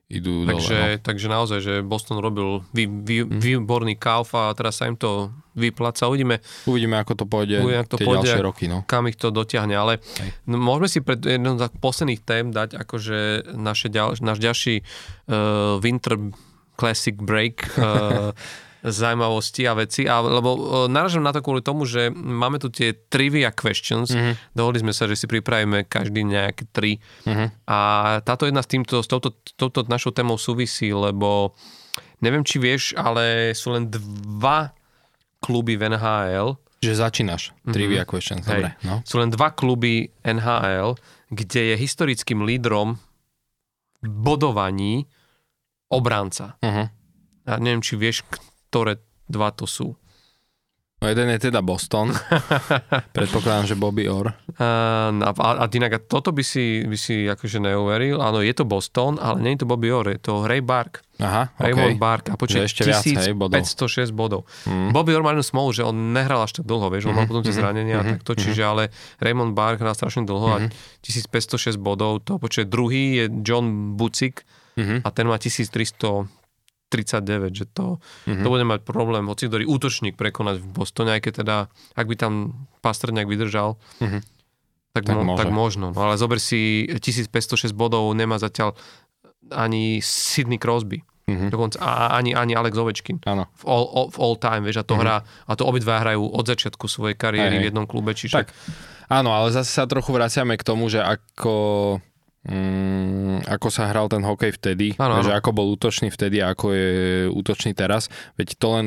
idú 0.08 0.48
takže, 0.48 0.72
dole. 0.72 0.96
No. 0.96 1.04
Takže 1.04 1.26
naozaj, 1.28 1.58
že 1.60 1.74
Boston 1.84 2.18
robil 2.24 2.64
vý, 2.72 2.88
vý, 2.88 3.28
mm. 3.28 3.44
výborný 3.44 3.94
kauf 4.00 4.32
a 4.32 4.48
teraz 4.56 4.80
sa 4.80 4.88
im 4.88 4.96
to 4.96 5.28
vypláca. 5.52 6.08
Uvidíme, 6.08 6.40
Uvidíme 6.64 6.96
ako 6.96 7.12
to 7.12 7.24
pôjde 7.28 7.60
uvidíme, 7.60 7.84
ako 7.84 7.90
to 7.92 7.98
tie 8.00 8.06
pôjde, 8.08 8.18
ďalšie 8.24 8.42
roky. 8.42 8.64
No. 8.72 8.88
Kam 8.88 9.04
ich 9.04 9.20
to 9.20 9.28
dotiahne, 9.28 9.76
ale 9.76 10.00
no, 10.48 10.56
môžeme 10.56 10.88
si 10.88 11.04
pred 11.04 11.20
jednou 11.20 11.60
z 11.60 11.68
posledných 11.76 12.24
tém 12.24 12.48
dať 12.48 12.80
akože 12.80 13.52
naše 13.52 13.92
ďal, 13.92 14.16
náš 14.24 14.40
ďalší 14.40 14.80
uh, 14.80 15.76
Winter 15.84 16.16
Classic 16.80 17.16
Break 17.20 17.76
uh, 17.76 18.32
zaujímavosti 18.84 19.66
a 19.66 19.74
veci, 19.74 20.06
a, 20.06 20.22
lebo 20.22 20.50
e, 20.54 20.60
naražam 20.86 21.26
na 21.26 21.34
to 21.34 21.42
kvôli 21.42 21.62
tomu, 21.64 21.82
že 21.82 22.14
máme 22.14 22.62
tu 22.62 22.70
tie 22.70 22.94
trivia 22.94 23.50
questions, 23.50 24.14
mm-hmm. 24.14 24.54
dohodli 24.54 24.82
sme 24.86 24.94
sa, 24.94 25.10
že 25.10 25.18
si 25.18 25.26
pripravíme 25.26 25.90
každý 25.90 26.22
nejaké 26.22 26.70
tri 26.70 27.02
mm-hmm. 27.26 27.66
a 27.66 27.78
táto 28.22 28.46
jedna 28.46 28.62
s, 28.62 28.70
týmto, 28.70 29.02
s 29.02 29.08
touto, 29.10 29.34
touto 29.58 29.82
našou 29.90 30.14
témou 30.14 30.38
súvisí, 30.38 30.94
lebo 30.94 31.58
neviem, 32.22 32.46
či 32.46 32.62
vieš, 32.62 32.94
ale 32.94 33.54
sú 33.58 33.74
len 33.74 33.90
dva 33.90 34.70
kluby 35.42 35.78
v 35.78 35.94
NHL, 35.94 36.58
Že 36.78 36.94
začínaš. 36.94 37.50
Mhm. 37.66 37.74
Trivia 37.74 38.02
questions, 38.06 38.46
Hej. 38.46 38.50
dobre. 38.54 38.68
No. 38.86 39.02
Sú 39.02 39.18
len 39.18 39.34
dva 39.34 39.50
kluby 39.50 40.14
NHL, 40.22 40.94
kde 41.34 41.74
je 41.74 41.76
historickým 41.76 42.46
lídrom 42.46 43.02
bodovaní 43.98 45.10
obranca. 45.90 46.54
Uh-huh. 46.62 46.86
Ja 47.48 47.54
neviem, 47.58 47.82
či 47.82 47.98
vieš, 47.98 48.22
ktoré 48.68 49.00
dva 49.26 49.50
to 49.50 49.64
sú. 49.64 49.96
No 50.98 51.06
jeden 51.06 51.30
je 51.30 51.46
teda 51.46 51.62
Boston. 51.62 52.10
Predpokladám, 53.14 53.70
že 53.70 53.78
Bobby 53.78 54.10
Orr. 54.10 54.34
Uh, 54.58 55.14
a, 55.22 55.30
a 55.62 55.70
inak, 55.70 55.92
a 55.94 56.00
toto 56.02 56.34
by 56.34 56.42
si, 56.42 56.82
by 56.82 56.98
si 56.98 57.22
akože 57.22 57.62
neuveril. 57.62 58.18
Áno, 58.18 58.42
je 58.42 58.50
to 58.50 58.66
Boston, 58.66 59.14
ale 59.14 59.38
nie 59.38 59.54
je 59.54 59.62
to 59.62 59.70
Bobby 59.70 59.94
Orr, 59.94 60.10
je 60.10 60.18
to 60.18 60.42
Ray 60.42 60.58
Bark. 60.58 61.06
Aha, 61.22 61.54
Raymond 61.54 61.94
OK. 61.94 62.02
Bark 62.02 62.24
a 62.26 62.34
Že 62.34 62.66
ešte 62.66 62.82
viac, 62.82 63.06
hej, 63.06 63.30
bodov. 63.30 63.62
1506 63.62 64.10
bodov. 64.10 64.42
Mm. 64.66 64.90
Bobby 64.90 65.14
Orr 65.14 65.22
jednu 65.24 65.46
smolu, 65.46 65.70
že 65.70 65.82
on 65.82 66.10
nehral 66.10 66.42
až 66.42 66.58
tak 66.58 66.66
dlho, 66.66 66.90
vieš, 66.90 67.06
on 67.06 67.14
mal 67.14 67.26
Mhm, 67.26 67.30
potom 67.30 67.42
tie 67.42 67.54
mhm, 67.54 67.60
zranenia 67.62 67.94
a 67.94 68.02
mhm, 68.02 68.10
takto, 68.18 68.30
čiže 68.34 68.62
ale 68.62 68.82
Raymond 69.22 69.54
Bark 69.54 69.78
hral 69.78 69.94
strašne 69.94 70.26
dlho 70.26 70.48
a 70.50 70.58
Mhm. 70.58 70.74
1506 71.06 71.78
bodov, 71.78 72.26
to 72.26 72.38
počkaj, 72.38 72.66
druhý 72.66 73.02
je 73.16 73.24
John 73.46 73.94
Bucik 73.94 74.42
Mhm. 74.74 75.02
a 75.02 75.08
ten 75.10 75.26
má 75.26 75.38
1339, 76.90 77.52
že 77.54 77.64
to, 77.66 78.00
Mhm. 78.24 78.42
to 78.42 78.48
bude 78.48 78.64
mať 78.64 78.80
problém, 78.82 79.24
hoci 79.24 79.44
ktorý 79.44 79.64
útočník 79.64 80.14
prekonať 80.14 80.58
v 80.58 80.66
Bostone, 80.68 81.12
aj 81.12 81.20
keď 81.20 81.32
teda, 81.38 81.56
ak 81.94 82.06
by 82.06 82.16
tam 82.16 82.32
Pastrňák 82.80 83.24
vydržal, 83.24 83.76
Mhm. 83.98 84.18
tak, 84.90 85.04
Tak 85.04 85.14
mo- 85.14 85.24
môže. 85.26 85.38
tak 85.38 85.50
možno. 85.50 85.86
No 85.90 86.00
ale 86.02 86.16
zober 86.16 86.38
si 86.38 86.58
1506 86.90 87.72
bodov, 87.72 88.08
nemá 88.12 88.36
zatiaľ 88.36 88.72
ani 89.48 90.00
Sidney 90.00 90.56
Crosby. 90.56 91.04
Mhm. 91.24 91.52
Dokonca 91.52 91.76
a, 91.78 91.92
ani, 92.14 92.32
ani 92.32 92.52
Alex 92.52 92.72
Ovečkin 92.74 93.20
Áno. 93.22 93.52
v 93.52 93.64
all, 93.64 93.84
all, 93.86 94.08
v 94.08 94.16
all 94.18 94.34
time, 94.34 94.62
vieš, 94.62 94.80
a 94.80 94.82
to 94.82 94.96
Mhm. 94.96 95.00
hrá, 95.02 95.16
a 95.20 95.52
to 95.52 95.62
obidva 95.62 96.00
hrajú 96.00 96.24
od 96.24 96.40
začiatku 96.42 96.84
svojej 96.84 97.12
kariéry 97.14 97.52
Hej, 97.52 97.58
hej. 97.58 97.62
v 97.62 97.68
jednom 97.68 97.84
klube, 97.84 98.12
čiže 98.12 98.32
Tak. 98.34 98.48
Áno, 99.10 99.28
ale 99.30 99.48
zase 99.50 99.68
sa 99.70 99.84
trochu 99.84 100.08
vraciame 100.10 100.52
k 100.54 100.62
tomu, 100.62 100.84
že 100.86 101.00
ako, 101.00 101.52
mm, 102.48 103.46
ako 103.46 103.68
sa 103.68 103.92
hral 103.92 104.08
ten 104.08 104.24
hokej 104.24 104.56
vtedy, 104.56 104.96
Áno, 104.96 105.20
že 105.20 105.36
ako 105.36 105.52
bol 105.52 105.66
útočný 105.72 106.08
vtedy 106.08 106.40
a 106.40 106.56
ako 106.56 106.72
je 106.74 106.88
útočný 107.30 107.76
teraz. 107.76 108.08
Veď 108.40 108.48
to 108.56 108.68
len 108.74 108.86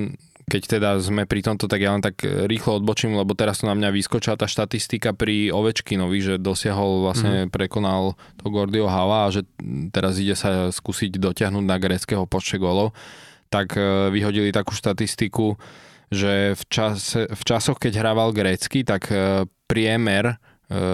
keď 0.52 0.64
teda 0.68 0.90
sme 1.00 1.24
pri 1.24 1.40
tomto, 1.48 1.72
tak 1.72 1.80
ja 1.80 1.96
len 1.96 2.04
tak 2.04 2.28
rýchlo 2.28 2.84
odbočím, 2.84 3.16
lebo 3.16 3.32
teraz 3.40 3.64
to 3.64 3.72
na 3.72 3.78
mňa 3.78 3.88
vyskočila 3.96 4.36
tá 4.36 4.52
štatistika 4.52 5.16
pri 5.16 5.48
Ovečkinovi, 5.48 6.20
že 6.20 6.36
dosiahol 6.36 7.08
vlastne, 7.08 7.48
mm. 7.48 7.56
prekonal 7.56 8.20
to 8.36 8.52
Gordio 8.52 8.92
Hala 8.92 9.32
a 9.32 9.34
že 9.34 9.48
teraz 9.96 10.20
ide 10.20 10.36
sa 10.36 10.68
skúsiť 10.68 11.16
dotiahnuť 11.16 11.64
na 11.64 11.80
gréckého 11.80 12.28
počte 12.28 12.60
golov, 12.60 12.92
tak 13.48 13.80
e, 13.80 14.12
vyhodili 14.12 14.52
takú 14.52 14.76
štatistiku, 14.76 15.56
že 16.12 16.60
v, 16.60 16.64
čase, 16.68 17.32
v 17.32 17.44
časoch, 17.48 17.80
keď 17.80 18.04
hrával 18.04 18.36
grécky, 18.36 18.84
tak 18.84 19.08
e, 19.08 19.48
priemer 19.72 20.36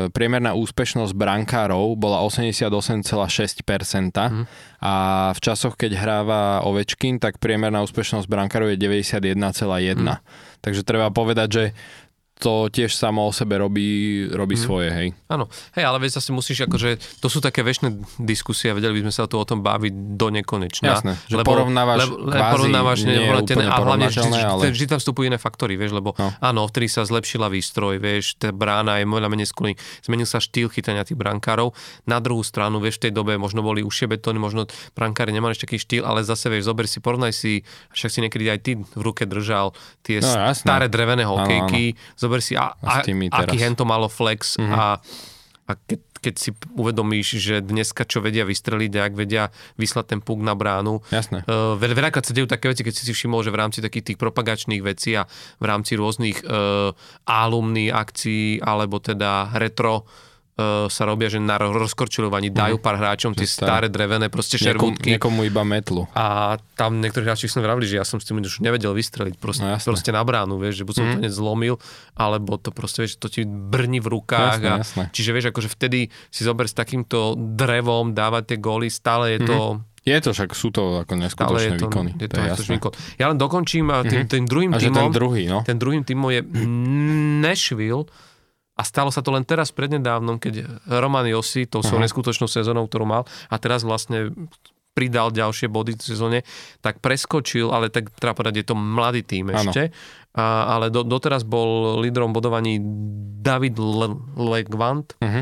priemerná 0.10 0.58
úspešnosť 0.58 1.14
brankárov 1.14 1.94
bola 1.94 2.26
88,6% 2.26 4.34
Mhm. 4.34 4.44
a 4.82 4.94
v 5.34 5.40
časoch, 5.42 5.78
keď 5.78 5.92
hráva 5.98 6.42
Ovečkin, 6.66 7.22
tak 7.22 7.38
priemerná 7.38 7.86
úspešnosť 7.86 8.26
brankárov 8.26 8.74
je 8.74 8.78
91,1. 8.78 10.22
Takže 10.62 10.82
treba 10.82 11.14
povedať, 11.14 11.50
že 11.54 11.64
to 12.38 12.68
tiež 12.68 12.92
samo 12.92 13.24
o 13.24 13.32
sebe 13.32 13.58
robí, 13.58 13.90
robí 14.28 14.54
Mhm. 14.54 14.62
svoje, 14.62 14.90
hej. 14.90 15.08
áno. 15.28 15.50
Hej, 15.74 15.84
ale 15.84 15.98
veď 15.98 16.12
zase 16.16 16.30
musíš 16.30 16.64
akože, 16.64 16.90
to 17.18 17.28
sú 17.28 17.40
také 17.40 17.60
väčšie 17.60 17.90
diskusie 18.20 18.70
vedeli 18.70 18.94
by 18.96 19.02
sme 19.04 19.14
sa 19.14 19.26
tu 19.26 19.36
o 19.36 19.44
tom 19.44 19.60
baviť 19.60 19.90
do 20.14 20.28
nekonečna. 20.32 20.88
Jasné, 20.94 21.18
že 21.24 21.42
porovnávaš 21.42 22.06
kvázi 22.06 22.54
porovnávaš 22.54 23.00
nie 23.04 23.18
je 23.18 23.30
a 23.64 23.76
hlavne 23.76 24.08
vždy, 24.08 24.38
ale- 24.38 24.70
vždy, 24.70 24.86
tam 24.88 24.98
vstupujú 24.98 25.26
iné 25.26 25.36
faktory, 25.36 25.74
vieš, 25.76 25.92
lebo 25.92 26.14
No. 26.14 26.30
áno, 26.40 26.62
vtedy 26.64 26.88
sa 26.88 27.02
zlepšila 27.02 27.48
výstroj, 27.48 27.98
vieš, 27.98 28.36
tá 28.36 28.50
brána 28.52 28.98
je 28.98 29.06
veľa 29.08 29.28
menej 29.28 29.48
skúli, 29.48 29.74
zmenil 30.00 30.26
sa 30.26 30.38
štýl 30.38 30.70
chytania 30.70 31.02
tých 31.04 31.16
brankárov. 31.16 31.74
Na 32.06 32.18
druhú 32.18 32.42
stranu, 32.42 32.78
vieš, 32.78 32.98
v 32.98 33.10
tej 33.10 33.14
dobe 33.14 33.34
možno 33.36 33.60
boli 33.60 33.82
užšie 33.82 34.08
betóny, 34.08 34.38
možno 34.38 34.66
brankári 34.94 35.32
nemali 35.32 35.52
ešte 35.52 35.66
taký 35.66 35.78
štýl, 35.80 36.04
ale 36.04 36.22
zase, 36.22 36.48
vieš, 36.48 36.66
zober 36.66 36.86
si, 36.86 37.00
porovnaj 37.00 37.32
si, 37.32 37.62
však 37.92 38.10
si 38.10 38.20
niekedy 38.20 38.46
aj 38.48 38.60
ty 38.60 38.72
v 38.76 39.02
ruke 39.02 39.24
držal 39.24 39.74
tie 40.02 40.20
No, 40.20 40.30
jasné. 40.48 40.62
staré 40.62 40.86
drevené 40.88 41.24
hokejky, 41.24 41.98
zober 42.28 42.44
si, 42.44 42.60
a, 42.60 42.76
A 42.84 43.00
a, 43.00 43.38
aký 43.48 43.58
hento 43.58 43.88
malo 43.88 44.12
flex 44.12 44.60
Mhm. 44.60 44.76
a, 44.76 45.00
a 45.68 45.72
keď, 45.76 46.00
keď 46.18 46.36
si 46.40 46.50
uvedomíš, 46.76 47.38
že 47.38 47.60
dneska 47.60 48.04
čo 48.04 48.24
vedia 48.24 48.48
vystreliť, 48.48 48.92
ak 49.00 49.14
vedia 49.16 49.52
vyslať 49.76 50.06
ten 50.16 50.20
puk 50.24 50.40
na 50.40 50.56
bránu, 50.56 51.00
Jasné. 51.08 51.44
Uh, 51.44 51.76
veľ, 51.76 51.92
veľakrát 51.92 52.24
sa 52.24 52.32
dejú 52.32 52.48
také 52.48 52.72
veci, 52.72 52.88
keď 52.88 52.94
si 52.96 53.04
si 53.08 53.14
všimol, 53.14 53.44
že 53.44 53.52
v 53.52 53.60
rámci 53.60 53.80
takých 53.84 54.14
tých 54.14 54.20
propagačných 54.20 54.80
vecí 54.82 55.16
a 55.16 55.28
v 55.60 55.66
rámci 55.68 55.96
rôznych 55.96 56.44
uh, 56.44 56.92
alumný 57.28 57.92
akcií 57.92 58.64
alebo 58.64 59.00
teda 59.00 59.56
retro 59.60 60.08
uh, 60.58 60.86
sa 60.88 61.04
robia, 61.04 61.28
že 61.28 61.38
na 61.38 61.56
ro- 61.56 61.72
rozkorčulovaní 61.72 62.50
dajú 62.50 62.78
pár 62.78 62.98
hráčom 62.98 63.32
tie 63.32 63.46
Mhm. 63.46 63.54
Staré. 63.54 63.88
drevené 63.88 64.28
proste 64.28 64.58
šervútky. 64.58 65.14
niekomu 65.14 65.42
iba 65.44 65.62
metlu. 65.62 66.10
A 66.12 66.58
tam 66.74 66.98
niektorí 66.98 67.24
hráči 67.24 67.46
som 67.46 67.60
vravili, 67.60 67.86
že 67.86 67.96
ja 67.96 68.04
som 68.04 68.18
s 68.18 68.26
tým 68.26 68.38
už 68.40 68.60
nevedel 68.60 68.92
vystreliť 68.92 69.36
proste, 69.36 69.64
No 69.64 69.78
proste 69.78 70.10
na 70.10 70.22
bránu, 70.22 70.58
vieš, 70.58 70.82
že 70.82 70.84
buď 70.84 70.94
som 70.94 71.04
Mhm. 71.04 71.10
to 71.10 71.20
hneď 71.20 71.32
zlomil, 71.32 71.76
alebo 72.14 72.52
to 72.56 72.70
proste, 72.70 73.02
vieš, 73.02 73.16
to 73.16 73.28
ti 73.28 73.42
brní 73.44 74.00
v 74.00 74.10
rukách. 74.12 74.60
Jasné, 74.60 74.68
a, 74.68 74.78
jasné. 74.78 75.04
Čiže 75.10 75.30
vieš, 75.32 75.46
akože 75.48 75.70
vtedy 75.70 76.00
si 76.28 76.42
zober 76.42 76.66
s 76.66 76.74
takýmto 76.74 77.18
drevom 77.38 78.12
dávať 78.12 78.44
tie 78.48 78.58
góly, 78.58 78.88
stále 78.88 79.34
je 79.34 79.46
to... 79.46 79.58
Je 80.04 80.16
to 80.18 80.32
však, 80.32 80.56
sú 80.56 80.72
to 80.72 81.04
ako 81.04 81.20
neskutočné 81.20 81.68
je 81.68 81.72
to, 81.76 81.86
výkony. 81.86 82.12
je 82.16 82.28
to, 82.28 82.34
to 82.34 82.40
je 82.40 82.48
jasné. 82.50 82.72
výkon. 82.74 82.92
Ja 83.16 83.28
len 83.28 83.36
dokončím 83.36 83.86
a 83.90 84.02
tým, 84.02 84.24
tým 84.24 84.46
druhým 84.46 84.72
A 84.72 84.80
že 84.80 84.88
týmom, 84.88 85.04
ten 85.04 85.12
druhý, 85.12 85.44
no. 85.46 85.60
ten 85.62 85.76
druhým 85.76 86.02
týmom 86.02 86.32
je 86.32 86.42
Nashville 87.42 88.08
a 88.78 88.82
stalo 88.82 89.10
sa 89.10 89.20
to 89.20 89.34
len 89.34 89.42
teraz 89.42 89.74
prednedávnom, 89.74 90.38
keď 90.38 90.70
Roman 90.88 91.26
Josi, 91.26 91.66
tou 91.66 91.82
svojou 91.82 91.98
Aha. 91.98 92.06
neskutočnou 92.06 92.46
sezónou, 92.46 92.86
ktorú 92.86 93.04
mal 93.04 93.22
a 93.50 93.56
teraz 93.58 93.82
vlastne 93.82 94.30
pridal 94.94 95.30
ďalšie 95.30 95.66
body 95.68 95.94
v 95.94 96.02
sezóne, 96.02 96.40
tak 96.82 96.98
preskočil, 96.98 97.70
ale 97.70 97.90
tak 97.90 98.10
treba 98.14 98.34
povedať, 98.34 98.62
je 98.62 98.66
to 98.66 98.74
mladý 98.74 99.22
tým 99.22 99.50
ešte, 99.52 99.94
a, 100.34 100.74
ale 100.74 100.90
do, 100.90 101.02
doteraz 101.02 101.42
bol 101.42 102.02
lídrom 102.02 102.34
bodovaní 102.34 102.82
David 103.38 103.78
Le- 103.78 104.18
Legvant, 104.34 105.14
Mhm. 105.22 105.42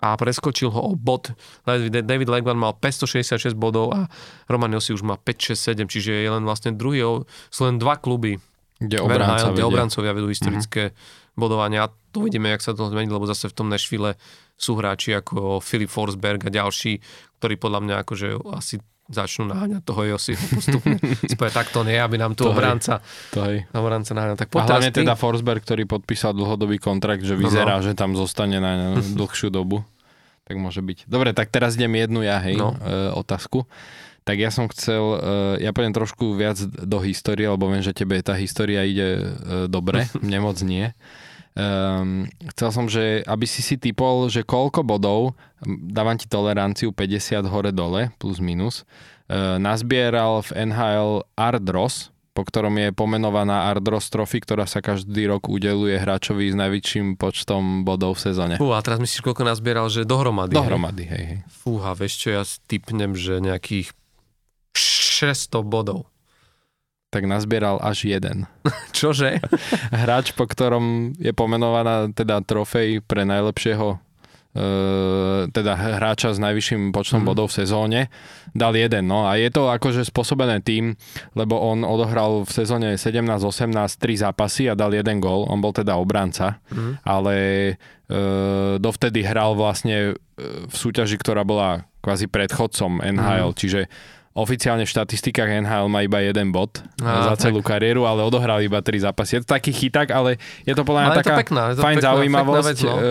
a 0.00 0.16
preskočil 0.16 0.68
ho 0.68 0.80
o 0.80 0.96
bod. 0.96 1.32
David 1.64 2.04
David 2.04 2.28
Legman 2.28 2.56
mal 2.56 2.72
566 2.72 3.52
bodov 3.52 3.92
a 3.92 4.08
Roman 4.48 4.72
Josi 4.72 4.92
už 4.92 5.00
má 5.00 5.16
567, 5.16 5.84
čiže 5.84 6.12
je 6.16 6.28
len 6.30 6.40
vlastne 6.40 6.72
druhý, 6.72 7.04
sú 7.48 7.60
len 7.64 7.76
dva 7.76 7.96
kluby. 7.96 8.40
Kde 8.80 8.96
obrancovia 9.60 10.12
vedú 10.12 10.28
historické 10.28 10.96
bodovanie 11.36 11.80
a 11.80 11.92
to 12.10 12.20
vidíme, 12.20 12.48
jak 12.48 12.60
sa 12.60 12.70
to 12.70 12.86
zmení, 12.86 13.06
lebo 13.06 13.24
zase 13.24 13.46
v 13.46 13.54
tom 13.54 13.66
Nashville 13.66 14.14
sú 14.54 14.74
hráči 14.74 15.12
ako 15.12 15.58
Filip 15.58 15.88
Forsberg 15.88 16.42
a 16.42 16.50
ďalší, 16.52 17.00
ktorí 17.36 17.54
podľa 17.56 17.80
mňa 17.80 17.94
akože 18.00 18.28
asi 18.50 18.78
začnú 19.06 19.48
naháňať 19.48 19.82
toho 19.82 20.02
Josiho 20.08 20.38
postupne. 20.48 20.94
Spoje, 21.32 21.50
tak 21.50 21.66
to 21.68 21.82
nie, 21.82 21.96
aby 21.96 22.14
nám 22.14 22.32
tu 22.32 22.46
To 22.46 22.52
obranca, 22.52 23.02
To 23.30 23.42
hej. 23.42 23.66
obranca 23.72 24.10
naháňal. 24.12 24.38
Tak 24.38 24.48
A 24.52 24.62
hlavne 24.64 24.90
ty. 24.90 25.02
teda 25.02 25.14
Forsberg, 25.14 25.60
ktorý 25.60 25.82
podpísal 25.84 26.30
dlhodobý 26.30 26.78
kontrakt, 26.78 27.20
že 27.20 27.34
No, 27.34 27.42
vyzerá, 27.42 27.80
že 27.80 27.92
tam 27.92 28.14
zostane 28.14 28.58
na 28.58 28.94
dlhšiu 29.00 29.48
dobu. 29.48 29.82
Tak 30.46 30.54
môže 30.56 30.78
byť. 30.78 31.06
Dobre, 31.06 31.30
tak 31.30 31.48
teraz 31.48 31.74
idem 31.74 31.90
jednu 31.96 32.22
ja, 32.22 32.38
hej, 32.38 32.54
No. 32.54 32.74
e, 32.74 33.10
otázku. 33.12 33.66
Tak 34.20 34.36
ja 34.36 34.50
som 34.50 34.68
chcel, 34.68 35.02
e, 35.02 35.18
ja 35.60 35.70
poviem 35.70 35.90
trošku 35.90 36.30
viac 36.32 36.58
do 36.60 36.98
histórie, 37.00 37.46
lebo 37.46 37.66
viem, 37.66 37.80
že 37.80 37.90
tebe 37.90 38.14
tá 38.20 38.34
história 38.34 38.82
ide 38.84 39.08
e, 39.16 39.24
dobre, 39.66 40.06
mne 40.18 40.38
moc 40.40 40.58
nie. 40.60 40.94
Um, 41.50 42.30
chcel 42.54 42.70
som, 42.70 42.86
že 42.86 43.26
aby 43.26 43.42
si 43.42 43.60
si 43.60 43.74
typol, 43.74 44.30
že 44.30 44.46
koľko 44.46 44.86
bodov, 44.86 45.34
dávam 45.66 46.14
ti 46.14 46.30
toleranciu 46.30 46.94
50 46.94 47.42
hore-dole, 47.50 48.14
plus 48.22 48.38
minus, 48.38 48.86
e, 49.26 49.58
nazbieral 49.58 50.46
v 50.46 50.70
NHL 50.70 51.26
Ardros, 51.34 52.14
po 52.30 52.46
ktorom 52.46 52.78
je 52.78 52.88
pomenovaná 52.94 53.66
Ardros 53.66 54.06
Trophy, 54.08 54.40
ktorá 54.40 54.64
sa 54.64 54.78
každý 54.78 55.26
rok 55.26 55.50
udeluje 55.50 55.98
hráčovi 55.98 56.54
s 56.54 56.56
najväčším 56.56 57.18
počtom 57.18 57.82
bodov 57.82 58.16
v 58.16 58.30
sezóne. 58.30 58.54
Fú, 58.56 58.70
a 58.70 58.80
teraz 58.80 59.02
myslíš, 59.02 59.20
koľko 59.20 59.42
nazbieral, 59.42 59.90
že 59.90 60.06
dohromady. 60.06 60.54
Dohromady, 60.54 61.04
hej, 61.04 61.24
hej. 61.34 61.38
Fúha, 61.50 61.92
vieš 61.98 62.22
čo, 62.22 62.28
ja 62.30 62.42
typnem, 62.70 63.18
že 63.18 63.42
nejakých 63.42 63.90
600 64.78 65.66
bodov. 65.66 66.09
Tak 67.10 67.22
nazbieral 67.24 67.76
až 67.76 68.06
jeden. 68.06 68.46
Čože? 68.94 69.42
Hráč, 69.90 70.30
po 70.30 70.46
ktorom 70.46 71.10
je 71.16 71.30
pomenovaná 71.30 72.06
teda 72.08 72.38
trofej 72.40 73.02
pre 73.02 73.22
najlepšieho 73.24 73.98
e, 74.50 74.66
teda 75.48 75.72
hráča 75.74 76.30
s 76.30 76.38
najvyšším 76.38 76.90
počtom 76.90 77.22
Mhm. 77.22 77.26
bodov 77.26 77.50
v 77.50 77.56
sezóne, 77.56 78.00
dal 78.50 78.74
jeden. 78.74 79.06
No 79.06 79.26
a 79.26 79.34
je 79.34 79.46
to 79.46 79.66
akože 79.68 80.02
spôsobené 80.04 80.58
tým, 80.60 80.94
lebo 81.32 81.54
on 81.56 81.82
odohral 81.82 82.42
v 82.42 82.50
sezóne 82.52 82.94
17-18 82.94 83.70
tri 83.96 84.14
zápasy 84.14 84.66
a 84.66 84.74
dal 84.74 84.90
jeden 84.90 85.18
gól. 85.18 85.46
On 85.46 85.58
bol 85.58 85.70
teda 85.72 85.94
obranca, 85.96 86.58
Mhm. 86.70 86.90
ale 87.04 87.34
e, 88.06 88.18
dovtedy 88.76 89.22
hral 89.22 89.54
vlastne 89.54 89.96
e, 90.08 90.12
v 90.66 90.74
súťaži, 90.76 91.14
ktorá 91.14 91.42
bola 91.42 91.82
kvázi 92.00 92.26
predchodcom 92.26 92.98
NHL, 93.00 93.50
čiže 93.52 93.86
oficiálne 94.32 94.82
v 94.82 94.90
štatistikách 94.90 95.58
NHL 95.60 95.86
má 95.86 96.00
iba 96.00 96.18
jeden 96.20 96.48
bod 96.48 96.78
Á, 96.96 97.28
za 97.28 97.44
celú 97.44 97.60
kariéru, 97.60 98.04
ale 98.04 98.22
odohral 98.22 98.60
iba 98.60 98.78
tri 98.78 98.96
zápasy. 98.96 99.36
Je 99.36 99.42
to 99.42 99.50
taký 99.50 99.70
chyták, 99.70 100.08
ale 100.08 100.36
je 100.62 100.70
to 100.70 100.82
podľa 100.82 101.00
mňa 101.02 101.10
taká 101.18 101.34
pekná, 101.36 101.62
fajn 101.72 101.82
pekná- 101.96 102.06
zaujímavosť, 102.06 102.62
pekná 102.62 102.68
vec, 102.68 102.78
no. 102.80 102.94
eh, 102.94 103.02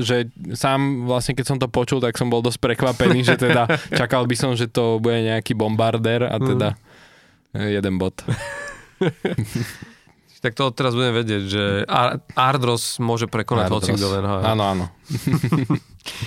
že 0.00 0.16
sám 0.52 0.80
vlastne 1.04 1.32
keď 1.32 1.46
som 1.46 1.58
to 1.58 1.68
počul, 1.68 1.98
tak 1.98 2.14
som 2.14 2.26
bol 2.26 2.40
dosť 2.40 2.58
prekvapený, 2.60 3.20
že 3.22 3.36
teda 3.36 3.68
čakal 4.00 4.24
by 4.24 4.34
som, 4.34 4.52
že 4.52 4.64
to 4.66 4.96
bude 4.98 5.20
nejaký 5.22 5.52
bombardér 5.52 6.24
a 6.24 6.36
teda 6.36 6.68
eh, 7.52 7.74
jeden 7.74 7.96
bod. 7.96 8.16
Tak 10.40 10.52
to 10.52 10.68
teraz 10.68 10.92
budeme 10.92 11.16
vedieť, 11.16 11.42
že 11.42 11.62
Ar- 11.88 12.20
Ardros 12.34 13.00
môže 13.00 13.24
prekonať 13.24 13.64
hocik 13.70 13.96
do 13.96 14.12
NHL. 14.12 14.44
Áno, 14.44 14.64
áno. 14.66 14.84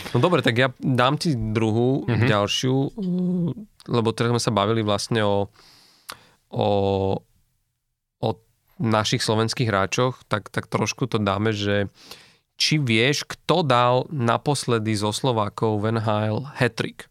No 0.09 0.17
dobre, 0.17 0.41
tak 0.41 0.57
ja 0.57 0.73
dám 0.73 1.21
ti 1.21 1.37
druhú, 1.37 2.01
Mhm. 2.03 2.25
ďalšiu, 2.25 2.75
lebo 3.87 4.11
teraz 4.11 4.31
sme 4.31 4.41
sa 4.41 4.51
bavili 4.51 4.79
vlastne 4.81 5.23
o, 5.23 5.47
o, 6.47 6.67
o 8.17 8.29
našich 8.77 9.19
slovenských 9.19 9.67
hráčoch, 9.67 10.21
tak, 10.27 10.47
tak 10.47 10.67
trošku 10.67 11.07
to 11.07 11.17
dáme, 11.17 11.51
že 11.51 11.87
či 12.57 12.77
vieš, 12.77 13.23
kto 13.23 13.61
dal 13.61 13.95
naposledy 14.09 14.93
zo 14.93 15.13
Slovákov 15.13 15.77
v 15.77 15.95
NHL 15.95 16.41
hat-trick? 16.57 17.05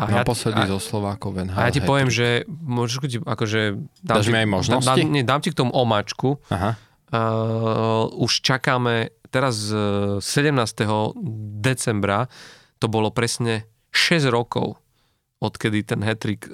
A 0.00 0.08
ja- 0.08 0.24
Naposledy 0.24 0.66
a- 0.66 0.70
zo 0.72 0.80
Slovákov 0.80 1.36
NHL. 1.36 1.54
A 1.54 1.68
ja 1.68 1.70
ti 1.70 1.78
hat-trick. 1.78 1.86
poviem, 1.86 2.08
že 2.10 2.28
môžeš 2.48 2.96
akože... 3.22 3.60
Dám 4.02 4.16
Dáš 4.18 4.26
ti, 4.26 4.32
aj 4.34 4.48
možnosti? 4.48 4.88
Dám, 4.88 5.12
nie, 5.12 5.22
dám 5.22 5.40
ti 5.44 5.52
k 5.52 5.58
tomu 5.58 5.70
omáčku. 5.70 6.40
Aha. 6.48 6.74
Uh, 7.12 8.08
už 8.24 8.40
čakáme 8.40 9.12
teraz 9.28 9.68
uh, 9.68 10.16
17. 10.16 10.56
decembra, 11.60 12.24
to 12.80 12.88
bolo 12.88 13.12
presne 13.12 13.68
6 13.92 14.32
rokov, 14.32 14.80
odkedy 15.38 15.84
ten 15.84 16.00
hetrik 16.00 16.48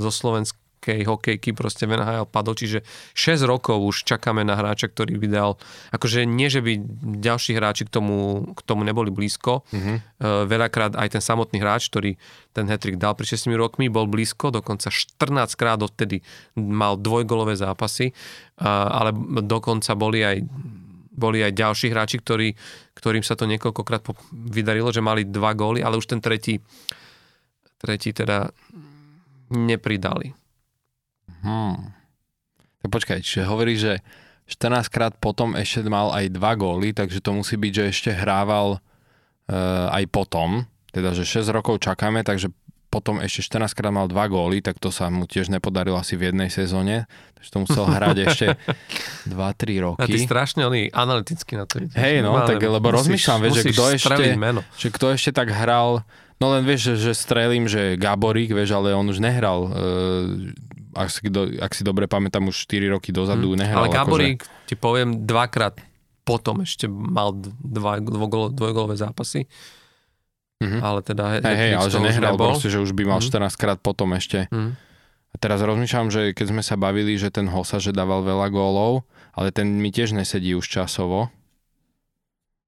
zo 0.00 0.08
slovenskej 0.08 1.04
hokejky 1.04 1.52
proste 1.52 1.84
v 1.84 2.00
NHL 2.00 2.24
padol, 2.24 2.56
čiže 2.56 2.80
6 3.12 3.44
rokov 3.44 3.76
už 3.84 4.08
čakáme 4.08 4.40
na 4.40 4.56
hráča, 4.56 4.88
ktorý 4.88 5.20
by 5.20 5.28
dal, 5.28 5.60
akože 5.92 6.24
nie, 6.24 6.48
že 6.48 6.64
by 6.64 6.80
ďalší 7.20 7.60
hráči 7.60 7.84
k 7.84 7.92
tomu, 7.92 8.48
k 8.56 8.60
tomu 8.64 8.88
neboli 8.88 9.12
blízko, 9.12 9.60
Mhm. 9.68 9.94
Uh, 10.20 10.48
veľakrát 10.48 10.96
aj 10.96 11.16
ten 11.16 11.22
samotný 11.24 11.60
hráč, 11.60 11.92
ktorý 11.92 12.16
ten 12.56 12.64
hetrik 12.72 12.96
dal 12.96 13.12
pred 13.12 13.28
6 13.28 13.52
rokmi, 13.60 13.92
bol 13.92 14.08
blízko, 14.08 14.48
dokonca 14.48 14.88
14 14.88 15.52
krát 15.60 15.84
odtedy 15.84 16.24
mal 16.56 16.96
dvojgolové 16.96 17.60
zápasy, 17.60 18.16
ale 18.56 19.12
dokonca 19.44 19.92
boli 19.96 20.24
aj 20.24 20.36
boli 21.20 21.44
aj 21.44 21.52
ďalší 21.52 21.92
hráči, 21.92 22.16
ktorí, 22.24 22.56
ktorým 22.96 23.20
sa 23.20 23.36
to 23.36 23.44
niekoľkokrát 23.44 24.00
vydarilo, 24.32 24.88
že 24.88 25.04
mali 25.04 25.28
dva 25.28 25.52
góly, 25.52 25.84
ale 25.84 26.00
už 26.00 26.08
ten 26.08 26.24
tretí, 26.24 26.56
tretí 27.76 28.16
teda 28.16 28.48
nepridali. 29.52 30.32
Hmm. 31.44 31.92
Tak 32.80 32.88
počkaj, 32.88 33.20
čiže 33.20 33.44
hovorí, 33.44 33.76
že 33.76 34.00
14 34.48 34.88
krát 34.90 35.12
potom 35.20 35.54
ešte 35.54 35.84
mal 35.86 36.10
aj 36.10 36.32
dva 36.32 36.56
góly, 36.56 36.96
takže 36.96 37.22
to 37.22 37.36
musí 37.36 37.54
byť, 37.60 37.72
že 37.72 37.84
ešte 37.92 38.10
hrával 38.16 38.80
uh, 38.80 39.86
aj 39.94 40.04
potom, 40.10 40.64
teda 40.90 41.14
že 41.14 41.22
6 41.22 41.54
rokov 41.54 41.78
čakáme, 41.84 42.26
takže 42.26 42.50
potom 42.90 43.22
ešte 43.22 43.46
14 43.48 43.70
krát 43.70 43.88
mal 43.88 44.04
dva 44.04 44.26
góly, 44.26 44.58
tak 44.58 44.76
to 44.76 44.90
sa 44.90 45.06
mu 45.06 45.22
tiež 45.22 45.46
nepodarilo 45.46 45.94
asi 45.94 46.14
v 46.14 46.28
jednej 46.28 46.50
sezóne, 46.50 47.06
takže 47.32 47.48
to 47.48 47.58
musel 47.62 47.84
hrať 47.86 48.16
ešte 48.26 48.46
2-3 49.30 49.30
A 49.30 49.54
ty 49.54 49.74
roky. 49.78 50.18
strašne 50.20 50.66
oni 50.66 50.90
analyticky 50.90 51.54
na 51.54 51.64
to 51.64 51.80
ideš. 51.80 51.94
Hej, 51.94 52.20
no, 52.20 52.34
Normálne, 52.34 52.50
tak 52.50 52.60
lebo 52.60 52.86
rozmýšľam, 52.90 53.38
vieš, 53.40 53.54
že 53.54 53.62
musíš 53.64 53.72
kto 53.72 53.84
ešte- 53.94 54.34
meno. 54.36 54.60
Že 54.74 54.88
kto 54.90 55.06
ešte 55.14 55.30
tak 55.30 55.48
hral, 55.48 56.02
no 56.36 56.46
len 56.50 56.62
vieš, 56.62 56.80
že, 56.92 56.94
že 57.00 57.12
strelím, 57.14 57.64
že 57.64 57.94
Gaborík, 57.94 58.50
vieš, 58.50 58.74
ale 58.74 58.90
on 58.90 59.06
už 59.06 59.18
nehral, 59.18 59.60
uh, 59.64 59.72
ak, 60.92 61.08
si 61.08 61.30
do, 61.30 61.46
ak 61.46 61.70
si 61.70 61.86
dobre 61.86 62.04
pamätám, 62.04 62.42
už 62.44 62.66
4 62.66 62.90
roky 62.90 63.10
dozadu 63.10 63.54
nehral. 63.54 63.86
Ale 63.86 63.88
akože- 63.88 63.98
Gaborík, 64.02 64.40
ti 64.66 64.74
poviem, 64.74 65.22
dvakrát 65.22 65.78
potom 66.20 66.60
ešte 66.60 66.86
mal 66.86 67.32
dva, 67.58 67.98
dvojgolové 67.98 68.94
zápasy, 68.94 69.46
Mhm. 70.60 70.78
ale 70.78 71.00
teda 71.00 71.24
he- 71.30 71.42
Hej, 71.42 71.72
ale 71.74 71.88
že 71.88 71.98
nehral 71.98 72.34
nebol. 72.34 72.52
proste, 72.52 72.68
že 72.68 72.78
už 72.78 72.92
by 72.92 73.02
mal 73.06 73.18
Mhm. 73.18 73.26
14 73.26 73.56
krát 73.56 73.78
potom 73.78 74.12
ešte. 74.12 74.44
Mhm. 74.48 74.76
A 75.30 75.36
teraz 75.36 75.60
rozmýšľam, 75.60 76.08
že 76.08 76.30
keď 76.30 76.46
sme 76.48 76.60
sa 76.60 76.74
bavili, 76.74 77.14
že 77.14 77.28
ten 77.28 77.46
Hosa, 77.46 77.78
že 77.78 77.90
dával 77.90 78.20
veľa 78.20 78.48
gólov, 78.48 79.02
ale 79.32 79.48
ten 79.48 79.66
mi 79.72 79.88
tiež 79.88 80.10
nesedí 80.10 80.52
už 80.52 80.66
časovo. 80.66 81.30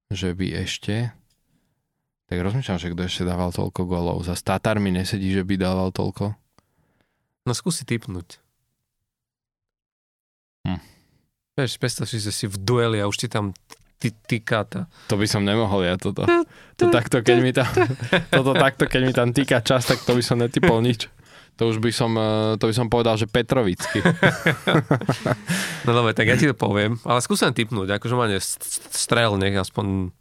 Že 0.09 0.33
by 0.33 0.47
ešte... 0.59 1.11
Tak 2.25 2.39
rozmýšľam, 2.39 2.77
že 2.77 2.89
kto 2.89 3.01
ešte 3.03 3.23
dával 3.23 3.51
toľko 3.51 3.83
gólov. 3.83 4.17
Za 4.21 4.33
Tatar 4.35 4.77
mi 4.77 4.89
nesedí, 4.89 5.29
že 5.29 5.43
by 5.43 5.53
dával 5.55 5.91
toľko. 5.91 6.33
No 7.43 7.51
skúsi 7.51 7.83
typnúť. 7.83 8.39
Hm. 10.63 10.79
Vieš, 11.53 11.75
predstav 11.75 12.05
si, 12.05 12.17
že 12.17 12.31
si 12.31 12.47
v 12.47 12.55
dueli 12.55 12.97
a 12.97 13.05
už 13.05 13.17
ti 13.17 13.27
tam 13.27 13.51
tá. 14.65 14.89
To 15.07 15.15
by 15.15 15.23
som 15.23 15.41
nemohol 15.41 15.85
ja 15.85 15.95
toto. 15.95 16.25
To 16.75 16.85
takto, 16.89 17.21
keď 17.21 17.37
mi 17.39 17.51
tam, 17.51 17.69
toto 18.35 18.51
takto, 18.51 18.83
keď 18.83 19.01
mi 19.01 19.13
tam 19.13 19.29
týka 19.29 19.61
čas, 19.61 19.85
tak 19.85 20.01
to 20.01 20.11
by 20.11 20.19
som 20.19 20.41
netypol 20.41 20.81
nič. 20.81 21.07
To 21.55 21.69
už 21.69 21.77
by 21.77 21.93
som, 21.93 22.11
eh, 22.13 22.57
to 22.57 22.65
by 22.65 22.73
som 22.73 22.89
povedal, 22.89 23.13
že 23.13 23.29
Petrovický. 23.29 24.01
No 25.85 25.91
dobre, 25.91 26.15
tak 26.15 26.25
ja 26.25 26.35
ti 26.35 26.47
to 26.47 26.55
poviem, 26.55 26.95
ale 27.03 27.19
skúsim 27.19 27.51
typnúť, 27.51 27.99
akože 27.99 28.15
ma 28.15 28.25
strel, 28.89 29.35
nech 29.35 29.53
aspoň... 29.53 30.15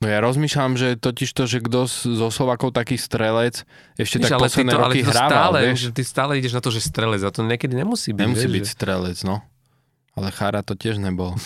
No 0.00 0.06
ja 0.08 0.22
rozmýšľam, 0.22 0.78
že 0.78 0.96
totiž 0.96 1.28
to, 1.28 1.44
že 1.44 1.60
kto 1.60 1.84
z- 1.84 2.16
zo 2.16 2.32
Slovakov 2.32 2.72
taký 2.72 2.96
strelec 2.96 3.68
ešte 3.98 4.16
Víš, 4.16 4.24
tak 4.24 4.32
ale 4.32 4.40
ty 4.40 4.48
posledné 4.48 4.72
to, 4.72 4.78
ale 4.78 4.84
roky 4.86 4.96
ty 4.96 5.02
to 5.02 5.10
hrával, 5.12 5.28
stále, 5.28 5.56
vieš? 5.60 5.78
že 5.82 5.90
ty 5.92 6.02
stále 6.06 6.32
ideš 6.38 6.52
na 6.54 6.62
to, 6.62 6.70
že 6.70 6.80
strelec, 6.80 7.20
a 7.20 7.28
to 7.28 7.42
niekedy 7.42 7.74
nemusí 7.74 8.14
byť. 8.14 8.22
Nemusí 8.22 8.46
vieš, 8.46 8.54
byť 8.54 8.64
že- 8.64 8.72
strelec, 8.72 9.18
no. 9.26 9.36
Ale 10.12 10.28
Chára 10.30 10.60
to 10.60 10.74
tiež 10.74 10.98
nebol. 10.98 11.38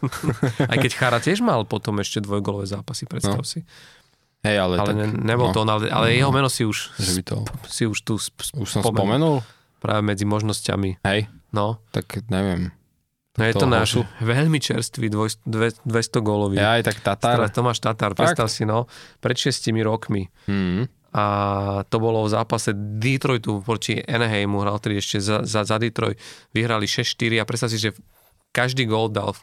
Aj 0.70 0.76
keď 0.76 0.92
Chara 0.92 1.18
tiež 1.18 1.40
mal 1.40 1.62
potom 1.62 1.98
ešte 1.98 2.18
dvojgolové 2.18 2.64
zápasy, 2.64 3.04
predstav 3.04 3.38
No. 3.38 3.46
si. 3.46 3.66
Hej, 4.40 4.56
ale, 4.60 4.74
Ale 4.76 4.86
tak, 4.86 4.94
ne, 4.94 5.06
nebol 5.24 5.48
no, 5.48 5.52
to 5.52 5.60
on, 5.60 5.70
ale, 5.70 5.88
ale 5.88 6.12
jeho 6.12 6.28
meno 6.28 6.46
si 6.46 6.62
už, 6.62 6.92
že 6.94 7.10
by 7.10 7.22
to... 7.24 7.36
si 7.64 7.84
už 7.84 7.96
tu 7.98 8.14
sp- 8.14 8.52
Už 8.54 8.68
som 8.70 8.84
spomenul. 8.84 9.40
práve 9.80 10.00
medzi 10.00 10.22
možnosťami. 10.22 11.00
Hej, 11.00 11.32
No, 11.48 11.80
tak 11.88 12.22
neviem. 12.28 12.68
no 13.34 13.42
je 13.42 13.52
to 13.52 13.64
náš 13.64 13.90
Hosu. 13.96 14.02
veľmi 14.20 14.58
čerstvý 14.58 15.06
dvoj, 15.08 15.40
dve, 15.42 15.72
200 15.80 16.18
gólový. 16.20 16.56
Ja 16.56 16.76
aj 16.76 16.82
tak 16.84 16.98
Tatar. 17.00 17.46
Tomáš 17.48 17.78
Tatar, 17.78 18.12
predstav 18.12 18.46
si, 18.46 18.62
no, 18.62 18.84
pred 19.18 19.34
6 19.34 19.54
rokmi. 19.80 20.28
Hmm. 20.44 20.90
A 21.14 21.24
to 21.86 22.02
bolo 22.02 22.26
v 22.26 22.32
zápase 22.34 22.74
Detroitu 22.74 23.62
proti 23.62 24.02
Anaheimu, 24.02 24.66
hral 24.66 24.82
tedy 24.82 24.98
ešte 24.98 25.22
za, 25.22 25.46
za, 25.46 25.62
za 25.62 25.78
Detroit. 25.78 26.18
Vyhrali 26.50 26.90
6-4 26.90 27.38
a 27.38 27.46
predstav 27.46 27.70
si, 27.70 27.78
že 27.78 27.94
každý 28.50 28.90
gól 28.90 29.14
dal 29.14 29.30
v, 29.30 29.40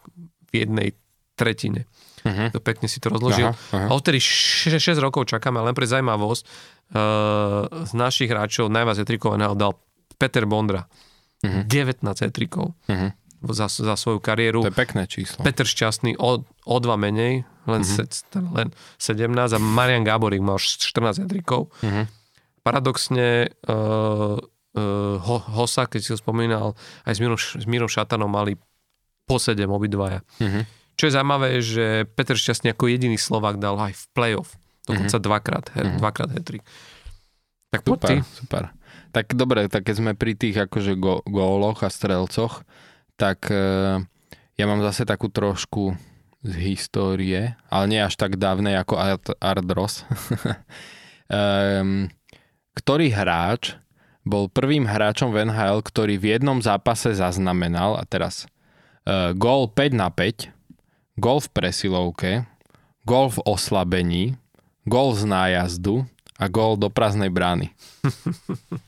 jednej 0.52 0.99
tretine. 1.39 1.88
Uh-huh. 2.27 2.52
To 2.52 2.60
pekne 2.60 2.91
si 2.91 2.99
to 2.99 3.07
rozložil. 3.07 3.56
Aha, 3.56 3.88
aha. 3.88 3.88
A 3.88 3.91
odtedy 3.95 4.19
6, 4.19 4.84
6 4.84 4.99
rokov 4.99 5.31
čakáme, 5.31 5.64
len 5.64 5.72
pre 5.72 5.88
zaujímavosť, 5.88 6.43
uh, 6.43 7.88
z 7.88 7.91
našich 7.95 8.27
hráčov 8.27 8.68
najviac 8.68 8.99
etrikovaného 8.99 9.56
dal 9.56 9.80
Peter 10.19 10.43
Bondra. 10.43 10.85
Mhm. 11.41 11.65
19 11.65 12.27
etrikov 12.27 12.77
Uh-huh. 12.85 13.10
Za, 13.43 13.65
za 13.68 13.93
svoju 13.93 14.18
kariéru. 14.18 14.61
To 14.61 14.69
je 14.69 14.77
pekné 14.77 15.03
číslo. 15.05 15.41
Peter 15.41 15.63
Šťastný 15.63 16.13
o, 16.15 16.39
o 16.43 16.76
dva 16.77 16.95
menej, 16.95 17.41
len, 17.63 17.81
Mhm. 17.81 17.89
mm-hmm. 17.97 18.07
se, 18.07 18.39
len 18.53 18.68
17 18.97 19.31
a 19.51 19.59
Marian 19.59 20.01
Gáborík 20.01 20.39
mal 20.39 20.57
14 20.57 21.26
trikov. 21.26 21.73
Uh-huh. 21.80 22.05
Paradoxne 22.61 23.49
uh, 23.63 24.38
uh, 24.38 25.15
Ho, 25.18 25.35
Hosa, 25.51 25.85
keď 25.85 25.99
si 25.99 26.09
ho 26.09 26.18
spomínal, 26.18 26.77
aj 27.03 27.13
s 27.13 27.19
Mírom, 27.19 27.38
s 27.38 27.65
Mírom 27.65 27.88
Šatanom 27.88 28.27
mali 28.27 28.53
po 29.23 29.35
7 29.35 29.57
obidvaja. 29.65 30.22
Uh-huh. 30.38 30.61
Čo 30.93 31.03
je 31.03 31.13
zaujímavé, 31.13 31.49
že 31.57 31.85
Peter 32.07 32.34
Šťastný 32.34 32.72
ako 32.72 32.85
jediný 32.88 33.15
Slovak 33.15 33.57
dal 33.57 33.73
aj 33.76 33.93
v 33.95 34.03
play-off. 34.11 34.53
Dokonca 34.84 35.09
mm-hmm. 35.11 35.23
dvakrát, 35.23 35.65
he, 35.72 35.81
Mhm. 35.84 35.97
dvakrát 35.97 36.30
hetrik. 36.31 36.61
Tak 37.69 37.81
poď 37.81 37.99
ty. 37.99 38.15
Super, 38.19 38.26
super. 38.35 38.63
Tak 39.11 39.26
dobre, 39.34 39.68
tak 39.68 39.84
keď 39.84 39.95
sme 39.97 40.11
pri 40.11 40.34
tých 40.34 40.57
akože 40.59 40.95
go- 40.95 41.23
góloch 41.23 41.81
a 41.81 41.89
strelcoch, 41.89 42.63
tak 43.22 43.53
e, 43.53 44.02
ja 44.57 44.65
mám 44.65 44.81
zase 44.81 45.06
takú 45.06 45.30
trošku 45.30 45.93
z 46.41 46.53
histórie, 46.57 47.53
ale 47.69 47.85
nie 47.85 48.02
až 48.02 48.18
tak 48.18 48.41
dávnej 48.41 48.81
ako 48.81 48.98
Art, 48.98 49.26
Ardros. 49.38 50.02
um, 51.30 52.10
ktorý 52.81 53.14
hráč 53.14 53.77
bol 54.26 54.49
prvým 54.49 54.89
hráčom 54.89 55.30
v 55.30 55.45
NHL, 55.49 55.85
ktorý 55.85 56.18
v 56.18 56.38
jednom 56.38 56.57
zápase 56.65 57.14
zaznamenal, 57.14 58.02
a 58.02 58.06
teraz 58.10 58.49
uh, 59.06 59.34
gól 59.38 59.69
5 59.69 59.93
na 59.93 60.10
5, 60.10 60.49
gól 61.22 61.38
v 61.45 61.49
presilovke, 61.53 62.31
gól 63.06 63.30
v 63.30 63.39
oslabení, 63.45 64.34
gól 64.89 65.14
z 65.14 65.30
nájazdu 65.30 66.10
a 66.41 66.43
a 66.43 66.49
gól 66.49 66.73
do 66.73 66.89
prázdnej 66.89 67.30
brány. 67.30 67.69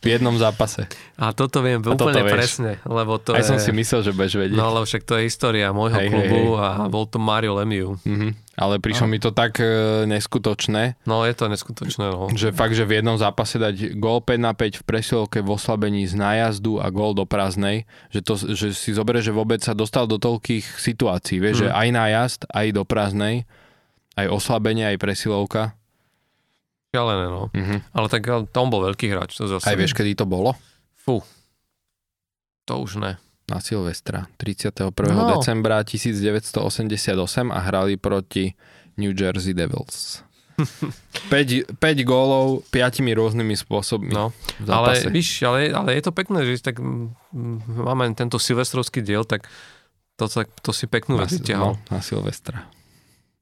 v 0.01 0.05
jednom 0.09 0.33
zápase. 0.33 0.89
A 1.13 1.29
toto 1.31 1.61
viem 1.61 1.77
A 1.77 1.85
toto 1.85 2.09
úplne 2.09 2.25
vieš. 2.25 2.33
presne, 2.33 2.71
lebo 2.81 3.15
to 3.15 3.31
Aj 3.31 3.39
je... 3.39 3.45
som 3.45 3.57
si 3.57 3.69
myslel, 3.69 4.01
že 4.01 4.11
budeš 4.11 4.33
vedieť. 4.35 4.57
No, 4.57 4.73
lebo 4.73 4.81
však 4.83 5.05
to 5.05 5.13
je 5.15 5.29
história 5.29 5.69
môjho 5.69 5.93
Hej, 5.93 6.01
hej, 6.01 6.09
klubu 6.09 6.41
hej. 6.51 6.57
a 6.57 6.67
bol 6.89 7.05
to 7.05 7.21
Mario 7.21 7.53
Lemieux. 7.53 7.93
Mhm. 8.01 8.41
Ale 8.53 8.77
prišlo 8.77 9.05
mi 9.05 9.17
to 9.17 9.29
tak 9.29 9.57
e, 9.57 9.65
neskutočné, 10.05 10.97
No, 11.03 11.21
je 11.21 11.33
to 11.33 11.45
neskutočné, 11.45 12.05
no. 12.07 12.29
že 12.31 12.49
fakt, 12.49 12.73
že 12.73 12.83
v 12.83 12.99
jednom 12.99 13.17
zápase 13.17 13.57
dať 13.57 13.93
gól 13.95 14.17
5 14.19 14.33
na 14.39 14.51
5 14.51 14.77
v 14.77 14.83
presilovke 14.83 15.37
v 15.39 15.49
oslabení 15.51 16.01
z 16.03 16.13
nájazdu 16.13 16.77
a 16.77 16.85
gól 16.87 17.13
do 17.13 17.23
prázdnej, 17.23 17.85
že, 18.09 18.21
to, 18.21 18.33
že 18.35 18.71
si 18.71 18.89
zoberie, 18.91 19.21
že 19.21 19.29
vôbec 19.29 19.57
sa 19.57 19.73
dostal 19.73 20.05
do 20.05 20.17
toľkých 20.17 20.65
situácií, 20.75 21.37
vieš, 21.37 21.53
Mm. 21.55 21.61
že 21.63 21.69
aj 21.71 21.87
nájazd, 21.91 22.39
aj 22.47 22.67
do 22.71 22.81
prázdnej, 22.83 23.35
aj 24.15 24.25
oslabenie, 24.27 24.85
aj 24.87 24.97
presilovka. 24.97 25.73
Šialené, 26.93 27.25
no. 27.25 27.49
Mhm. 27.49 27.89
Ale 27.89 28.05
tak 28.05 28.21
to 28.29 28.57
on 28.61 28.69
bol 28.69 28.85
veľký 28.85 29.09
hráč, 29.09 29.33
to 29.33 29.49
zase. 29.49 29.65
Aj 29.65 29.73
vieš, 29.73 29.97
kedy 29.97 30.13
to 30.13 30.29
bolo? 30.29 30.53
Fú. 30.93 31.25
To 32.69 32.79
už 32.85 33.01
ne. 33.01 33.17
Na 33.49 33.59
Silvestra, 33.59 34.29
31. 34.39 34.93
No. 35.11 35.35
decembra 35.35 35.81
1988 35.83 37.51
a 37.51 37.59
hrali 37.59 37.99
proti 37.99 38.55
New 38.95 39.11
Jersey 39.11 39.51
Devils. 39.51 40.21
5, 41.33 41.81
5 41.81 42.05
gólov, 42.05 42.61
5 42.69 43.01
rôznymi 43.01 43.57
spôsobmi 43.57 44.13
No, 44.13 44.29
ale, 44.69 45.01
víš, 45.09 45.41
ale, 45.41 45.73
ale 45.73 45.97
je 45.97 46.03
to 46.05 46.13
pekné, 46.13 46.45
že 46.45 46.61
tak 46.61 46.77
máme 47.65 48.13
tento 48.13 48.37
silvestrovský 48.37 49.01
diel, 49.01 49.25
tak 49.25 49.49
to, 50.13 50.29
tak, 50.29 50.53
to 50.61 50.69
si 50.69 50.85
peknú 50.85 51.17
vec 51.17 51.33
vyťahol. 51.33 51.73
no, 51.73 51.81
na 51.89 51.99
Silvestra. 52.05 52.69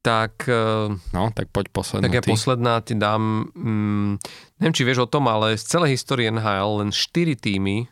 Tak, 0.02 0.44
eh, 0.44 0.90
No, 1.12 1.30
tak 1.30 1.46
poď 1.48 1.70
posledná 1.70 2.04
tak 2.04 2.14
ja 2.14 2.22
ty. 2.22 2.28
posledná 2.28 2.74
ti 2.78 2.92
dám, 2.92 3.46
mm, 3.48 4.10
neviem, 4.58 4.74
či 4.74 4.82
vieš 4.82 4.98
o 5.00 5.08
tom, 5.08 5.24
ale 5.24 5.54
z 5.54 5.62
celej 5.64 5.94
histórie 5.94 6.26
NHL 6.26 6.82
len 6.82 6.90
4 6.90 7.06
týmy 7.32 7.86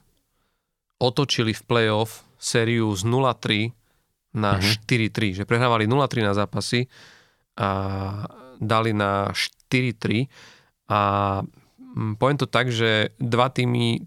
otočili 0.98 1.50
v 1.50 1.62
playoff 1.62 2.26
sériu 2.36 2.90
z 2.92 3.02
0-3 3.04 3.70
na 4.32 4.58
Mhm. 4.58 4.62
4-3, 4.62 5.30
že 5.32 5.42
prehrávali 5.44 5.86
0-3 5.86 6.20
na 6.20 6.32
zápasy 6.32 6.90
a 7.54 7.68
dali 8.56 8.90
na 8.90 9.30
4-3 9.30 10.26
a 10.86 11.00
mm, 11.94 12.14
poviem 12.16 12.36
to 12.36 12.46
tak, 12.46 12.68
že 12.68 13.14
dva 13.16 13.48
týmy 13.48 14.02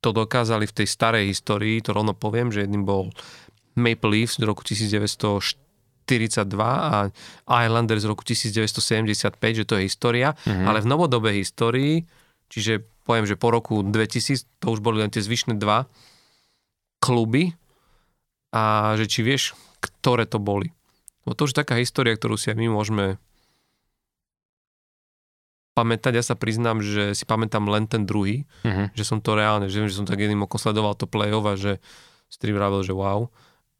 to 0.00 0.10
dokázali 0.10 0.64
v 0.64 0.74
tej 0.74 0.86
starej 0.86 1.24
histórii, 1.28 1.78
to 1.78 1.92
rovno 1.92 2.12
poviem, 2.12 2.50
že 2.50 2.60
jedným 2.60 2.82
bol 2.82 3.08
Maple 3.72 4.10
Leafs 4.12 4.36
z 4.36 4.42
roku 4.42 4.60
1942 4.60 5.61
a 6.04 7.10
Islanders 7.62 8.02
z 8.02 8.10
roku 8.10 8.22
1975, 8.22 9.32
že 9.54 9.64
to 9.64 9.78
je 9.78 9.86
história, 9.86 10.34
Mhm. 10.44 10.64
ale 10.66 10.78
v 10.80 10.86
novodobej 10.86 11.34
histórii, 11.40 12.04
čiže 12.48 12.82
poviem, 13.02 13.24
že 13.24 13.34
po 13.34 13.50
roku 13.50 13.82
2000, 13.82 14.46
to 14.58 14.70
už 14.70 14.80
boli 14.80 15.00
len 15.00 15.10
tie 15.10 15.18
zvyšné 15.18 15.56
dva 15.56 15.86
kluby 16.98 17.54
a 18.52 18.94
že 18.94 19.06
či 19.06 19.22
vieš, 19.22 19.54
ktoré 19.80 20.22
to 20.24 20.38
boli. 20.38 20.70
Bo 21.24 21.34
to 21.34 21.46
už 21.46 21.54
je 21.54 21.60
taká 21.60 21.78
história, 21.78 22.14
ktorú 22.14 22.34
si 22.34 22.50
aj 22.50 22.58
my 22.58 22.68
môžeme 22.68 23.18
pamätať. 25.72 26.12
Ja 26.12 26.24
sa 26.24 26.36
priznám, 26.36 26.84
že 26.84 27.16
si 27.16 27.24
pamätám 27.24 27.64
len 27.64 27.88
ten 27.88 28.04
druhý, 28.04 28.44
Mhm. 28.62 28.92
že 28.92 29.02
som 29.02 29.24
to 29.24 29.32
reálne, 29.32 29.72
že, 29.72 29.80
viem, 29.80 29.88
že 29.88 29.96
som 29.96 30.04
tak 30.06 30.20
jedným 30.20 30.44
okom 30.44 30.60
sledoval 30.60 30.92
to 30.94 31.08
play-off 31.08 31.46
a 31.48 31.56
že 31.56 31.80
si 32.28 32.36
tedy 32.38 32.52
vravel, 32.52 32.84
že 32.84 32.92
wow, 32.92 33.28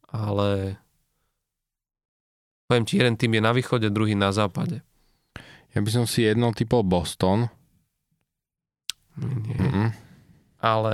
ale 0.09 0.77
poviem 2.65 2.83
ti, 2.83 2.95
jeden 2.95 3.15
tým 3.15 3.33
je 3.33 3.41
na 3.41 3.51
východe, 3.51 3.87
druhý 3.87 4.13
na 4.13 4.29
západe. 4.29 4.81
Ja 5.71 5.81
by 5.81 5.89
som 5.89 6.05
si 6.05 6.23
jednou 6.23 6.51
typol 6.51 6.81
Boston. 6.81 7.49
Nie. 9.15 9.57
Mhm. 9.57 9.85
Ale 10.57 10.93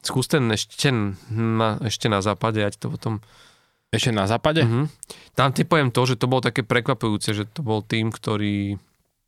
skús 0.00 0.26
ten 0.26 0.42
ešte 0.50 0.90
na, 1.30 1.78
ešte 1.80 2.06
na 2.06 2.18
západe, 2.18 2.58
ja 2.58 2.68
ti 2.68 2.76
to 2.76 2.90
potom... 2.90 3.22
Ešte 3.88 4.10
na 4.10 4.26
západe? 4.26 4.62
Mhm. 4.62 4.86
Tam 5.32 5.50
ti 5.50 5.62
poviem 5.62 5.90
to, 5.90 6.04
že 6.04 6.14
to 6.14 6.26
bolo 6.26 6.40
také 6.40 6.62
prekvapujúce, 6.62 7.30
že 7.32 7.44
to 7.44 7.60
bol 7.60 7.80
tým, 7.80 8.10
ktorý... 8.10 8.78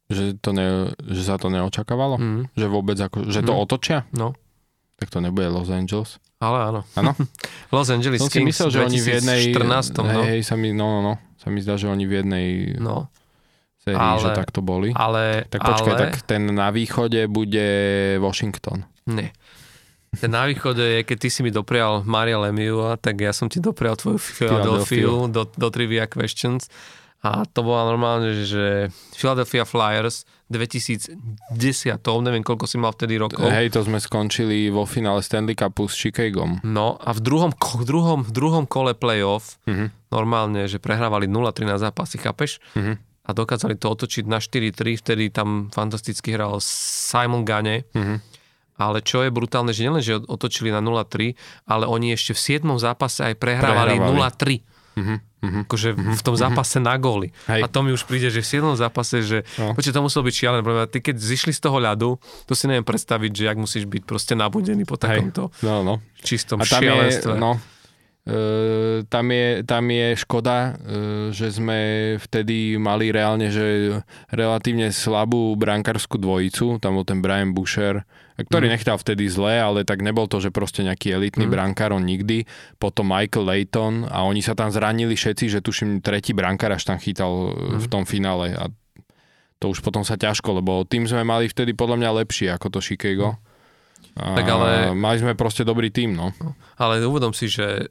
Že, 0.06 0.24
to 0.39 0.51
ne, 0.52 0.66
že 1.01 1.22
sa 1.24 1.34
to 1.36 1.47
neočakávalo? 1.48 2.18
Mhm. 2.18 2.43
Že 2.52 2.66
vôbec 2.68 2.97
ako, 2.97 3.26
že 3.26 3.40
to 3.40 3.52
Mhm. 3.52 3.60
otočia? 3.60 3.98
No, 4.12 4.34
Tak 4.97 5.10
to 5.10 5.18
nebude 5.18 5.51
Los 5.51 5.66
Angeles. 5.66 6.22
ale 6.39 6.59
áno. 6.64 6.80
Áno? 6.94 7.10
Los 7.74 7.90
Angeles 7.90 8.18
Som 8.18 8.30
si 8.30 8.39
Kings 8.39 8.55
myslel, 8.55 8.68
že 8.70 8.78
oni 8.82 8.98
v 8.98 9.09
jednej... 9.12 9.40
2014, 9.51 9.98
hej, 9.98 10.14
no. 10.14 10.22
hej, 10.22 10.40
sa 10.43 10.55
mi, 10.55 10.70
no, 10.70 10.86
no, 10.89 11.01
no. 11.02 11.12
Sa 11.43 11.51
mi 11.51 11.59
zdá, 11.59 11.74
že 11.74 11.90
oni 11.90 12.06
v 12.06 12.23
jednej 12.23 12.47
no. 12.78 13.10
sérii, 13.82 13.98
Ale- 13.98 14.23
že 14.23 14.31
takto 14.31 14.62
boli. 14.62 14.94
Ale, 14.94 15.51
Tak 15.51 15.66
počkaj, 15.66 15.94
ale... 15.98 16.01
tak 16.06 16.12
ten 16.23 16.47
na 16.55 16.70
východe 16.70 17.27
bude 17.27 17.66
Washington. 18.23 18.86
Nie. 19.10 19.35
Ten 20.14 20.31
na 20.31 20.47
východe 20.47 20.85
je, 20.85 21.01
keď 21.02 21.16
ty 21.19 21.28
si 21.32 21.40
mi 21.43 21.51
doprial 21.51 22.06
Maria 22.06 22.39
Lemieux, 22.39 22.94
tak 23.02 23.19
ja 23.19 23.35
som 23.35 23.51
ti 23.51 23.59
doprial 23.59 23.98
tvoju 23.98 24.20
Philadelphia 24.20 25.09
do, 25.27 25.43
do 25.48 25.69
Trivia 25.73 26.06
Questions. 26.06 26.70
A 27.23 27.47
to 27.47 27.62
bola 27.62 27.86
normálne, 27.90 28.44
že 28.47 28.90
Philadelphia 29.14 29.62
Flyers 29.66 30.27
2010, 30.53 31.16
neviem 32.20 32.41
koľko 32.41 32.65
si 32.65 32.77
mal 32.77 32.93
vtedy 32.93 33.16
rokov. 33.16 33.49
Hej, 33.49 33.73
to 33.73 33.83
sme 33.83 33.97
skončili 33.97 34.69
vo 34.69 34.85
finále 34.85 35.19
Stanley 35.19 35.57
Cupu 35.57 35.89
s 35.89 35.97
Chicagom. 35.97 36.61
No 36.61 36.95
a 36.97 37.11
v 37.11 37.20
druhom, 37.20 37.51
v 37.51 37.85
druhom, 37.85 38.20
v 38.20 38.31
druhom 38.31 38.65
kole 38.65 38.93
playoff 38.93 39.57
Mhm. 39.65 39.91
normálne, 40.09 40.69
že 40.69 40.77
prehrávali 40.77 41.24
0-3 41.24 41.65
na 41.65 41.81
zápasy, 41.81 42.20
chápeš? 42.20 42.61
Mhm. 42.77 43.01
A 43.23 43.31
dokázali 43.31 43.79
to 43.79 43.87
otočiť 43.89 44.27
na 44.27 44.39
4-3, 44.39 44.99
vtedy 44.99 45.31
tam 45.31 45.70
fantasticky 45.70 46.35
hral 46.35 46.59
Simon 46.61 47.43
Gane. 47.43 47.87
Mhm. 47.95 48.16
Ale 48.77 48.99
čo 48.99 49.23
je 49.23 49.31
brutálne, 49.31 49.70
že 49.70 49.87
nielen, 49.87 50.03
že 50.03 50.19
otočili 50.19 50.74
na 50.74 50.83
0-3, 50.83 51.39
ale 51.65 51.87
oni 51.87 52.12
ešte 52.12 52.35
v 52.35 52.41
7. 52.59 52.83
zápase 52.83 53.23
aj 53.23 53.39
prehrávali, 53.39 53.95
Prehrávali. 53.95 54.19
0-3. 54.19 54.57
Mhm. 54.99 55.15
Mhm. 55.43 55.66
Akože 55.66 55.89
v 55.93 56.23
tom 56.23 56.35
zápase 56.35 56.78
na 56.78 56.94
góly. 56.94 57.35
Hej. 57.44 57.60
A 57.60 57.66
to 57.66 57.82
mi 57.82 57.90
už 57.90 58.02
príde, 58.02 58.28
že 58.28 58.39
v 58.39 58.48
7. 58.62 58.74
zápase, 58.74 59.20
že 59.20 59.43
No. 59.56 59.74
počkej, 59.74 59.90
to 59.90 60.01
muselo 60.01 60.23
byť 60.23 60.35
šialené. 60.36 60.60
pretože 60.60 60.89
Ty 60.89 60.98
keď 61.02 61.16
zišli 61.19 61.51
z 61.51 61.60
toho 61.60 61.78
ľadu, 61.78 62.10
to 62.47 62.52
si 62.52 62.64
neviem 62.64 62.82
predstaviť, 62.82 63.31
že 63.32 63.43
jak 63.44 63.56
musíš 63.56 63.85
byť 63.85 64.02
proste 64.02 64.32
nabudený 64.32 64.82
po 64.82 64.94
Hej. 64.94 65.02
takomto 65.19 65.51
No, 65.60 65.82
no. 65.82 65.94
čistom 66.19 66.56
A 66.56 66.64
tam 66.64 66.78
je, 66.78 66.86
šialenstve. 66.86 67.35
no, 67.36 67.59
e, 68.24 68.39
tam, 69.05 69.27
je, 69.28 69.47
tam 69.62 69.85
je 69.85 70.07
škoda, 70.15 70.59
e, 70.59 70.70
že 71.31 71.51
sme 71.51 71.78
vtedy 72.19 72.77
mali 72.77 73.11
reálne, 73.11 73.49
že 73.49 73.99
relatívne 74.28 74.89
slabú 74.89 75.55
brankárskú 75.55 76.16
dvojicu, 76.16 76.78
tam 76.78 76.94
bol 76.94 77.03
ten 77.03 77.19
Brian 77.19 77.51
Boucher, 77.51 78.07
ktorý 78.35 78.66
Mhm. 78.66 78.73
nechtal 78.73 78.97
vtedy 78.97 79.27
zle, 79.27 79.55
ale 79.55 79.82
tak 79.82 80.01
nebol 80.01 80.24
to, 80.24 80.39
že 80.39 80.49
proste 80.49 80.82
nejaký 80.82 81.12
elitný 81.12 81.47
Mhm. 81.47 81.53
brankár, 81.53 81.93
on 81.93 82.03
nikdy. 82.03 82.47
Potom 82.77 83.07
Michael 83.07 83.44
Layton 83.44 84.07
a 84.07 84.23
oni 84.23 84.40
sa 84.40 84.55
tam 84.55 84.70
zranili 84.70 85.12
všetci, 85.12 85.47
že 85.49 85.59
tuším 85.61 85.99
tretí 85.99 86.32
brankár 86.32 86.73
až 86.73 86.85
tam 86.85 86.99
chytal 86.99 87.53
e, 87.53 87.77
v 87.77 87.86
Mhm. 87.86 87.90
tom 87.90 88.03
finále 88.05 88.55
a 88.55 88.70
to 89.59 89.70
už 89.70 89.78
potom 89.78 90.03
sa 90.03 90.15
ťažko, 90.15 90.59
lebo 90.59 90.82
tým 90.82 91.07
sme 91.07 91.23
mali 91.23 91.47
vtedy 91.47 91.70
podľa 91.70 91.94
mňa 91.97 92.11
lepšie 92.24 92.51
ako 92.51 92.66
to 92.66 92.81
Chicago. 92.82 93.39
A 94.12 94.35
Tak 94.35 94.44
ale- 94.44 94.90
mali 94.93 95.16
sme 95.19 95.32
proste 95.32 95.62
dobrý 95.62 95.89
tým, 95.89 96.12
no. 96.12 96.35
Ale 96.77 97.01
uvedom 97.01 97.31
si, 97.32 97.47
že 97.47 97.86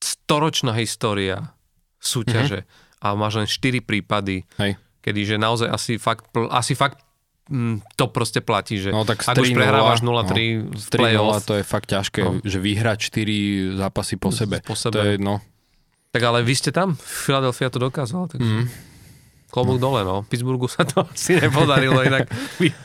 storočná 0.00 0.72
história 0.74 1.52
súťaže 2.00 2.64
a 2.98 3.12
máš 3.12 3.34
len 3.36 3.48
4 3.48 3.80
prípady. 3.80 4.44
Hej. 4.56 4.76
kedy 5.00 5.20
že 5.24 5.36
naozaj 5.36 5.68
asi 5.68 5.96
fakt, 5.96 6.28
asi 6.52 6.76
fakt 6.76 7.00
mm, 7.48 7.96
to 7.96 8.08
proste 8.08 8.40
platí, 8.40 8.76
že 8.76 8.92
No 8.92 9.04
tak 9.04 9.20
ak 9.20 9.36
už 9.36 9.52
3:0, 9.52 9.56
prehrávaš 9.56 10.00
no, 10.00 10.12
0-3 10.12 10.68
v 10.68 10.76
z 10.76 10.84
3 10.88 11.00
play-off, 11.00 11.40
to 11.42 11.56
je 11.56 11.64
fakt 11.64 11.88
ťažké, 11.88 12.20
No. 12.20 12.40
že 12.40 12.58
vyhrať 12.58 12.98
4 13.08 13.80
zápasy 13.80 14.14
po 14.16 14.28
sebe. 14.28 14.60
po 14.60 14.72
To 14.72 14.80
sebe. 14.88 15.00
je, 15.04 15.12
no, 15.16 15.40
Tak 16.12 16.20
ale 16.22 16.44
vy 16.44 16.52
ste 16.52 16.68
tam, 16.68 16.96
Philadelphia 16.96 17.68
to 17.68 17.80
dokázala, 17.80 18.28
takže 18.28 18.44
mm. 18.44 18.66
klobúk 19.48 19.80
dole, 19.80 20.04
no. 20.04 20.20
Pittsburghu 20.24 20.68
sa 20.68 20.84
to 20.84 21.04
asi 21.08 21.40
nepodarilo, 21.40 22.04
inak 22.08 22.28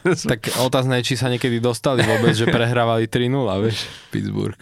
Tak 0.05 0.55
otázne 0.63 1.03
je, 1.03 1.11
či 1.11 1.15
sa 1.15 1.27
niekedy 1.27 1.59
dostali 1.59 1.99
vôbec, 2.01 2.31
že 2.31 2.47
prehrávali 2.47 3.11
3-0, 3.11 3.27
vieš, 3.59 3.91
Pittsburgh. 4.07 4.55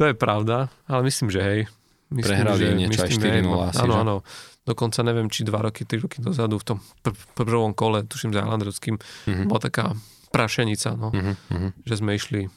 To 0.00 0.06
je 0.06 0.16
pravda, 0.16 0.56
ale 0.86 1.04
myslím, 1.04 1.28
že 1.28 1.40
hej. 1.40 1.60
Myslím, 2.08 2.24
Prehrali 2.32 2.64
že, 2.64 2.74
niečo 2.74 3.00
aj 3.02 3.08
myslím, 3.10 3.22
4:0 3.22 3.36
hej, 3.44 3.68
asi, 3.68 3.78
Áno, 3.78 3.92
že? 3.92 4.00
áno. 4.00 4.14
Dokonca 4.62 4.98
neviem, 5.02 5.26
či 5.26 5.40
dva 5.42 5.60
roky, 5.60 5.84
tri 5.84 5.96
roky 5.96 6.18
dozadu 6.18 6.56
v 6.56 6.64
tom 6.64 6.78
pr- 6.98 7.14
prvom 7.36 7.70
kole, 7.70 8.02
tuším 8.02 8.30
za 8.30 8.40
Islanderským, 8.40 8.96
Mhm. 9.26 9.44
bola 9.44 9.60
taká 9.60 9.92
prašenica, 10.28 10.94
no, 10.94 11.10
Mhm, 11.10 11.32
mhm. 11.50 11.68
že 11.82 11.94
sme 11.94 12.10
išli, 12.12 12.48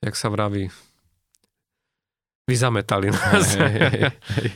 jak 0.00 0.14
sa 0.14 0.28
vraví, 0.28 0.70
vyzametali 2.44 3.10
nás. 3.10 3.54
Hej, 3.54 3.68
hej, 3.68 3.90
hej, 3.90 4.04
hej. 4.36 4.48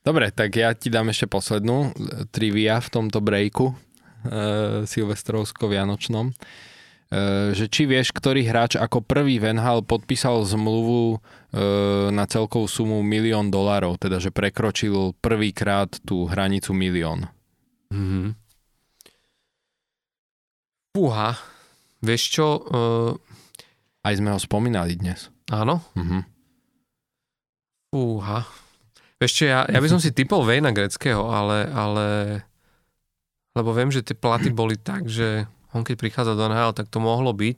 Dobre, 0.00 0.30
tak 0.30 0.50
ja 0.52 0.72
ti 0.72 0.86
dám 0.86 1.08
ešte 1.08 1.26
poslednú 1.26 1.76
e, 1.84 1.90
trivia 2.28 2.78
v 2.78 2.88
tomto 2.90 3.18
breaku 3.18 3.70
e, 3.70 3.74
silvestrovsko-vianočnom. 4.84 6.34
E, 7.12 7.20
že 7.52 7.68
či 7.68 7.84
vieš, 7.84 8.08
ktorý 8.10 8.40
hráč 8.42 8.80
ako 8.80 9.04
prvý 9.04 9.36
Venhal 9.36 9.84
podpísal 9.84 10.48
zmluvu 10.48 11.20
e, 11.52 11.68
na 12.08 12.24
celkovú 12.24 12.64
sumu 12.64 13.04
milión 13.04 13.52
dolárov, 13.52 14.00
teda 14.00 14.16
že 14.16 14.32
prekročil 14.32 15.12
prvýkrát 15.20 15.92
tú 16.02 16.24
hranicu 16.24 16.72
milión. 16.72 17.28
Mhm. 17.92 18.32
Fúha, 20.92 21.36
vieš 22.00 22.22
čo, 22.30 22.46
uh, 22.60 23.12
Aj 24.02 24.12
sme 24.12 24.28
ho 24.28 24.36
spomínali 24.36 24.92
dnes. 24.92 25.32
áno, 25.48 25.80
Mhm. 25.96 26.20
fúha. 27.88 28.44
Vieš 29.16 29.32
čo, 29.32 29.44
ja, 29.46 29.64
ja 29.64 29.80
by 29.80 29.88
som 29.88 30.00
si 30.00 30.10
typol 30.10 30.42
Vejna 30.42 30.68
greckého, 30.68 31.28
ale, 31.28 31.64
ale 31.70 32.06
lebo 33.52 33.72
viem, 33.72 33.88
že 33.88 34.00
tie 34.00 34.12
platy 34.12 34.48
boli 34.50 34.76
tak, 34.76 35.08
že 35.08 35.44
on 35.72 35.82
keď 35.82 35.96
prichádza 35.98 36.32
do 36.36 36.46
NHL, 36.48 36.76
tak 36.76 36.88
to 36.92 37.00
mohlo 37.00 37.32
byť. 37.32 37.54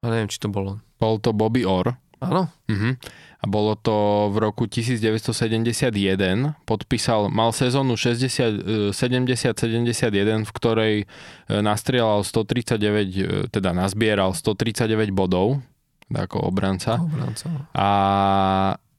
Ale 0.00 0.10
neviem, 0.16 0.30
či 0.32 0.40
to 0.40 0.48
bolo. 0.48 0.80
Bol 0.96 1.20
to 1.20 1.30
Bobby 1.32 1.64
Orr. 1.64 1.96
Áno? 2.20 2.52
Mhm. 2.68 3.00
A 3.40 3.48
bolo 3.48 3.72
to 3.72 4.28
v 4.28 4.36
roku 4.36 4.68
1971. 4.68 6.52
Podpísal, 6.68 7.32
mal 7.32 7.56
sezónu 7.56 7.96
60, 7.96 8.92
e, 8.92 8.92
70-71, 8.92 10.44
v 10.44 10.50
ktorej 10.52 10.94
e, 11.00 11.04
nastrieľal 11.48 12.20
139, 12.20 13.16
e, 13.16 13.48
teda 13.48 13.72
nazbieral 13.72 14.36
139 14.36 15.08
bodov 15.16 15.64
ako 16.12 16.52
obranca. 16.52 17.00
Obranca. 17.00 17.48
A, 17.72 17.90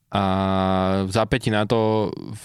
a 0.09 0.23
v 1.05 1.11
zápäti 1.11 1.53
na 1.53 1.69
to 1.69 2.09
v 2.15 2.43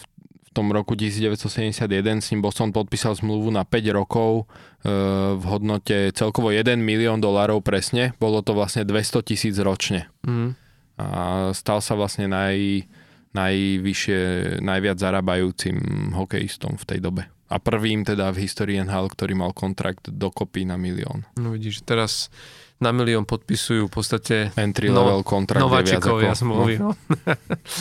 tom 0.57 0.73
roku 0.73 0.97
1971 0.97 2.24
s 2.24 2.33
ním 2.33 2.41
Boston 2.41 2.73
podpísal 2.73 3.12
zmluvu 3.20 3.53
na 3.53 3.69
5 3.69 3.93
rokov 3.93 4.49
e, 4.81 4.89
v 5.37 5.45
hodnote 5.45 6.16
celkovo 6.16 6.49
1 6.49 6.81
milión 6.81 7.20
dolárov 7.20 7.61
presne. 7.61 8.16
Bolo 8.16 8.41
to 8.41 8.57
vlastne 8.57 8.89
200 8.89 9.20
tisíc 9.20 9.61
ročne. 9.61 10.09
Mm. 10.24 10.57
A 10.97 11.11
stal 11.53 11.85
sa 11.85 11.93
vlastne 11.93 12.24
naj, 12.33 12.89
najvyššie, 13.37 14.20
najviac 14.65 14.97
zarábajúcim 14.97 15.77
hokejistom 16.16 16.81
v 16.81 16.85
tej 16.89 16.99
dobe. 17.05 17.28
A 17.53 17.61
prvým 17.61 18.03
teda 18.03 18.33
v 18.33 18.49
histórii 18.49 18.81
NHL, 18.81 19.12
ktorý 19.12 19.37
mal 19.37 19.53
kontrakt 19.53 20.09
dokopy 20.09 20.65
na 20.65 20.81
milión. 20.81 21.28
No 21.37 21.53
vidíš, 21.53 21.85
teraz 21.85 22.33
na 22.77 22.90
milión 22.90 23.24
podpisujú 23.24 23.86
v 23.86 23.93
podstate 23.93 24.35
Entry 24.55 24.89
No- 24.89 25.01
level 25.01 25.23
kontrakt 25.23 25.61
nováčikovia 25.61 26.31
ako 26.31 26.39
zmluvy. 26.39 26.74
No. 26.77 26.93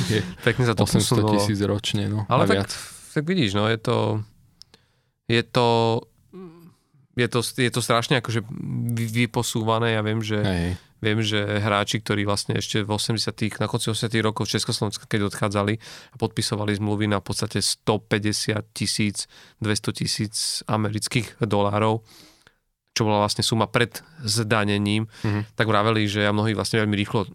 je 0.07 0.19
Pekne 0.47 0.63
sa 0.63 0.73
to 0.73 0.83
800 0.83 0.95
posunulo. 0.95 1.29
tisíc 1.33 1.59
ročne. 1.61 2.03
No, 2.05 2.23
Ale 2.25 2.45
tak, 2.45 2.55
viac. 2.63 2.71
tak 3.11 3.23
vidíš, 3.23 3.53
no 3.53 3.65
je 3.65 3.75
to 3.77 3.95
je 5.25 5.41
to 5.41 5.67
je 7.15 7.27
to, 7.27 7.39
je 7.39 7.69
to 7.69 7.79
strašne 7.79 8.19
akože 8.19 8.43
vy- 8.91 9.25
vyposúvané. 9.25 9.95
Ja 9.95 10.01
viem, 10.01 10.19
že, 10.19 10.35
Hej. 10.37 10.69
viem, 10.99 11.19
že 11.21 11.39
hráči, 11.39 11.99
ktorí 11.99 12.23
vlastne 12.23 12.55
ešte 12.55 12.83
v 12.83 12.91
80 12.91 13.31
na 13.55 13.65
konci 13.65 13.87
80 13.87 14.11
rokov 14.21 14.47
Československa, 14.49 15.07
keď 15.07 15.31
odchádzali 15.31 15.79
a 16.11 16.15
podpisovali 16.15 16.75
zmluvy 16.75 17.07
na 17.07 17.19
v 17.19 17.25
podstate 17.25 17.63
150 17.63 18.59
tisíc, 18.71 19.31
200 19.57 19.95
tisíc 19.95 20.35
amerických 20.65 21.39
dolárov, 21.39 22.03
čo 22.95 23.03
bola 23.03 23.27
vlastne 23.27 23.43
suma 23.43 23.67
pred 23.67 23.91
zdanením, 24.23 25.05
Mhm. 25.21 25.51
tak 25.53 25.67
vraveli, 25.67 26.07
že 26.07 26.31
mnohí 26.31 26.55
vlastne 26.55 26.79
veľmi 26.79 26.95
rýchlo 26.95 27.27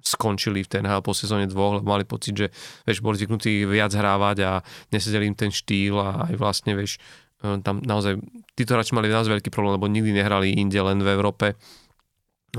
skončili 0.00 0.64
v 0.64 0.70
TNH 0.72 1.04
po 1.04 1.12
sezóne 1.12 1.44
dvoch, 1.44 1.76
lebo 1.76 1.92
mali 1.92 2.08
pocit, 2.08 2.32
že 2.32 2.46
vieš, 2.88 3.04
boli 3.04 3.20
zvyknutí 3.20 3.68
viac 3.68 3.92
hrávať 3.92 4.36
a 4.48 4.52
nesedeli 4.88 5.28
im 5.28 5.36
ten 5.36 5.52
štýl 5.52 6.00
a 6.00 6.32
aj 6.32 6.34
vlastne, 6.40 6.72
vieš, 6.72 6.96
e, 7.44 7.60
tam 7.60 7.84
naozaj, 7.84 8.16
títo 8.56 8.72
hráči 8.72 8.96
mali 8.96 9.12
naozaj 9.12 9.28
veľký 9.38 9.52
problém, 9.52 9.76
lebo 9.76 9.92
nikdy 9.92 10.16
nehrali 10.16 10.56
inde 10.56 10.80
len 10.80 11.04
v 11.04 11.08
Európe 11.12 11.52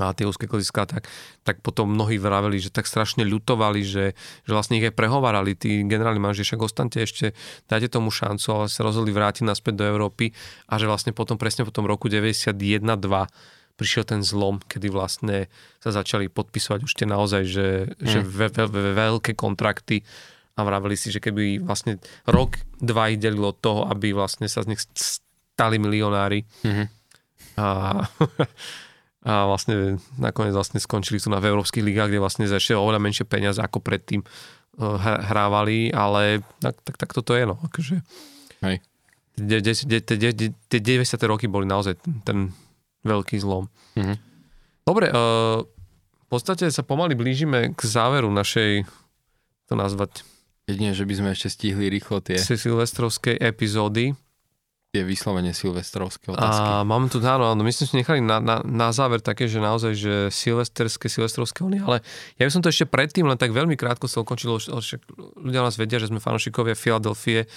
a 0.00 0.16
tie 0.16 0.24
úzke 0.24 0.48
klziská, 0.48 0.88
tak, 0.88 1.04
tak 1.44 1.60
potom 1.60 1.92
mnohí 1.92 2.16
vraveli, 2.16 2.56
že 2.56 2.72
tak 2.72 2.88
strašne 2.88 3.28
ľutovali, 3.28 3.84
že, 3.84 4.16
že 4.48 4.50
vlastne 4.52 4.80
ich 4.80 4.88
aj 4.88 4.96
prehovárali, 4.96 5.52
tí 5.52 5.84
generálni 5.84 6.16
manažeri, 6.16 6.48
však 6.48 6.64
ostante 6.64 7.04
ešte, 7.04 7.36
dajte 7.68 7.92
tomu 7.92 8.08
šancu, 8.08 8.46
ale 8.56 8.66
sa 8.72 8.86
rozhodli 8.86 9.12
vrátiť 9.12 9.44
naspäť 9.44 9.82
do 9.82 9.84
Európy 9.84 10.32
a 10.72 10.80
že 10.80 10.88
vlastne 10.88 11.12
potom, 11.12 11.36
presne 11.36 11.68
po 11.68 11.74
tom 11.74 11.84
roku 11.84 12.08
91-2 12.08 12.56
prišiel 13.76 14.04
ten 14.04 14.20
zlom, 14.24 14.60
kedy 14.64 14.88
vlastne 14.92 15.50
sa 15.80 15.90
začali 15.90 16.28
podpisovať 16.28 16.80
už 16.86 16.92
tie 16.92 17.08
naozaj, 17.08 17.42
že, 17.48 17.68
mm. 17.98 18.06
že 18.06 18.18
ve, 18.22 18.48
ve, 18.48 18.64
ve, 18.68 18.92
veľké 18.94 19.32
kontrakty 19.36 20.04
a 20.56 20.60
vraveli 20.62 20.96
si, 20.96 21.08
že 21.08 21.20
keby 21.20 21.64
vlastne 21.64 21.96
rok, 22.28 22.60
dva 22.80 23.08
ich 23.08 23.18
delilo 23.18 23.50
od 23.50 23.58
toho, 23.58 23.88
aby 23.88 24.12
vlastne 24.12 24.46
sa 24.48 24.60
z 24.64 24.76
nich 24.76 24.80
stali 24.92 25.76
milionári 25.80 26.44
Mhm. 26.64 26.84
a, 27.60 27.66
a 29.22 29.46
vlastne 29.46 30.02
nakoniec 30.18 30.50
vlastne 30.50 30.82
skončili 30.82 31.22
tu 31.22 31.30
na 31.30 31.38
v 31.38 31.54
európskych 31.54 31.82
ligách, 31.82 32.10
kde 32.10 32.18
vlastne 32.18 32.44
začali 32.50 32.74
oveľa 32.74 32.98
menšie 32.98 33.24
peniaze 33.26 33.62
ako 33.62 33.78
predtým 33.78 34.20
eh, 34.22 34.82
hr- 34.82 35.22
hrávali, 35.30 35.94
ale 35.94 36.42
tak, 36.58 36.74
tak, 36.82 36.94
tak 36.98 37.10
toto 37.14 37.38
je 37.38 37.46
no, 37.46 37.54
akože 37.62 38.02
Hej. 38.66 38.76
tie 39.38 39.58
de- 39.62 39.86
de- 39.86 40.02
de- 40.02 40.18
de- 40.18 40.36
de- 40.36 40.54
tie 40.66 40.80
90. 40.82 41.14
roky 41.30 41.46
boli 41.46 41.66
naozaj 41.70 42.02
ten, 42.02 42.14
ten 42.26 42.38
veľký 43.06 43.38
zlom. 43.38 43.70
Mhm. 43.94 44.14
Dobre, 44.82 45.14
uh, 45.14 45.62
v 45.62 46.26
podstate 46.26 46.66
sa 46.74 46.82
pomaly 46.82 47.14
blížime 47.14 47.70
k 47.70 47.80
záveru 47.86 48.26
našej, 48.34 48.82
to 49.70 49.74
nazvať, 49.78 50.26
Jedine, 50.62 50.94
že 50.94 51.02
by 51.02 51.14
sme 51.18 51.28
ešte 51.34 51.48
stihli 51.50 51.90
rýchlo 51.90 52.22
tie, 52.22 52.38
si 52.38 52.54
silvestrovskej 52.54 53.34
epizódy. 53.34 54.14
Tie 54.92 55.08
vyslovene 55.08 55.56
silvestrovské 55.56 56.36
otázky. 56.36 56.68
A 56.68 56.84
máme 56.84 57.08
tu, 57.08 57.16
áno, 57.24 57.48
áno, 57.48 57.64
my 57.64 57.72
sme 57.72 57.88
si 57.88 57.94
nechali 57.96 58.20
na, 58.20 58.44
na, 58.44 58.60
na 58.60 58.92
záver 58.92 59.24
také, 59.24 59.48
že 59.48 59.56
naozaj, 59.56 59.92
že 59.96 60.14
silvesterské, 60.28 61.08
silvestrovské 61.08 61.64
oni, 61.64 61.80
ale 61.80 62.04
ja 62.36 62.44
by 62.44 62.52
som 62.52 62.60
to 62.60 62.68
ešte 62.68 62.92
predtým 62.92 63.24
len 63.24 63.40
tak 63.40 63.56
veľmi 63.56 63.72
krátko 63.72 64.04
sa 64.04 64.20
už 64.20 64.68
však 64.68 65.00
ľudia 65.40 65.64
nás 65.64 65.80
vedia, 65.80 65.96
že 65.96 66.12
sme 66.12 66.20
fanúšikovia 66.20 66.76
Filadelfie 66.76 67.48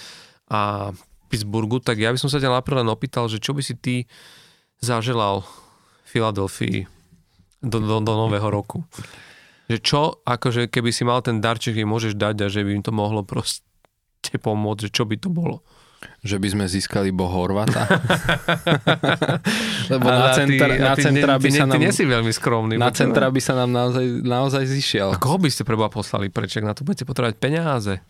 a 0.48 0.90
Pittsburghu, 1.28 1.76
tak 1.84 2.00
ja 2.00 2.08
by 2.08 2.16
som 2.16 2.32
sa 2.32 2.40
ťa 2.40 2.56
najprv 2.56 2.80
len 2.80 2.88
opýtal, 2.88 3.28
že 3.28 3.36
čo 3.36 3.52
by 3.52 3.60
si 3.60 3.76
ty 3.76 4.08
zaželal 4.80 5.44
Filadelfii 6.08 6.88
do, 7.60 7.78
do, 7.84 8.00
do 8.00 8.12
nového 8.16 8.48
roku. 8.48 8.88
Že 9.68 9.78
čo, 9.84 10.02
akože 10.24 10.72
keby 10.72 10.88
si 10.88 11.04
mal 11.04 11.20
ten 11.20 11.44
darček, 11.44 11.76
im 11.76 11.92
môžeš 11.92 12.16
dať 12.16 12.36
a 12.40 12.48
že 12.48 12.64
by 12.64 12.80
im 12.80 12.84
to 12.86 12.96
mohlo 12.96 13.20
proste 13.20 13.60
pomôcť, 14.40 14.88
že 14.88 14.90
čo 14.94 15.04
by 15.04 15.20
to 15.20 15.28
bolo. 15.28 15.60
Že 16.22 16.36
by 16.42 16.48
sme 16.52 16.64
získali 16.66 17.08
Bo 17.14 17.30
Horvata. 17.30 17.86
Lebo 19.92 20.06
na, 20.06 20.34
ty- 20.34 20.38
centra, 20.42 20.72
a 20.72 20.78
na 20.78 20.94
ty, 20.94 21.02
centra 21.06 21.34
ty, 21.38 21.42
by 21.42 21.48
ty, 21.48 21.58
sa 21.58 21.64
ty 21.64 21.76
nám... 21.76 21.82
nie 21.82 21.92
si 21.92 22.04
veľmi 22.04 22.32
skromný. 22.32 22.74
Na 22.80 22.90
centra 22.90 23.30
by 23.30 23.40
sa 23.40 23.54
nám 23.54 23.70
naozaj, 23.70 24.04
naozaj 24.26 24.64
zišiel. 24.66 25.12
A 25.12 25.20
koho 25.20 25.38
by 25.38 25.48
ste 25.52 25.62
preba 25.62 25.86
poslali 25.86 26.28
preč, 26.28 26.58
ak 26.58 26.66
na 26.66 26.74
to 26.74 26.82
budete 26.82 27.06
potrebovať 27.06 27.36
peniaze? 27.38 28.02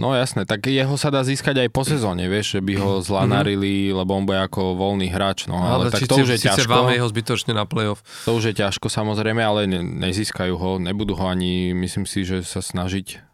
No 0.00 0.16
jasné, 0.16 0.48
tak 0.48 0.64
jeho 0.64 0.96
sa 0.96 1.12
dá 1.12 1.20
získať 1.20 1.60
aj 1.60 1.68
po 1.76 1.84
sezóne, 1.84 2.24
vieš, 2.24 2.56
že 2.56 2.60
by 2.64 2.72
ho 2.80 2.90
zlanarili, 3.04 3.92
lebo 3.92 4.16
on 4.16 4.24
bude 4.24 4.40
ako 4.40 4.72
voľný 4.72 5.12
hráč, 5.12 5.44
no 5.44 5.60
ale, 5.60 5.92
tak 5.92 6.08
to 6.08 6.24
už 6.24 6.40
je 6.40 6.48
ťažko. 6.48 6.72
vám 6.72 6.88
jeho 6.88 7.04
zbytočne 7.04 7.52
na 7.52 7.68
playoff. 7.68 8.00
To 8.24 8.40
už 8.40 8.48
je 8.48 8.64
ťažko 8.64 8.88
samozrejme, 8.88 9.44
ale 9.44 9.68
ne, 9.68 9.84
nezískajú 9.84 10.56
ho, 10.56 10.80
nebudú 10.80 11.20
ho 11.20 11.28
ani, 11.28 11.76
myslím 11.76 12.08
si, 12.08 12.24
že 12.24 12.40
sa 12.40 12.64
snažiť 12.64 13.29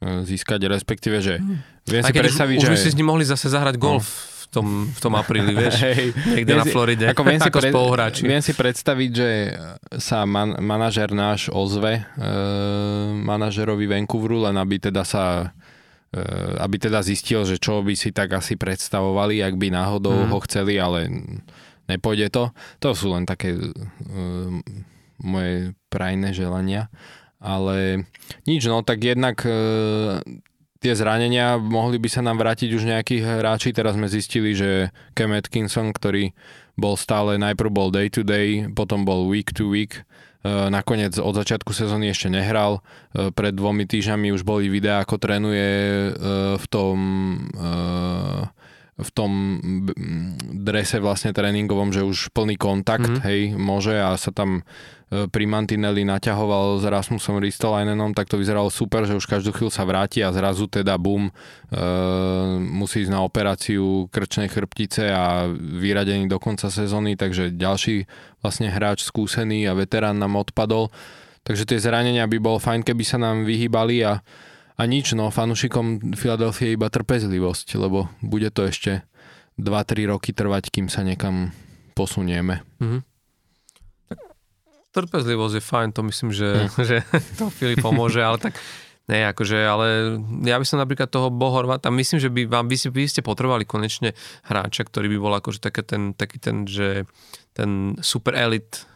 získať, 0.00 0.64
respektíve, 0.66 1.20
že 1.20 1.38
viem 1.84 2.00
Aj 2.00 2.08
si 2.08 2.14
už, 2.14 2.20
predstaviť, 2.20 2.56
už 2.56 2.64
že... 2.64 2.72
by 2.72 2.78
si 2.78 2.88
s 2.88 2.96
ním 2.96 3.06
mohli 3.06 3.22
zase 3.22 3.46
zahrať 3.46 3.76
golf 3.76 4.08
v 4.40 4.46
tom, 4.50 4.66
v 4.88 4.98
tom 4.98 5.12
apríli, 5.14 5.52
vieš? 5.52 5.76
Niekde 6.34 6.48
viem 6.48 6.56
na 6.56 6.66
Floride, 6.66 7.04
Ako 7.06 7.22
viem, 7.22 7.36
si 7.36 7.46
ako 7.46 7.58
pred- 7.58 7.70
spoluhráči. 7.70 8.20
viem 8.24 8.40
si 8.40 8.52
predstaviť, 8.52 9.10
že 9.12 9.28
sa 9.96 10.24
man, 10.24 10.56
manažer 10.58 11.10
náš 11.10 11.46
ozve 11.48 12.00
e, 12.00 12.02
manažerovi 13.14 13.86
Vancouveru, 13.86 14.42
len 14.42 14.56
aby 14.56 14.80
teda 14.80 15.04
sa 15.04 15.52
e, 16.10 16.20
aby 16.58 16.76
teda 16.80 16.98
zistil, 17.00 17.44
že 17.44 17.56
čo 17.56 17.78
by 17.78 17.92
si 17.92 18.10
tak 18.10 18.32
asi 18.32 18.56
predstavovali, 18.56 19.38
ak 19.38 19.54
by 19.54 19.68
náhodou 19.68 20.16
Mhm. 20.16 20.28
ho 20.28 20.38
chceli, 20.42 20.74
ale 20.76 21.06
nepôjde 21.86 22.30
to. 22.30 22.50
To 22.80 22.90
sú 22.90 23.12
len 23.12 23.22
také 23.22 23.52
e, 23.52 23.62
moje 25.20 25.54
prajné 25.86 26.32
želania. 26.32 26.88
Ale 27.40 28.04
nič, 28.44 28.68
no 28.68 28.84
tak 28.84 29.00
jednak 29.00 29.40
e, 29.42 29.52
tie 30.78 30.92
zranenia 30.92 31.56
mohli 31.56 31.96
by 31.96 32.08
sa 32.08 32.20
nám 32.20 32.36
vrátiť 32.36 32.68
už 32.68 32.84
nejakí 32.84 33.20
hráči. 33.20 33.72
Teraz 33.72 33.96
sme 33.96 34.12
zistili, 34.12 34.52
že 34.52 34.92
Cam 35.12 35.32
Atkinson, 35.32 35.92
ktorý 35.92 36.36
bol 36.76 36.96
stále, 36.96 37.36
najprv 37.36 37.70
bol 37.72 37.88
day 37.88 38.08
to 38.08 38.20
day, 38.20 38.68
potom 38.68 39.04
bol 39.04 39.24
week 39.24 39.52
to 39.52 39.68
week, 39.68 40.04
e, 40.40 40.48
nakoniec 40.48 41.16
od 41.16 41.32
začiatku 41.32 41.72
sezóny 41.72 42.08
ešte 42.08 42.28
nehral. 42.28 42.80
E, 43.12 43.32
Pred 43.32 43.56
dvomi 43.56 43.84
týždňami 43.84 44.32
už 44.32 44.44
boli 44.44 44.68
videá, 44.68 45.00
ako 45.00 45.16
trénuje 45.16 45.68
e, 45.68 46.10
v 46.56 46.66
tom 46.68 46.96
v 49.00 49.10
tom 49.16 49.32
drese 50.60 51.00
vlastne 51.00 51.32
tréningovom, 51.32 51.88
že 51.88 52.04
už 52.04 52.36
plný 52.36 52.60
kontakt, 52.60 53.08
Mhm. 53.08 53.16
mm-hmm. 53.16 53.24
hej, 53.24 53.40
môže 53.56 53.96
a 53.96 54.12
sa 54.20 54.28
tam 54.28 54.60
pri 55.10 55.44
Mantinelli 55.50 56.06
naťahoval 56.06 56.78
s 56.78 56.86
Rasmusom 56.86 57.42
Ristolainenom, 57.42 58.14
tak 58.14 58.30
to 58.30 58.38
vyzeralo 58.38 58.70
super, 58.70 59.02
že 59.02 59.18
už 59.18 59.26
každú 59.26 59.50
chvíľu 59.50 59.74
sa 59.74 59.82
vráti 59.82 60.22
a 60.22 60.30
zrazu 60.30 60.70
teda 60.70 60.94
bum, 61.02 61.26
e, 61.26 61.32
musí 62.62 63.02
ísť 63.02 63.10
na 63.10 63.26
operáciu 63.26 64.06
krčnej 64.14 64.46
chrbtice 64.46 65.10
a 65.10 65.50
vyradený 65.50 66.30
do 66.30 66.38
konca 66.38 66.70
sezóny, 66.70 67.18
takže 67.18 67.50
ďalší 67.50 68.06
vlastne 68.38 68.70
hráč 68.70 69.02
skúsený 69.02 69.66
a 69.66 69.74
veterán 69.74 70.22
nám 70.22 70.38
odpadol. 70.38 70.94
Takže 71.42 71.66
tie 71.66 71.82
zranenia 71.82 72.30
by 72.30 72.38
bolo 72.38 72.62
fajn, 72.62 72.86
keby 72.86 73.02
sa 73.02 73.18
nám 73.18 73.42
vyhýbali 73.42 74.06
a 74.06 74.22
a 74.80 74.88
nič, 74.88 75.12
no, 75.12 75.28
fanúšikom 75.28 76.16
Filadelfie 76.16 76.72
iba 76.72 76.88
trpezlivosť, 76.88 77.76
lebo 77.76 78.08
bude 78.24 78.48
to 78.48 78.64
ešte 78.64 79.04
2-3 79.60 80.08
roky 80.08 80.32
trvať, 80.32 80.72
kým 80.72 80.88
sa 80.88 81.04
niekam 81.04 81.52
posunieme. 81.92 82.64
Mhm. 82.80 83.09
Trpezlivosť 84.90 85.54
je 85.58 85.62
fajn, 85.62 85.88
to 85.94 86.02
myslím, 86.06 86.30
že, 86.34 86.48
hm. 86.66 86.82
že 86.88 86.96
to 87.38 87.50
Filip 87.50 87.78
pomôže, 87.78 88.18
ale 88.22 88.42
tak 88.42 88.58
nie, 89.10 89.26
akože, 89.26 89.58
ale 89.58 89.86
ja 90.46 90.54
by 90.54 90.62
som 90.62 90.78
napríklad 90.78 91.10
toho 91.10 91.34
Bohorvata, 91.34 91.90
myslím, 91.90 92.22
že 92.22 92.30
by 92.30 92.46
vám 92.46 92.70
by, 92.70 92.76
si, 92.78 92.94
by 92.94 93.10
ste 93.10 93.26
potrebovali 93.26 93.66
konečne 93.66 94.14
hráča, 94.46 94.86
ktorý 94.86 95.10
by 95.10 95.18
bol 95.18 95.34
akože 95.34 95.58
taký 95.58 95.82
ten, 95.82 96.02
taký 96.14 96.38
ten, 96.38 96.62
že 96.62 97.10
ten 97.50 97.98
super 97.98 98.38
elit 98.38 98.86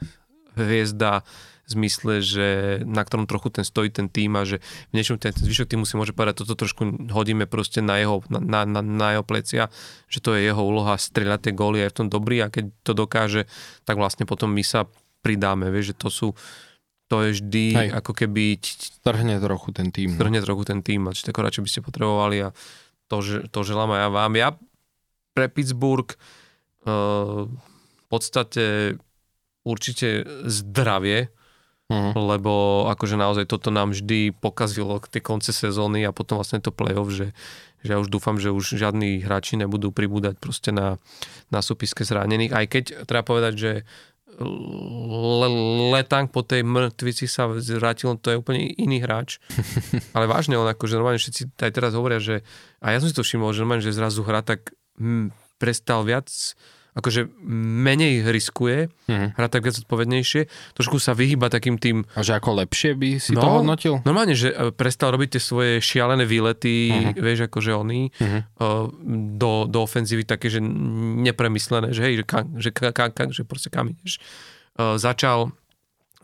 hviezda 0.55 1.27
v 1.65 1.71
zmysle, 1.73 2.21
že 2.21 2.47
na 2.85 3.03
ktorom 3.03 3.27
trochu 3.27 3.49
ten 3.49 3.65
stojí 3.65 3.89
ten 3.89 4.07
tým 4.07 4.37
a 4.37 4.45
že 4.45 4.61
v 4.93 5.01
niečom 5.01 5.17
ten, 5.17 5.33
ten 5.33 5.49
zvyšok 5.49 5.75
týmu 5.75 5.89
si 5.89 5.99
môže 5.99 6.15
povedať, 6.15 6.45
toto 6.45 6.55
trošku 6.55 7.11
hodíme 7.11 7.49
proste 7.49 7.81
na 7.81 7.99
jeho, 7.99 8.21
na, 8.31 8.69
na, 8.69 8.85
na 8.85 9.09
jeho 9.19 9.25
plecia, 9.25 9.73
že 10.07 10.21
to 10.21 10.37
je 10.37 10.47
jeho 10.47 10.61
úloha 10.61 10.95
strieľať 10.95 11.51
tie 11.51 11.57
góly 11.57 11.81
a 11.83 11.89
je 11.89 11.93
v 11.97 11.99
tom 12.05 12.09
dobrý 12.13 12.45
a 12.45 12.53
keď 12.53 12.71
to 12.85 12.93
dokáže, 12.93 13.49
tak 13.89 13.97
vlastne 13.97 14.29
potom 14.29 14.53
my 14.53 14.63
sa 14.63 14.85
pridáme, 15.25 15.73
vieš, 15.73 15.97
že 15.97 16.05
to 16.05 16.09
sú 16.13 16.29
to 17.05 17.21
je 17.21 17.37
vždy 17.37 17.65
Hej. 17.77 17.89
ako 18.01 18.13
keby... 18.17 18.59
Strhne 18.65 19.37
trochu 19.37 19.71
ten 19.77 19.93
tým. 19.93 20.17
No. 20.17 20.19
Strhne 20.19 20.41
trochu 20.41 20.65
ten 20.65 20.81
tým, 20.81 21.05
a 21.07 21.13
či 21.13 21.29
tako 21.29 21.45
radšej 21.45 21.63
by 21.63 21.71
ste 21.71 21.81
potrebovali 21.85 22.37
a 22.41 22.49
to, 23.13 23.17
že, 23.21 23.39
to 23.53 23.61
želám 23.61 23.93
aj 23.93 24.01
ja 24.01 24.09
vám. 24.09 24.33
Ja 24.41 24.49
pre 25.37 25.53
Pittsburgh 25.53 26.09
uh, 26.09 27.45
v 27.45 28.05
podstate 28.09 28.97
určite 29.67 30.25
zdravie, 30.49 31.29
uh-huh. 31.93 32.13
lebo 32.17 32.87
akože 32.89 33.21
naozaj 33.21 33.45
toto 33.53 33.69
nám 33.69 33.93
vždy 33.93 34.33
pokazilo 34.33 35.01
tie 35.05 35.21
konce 35.21 35.53
sezóny 35.53 36.09
a 36.09 36.17
potom 36.17 36.41
vlastne 36.41 36.65
to 36.65 36.73
playoff, 36.73 37.13
že, 37.13 37.37
že 37.85 37.91
ja 37.93 37.99
už 38.01 38.09
dúfam, 38.09 38.41
že 38.41 38.55
už 38.55 38.81
žiadni 38.81 39.21
hráči 39.21 39.61
nebudú 39.61 39.93
pribúdať 39.93 40.41
proste 40.41 40.73
na, 40.73 40.97
na 41.53 41.61
súpiske 41.61 42.07
zranených, 42.07 42.53
aj 42.53 42.67
keď 42.71 42.85
treba 43.05 43.25
povedať, 43.25 43.55
že 43.57 43.73
Letang 45.95 46.27
po 46.27 46.43
tej 46.43 46.67
mŕtvici 46.67 47.31
sa 47.31 47.47
vrátil, 47.47 48.19
to 48.19 48.35
je 48.35 48.41
úplne 48.41 48.67
iný 48.75 49.03
hráč. 49.03 49.39
Ale 50.17 50.27
vážne, 50.27 50.59
on 50.59 50.67
akože 50.67 50.99
normálne 50.99 51.23
všetci 51.23 51.55
aj 51.55 51.73
teraz 51.73 51.95
hovoria, 51.95 52.19
že 52.19 52.43
a 52.83 52.91
ja 52.91 52.99
som 52.99 53.07
si 53.07 53.15
to 53.15 53.23
všimol, 53.23 53.55
že 53.55 53.63
normálne, 53.63 53.85
že 53.85 53.95
zrazu 53.95 54.27
hra 54.27 54.43
tak 54.43 54.75
hm, 54.99 55.31
prestal 55.59 56.03
viac 56.03 56.29
akože 56.95 57.27
menej 57.51 58.23
riskuje, 58.31 58.87
mm-hmm. 59.11 59.35
hrá 59.35 59.47
tak 59.51 59.67
viac 59.67 59.75
odpovednejšie, 59.83 60.47
trošku 60.79 61.03
sa 61.03 61.13
vyhýba 61.13 61.51
takým 61.51 61.75
tým... 61.75 62.07
A 62.15 62.23
že 62.23 62.39
ako 62.39 62.63
lepšie 62.63 62.95
by 62.95 63.11
si 63.19 63.35
no, 63.35 63.43
to 63.43 63.49
hodnotil? 63.51 63.95
Normálne, 64.07 64.39
že 64.39 64.55
e, 64.55 64.71
prestal 64.71 65.11
robiť 65.11 65.37
tie 65.37 65.43
svoje 65.43 65.73
šialené 65.83 66.23
výlety, 66.23 66.95
mm-hmm. 66.95 67.19
vieš, 67.19 67.51
akože 67.51 67.71
oni, 67.75 68.15
mm-hmm. 68.15 68.41
do, 69.35 69.67
do 69.67 69.79
ofenzívy 69.83 70.23
také, 70.23 70.47
že 70.47 70.63
nepremyslené, 70.63 71.91
že 71.91 72.01
hej, 72.07 72.15
že, 72.23 72.25
ka, 72.25 72.41
že, 72.55 72.71
ka, 72.71 72.95
ka, 72.95 73.11
ka, 73.11 73.25
že 73.35 73.43
proste 73.43 73.75
kam 73.75 73.91
ideš. 73.91 74.23
Uh, 74.75 74.99
začal 74.99 75.55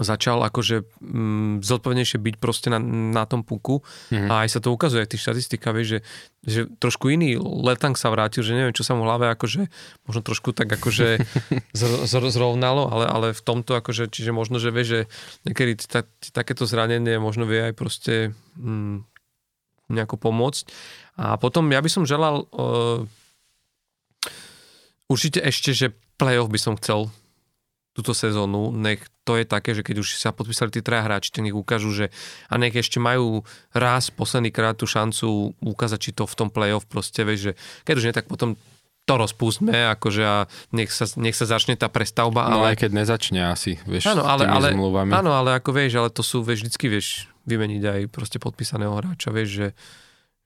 začal 0.01 0.41
akože 0.49 0.89
mm, 0.99 1.61
zodpovednejšie 1.61 2.19
byť 2.19 2.35
proste 2.41 2.73
na, 2.73 2.81
na 3.13 3.29
tom 3.29 3.45
puku 3.45 3.85
mm-hmm. 3.85 4.33
a 4.33 4.49
aj 4.49 4.49
sa 4.57 4.61
to 4.65 4.73
ukazuje 4.73 5.05
v 5.05 5.13
tých 5.13 5.23
štatistikách, 5.29 5.75
vieš, 5.77 5.89
že, 5.89 6.01
že 6.49 6.61
trošku 6.81 7.13
iný 7.13 7.37
letang 7.37 7.93
sa 8.01 8.09
vrátil, 8.09 8.41
že 8.41 8.57
neviem, 8.57 8.73
čo 8.73 8.81
sa 8.81 8.97
mu 8.97 9.05
hlave 9.05 9.29
akože 9.29 9.69
možno 10.09 10.21
trošku 10.25 10.57
tak 10.57 10.73
akože 10.73 11.21
zrovnalo, 12.35 12.89
ale, 12.89 13.05
ale 13.07 13.27
v 13.37 13.43
tomto 13.45 13.77
akože, 13.77 14.09
čiže 14.09 14.33
možno, 14.33 14.57
že 14.57 14.73
vieš, 14.73 14.89
že 14.89 15.01
niekedy 15.45 15.77
ta, 15.85 16.09
takéto 16.33 16.65
zranenie 16.65 17.21
možno 17.21 17.45
vie 17.45 17.61
aj 17.61 17.75
proste 17.77 18.33
mm, 18.57 19.05
nejako 19.93 20.17
pomôcť. 20.17 20.65
A 21.21 21.37
potom 21.37 21.69
ja 21.69 21.85
by 21.85 21.91
som 21.93 22.09
želal 22.09 22.49
uh, 22.49 23.05
určite 25.11 25.43
ešte, 25.43 25.77
že 25.77 25.93
playoff 26.17 26.49
by 26.49 26.61
som 26.63 26.79
chcel 26.79 27.13
túto 27.91 28.15
sezónu, 28.15 28.71
nech 28.71 29.03
to 29.27 29.35
je 29.35 29.45
také, 29.45 29.75
že 29.75 29.83
keď 29.83 30.03
už 30.03 30.19
sa 30.19 30.31
podpísali 30.31 30.71
tí 30.71 30.79
traja 30.79 31.07
hráči, 31.11 31.35
tak 31.35 31.43
nech 31.43 31.55
ukážu, 31.55 31.91
že 31.91 32.07
a 32.47 32.55
nech 32.55 32.75
ešte 32.75 33.03
majú 33.03 33.43
raz 33.75 34.15
posledný 34.15 34.55
krát 34.55 34.79
tú 34.79 34.87
šancu 34.87 35.59
ukázať, 35.59 35.99
či 35.99 36.11
to 36.15 36.25
v 36.27 36.35
tom 36.39 36.49
playoff 36.55 36.87
proste, 36.87 37.27
vieš, 37.27 37.51
že 37.51 37.53
keď 37.83 37.95
už 37.99 38.05
nie, 38.07 38.15
tak 38.15 38.31
potom 38.31 38.55
to 39.09 39.15
rozpustme, 39.19 39.75
akože 39.99 40.23
a 40.23 40.47
nech 40.71 40.95
sa, 40.95 41.11
nech 41.19 41.35
sa 41.35 41.51
začne 41.51 41.75
tá 41.75 41.91
prestavba. 41.91 42.47
No 42.47 42.63
ale... 42.63 42.79
aj 42.79 42.87
keď 42.87 42.91
nezačne 42.95 43.41
asi, 43.51 43.83
vieš, 43.83 44.07
áno, 44.07 44.23
ale, 44.23 44.47
ale, 44.47 44.71
zmluvami. 44.71 45.11
Áno, 45.11 45.35
ale 45.35 45.59
ako 45.59 45.75
vieš, 45.75 45.99
ale 45.99 46.15
to 46.15 46.23
sú, 46.23 46.47
vieš, 46.47 46.63
vždycky 46.63 46.87
vieš 46.87 47.27
vymeniť 47.51 47.83
aj 47.83 48.01
proste 48.15 48.39
podpísaného 48.39 48.95
hráča, 48.95 49.35
vieš, 49.35 49.51
že 49.51 49.69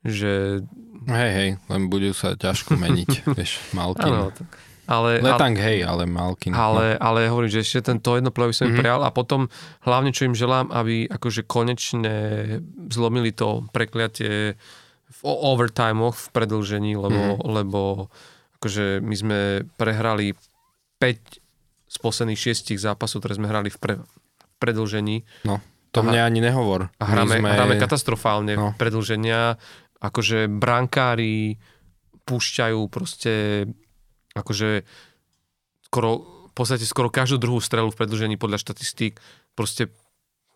že... 0.05 0.61
Hej, 1.09 1.31
hej, 1.33 1.51
len 1.65 1.83
budú 1.89 2.13
sa 2.13 2.37
ťažko 2.37 2.77
meniť, 2.77 3.25
vieš, 3.41 3.57
Malkin. 3.73 4.13
Áno, 4.13 4.29
tak 4.37 4.53
ale, 4.85 5.25
Letang, 5.25 5.57
ale, 5.57 5.65
hej, 5.65 5.79
ale 5.85 6.05
Malkin. 6.05 6.53
Ale, 6.53 7.01
ale 7.01 7.29
hovorím, 7.33 7.53
že 7.53 7.65
ešte 7.65 7.93
tento 7.93 8.17
jedno 8.17 8.29
play 8.29 8.51
by 8.51 8.55
som 8.55 8.69
mm-hmm. 8.69 8.77
im 8.77 8.81
prijal 8.81 9.01
a 9.01 9.11
potom 9.11 9.49
hlavne, 9.89 10.11
čo 10.13 10.29
im 10.29 10.37
želám, 10.37 10.69
aby 10.73 11.09
akože 11.09 11.49
konečne 11.49 12.17
zlomili 12.93 13.33
to 13.33 13.65
prekliatie 13.73 14.61
v 15.09 15.21
overtimeoch 15.25 16.17
v 16.17 16.27
predlžení, 16.37 16.93
lebo, 17.01 17.41
mm-hmm. 17.41 17.49
lebo 17.49 17.81
akože 18.61 19.01
my 19.01 19.15
sme 19.17 19.41
prehrali 19.81 20.37
5 21.01 21.45
z 21.95 21.97
posledných 22.01 22.41
6 22.41 22.77
zápasov, 22.77 23.23
ktoré 23.23 23.37
sme 23.39 23.49
hrali 23.49 23.71
v, 23.71 23.79
pre, 23.79 23.95
v 24.01 24.55
predlžení. 24.59 25.23
No, 25.49 25.63
to 25.95 26.03
mne 26.03 26.27
ani 26.27 26.43
nehovor. 26.43 26.91
A 26.99 27.05
hráme, 27.07 27.39
sme... 27.39 27.49
hráme 27.55 27.75
katastrofálne 27.79 28.59
no. 28.59 28.69
predlženia. 28.75 29.55
Akože 30.03 30.51
brankári 30.51 31.57
púšťajú 32.27 32.81
proste 32.91 33.65
akože 34.35 34.85
skoro, 35.89 36.11
v 36.51 36.55
podstate 36.55 36.85
skoro 36.85 37.09
každú 37.09 37.39
druhú 37.39 37.63
strelu 37.63 37.89
v 37.91 37.99
predlžení 37.99 38.37
podľa 38.37 38.63
štatistík 38.63 39.23
proste 39.55 39.91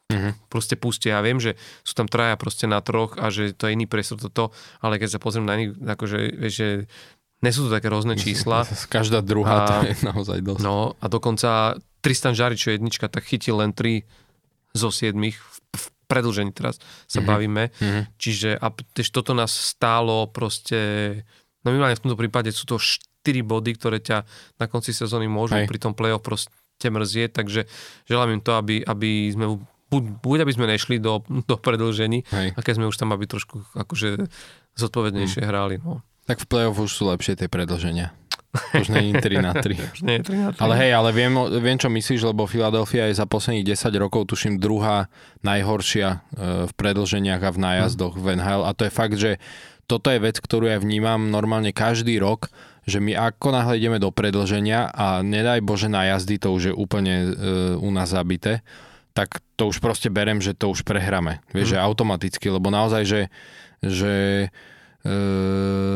Uh-huh. 0.08 0.32
Proste 0.48 0.72
pustia. 0.72 1.20
Ja 1.20 1.24
viem, 1.24 1.36
že 1.36 1.60
sú 1.84 1.92
tam 1.92 2.08
traja 2.08 2.32
proste 2.40 2.64
na 2.64 2.80
troch 2.80 3.20
a 3.20 3.28
že 3.28 3.52
to 3.52 3.68
je 3.68 3.76
iný 3.76 3.84
priestor 3.84 4.16
toto, 4.16 4.56
ale 4.80 4.96
keď 4.96 5.12
sa 5.12 5.20
pozriem 5.20 5.44
na 5.44 5.60
iných, 5.60 5.84
akože, 5.84 6.18
vieš, 6.32 6.54
že 6.56 6.68
nie 7.44 7.52
sú 7.52 7.68
to 7.68 7.70
také 7.76 7.92
rôzne 7.92 8.16
čísla. 8.16 8.64
Každá 8.88 9.20
druhá 9.20 9.56
a, 9.62 9.66
to 9.68 9.74
je 9.84 9.94
naozaj 10.08 10.40
dosť. 10.40 10.64
No 10.64 10.96
a 10.96 11.04
dokonca 11.12 11.76
Tristan 12.00 12.32
Žari, 12.32 12.56
čo 12.56 12.72
je 12.72 12.80
jednička, 12.80 13.12
tak 13.12 13.28
chytil 13.28 13.60
len 13.60 13.76
3 13.76 14.00
zo 14.72 14.88
7 14.88 15.12
v, 15.12 15.56
v 15.76 15.84
predlžení 16.08 16.56
teraz 16.56 16.80
sa 17.04 17.20
uh-huh. 17.20 17.28
bavíme. 17.28 17.68
Uh-huh. 17.76 18.08
Čiže 18.16 18.56
a 18.56 18.72
tež 18.72 19.12
toto 19.12 19.36
nás 19.36 19.52
stálo 19.52 20.24
proste, 20.32 20.80
no 21.62 21.68
minimálne 21.68 22.00
v 22.00 22.04
tomto 22.08 22.16
prípade 22.16 22.48
sú 22.48 22.64
to 22.64 22.80
4 23.28 23.44
body, 23.44 23.70
ktoré 23.76 23.98
ťa 24.00 24.24
na 24.56 24.66
konci 24.66 24.96
sezóny 24.96 25.28
môžu 25.28 25.60
Hej. 25.60 25.68
pri 25.68 25.78
tom 25.78 25.92
play-off 25.92 26.24
proste 26.24 26.88
mrzieť, 26.88 27.36
takže 27.36 27.68
želám 28.08 28.38
im 28.38 28.40
to, 28.40 28.56
aby, 28.56 28.80
aby 28.80 29.28
sme 29.28 29.60
buď 29.88 30.44
aby 30.44 30.52
sme 30.52 30.68
nešli 30.68 30.96
do, 31.00 31.24
do 31.28 31.56
predlžení, 31.60 32.24
Hej. 32.28 32.56
a 32.56 32.60
keď 32.60 32.74
sme 32.80 32.88
už 32.88 32.96
tam, 32.96 33.12
aby 33.12 33.24
trošku 33.28 33.64
akože 33.76 34.28
zodpovednejšie 34.76 35.42
hmm. 35.42 35.48
hrali. 35.48 35.76
No. 35.80 36.00
Tak 36.28 36.44
v 36.44 36.46
play-off 36.48 36.76
už 36.80 36.92
sú 36.92 37.08
lepšie 37.08 37.40
tie 37.40 37.48
predlženia. 37.48 38.12
Už 38.72 38.88
nie 38.88 39.12
je 39.12 39.20
3 39.20 39.44
na 39.44 39.52
3. 39.52 39.76
už 39.96 40.00
nie 40.04 40.20
je 40.20 40.22
3 40.28 40.44
na 40.44 40.48
3. 40.56 40.64
Ale 40.64 40.74
hej, 40.80 40.92
ale 40.96 41.10
viem, 41.12 41.32
viem, 41.60 41.76
čo 41.76 41.92
myslíš, 41.92 42.32
lebo 42.32 42.48
Philadelphia 42.48 43.08
je 43.12 43.20
za 43.20 43.28
posledných 43.28 43.76
10 43.76 43.92
rokov, 44.00 44.28
tuším, 44.28 44.56
druhá 44.56 45.12
najhoršia 45.44 46.08
e, 46.08 46.18
v 46.68 46.72
predlženiach 46.72 47.42
a 47.44 47.50
v 47.52 47.58
nájazdoch 47.60 48.16
hmm. 48.16 48.24
v 48.24 48.26
NHL. 48.40 48.62
A 48.64 48.70
to 48.72 48.82
je 48.88 48.92
fakt, 48.92 49.16
že 49.20 49.36
toto 49.88 50.12
je 50.12 50.20
vec, 50.20 50.36
ktorú 50.36 50.68
ja 50.68 50.76
vnímam 50.80 51.32
normálne 51.32 51.72
každý 51.72 52.20
rok, 52.20 52.52
že 52.88 53.04
my 53.04 53.12
ako 53.12 53.52
náhle 53.52 53.76
ideme 53.76 54.00
do 54.00 54.08
predlženia 54.08 54.88
a 54.88 55.20
nedaj 55.20 55.60
Bože 55.60 55.92
na 55.92 56.08
jazdy, 56.08 56.40
to 56.40 56.56
už 56.56 56.72
je 56.72 56.74
úplne 56.74 57.14
e, 57.14 57.26
u 57.76 57.92
nás 57.92 58.08
zabité, 58.08 58.64
tak 59.12 59.44
to 59.60 59.68
už 59.68 59.84
proste 59.84 60.08
berem, 60.08 60.40
že 60.40 60.56
to 60.56 60.72
už 60.72 60.88
prehráme. 60.88 61.44
Vieš, 61.52 61.68
mm. 61.68 61.72
že 61.76 61.84
automaticky, 61.84 62.46
lebo 62.48 62.72
naozaj, 62.72 63.02
že, 63.04 63.20
že 63.84 64.14
e, 65.04 65.16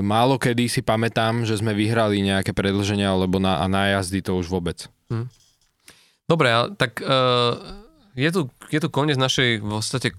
málo 0.04 0.36
kedy 0.36 0.68
si 0.68 0.84
pamätám, 0.84 1.48
že 1.48 1.56
sme 1.56 1.72
vyhrali 1.72 2.20
nejaké 2.20 2.52
predlženia, 2.52 3.08
alebo 3.16 3.40
na, 3.40 3.62
a 3.62 3.66
na 3.72 3.96
jazdy 3.96 4.20
to 4.20 4.36
už 4.36 4.52
vôbec. 4.52 4.84
Mm. 5.08 5.32
Dobre, 6.28 6.48
tak 6.76 7.00
e, 7.00 7.18
je, 8.18 8.30
tu, 8.32 8.40
je 8.68 8.78
tu 8.80 8.88
koniec 8.92 9.16
našej 9.16 9.64
v 9.64 9.68
podstate 9.80 10.12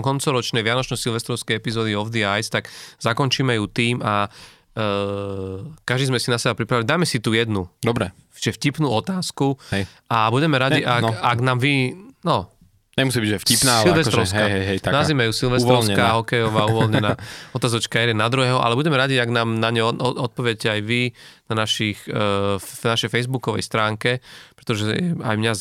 koncoročnej 0.00 0.64
Vianočno-Silvestrovskej 0.64 1.60
epizódy 1.60 1.92
of 1.92 2.08
the 2.14 2.24
Ice, 2.24 2.48
tak 2.48 2.72
zakončíme 3.02 3.52
ju 3.60 3.68
tým 3.68 4.00
a 4.00 4.32
Uh, 4.78 5.74
každý 5.82 6.14
sme 6.14 6.22
si 6.22 6.30
na 6.30 6.38
seba 6.38 6.54
pripravili. 6.54 6.86
Dáme 6.86 7.02
si 7.02 7.18
tu 7.18 7.34
jednu. 7.34 7.66
Dobre. 7.82 8.14
Čiže 8.38 8.54
vtipnú 8.54 8.86
otázku. 8.86 9.58
Hej. 9.74 9.90
A 10.06 10.30
budeme 10.30 10.54
radi, 10.54 10.86
ne, 10.86 10.86
ak, 10.86 11.02
no. 11.02 11.10
ak 11.10 11.38
nám 11.42 11.58
vy... 11.58 11.98
No, 12.22 12.54
Nemusí 12.98 13.22
byť, 13.22 13.30
že 13.30 13.38
vtipná, 13.46 13.72
ale 13.86 13.94
akože, 13.94 14.34
hej, 14.34 14.50
hej, 14.50 14.64
hej, 14.74 14.78
taká 14.82 15.06
Nazvime 15.06 15.30
ju 15.30 15.32
Silvestrovská, 15.38 16.18
hokejová, 16.18 16.66
uvoľnená 16.66 17.14
otázočka 17.56 18.02
jeden 18.02 18.18
na 18.18 18.26
druhého, 18.26 18.58
ale 18.58 18.74
budeme 18.74 18.98
radi, 18.98 19.14
ak 19.14 19.30
nám 19.30 19.62
na 19.62 19.70
ňo 19.70 20.02
odpoviete 20.18 20.66
aj 20.66 20.80
vy 20.82 21.14
na, 21.46 21.62
našich, 21.62 22.02
uh, 22.10 22.58
v 22.58 22.82
našej 22.82 23.06
facebookovej 23.06 23.62
stránke, 23.62 24.18
pretože 24.58 25.14
aj 25.14 25.34
mňa, 25.38 25.52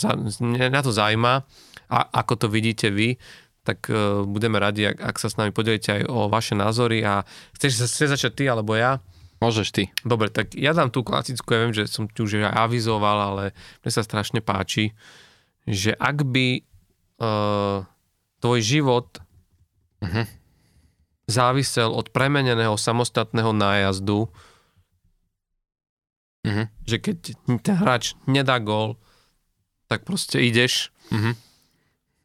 mňa 0.41 0.81
to 0.81 0.89
zaujíma, 0.89 1.45
a 1.87 1.99
ako 2.09 2.33
to 2.35 2.47
vidíte 2.49 2.89
vy 2.89 3.21
tak 3.67 3.91
uh, 3.91 4.23
budeme 4.23 4.55
radi, 4.55 4.87
ak, 4.87 5.03
ak 5.03 5.15
sa 5.19 5.27
s 5.27 5.35
nami 5.35 5.51
podelíte 5.51 5.91
aj 5.91 6.03
o 6.07 6.31
vaše 6.31 6.55
názory 6.55 7.03
a 7.03 7.27
chceš, 7.51 7.83
chceš 7.83 8.15
začať 8.15 8.31
ty 8.31 8.43
alebo 8.47 8.79
ja? 8.79 9.03
Môžeš 9.37 9.67
ty. 9.69 9.83
Dobre, 10.01 10.31
tak 10.31 10.55
ja 10.55 10.71
dám 10.71 10.87
tú 10.87 11.03
klasickú, 11.03 11.51
ja 11.51 11.67
viem, 11.67 11.75
že 11.75 11.85
som 11.85 12.07
ti 12.07 12.23
už 12.23 12.41
aj 12.41 12.55
avizoval, 12.57 13.17
ale 13.19 13.43
mne 13.83 13.91
sa 13.91 14.01
strašne 14.01 14.39
páči, 14.39 14.95
že 15.67 15.91
ak 15.91 16.23
by 16.23 16.63
uh, 17.19 17.83
tvoj 18.39 18.59
život 18.63 19.19
Mhm. 19.97 20.29
závisel 21.25 21.89
od 21.89 22.13
premeneného 22.13 22.77
samostatného 22.77 23.49
nájazdu, 23.49 24.29
Mhm. 26.45 26.63
že 26.85 26.95
keď 27.01 27.17
ten 27.59 27.75
hráč 27.75 28.13
nedá 28.23 28.61
gól, 28.61 28.95
tak 29.89 30.05
proste 30.05 30.39
ideš. 30.39 30.93
Mhm. 31.11 31.33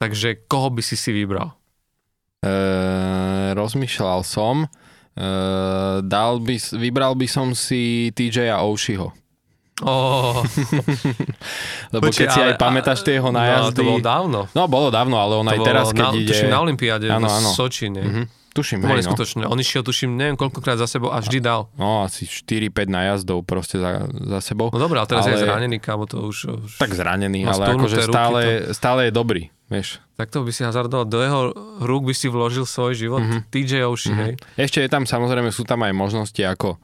Takže 0.02 0.50
koho 0.50 0.74
by 0.74 0.82
si 0.82 0.98
si 0.98 1.14
vybral? 1.14 1.54
E, 2.42 2.50
rozmýšľal 3.54 4.26
som. 4.26 4.66
E, 4.66 5.26
dal 6.02 6.42
by, 6.42 6.58
vybral 6.74 7.14
by 7.14 7.30
som 7.30 7.54
si 7.54 8.10
TJ 8.10 8.50
a 8.50 8.66
Oshieho. 8.66 9.14
Oh, 9.82 10.42
Lebo 11.94 12.10
keď 12.10 12.28
si 12.34 12.40
aj 12.42 12.54
pamätáš 12.58 13.06
tie 13.06 13.18
jeho 13.22 13.30
nájazdy. 13.30 13.72
No, 13.72 13.78
to 13.78 13.82
bolo 13.82 14.02
dávno. 14.02 14.38
No, 14.54 14.62
bolo 14.66 14.88
dávno, 14.90 15.16
ale 15.22 15.38
on 15.38 15.46
To 15.46 15.54
aj 15.54 15.60
teraz, 15.62 15.86
keď 15.94 16.06
na, 16.10 16.18
ide... 16.18 16.34
na 16.50 16.58
Olympiáde 16.62 17.06
Áno, 17.06 17.30
v. 17.30 17.54
Soči, 17.54 17.86
nie? 17.86 18.02
Mhm. 18.02 18.41
Tuším, 18.52 18.78
To 18.78 18.84
bolo 18.84 18.94
hej, 18.94 19.00
no. 19.00 19.08
neskutočné. 19.08 19.42
On 19.44 19.56
išiel, 19.56 19.80
tuším, 19.80 20.12
neviem 20.12 20.36
koľkokrát 20.36 20.76
za 20.76 20.84
sebou 20.84 21.08
a 21.08 21.18
vždy 21.18 21.40
dal. 21.40 21.72
no, 21.74 22.04
asi 22.04 22.24
4-5 22.24 22.68
nájazdov 22.86 23.42
proste 23.42 23.76
za, 23.76 24.04
za 24.06 24.40
sebou. 24.44 24.68
No 24.68 24.76
dobré, 24.76 25.00
ale 25.00 25.08
teraz 25.08 25.24
Ale- 25.24 25.34
je 25.34 25.42
zranený, 25.42 25.76
kámo, 25.78 26.04
to 26.04 26.20
už... 26.22 26.36
už 26.62 26.70
Tak 26.76 26.92
zranený, 26.92 27.42
ale 27.42 27.64
akože 27.72 27.96
stúhnuté 27.96 28.04
ruky, 28.04 28.12
stále, 28.12 28.40
stále 28.70 29.00
je 29.08 29.12
dobrý, 29.12 29.42
vieš. 29.66 30.04
Tak 30.14 30.28
to 30.28 30.40
by 30.40 30.50
si 30.50 30.62
hazardoval, 30.62 31.04
do 31.04 31.18
jeho 31.18 31.40
rúk 31.80 32.04
by 32.04 32.14
si 32.14 32.28
vložil 32.28 32.62
svoj 32.62 32.92
život. 32.92 33.20
Mhm. 33.20 33.48
TJ 33.48 33.72
Oshie, 33.84 34.12
hej. 34.12 34.32
Ešte 34.54 34.78
je 34.78 34.88
tam, 34.88 35.02
samozrejme, 35.02 35.48
sú 35.48 35.64
tam 35.64 35.80
aj 35.80 35.92
možnosti 35.92 36.38
ako 36.38 36.76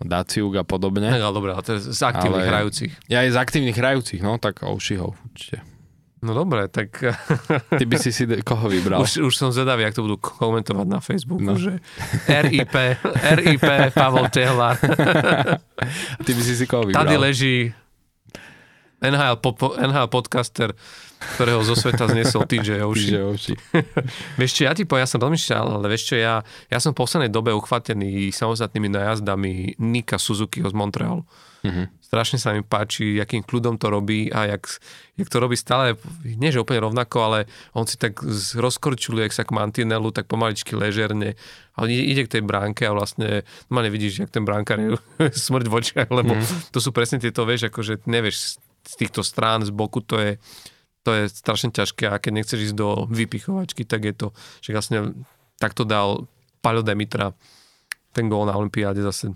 Daciuk 0.00 0.56
a 0.56 0.64
podobne. 0.64 1.04
Ne, 1.04 1.20
ale 1.20 1.28
dobré, 1.30 1.52
ale 1.52 1.60
to 1.60 1.76
je 1.76 1.84
z 1.86 2.00
aktívnych 2.00 2.40
Ale- 2.40 2.50
hrajúcich. 2.50 2.92
Ja 3.06 3.20
aj 3.20 3.30
z 3.30 3.38
aktívnych 3.38 3.76
hrajúcich, 3.76 4.20
no, 4.20 4.40
tak 4.40 4.64
Oshieho 4.64 5.12
určite. 5.28 5.60
No 6.20 6.34
dobre, 6.34 6.68
tak 6.68 6.92
Ty 7.78 7.84
by 7.84 7.96
si 7.96 8.10
si 8.10 8.28
koho 8.40 8.68
vybral? 8.68 9.00
už, 9.00 9.22
už 9.22 9.32
som 9.32 9.48
zvedavý, 9.48 9.82
ak 9.82 9.94
to 9.94 10.04
budú 10.04 10.16
komentovať 10.16 10.86
na 10.86 11.00
Facebooku, 11.00 11.40
No. 11.40 11.56
že 11.56 11.80
RIP, 12.26 12.74
RIP, 13.34 13.64
Pavel 13.90 14.28
Tehlar, 14.28 14.76
Ty 16.24 16.30
by 16.30 16.42
si 16.42 16.54
si 16.54 16.64
koho 16.64 16.84
vybral? 16.84 17.00
tady 17.00 17.16
leží 17.16 17.72
NHL, 19.00 19.36
po, 19.36 19.72
NHL 19.74 20.06
podcaster, 20.06 20.76
ktorého 21.34 21.64
zo 21.64 21.72
sveta 21.72 22.04
zniesol 22.04 22.44
TJ 22.44 22.84
Oshie. 22.84 23.16
Že 23.16 23.20
Oshie. 23.24 23.56
Vieš 24.40 24.50
čo, 24.52 24.62
ja 24.68 24.76
ti 24.76 24.84
poviem, 24.84 25.04
ja 25.04 25.08
som 25.08 25.16
rozmýšľal, 25.18 25.66
ale 25.72 25.86
vieš 25.88 26.12
čo, 26.12 26.16
ja, 26.16 26.44
ja 26.68 26.76
som 26.76 26.92
v 26.92 27.00
poslednej 27.00 27.28
dobe 27.28 27.48
uchvatený 27.50 28.28
samostatnými 28.28 28.92
najazdami 28.92 29.52
Nika 29.78 30.20
Suzukiho 30.20 30.68
z 30.68 30.76
Montrealu. 30.76 31.24
Mhm. 31.60 31.92
Strašne 32.00 32.42
sa 32.42 32.50
mi 32.50 32.64
páči, 32.64 33.20
akým 33.20 33.44
kľudom 33.44 33.78
to 33.78 33.86
robí 33.86 34.32
a 34.32 34.48
jak, 34.48 34.66
jak 35.14 35.28
to 35.30 35.38
robí 35.38 35.54
stále, 35.54 35.94
nie 36.24 36.50
že 36.50 36.58
úplne 36.58 36.82
rovnako, 36.82 37.16
ale 37.22 37.38
on 37.70 37.86
si 37.86 37.94
tak 37.94 38.18
rozkorčuluje, 38.56 39.28
jak 39.28 39.36
sa 39.36 39.44
k 39.46 39.54
mantinelu, 39.54 40.10
tak 40.10 40.26
pomaličky 40.26 40.74
ležerne. 40.74 41.38
A 41.78 41.86
ide, 41.86 42.02
ide 42.02 42.26
k 42.26 42.32
tej 42.34 42.42
bránke 42.42 42.82
a 42.82 42.96
vlastne 42.96 43.46
normálne 43.70 43.94
vidíš, 43.94 44.26
jak 44.26 44.32
ten 44.34 44.42
bránkar 44.42 44.80
je 44.80 44.96
smrť 45.46 45.66
v 45.68 45.74
očiach, 45.76 46.08
lebo 46.10 46.34
Mhm. 46.34 46.72
to 46.72 46.78
sú 46.80 46.90
presne 46.90 47.20
tieto, 47.20 47.46
vieš, 47.46 47.68
akože 47.68 48.02
nevieš 48.08 48.58
z 48.80 48.94
týchto 48.96 49.20
strán, 49.20 49.60
z 49.62 49.70
boku, 49.70 50.00
to 50.00 50.16
je, 50.18 50.30
to 51.04 51.12
je 51.12 51.28
strašne 51.28 51.68
ťažké 51.70 52.08
a 52.08 52.16
keď 52.16 52.32
nechceš 52.32 52.72
ísť 52.72 52.76
do 52.76 53.04
vypichovačky, 53.06 53.84
tak 53.84 54.08
je 54.08 54.14
to, 54.16 54.26
že 54.64 54.72
vlastne 54.72 54.98
takto 55.60 55.84
dal 55.84 56.24
Paľo 56.64 56.80
Demitra 56.80 57.32
ten 58.10 58.26
gól 58.26 58.48
na 58.48 58.56
Olympiáde 58.56 59.04
zase 59.04 59.30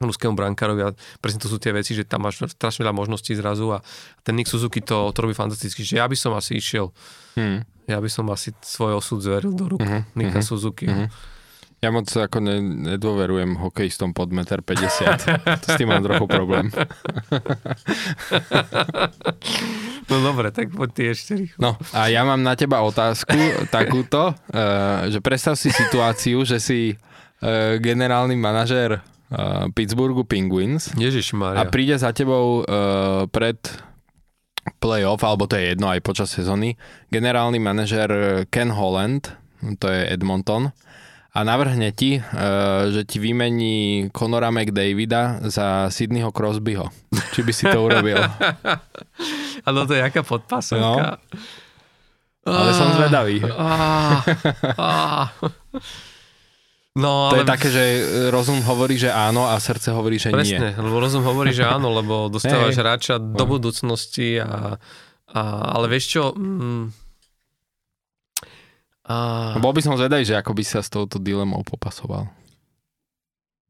ruskému 0.00 0.32
brankárovi 0.32 0.82
a 0.82 0.90
presne 1.18 1.38
to 1.38 1.46
sú 1.46 1.56
tie 1.56 1.70
veci, 1.70 1.92
že 1.92 2.04
tam 2.04 2.22
máš 2.22 2.38
strašne 2.46 2.82
veľa 2.82 2.94
možností 2.94 3.32
zrazu 3.32 3.72
a 3.72 3.82
ten 4.20 4.32
Nick 4.32 4.46
Suzuki 4.46 4.78
to, 4.78 5.10
to 5.10 5.18
robí 5.18 5.32
fantasticky, 5.32 5.82
že 5.82 5.96
ja 5.96 6.04
by 6.04 6.14
som 6.14 6.30
asi 6.32 6.54
išiel, 6.54 6.94
Hm. 7.34 7.62
ja 7.86 7.96
by 7.96 8.06
som 8.06 8.26
asi 8.28 8.54
svoj 8.58 8.94
osud 8.96 9.18
zveril 9.18 9.50
do 9.50 9.66
rúk 9.68 9.80
Mhm, 9.80 10.14
Nika 10.14 10.38
mhm, 10.38 10.44
Suzuki. 10.44 10.86
mhm. 10.86 11.10
Ja 11.78 11.88
moc 11.88 12.10
ako 12.10 12.42
ne, 12.42 12.58
nedôverujem 12.90 13.54
hokejistom 13.54 14.10
pod 14.10 14.34
1,50 14.34 14.58
m. 15.06 15.14
S 15.62 15.78
tým 15.78 15.86
mám 15.86 16.02
trochu 16.02 16.26
problém. 16.26 16.74
No 20.08 20.24
dobre, 20.24 20.48
tak 20.48 20.72
poď 20.72 20.90
ty 20.90 21.02
ešte 21.06 21.32
rýchlo. 21.36 21.60
No 21.60 21.70
a 21.92 22.08
ja 22.08 22.24
mám 22.24 22.40
na 22.40 22.56
teba 22.56 22.80
otázku 22.80 23.36
takúto, 23.70 24.32
uh, 24.32 24.36
že 25.06 25.20
predstav 25.20 25.54
si 25.54 25.68
situáciu, 25.68 26.42
že 26.42 26.56
si 26.56 26.96
uh, 26.96 27.76
generálny 27.76 28.32
manažér 28.34 29.04
uh, 29.32 29.68
Pittsburghu 29.72 30.24
Penguins 30.24 30.92
Ježiš 30.96 31.36
a 31.36 31.62
príde 31.68 31.96
za 31.96 32.12
tebou 32.12 32.64
uh, 32.64 33.24
pred 33.28 33.56
playoff, 34.78 35.24
alebo 35.24 35.48
to 35.48 35.56
je 35.56 35.72
jedno 35.72 35.88
aj 35.88 36.04
počas 36.04 36.28
sezóny, 36.28 36.76
generálny 37.08 37.56
manažér 37.56 38.44
Ken 38.52 38.68
Holland, 38.68 39.32
to 39.80 39.88
je 39.88 40.12
Edmonton, 40.12 40.76
a 41.32 41.38
navrhne 41.44 41.92
ti, 41.92 42.20
uh, 42.20 42.88
že 42.92 43.04
ti 43.04 43.16
vymení 43.20 44.08
Conora 44.12 44.52
McDavida 44.52 45.40
za 45.48 45.88
Sydneyho 45.88 46.32
Crosbyho. 46.34 46.88
Či 47.32 47.40
by 47.44 47.52
si 47.52 47.64
to 47.68 47.84
urobil? 47.84 48.18
Ale 49.68 49.86
to 49.86 49.92
je 49.94 50.00
jaká 50.02 50.24
podpasovka. 50.24 51.20
Ale 52.48 52.70
som 52.72 52.96
zvedavý. 52.96 53.44
Á, 53.44 53.68
á. 54.76 54.90
No, 56.98 57.30
To 57.30 57.38
ale 57.38 57.46
je 57.46 57.46
také, 57.46 57.68
že 57.70 57.82
rozum 58.28 58.58
hovorí, 58.60 58.98
že 58.98 59.06
áno 59.08 59.46
a 59.46 59.54
srdce 59.56 59.94
hovorí, 59.94 60.18
že 60.18 60.34
nie. 60.34 60.42
Presne, 60.42 60.74
lebo 60.74 60.98
rozum 60.98 61.22
hovorí, 61.22 61.54
že 61.54 61.62
áno, 61.62 61.94
lebo 61.94 62.26
dostávaš 62.26 62.74
Hej. 62.74 62.82
hráča 62.82 63.14
do 63.22 63.44
budúcnosti 63.46 64.42
a, 64.42 64.74
a 65.30 65.40
ale 65.78 65.86
vieš 65.86 66.18
čo, 66.18 66.22
mm, 66.34 66.82
a, 69.08 69.16
Bol 69.56 69.72
by 69.72 69.80
som 69.80 69.96
zvedavý, 69.96 70.26
že 70.26 70.36
ako 70.36 70.52
by 70.52 70.64
sa 70.66 70.82
s 70.82 70.90
touto 70.90 71.16
dilemou 71.16 71.64
popasoval. 71.64 72.28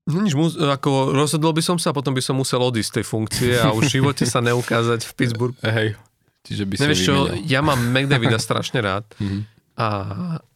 no 0.08 0.18
nič, 0.18 0.32
ako 0.56 1.12
rozhodol 1.12 1.52
by 1.52 1.62
som 1.62 1.76
sa, 1.76 1.92
potom 1.92 2.10
by 2.10 2.22
som 2.24 2.34
musel 2.34 2.58
odísť 2.58 2.88
z 2.88 2.94
tej 2.96 3.04
funkcie 3.06 3.52
a 3.54 3.70
už 3.70 3.86
v 3.86 3.94
živote 4.00 4.24
sa 4.24 4.40
neukázať 4.40 5.04
v 5.04 5.12
Pittsburghu. 5.14 5.60
Hej. 5.62 5.94
Čiže 6.42 6.64
by 6.64 6.74
si 6.74 6.80
Nevieš 6.80 7.00
čo, 7.04 7.14
ja 7.44 7.60
mám 7.60 7.76
McDavida 7.92 8.40
strašne 8.40 8.80
rád 8.80 9.04
Mhm. 9.20 9.57
A, 9.78 9.88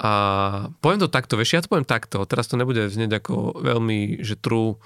a 0.02 0.10
poviem 0.82 0.98
to 0.98 1.06
takto, 1.06 1.38
vieš, 1.38 1.54
ja 1.54 1.62
to 1.62 1.70
poviem 1.70 1.86
takto, 1.86 2.26
teraz 2.26 2.50
to 2.50 2.58
nebude 2.58 2.90
znieť 2.90 3.22
ako 3.22 3.62
veľmi, 3.62 4.18
že 4.18 4.34
true 4.34 4.82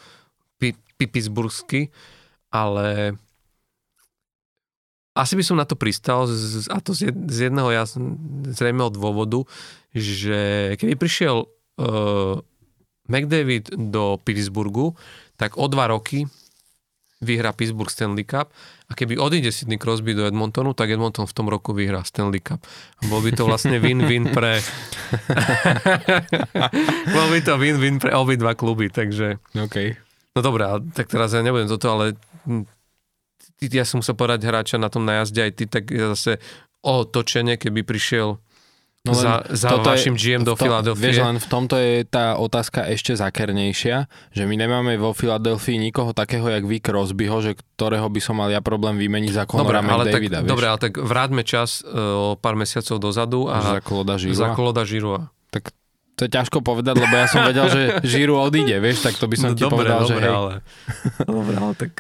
pi, 0.60 0.76
pi, 1.00 1.08
pittsburghsky, 1.08 1.88
ale 2.52 3.16
asi 5.16 5.32
by 5.40 5.44
som 5.44 5.56
na 5.56 5.64
to 5.64 5.72
pristal 5.72 6.28
z, 6.28 6.68
a 6.68 6.76
to 6.84 6.92
z, 6.92 7.08
z 7.08 7.48
jedného 7.48 7.72
jas, 7.72 7.96
zrejmeho 8.52 8.92
dôvodu, 8.92 9.48
že 9.96 10.76
keby 10.76 11.00
prišiel 11.00 11.48
uh, 11.48 12.36
McDavid 13.08 13.72
do 13.72 14.20
Pittsburghu, 14.20 14.92
tak 15.40 15.56
o 15.56 15.64
dva 15.72 15.88
roky 15.96 16.28
vyhrá 17.20 17.52
Pittsburgh 17.56 17.88
Stanley 17.88 18.28
Cup 18.28 18.52
a 18.86 18.92
keby 18.92 19.16
odíde 19.16 19.48
Sidney 19.48 19.80
Crosby 19.80 20.12
do 20.12 20.28
Edmontonu, 20.28 20.76
tak 20.76 20.92
Edmonton 20.92 21.24
v 21.24 21.34
tom 21.34 21.48
roku 21.48 21.72
vyhrá 21.72 22.04
Stanley 22.04 22.44
Cup. 22.44 22.60
Bol 23.08 23.24
by 23.24 23.30
to 23.32 23.48
vlastne 23.48 23.80
win-win 23.80 24.28
pre... 24.36 24.60
bol 27.16 27.26
by 27.32 27.40
to 27.40 27.56
win-win 27.56 27.96
pre 27.96 28.12
obidva 28.12 28.52
kluby, 28.52 28.92
takže... 28.92 29.40
OK. 29.56 29.96
No 30.36 30.44
dobré, 30.44 30.68
ale 30.68 30.84
tak 30.92 31.08
teraz 31.08 31.32
ja 31.32 31.40
nebudem 31.40 31.72
toto, 31.72 31.88
ale 31.88 32.20
ja 33.64 33.84
som 33.88 34.04
musel 34.04 34.12
povedať 34.12 34.44
hráča 34.44 34.76
na 34.76 34.92
tom 34.92 35.08
najazde 35.08 35.40
aj 35.40 35.52
ty, 35.56 35.64
tak 35.64 35.88
ja 35.88 36.12
zase 36.12 36.36
o 36.84 37.08
točenie, 37.08 37.56
keby 37.56 37.82
prišiel 37.82 38.36
No 39.06 39.12
len 39.12 39.22
za, 39.22 39.34
za 39.48 39.68
toto 39.70 39.88
vašim 39.88 40.12
GM 40.12 40.42
do 40.42 40.52
to- 40.52 40.60
Filadelfie. 40.60 41.00
Vieš, 41.00 41.16
len 41.20 41.36
v 41.36 41.46
tomto 41.46 41.74
je 41.74 42.02
tá 42.02 42.34
otázka 42.34 42.84
ešte 42.84 43.14
zakernejšia, 43.14 43.96
že 44.30 44.42
my 44.42 44.54
nemáme 44.56 44.94
vo 44.96 45.10
Filadelfii 45.10 45.78
nikoho 45.80 46.10
takého, 46.10 46.44
jak 46.44 46.62
vy 46.62 46.76
Crosbyho, 46.78 47.36
že 47.40 47.50
ktorého 47.72 48.06
by 48.06 48.18
som 48.18 48.34
mal 48.34 48.48
ja 48.48 48.58
problém 48.58 48.96
vymeniť 48.96 49.32
za 49.32 49.44
Dobre, 49.44 49.70
Conora 49.72 49.80
ale 49.80 50.04
tak, 50.04 50.18
McDavida, 50.18 50.38
vieš? 50.40 50.50
dobre, 50.50 50.66
ale 50.66 50.78
tak 50.80 50.92
vráťme 50.96 51.42
čas 51.42 51.80
uh, 51.80 52.34
o 52.34 52.34
pár 52.34 52.54
mesiacov 52.54 52.96
dozadu 52.98 53.46
a 53.46 53.56
Že 53.56 53.68
za 53.70 53.80
Kloda 53.80 54.14
za 54.14 54.20
Žirova. 54.20 54.52
Kloda 54.52 54.82
Žirova. 54.82 55.22
To 56.16 56.24
je 56.24 56.32
ťažko 56.32 56.64
povedať, 56.64 56.96
lebo 56.96 57.12
ja 57.12 57.28
som 57.28 57.44
vedel, 57.44 57.68
že 57.68 57.80
Žiru 58.00 58.40
odíde, 58.40 58.80
vieš, 58.80 59.04
tak 59.04 59.14
to 59.14 59.28
by 59.28 59.36
som 59.36 59.52
ti 59.52 59.60
No 59.60 59.68
dobre, 59.68 59.84
povedal, 59.84 60.00
že 60.00 60.16
dobre, 60.16 60.24
hej. 60.24 60.32
ale, 60.32 60.52
dobre, 61.28 61.54
ale 61.54 61.72
tak... 61.76 61.92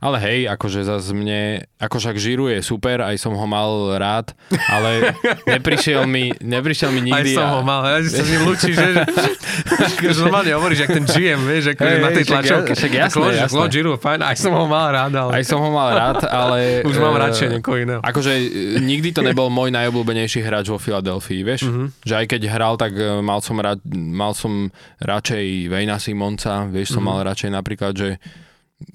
Ale 0.00 0.16
hej, 0.16 0.48
akože 0.48 0.80
zase 0.80 1.12
mne, 1.12 1.60
ako 1.76 2.00
však 2.00 2.16
Žiru 2.16 2.48
je 2.48 2.64
super, 2.64 3.04
aj 3.04 3.20
som 3.20 3.36
ho 3.36 3.44
mal 3.44 3.68
rád, 4.00 4.32
ale 4.72 5.12
neprišiel 5.52 6.08
mi, 6.08 6.32
neprišiel 6.40 6.88
mi 6.88 7.04
nikdy. 7.04 7.36
Aj 7.36 7.44
som 7.44 7.48
ho 7.52 7.60
mal, 7.60 7.84
ja 7.84 8.00
sa 8.08 8.24
s 8.24 8.28
ním 8.32 8.48
ľúči, 8.48 8.72
že, 8.72 8.88
že 10.00 10.16
normálne 10.16 10.56
hovoríš, 10.56 10.88
jak 10.88 10.96
ten 10.96 11.04
GM, 11.04 11.44
vieš, 11.44 11.76
ako 11.76 11.84
Hej, 11.84 12.00
na 12.00 12.10
tej 12.16 12.24
tlačovke. 12.24 12.72
však 12.72 12.92
jasné, 12.96 13.12
Claude, 13.12 13.36
jasné. 13.36 13.52
Claude 13.52 13.72
Giroux, 13.76 13.96
fajn, 14.00 14.20
aj 14.24 14.36
som 14.40 14.52
ho 14.56 14.64
mal 14.64 14.88
rád, 14.88 15.12
ale 15.12 15.30
Aj 15.36 15.44
som 15.44 15.58
ho 15.60 15.68
mal 15.68 15.88
rád, 15.92 16.18
ale... 16.24 16.58
už 16.88 16.96
mám 16.96 17.16
eh, 17.20 17.22
radšej 17.28 17.46
niekoho 17.60 17.76
iného. 17.76 18.00
Akože 18.00 18.32
e, 18.32 18.44
nikdy 18.80 19.12
to 19.12 19.20
nebol 19.20 19.52
môj 19.52 19.68
najobľúbenejší 19.68 20.40
hráč 20.40 20.72
vo 20.72 20.80
Filadelfii, 20.80 21.44
vieš? 21.44 21.68
Mhm. 21.68 21.70
Mm-hmm. 21.70 21.88
Že 22.08 22.14
aj 22.16 22.26
keď 22.26 22.40
hral, 22.48 22.74
tak 22.80 22.92
e, 22.96 23.20
mal 23.20 23.44
som, 23.44 23.60
rád, 23.60 23.84
mal 23.92 24.32
som 24.32 24.72
radšej 24.98 25.68
Vejna 25.68 26.00
Simonca, 26.00 26.64
vieš, 26.66 26.96
som 26.96 27.04
Mhm. 27.04 27.04
mm-hmm. 27.04 27.20
mal 27.20 27.28
radšej 27.28 27.50
napríklad, 27.52 27.92
že 27.92 28.08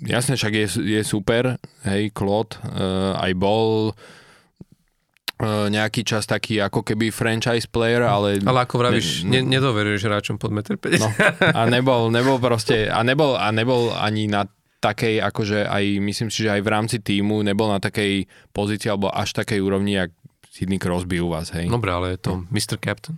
jasne, 0.02 0.36
však 0.36 0.54
je, 0.54 0.66
je 0.82 1.02
super, 1.02 1.58
hej, 1.84 2.10
Claude, 2.12 2.58
uh, 2.64 3.16
aj 3.18 3.32
bol 3.36 3.92
uh, 3.92 5.68
nejaký 5.68 6.02
čas 6.02 6.26
taký 6.26 6.60
ako 6.60 6.82
keby 6.82 7.12
franchise 7.12 7.68
player, 7.70 8.04
ale... 8.04 8.42
Ale 8.42 8.60
ako 8.66 8.82
vravíš, 8.82 9.26
Ne- 9.26 9.42
ne, 9.44 9.58
nedoveruješ 9.58 10.06
hráčom 10.06 10.36
pod 10.38 10.52
1,50 10.52 10.74
m. 10.74 11.02
No, 11.02 11.10
a 11.54 11.62
nebol, 11.68 12.10
nebol 12.10 12.38
proste, 12.40 12.88
a 12.90 13.02
nebol, 13.02 13.36
a 13.36 13.50
nebol 13.52 13.94
ani 13.94 14.28
na 14.28 14.48
takej, 14.82 15.18
akože 15.24 15.66
aj, 15.66 15.84
myslím 15.98 16.30
si, 16.30 16.46
že 16.46 16.54
aj 16.54 16.62
v 16.62 16.70
rámci 16.70 16.98
týmu 17.02 17.42
nebol 17.42 17.66
na 17.70 17.82
takej 17.82 18.30
pozícii 18.54 18.94
alebo 18.94 19.10
až 19.10 19.34
takej 19.34 19.58
úrovni, 19.58 19.98
jak 19.98 20.14
Sidney 20.54 20.78
Crosby 20.78 21.18
u 21.20 21.34
vás, 21.34 21.50
hej. 21.58 21.66
No, 21.68 21.82
Dobre, 21.82 21.92
ale 21.92 22.08
je 22.16 22.20
to 22.22 22.32
Mr. 22.54 22.78
Captain. 22.78 23.18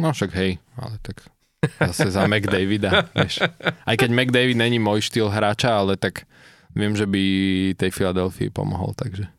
no 0.00 0.10
však 0.10 0.30
hej, 0.34 0.56
ale 0.74 0.96
tak 1.04 1.28
zase 1.80 2.10
za 2.12 2.24
McDavida, 2.24 3.08
vieš. 3.12 3.44
Aj 3.84 3.96
keď 3.96 4.10
McDavid 4.12 4.56
není 4.58 4.76
môj 4.78 5.04
štýl 5.04 5.28
hráča, 5.30 5.74
ale 5.74 5.96
tak 5.98 6.24
viem, 6.74 6.92
že 6.94 7.06
by 7.06 7.22
tej 7.78 7.90
Filadelfii 7.90 8.50
pomohol, 8.50 8.92
takže 8.96 9.30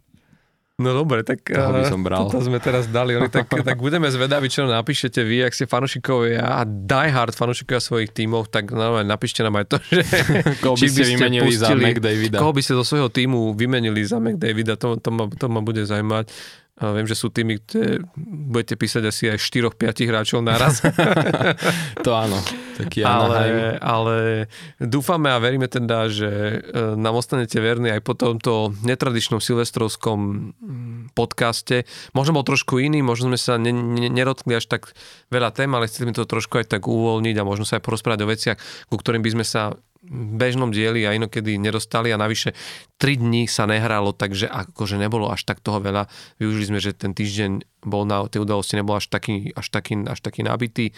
No 0.75 0.91
dobre, 0.91 1.23
tak 1.23 1.47
Toho 1.47 1.71
by 1.71 1.87
eh, 1.87 1.87
som 1.87 2.03
bral. 2.03 2.27
toto 2.27 2.43
sme 2.43 2.59
teraz 2.59 2.91
dali. 2.91 3.15
Oni, 3.15 3.31
tak, 3.31 3.47
tak 3.71 3.79
budeme 3.79 4.11
zvedaví, 4.11 4.51
čo 4.51 4.67
napíšete 4.67 5.23
vy, 5.23 5.47
ak 5.47 5.55
ste 5.55 5.71
fanúšikovia 5.71 6.43
a 6.43 6.67
diehard 6.67 7.31
fanúšikovia 7.31 7.79
svojich 7.79 8.11
tímov, 8.11 8.51
tak 8.51 8.75
normálne 8.75 9.07
napíšte 9.07 9.39
nám 9.39 9.55
aj 9.63 9.71
to, 9.71 9.77
že 9.87 10.03
koho 10.63 10.75
by 10.75 10.83
či 10.83 10.87
ste 10.91 11.03
vymenili 11.15 11.55
za 11.55 11.71
McDavida. 11.71 12.43
koho 12.43 12.51
by 12.51 12.59
ste 12.59 12.75
zo 12.75 12.83
svojho 12.83 13.07
týmu 13.07 13.55
vymenili 13.55 14.03
za 14.03 14.19
McDavida, 14.19 14.75
to, 14.75 14.99
to, 14.99 15.09
ma, 15.15 15.31
to 15.31 15.47
ma 15.47 15.63
bude 15.63 15.79
zaujímať. 15.79 16.27
A 16.75 16.91
viem, 16.91 17.07
že 17.07 17.15
sú 17.15 17.31
týmy, 17.31 17.63
kde 17.63 18.03
budete 18.19 18.75
písať 18.75 19.03
asi 19.07 19.31
aj 19.31 19.39
4-5 19.39 20.11
hráčov 20.11 20.43
naraz. 20.43 20.83
To 22.05 22.13
áno, 22.13 22.37
taký 22.77 23.01
ale, 23.01 23.79
ale 23.81 24.45
dúfame 24.77 25.31
a 25.31 25.41
veríme 25.41 25.65
teda, 25.65 26.05
že 26.11 26.29
e, 26.29 26.57
nám 26.99 27.17
ostanete 27.17 27.57
verní 27.57 27.89
aj 27.89 28.01
po 28.05 28.13
tomto 28.13 28.75
netradičnom 28.85 29.41
silvestrovskom 29.41 30.19
mm, 30.21 31.17
podcaste. 31.17 31.89
Možno 32.13 32.37
bol 32.37 32.45
trošku 32.45 32.77
iný, 32.77 33.01
možno 33.01 33.33
sme 33.33 33.39
sa 33.41 33.57
ne, 33.57 33.73
ne, 33.73 34.11
nerotkli 34.11 34.53
až 34.53 34.69
tak 34.69 34.93
veľa 35.33 35.49
tém, 35.55 35.71
ale 35.73 35.89
chceli 35.89 36.11
sme 36.11 36.19
to 36.21 36.29
trošku 36.29 36.61
aj 36.61 36.77
tak 36.77 36.85
uvoľniť 36.85 37.35
a 37.41 37.47
možno 37.47 37.65
sa 37.65 37.81
aj 37.81 37.85
porozprávať 37.87 38.19
o 38.21 38.29
veciach, 38.29 38.57
ku 38.91 38.95
ktorým 38.99 39.25
by 39.25 39.31
sme 39.39 39.45
sa 39.47 39.73
bežnom 40.11 40.69
dieli 40.69 41.03
a 41.03 41.13
inokedy 41.13 41.57
nedostali 41.57 42.09
a 42.09 42.17
navyše 42.17 42.53
3 42.97 43.17
dní 43.17 43.45
sa 43.45 43.65
nehralo, 43.65 44.13
takže 44.13 44.45
akože 44.45 44.95
nebolo 44.95 45.29
až 45.29 45.43
tak 45.43 45.59
toho 45.59 45.81
veľa. 45.81 46.05
Využili 46.37 46.65
sme, 46.69 46.79
že 46.79 46.93
ten 46.93 47.11
týždeň 47.11 47.83
bol 47.83 48.05
na 48.05 48.25
tej 48.25 48.41
udalosti 48.41 48.77
nebol 48.77 48.95
až 48.95 49.09
taký, 49.09 49.51
až 49.51 49.67
taký, 49.69 50.05
až 50.05 50.19
taký 50.21 50.41
nabitý. 50.41 50.89
E, 50.89 50.93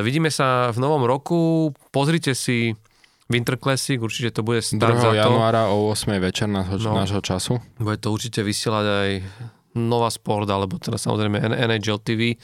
vidíme 0.00 0.28
sa 0.28 0.68
v 0.70 0.78
novom 0.78 1.04
roku, 1.04 1.70
pozrite 1.90 2.32
si 2.32 2.76
Winter 3.26 3.58
Classic, 3.58 3.98
určite 3.98 4.30
to 4.30 4.46
bude 4.46 4.62
2. 4.62 4.78
stať 4.78 4.94
za 5.02 5.10
to. 5.10 5.18
januára 5.18 5.66
o 5.68 5.90
8. 5.90 6.22
večer 6.22 6.46
nášho, 6.46 6.78
No. 6.78 6.94
nášho 6.94 7.18
času. 7.18 7.58
Bude 7.76 7.98
to 7.98 8.14
určite 8.14 8.40
vysielať 8.40 8.86
aj 8.86 9.10
Nova 9.76 10.08
Sport, 10.08 10.46
alebo 10.46 10.78
teda 10.78 10.96
samozrejme 10.96 11.36
NHL 11.42 12.00
TV. 12.00 12.38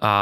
A 0.00 0.14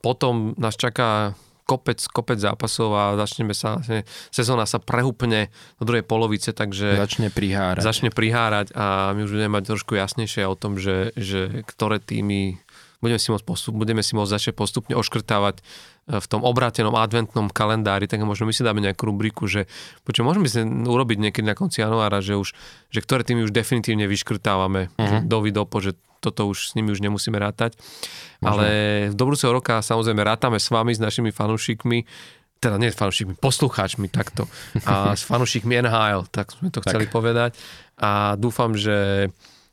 potom 0.00 0.54
nás 0.56 0.74
čaká 0.74 1.32
kopec, 1.70 2.02
kopec 2.10 2.42
zápasov 2.42 2.90
a 2.90 3.04
začneme 3.14 3.54
sa, 3.54 3.78
vlastne, 3.78 4.02
sezóna 4.34 4.66
sa 4.66 4.82
prehúpne 4.82 5.54
do 5.78 5.86
druhej 5.86 6.02
polovice, 6.02 6.50
takže 6.50 6.98
Začne 6.98 7.30
prihárať. 7.30 7.86
začne 7.86 8.10
prihárať 8.10 8.74
a 8.74 9.14
my 9.14 9.22
už 9.22 9.38
budeme 9.38 9.54
mať 9.54 9.70
trošku 9.70 9.94
jasnejšie 9.94 10.50
o 10.50 10.58
tom, 10.58 10.82
že, 10.82 11.14
že 11.14 11.62
ktoré 11.62 12.02
týmy 12.02 12.58
budeme 13.00 13.16
si 13.16 13.32
môcť, 13.32 13.44
postup, 13.48 13.72
budeme 13.80 14.04
si 14.04 14.12
môcť 14.12 14.28
začať 14.28 14.52
postupne 14.52 14.92
oškrtávať 14.92 15.56
e, 15.56 15.62
v 16.20 16.26
tom 16.28 16.44
obrátenom 16.44 16.92
adventnom 16.92 17.48
kalendári, 17.48 18.04
tak 18.04 18.20
možno 18.22 18.44
my 18.44 18.52
si 18.52 18.60
dáme 18.60 18.84
nejakú 18.84 19.08
rubriku, 19.08 19.48
že 19.48 19.64
počuť, 20.04 20.20
môžeme 20.20 20.46
si 20.52 20.60
urobiť 20.60 21.16
niekedy 21.16 21.48
na 21.48 21.56
konci 21.56 21.80
januára, 21.80 22.20
že 22.20 22.36
už, 22.36 22.52
že 22.92 23.00
ktoré 23.00 23.24
týmy 23.24 23.48
už 23.48 23.56
definitívne 23.56 24.04
vyškrtávame, 24.04 24.92
uh-huh. 25.00 25.24
dopo, 25.24 25.80
že 25.80 25.96
toto 26.20 26.46
už 26.46 26.70
s 26.70 26.72
nimi 26.76 26.92
už 26.92 27.00
nemusíme 27.00 27.36
rátať. 27.40 27.74
Ale 28.44 28.68
do 29.16 29.24
budúceho 29.26 29.50
roka 29.50 29.80
samozrejme 29.80 30.20
rátame 30.20 30.60
s 30.60 30.68
vami, 30.68 30.92
s 30.92 31.00
našimi 31.00 31.32
fanúšikmi, 31.32 32.04
teda 32.60 32.76
nie 32.76 32.92
s 32.92 32.96
fanúšikmi, 33.00 33.40
poslucháčmi 33.40 34.12
takto 34.12 34.44
a 34.84 35.12
s 35.18 35.24
fanúšikmi 35.24 35.80
NHL, 35.80 36.28
tak 36.28 36.52
sme 36.52 36.68
to 36.68 36.84
chceli 36.84 37.08
povedať. 37.08 37.56
A 37.96 38.36
dúfam, 38.36 38.76
že 38.76 39.28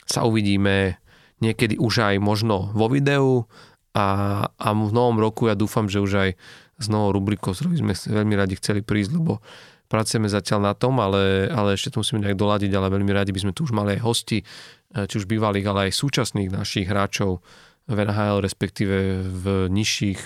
sa 0.08 0.24
uvidíme 0.24 0.96
niekedy 1.44 1.76
už 1.78 2.02
aj 2.02 2.16
možno 2.24 2.72
vo 2.74 2.88
videu 2.88 3.46
a, 3.94 4.08
a 4.48 4.68
v 4.72 4.92
novom 4.96 5.20
roku 5.20 5.52
ja 5.52 5.56
dúfam, 5.60 5.92
že 5.92 6.02
už 6.02 6.12
aj 6.16 6.30
s 6.78 6.88
novou 6.88 7.12
rubrikou, 7.18 7.58
s 7.58 7.66
sme 7.66 7.94
veľmi 7.94 8.36
radi 8.38 8.56
chceli 8.58 8.86
prísť, 8.86 9.18
lebo 9.18 9.42
pracujeme 9.90 10.28
zatiaľ 10.30 10.72
na 10.72 10.74
tom, 10.78 11.00
ale, 11.00 11.48
ale 11.50 11.74
ešte 11.74 11.96
to 11.96 12.04
musíme 12.04 12.22
nejak 12.22 12.38
doladiť, 12.38 12.72
ale 12.76 12.94
veľmi 12.94 13.12
radi 13.12 13.32
by 13.32 13.42
sme 13.48 13.56
tu 13.56 13.66
už 13.66 13.74
mali 13.74 13.98
aj 13.98 14.02
hosti, 14.04 14.44
či 14.94 15.16
už 15.20 15.28
bývalých, 15.28 15.68
ale 15.68 15.80
aj 15.90 16.00
súčasných 16.00 16.54
našich 16.54 16.88
hráčov 16.88 17.44
v 17.88 17.98
NHL, 18.04 18.44
respektíve 18.44 19.24
v 19.24 19.46
nižších 19.72 20.20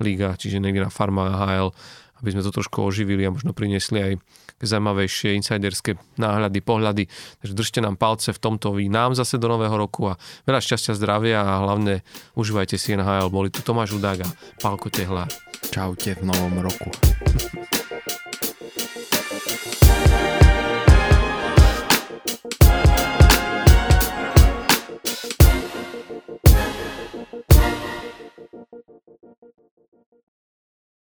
ligách, 0.00 0.40
čiže 0.40 0.60
niekde 0.60 0.88
na 0.88 0.92
farma 0.92 1.32
AHL, 1.32 1.70
aby 2.22 2.28
sme 2.32 2.42
to 2.46 2.54
trošku 2.54 2.82
oživili 2.82 3.26
a 3.26 3.34
možno 3.34 3.50
priniesli 3.50 3.98
aj 3.98 4.12
zaujímavejšie 4.62 5.34
insiderské 5.34 5.98
náhľady, 6.22 6.62
pohľady. 6.62 7.04
Takže 7.42 7.54
držte 7.58 7.78
nám 7.82 7.98
palce 7.98 8.30
v 8.30 8.38
tomto 8.38 8.70
vy 8.78 8.86
nám 8.86 9.18
zase 9.18 9.42
do 9.42 9.50
nového 9.50 9.74
roku 9.74 10.06
a 10.06 10.14
veľa 10.46 10.62
šťastia, 10.62 10.94
zdravia 10.94 11.42
a 11.42 11.66
hlavne 11.66 12.06
užívajte 12.38 12.78
si 12.78 12.94
NHL. 12.94 13.26
Boli 13.26 13.50
tu 13.50 13.58
Tomáš 13.66 13.98
Udák 13.98 14.22
a 14.22 14.28
Pálko 14.62 14.86
Tehla. 14.86 15.26
Čaute 15.74 16.14
v 16.14 16.22
novom 16.30 16.62
roku. 16.62 16.94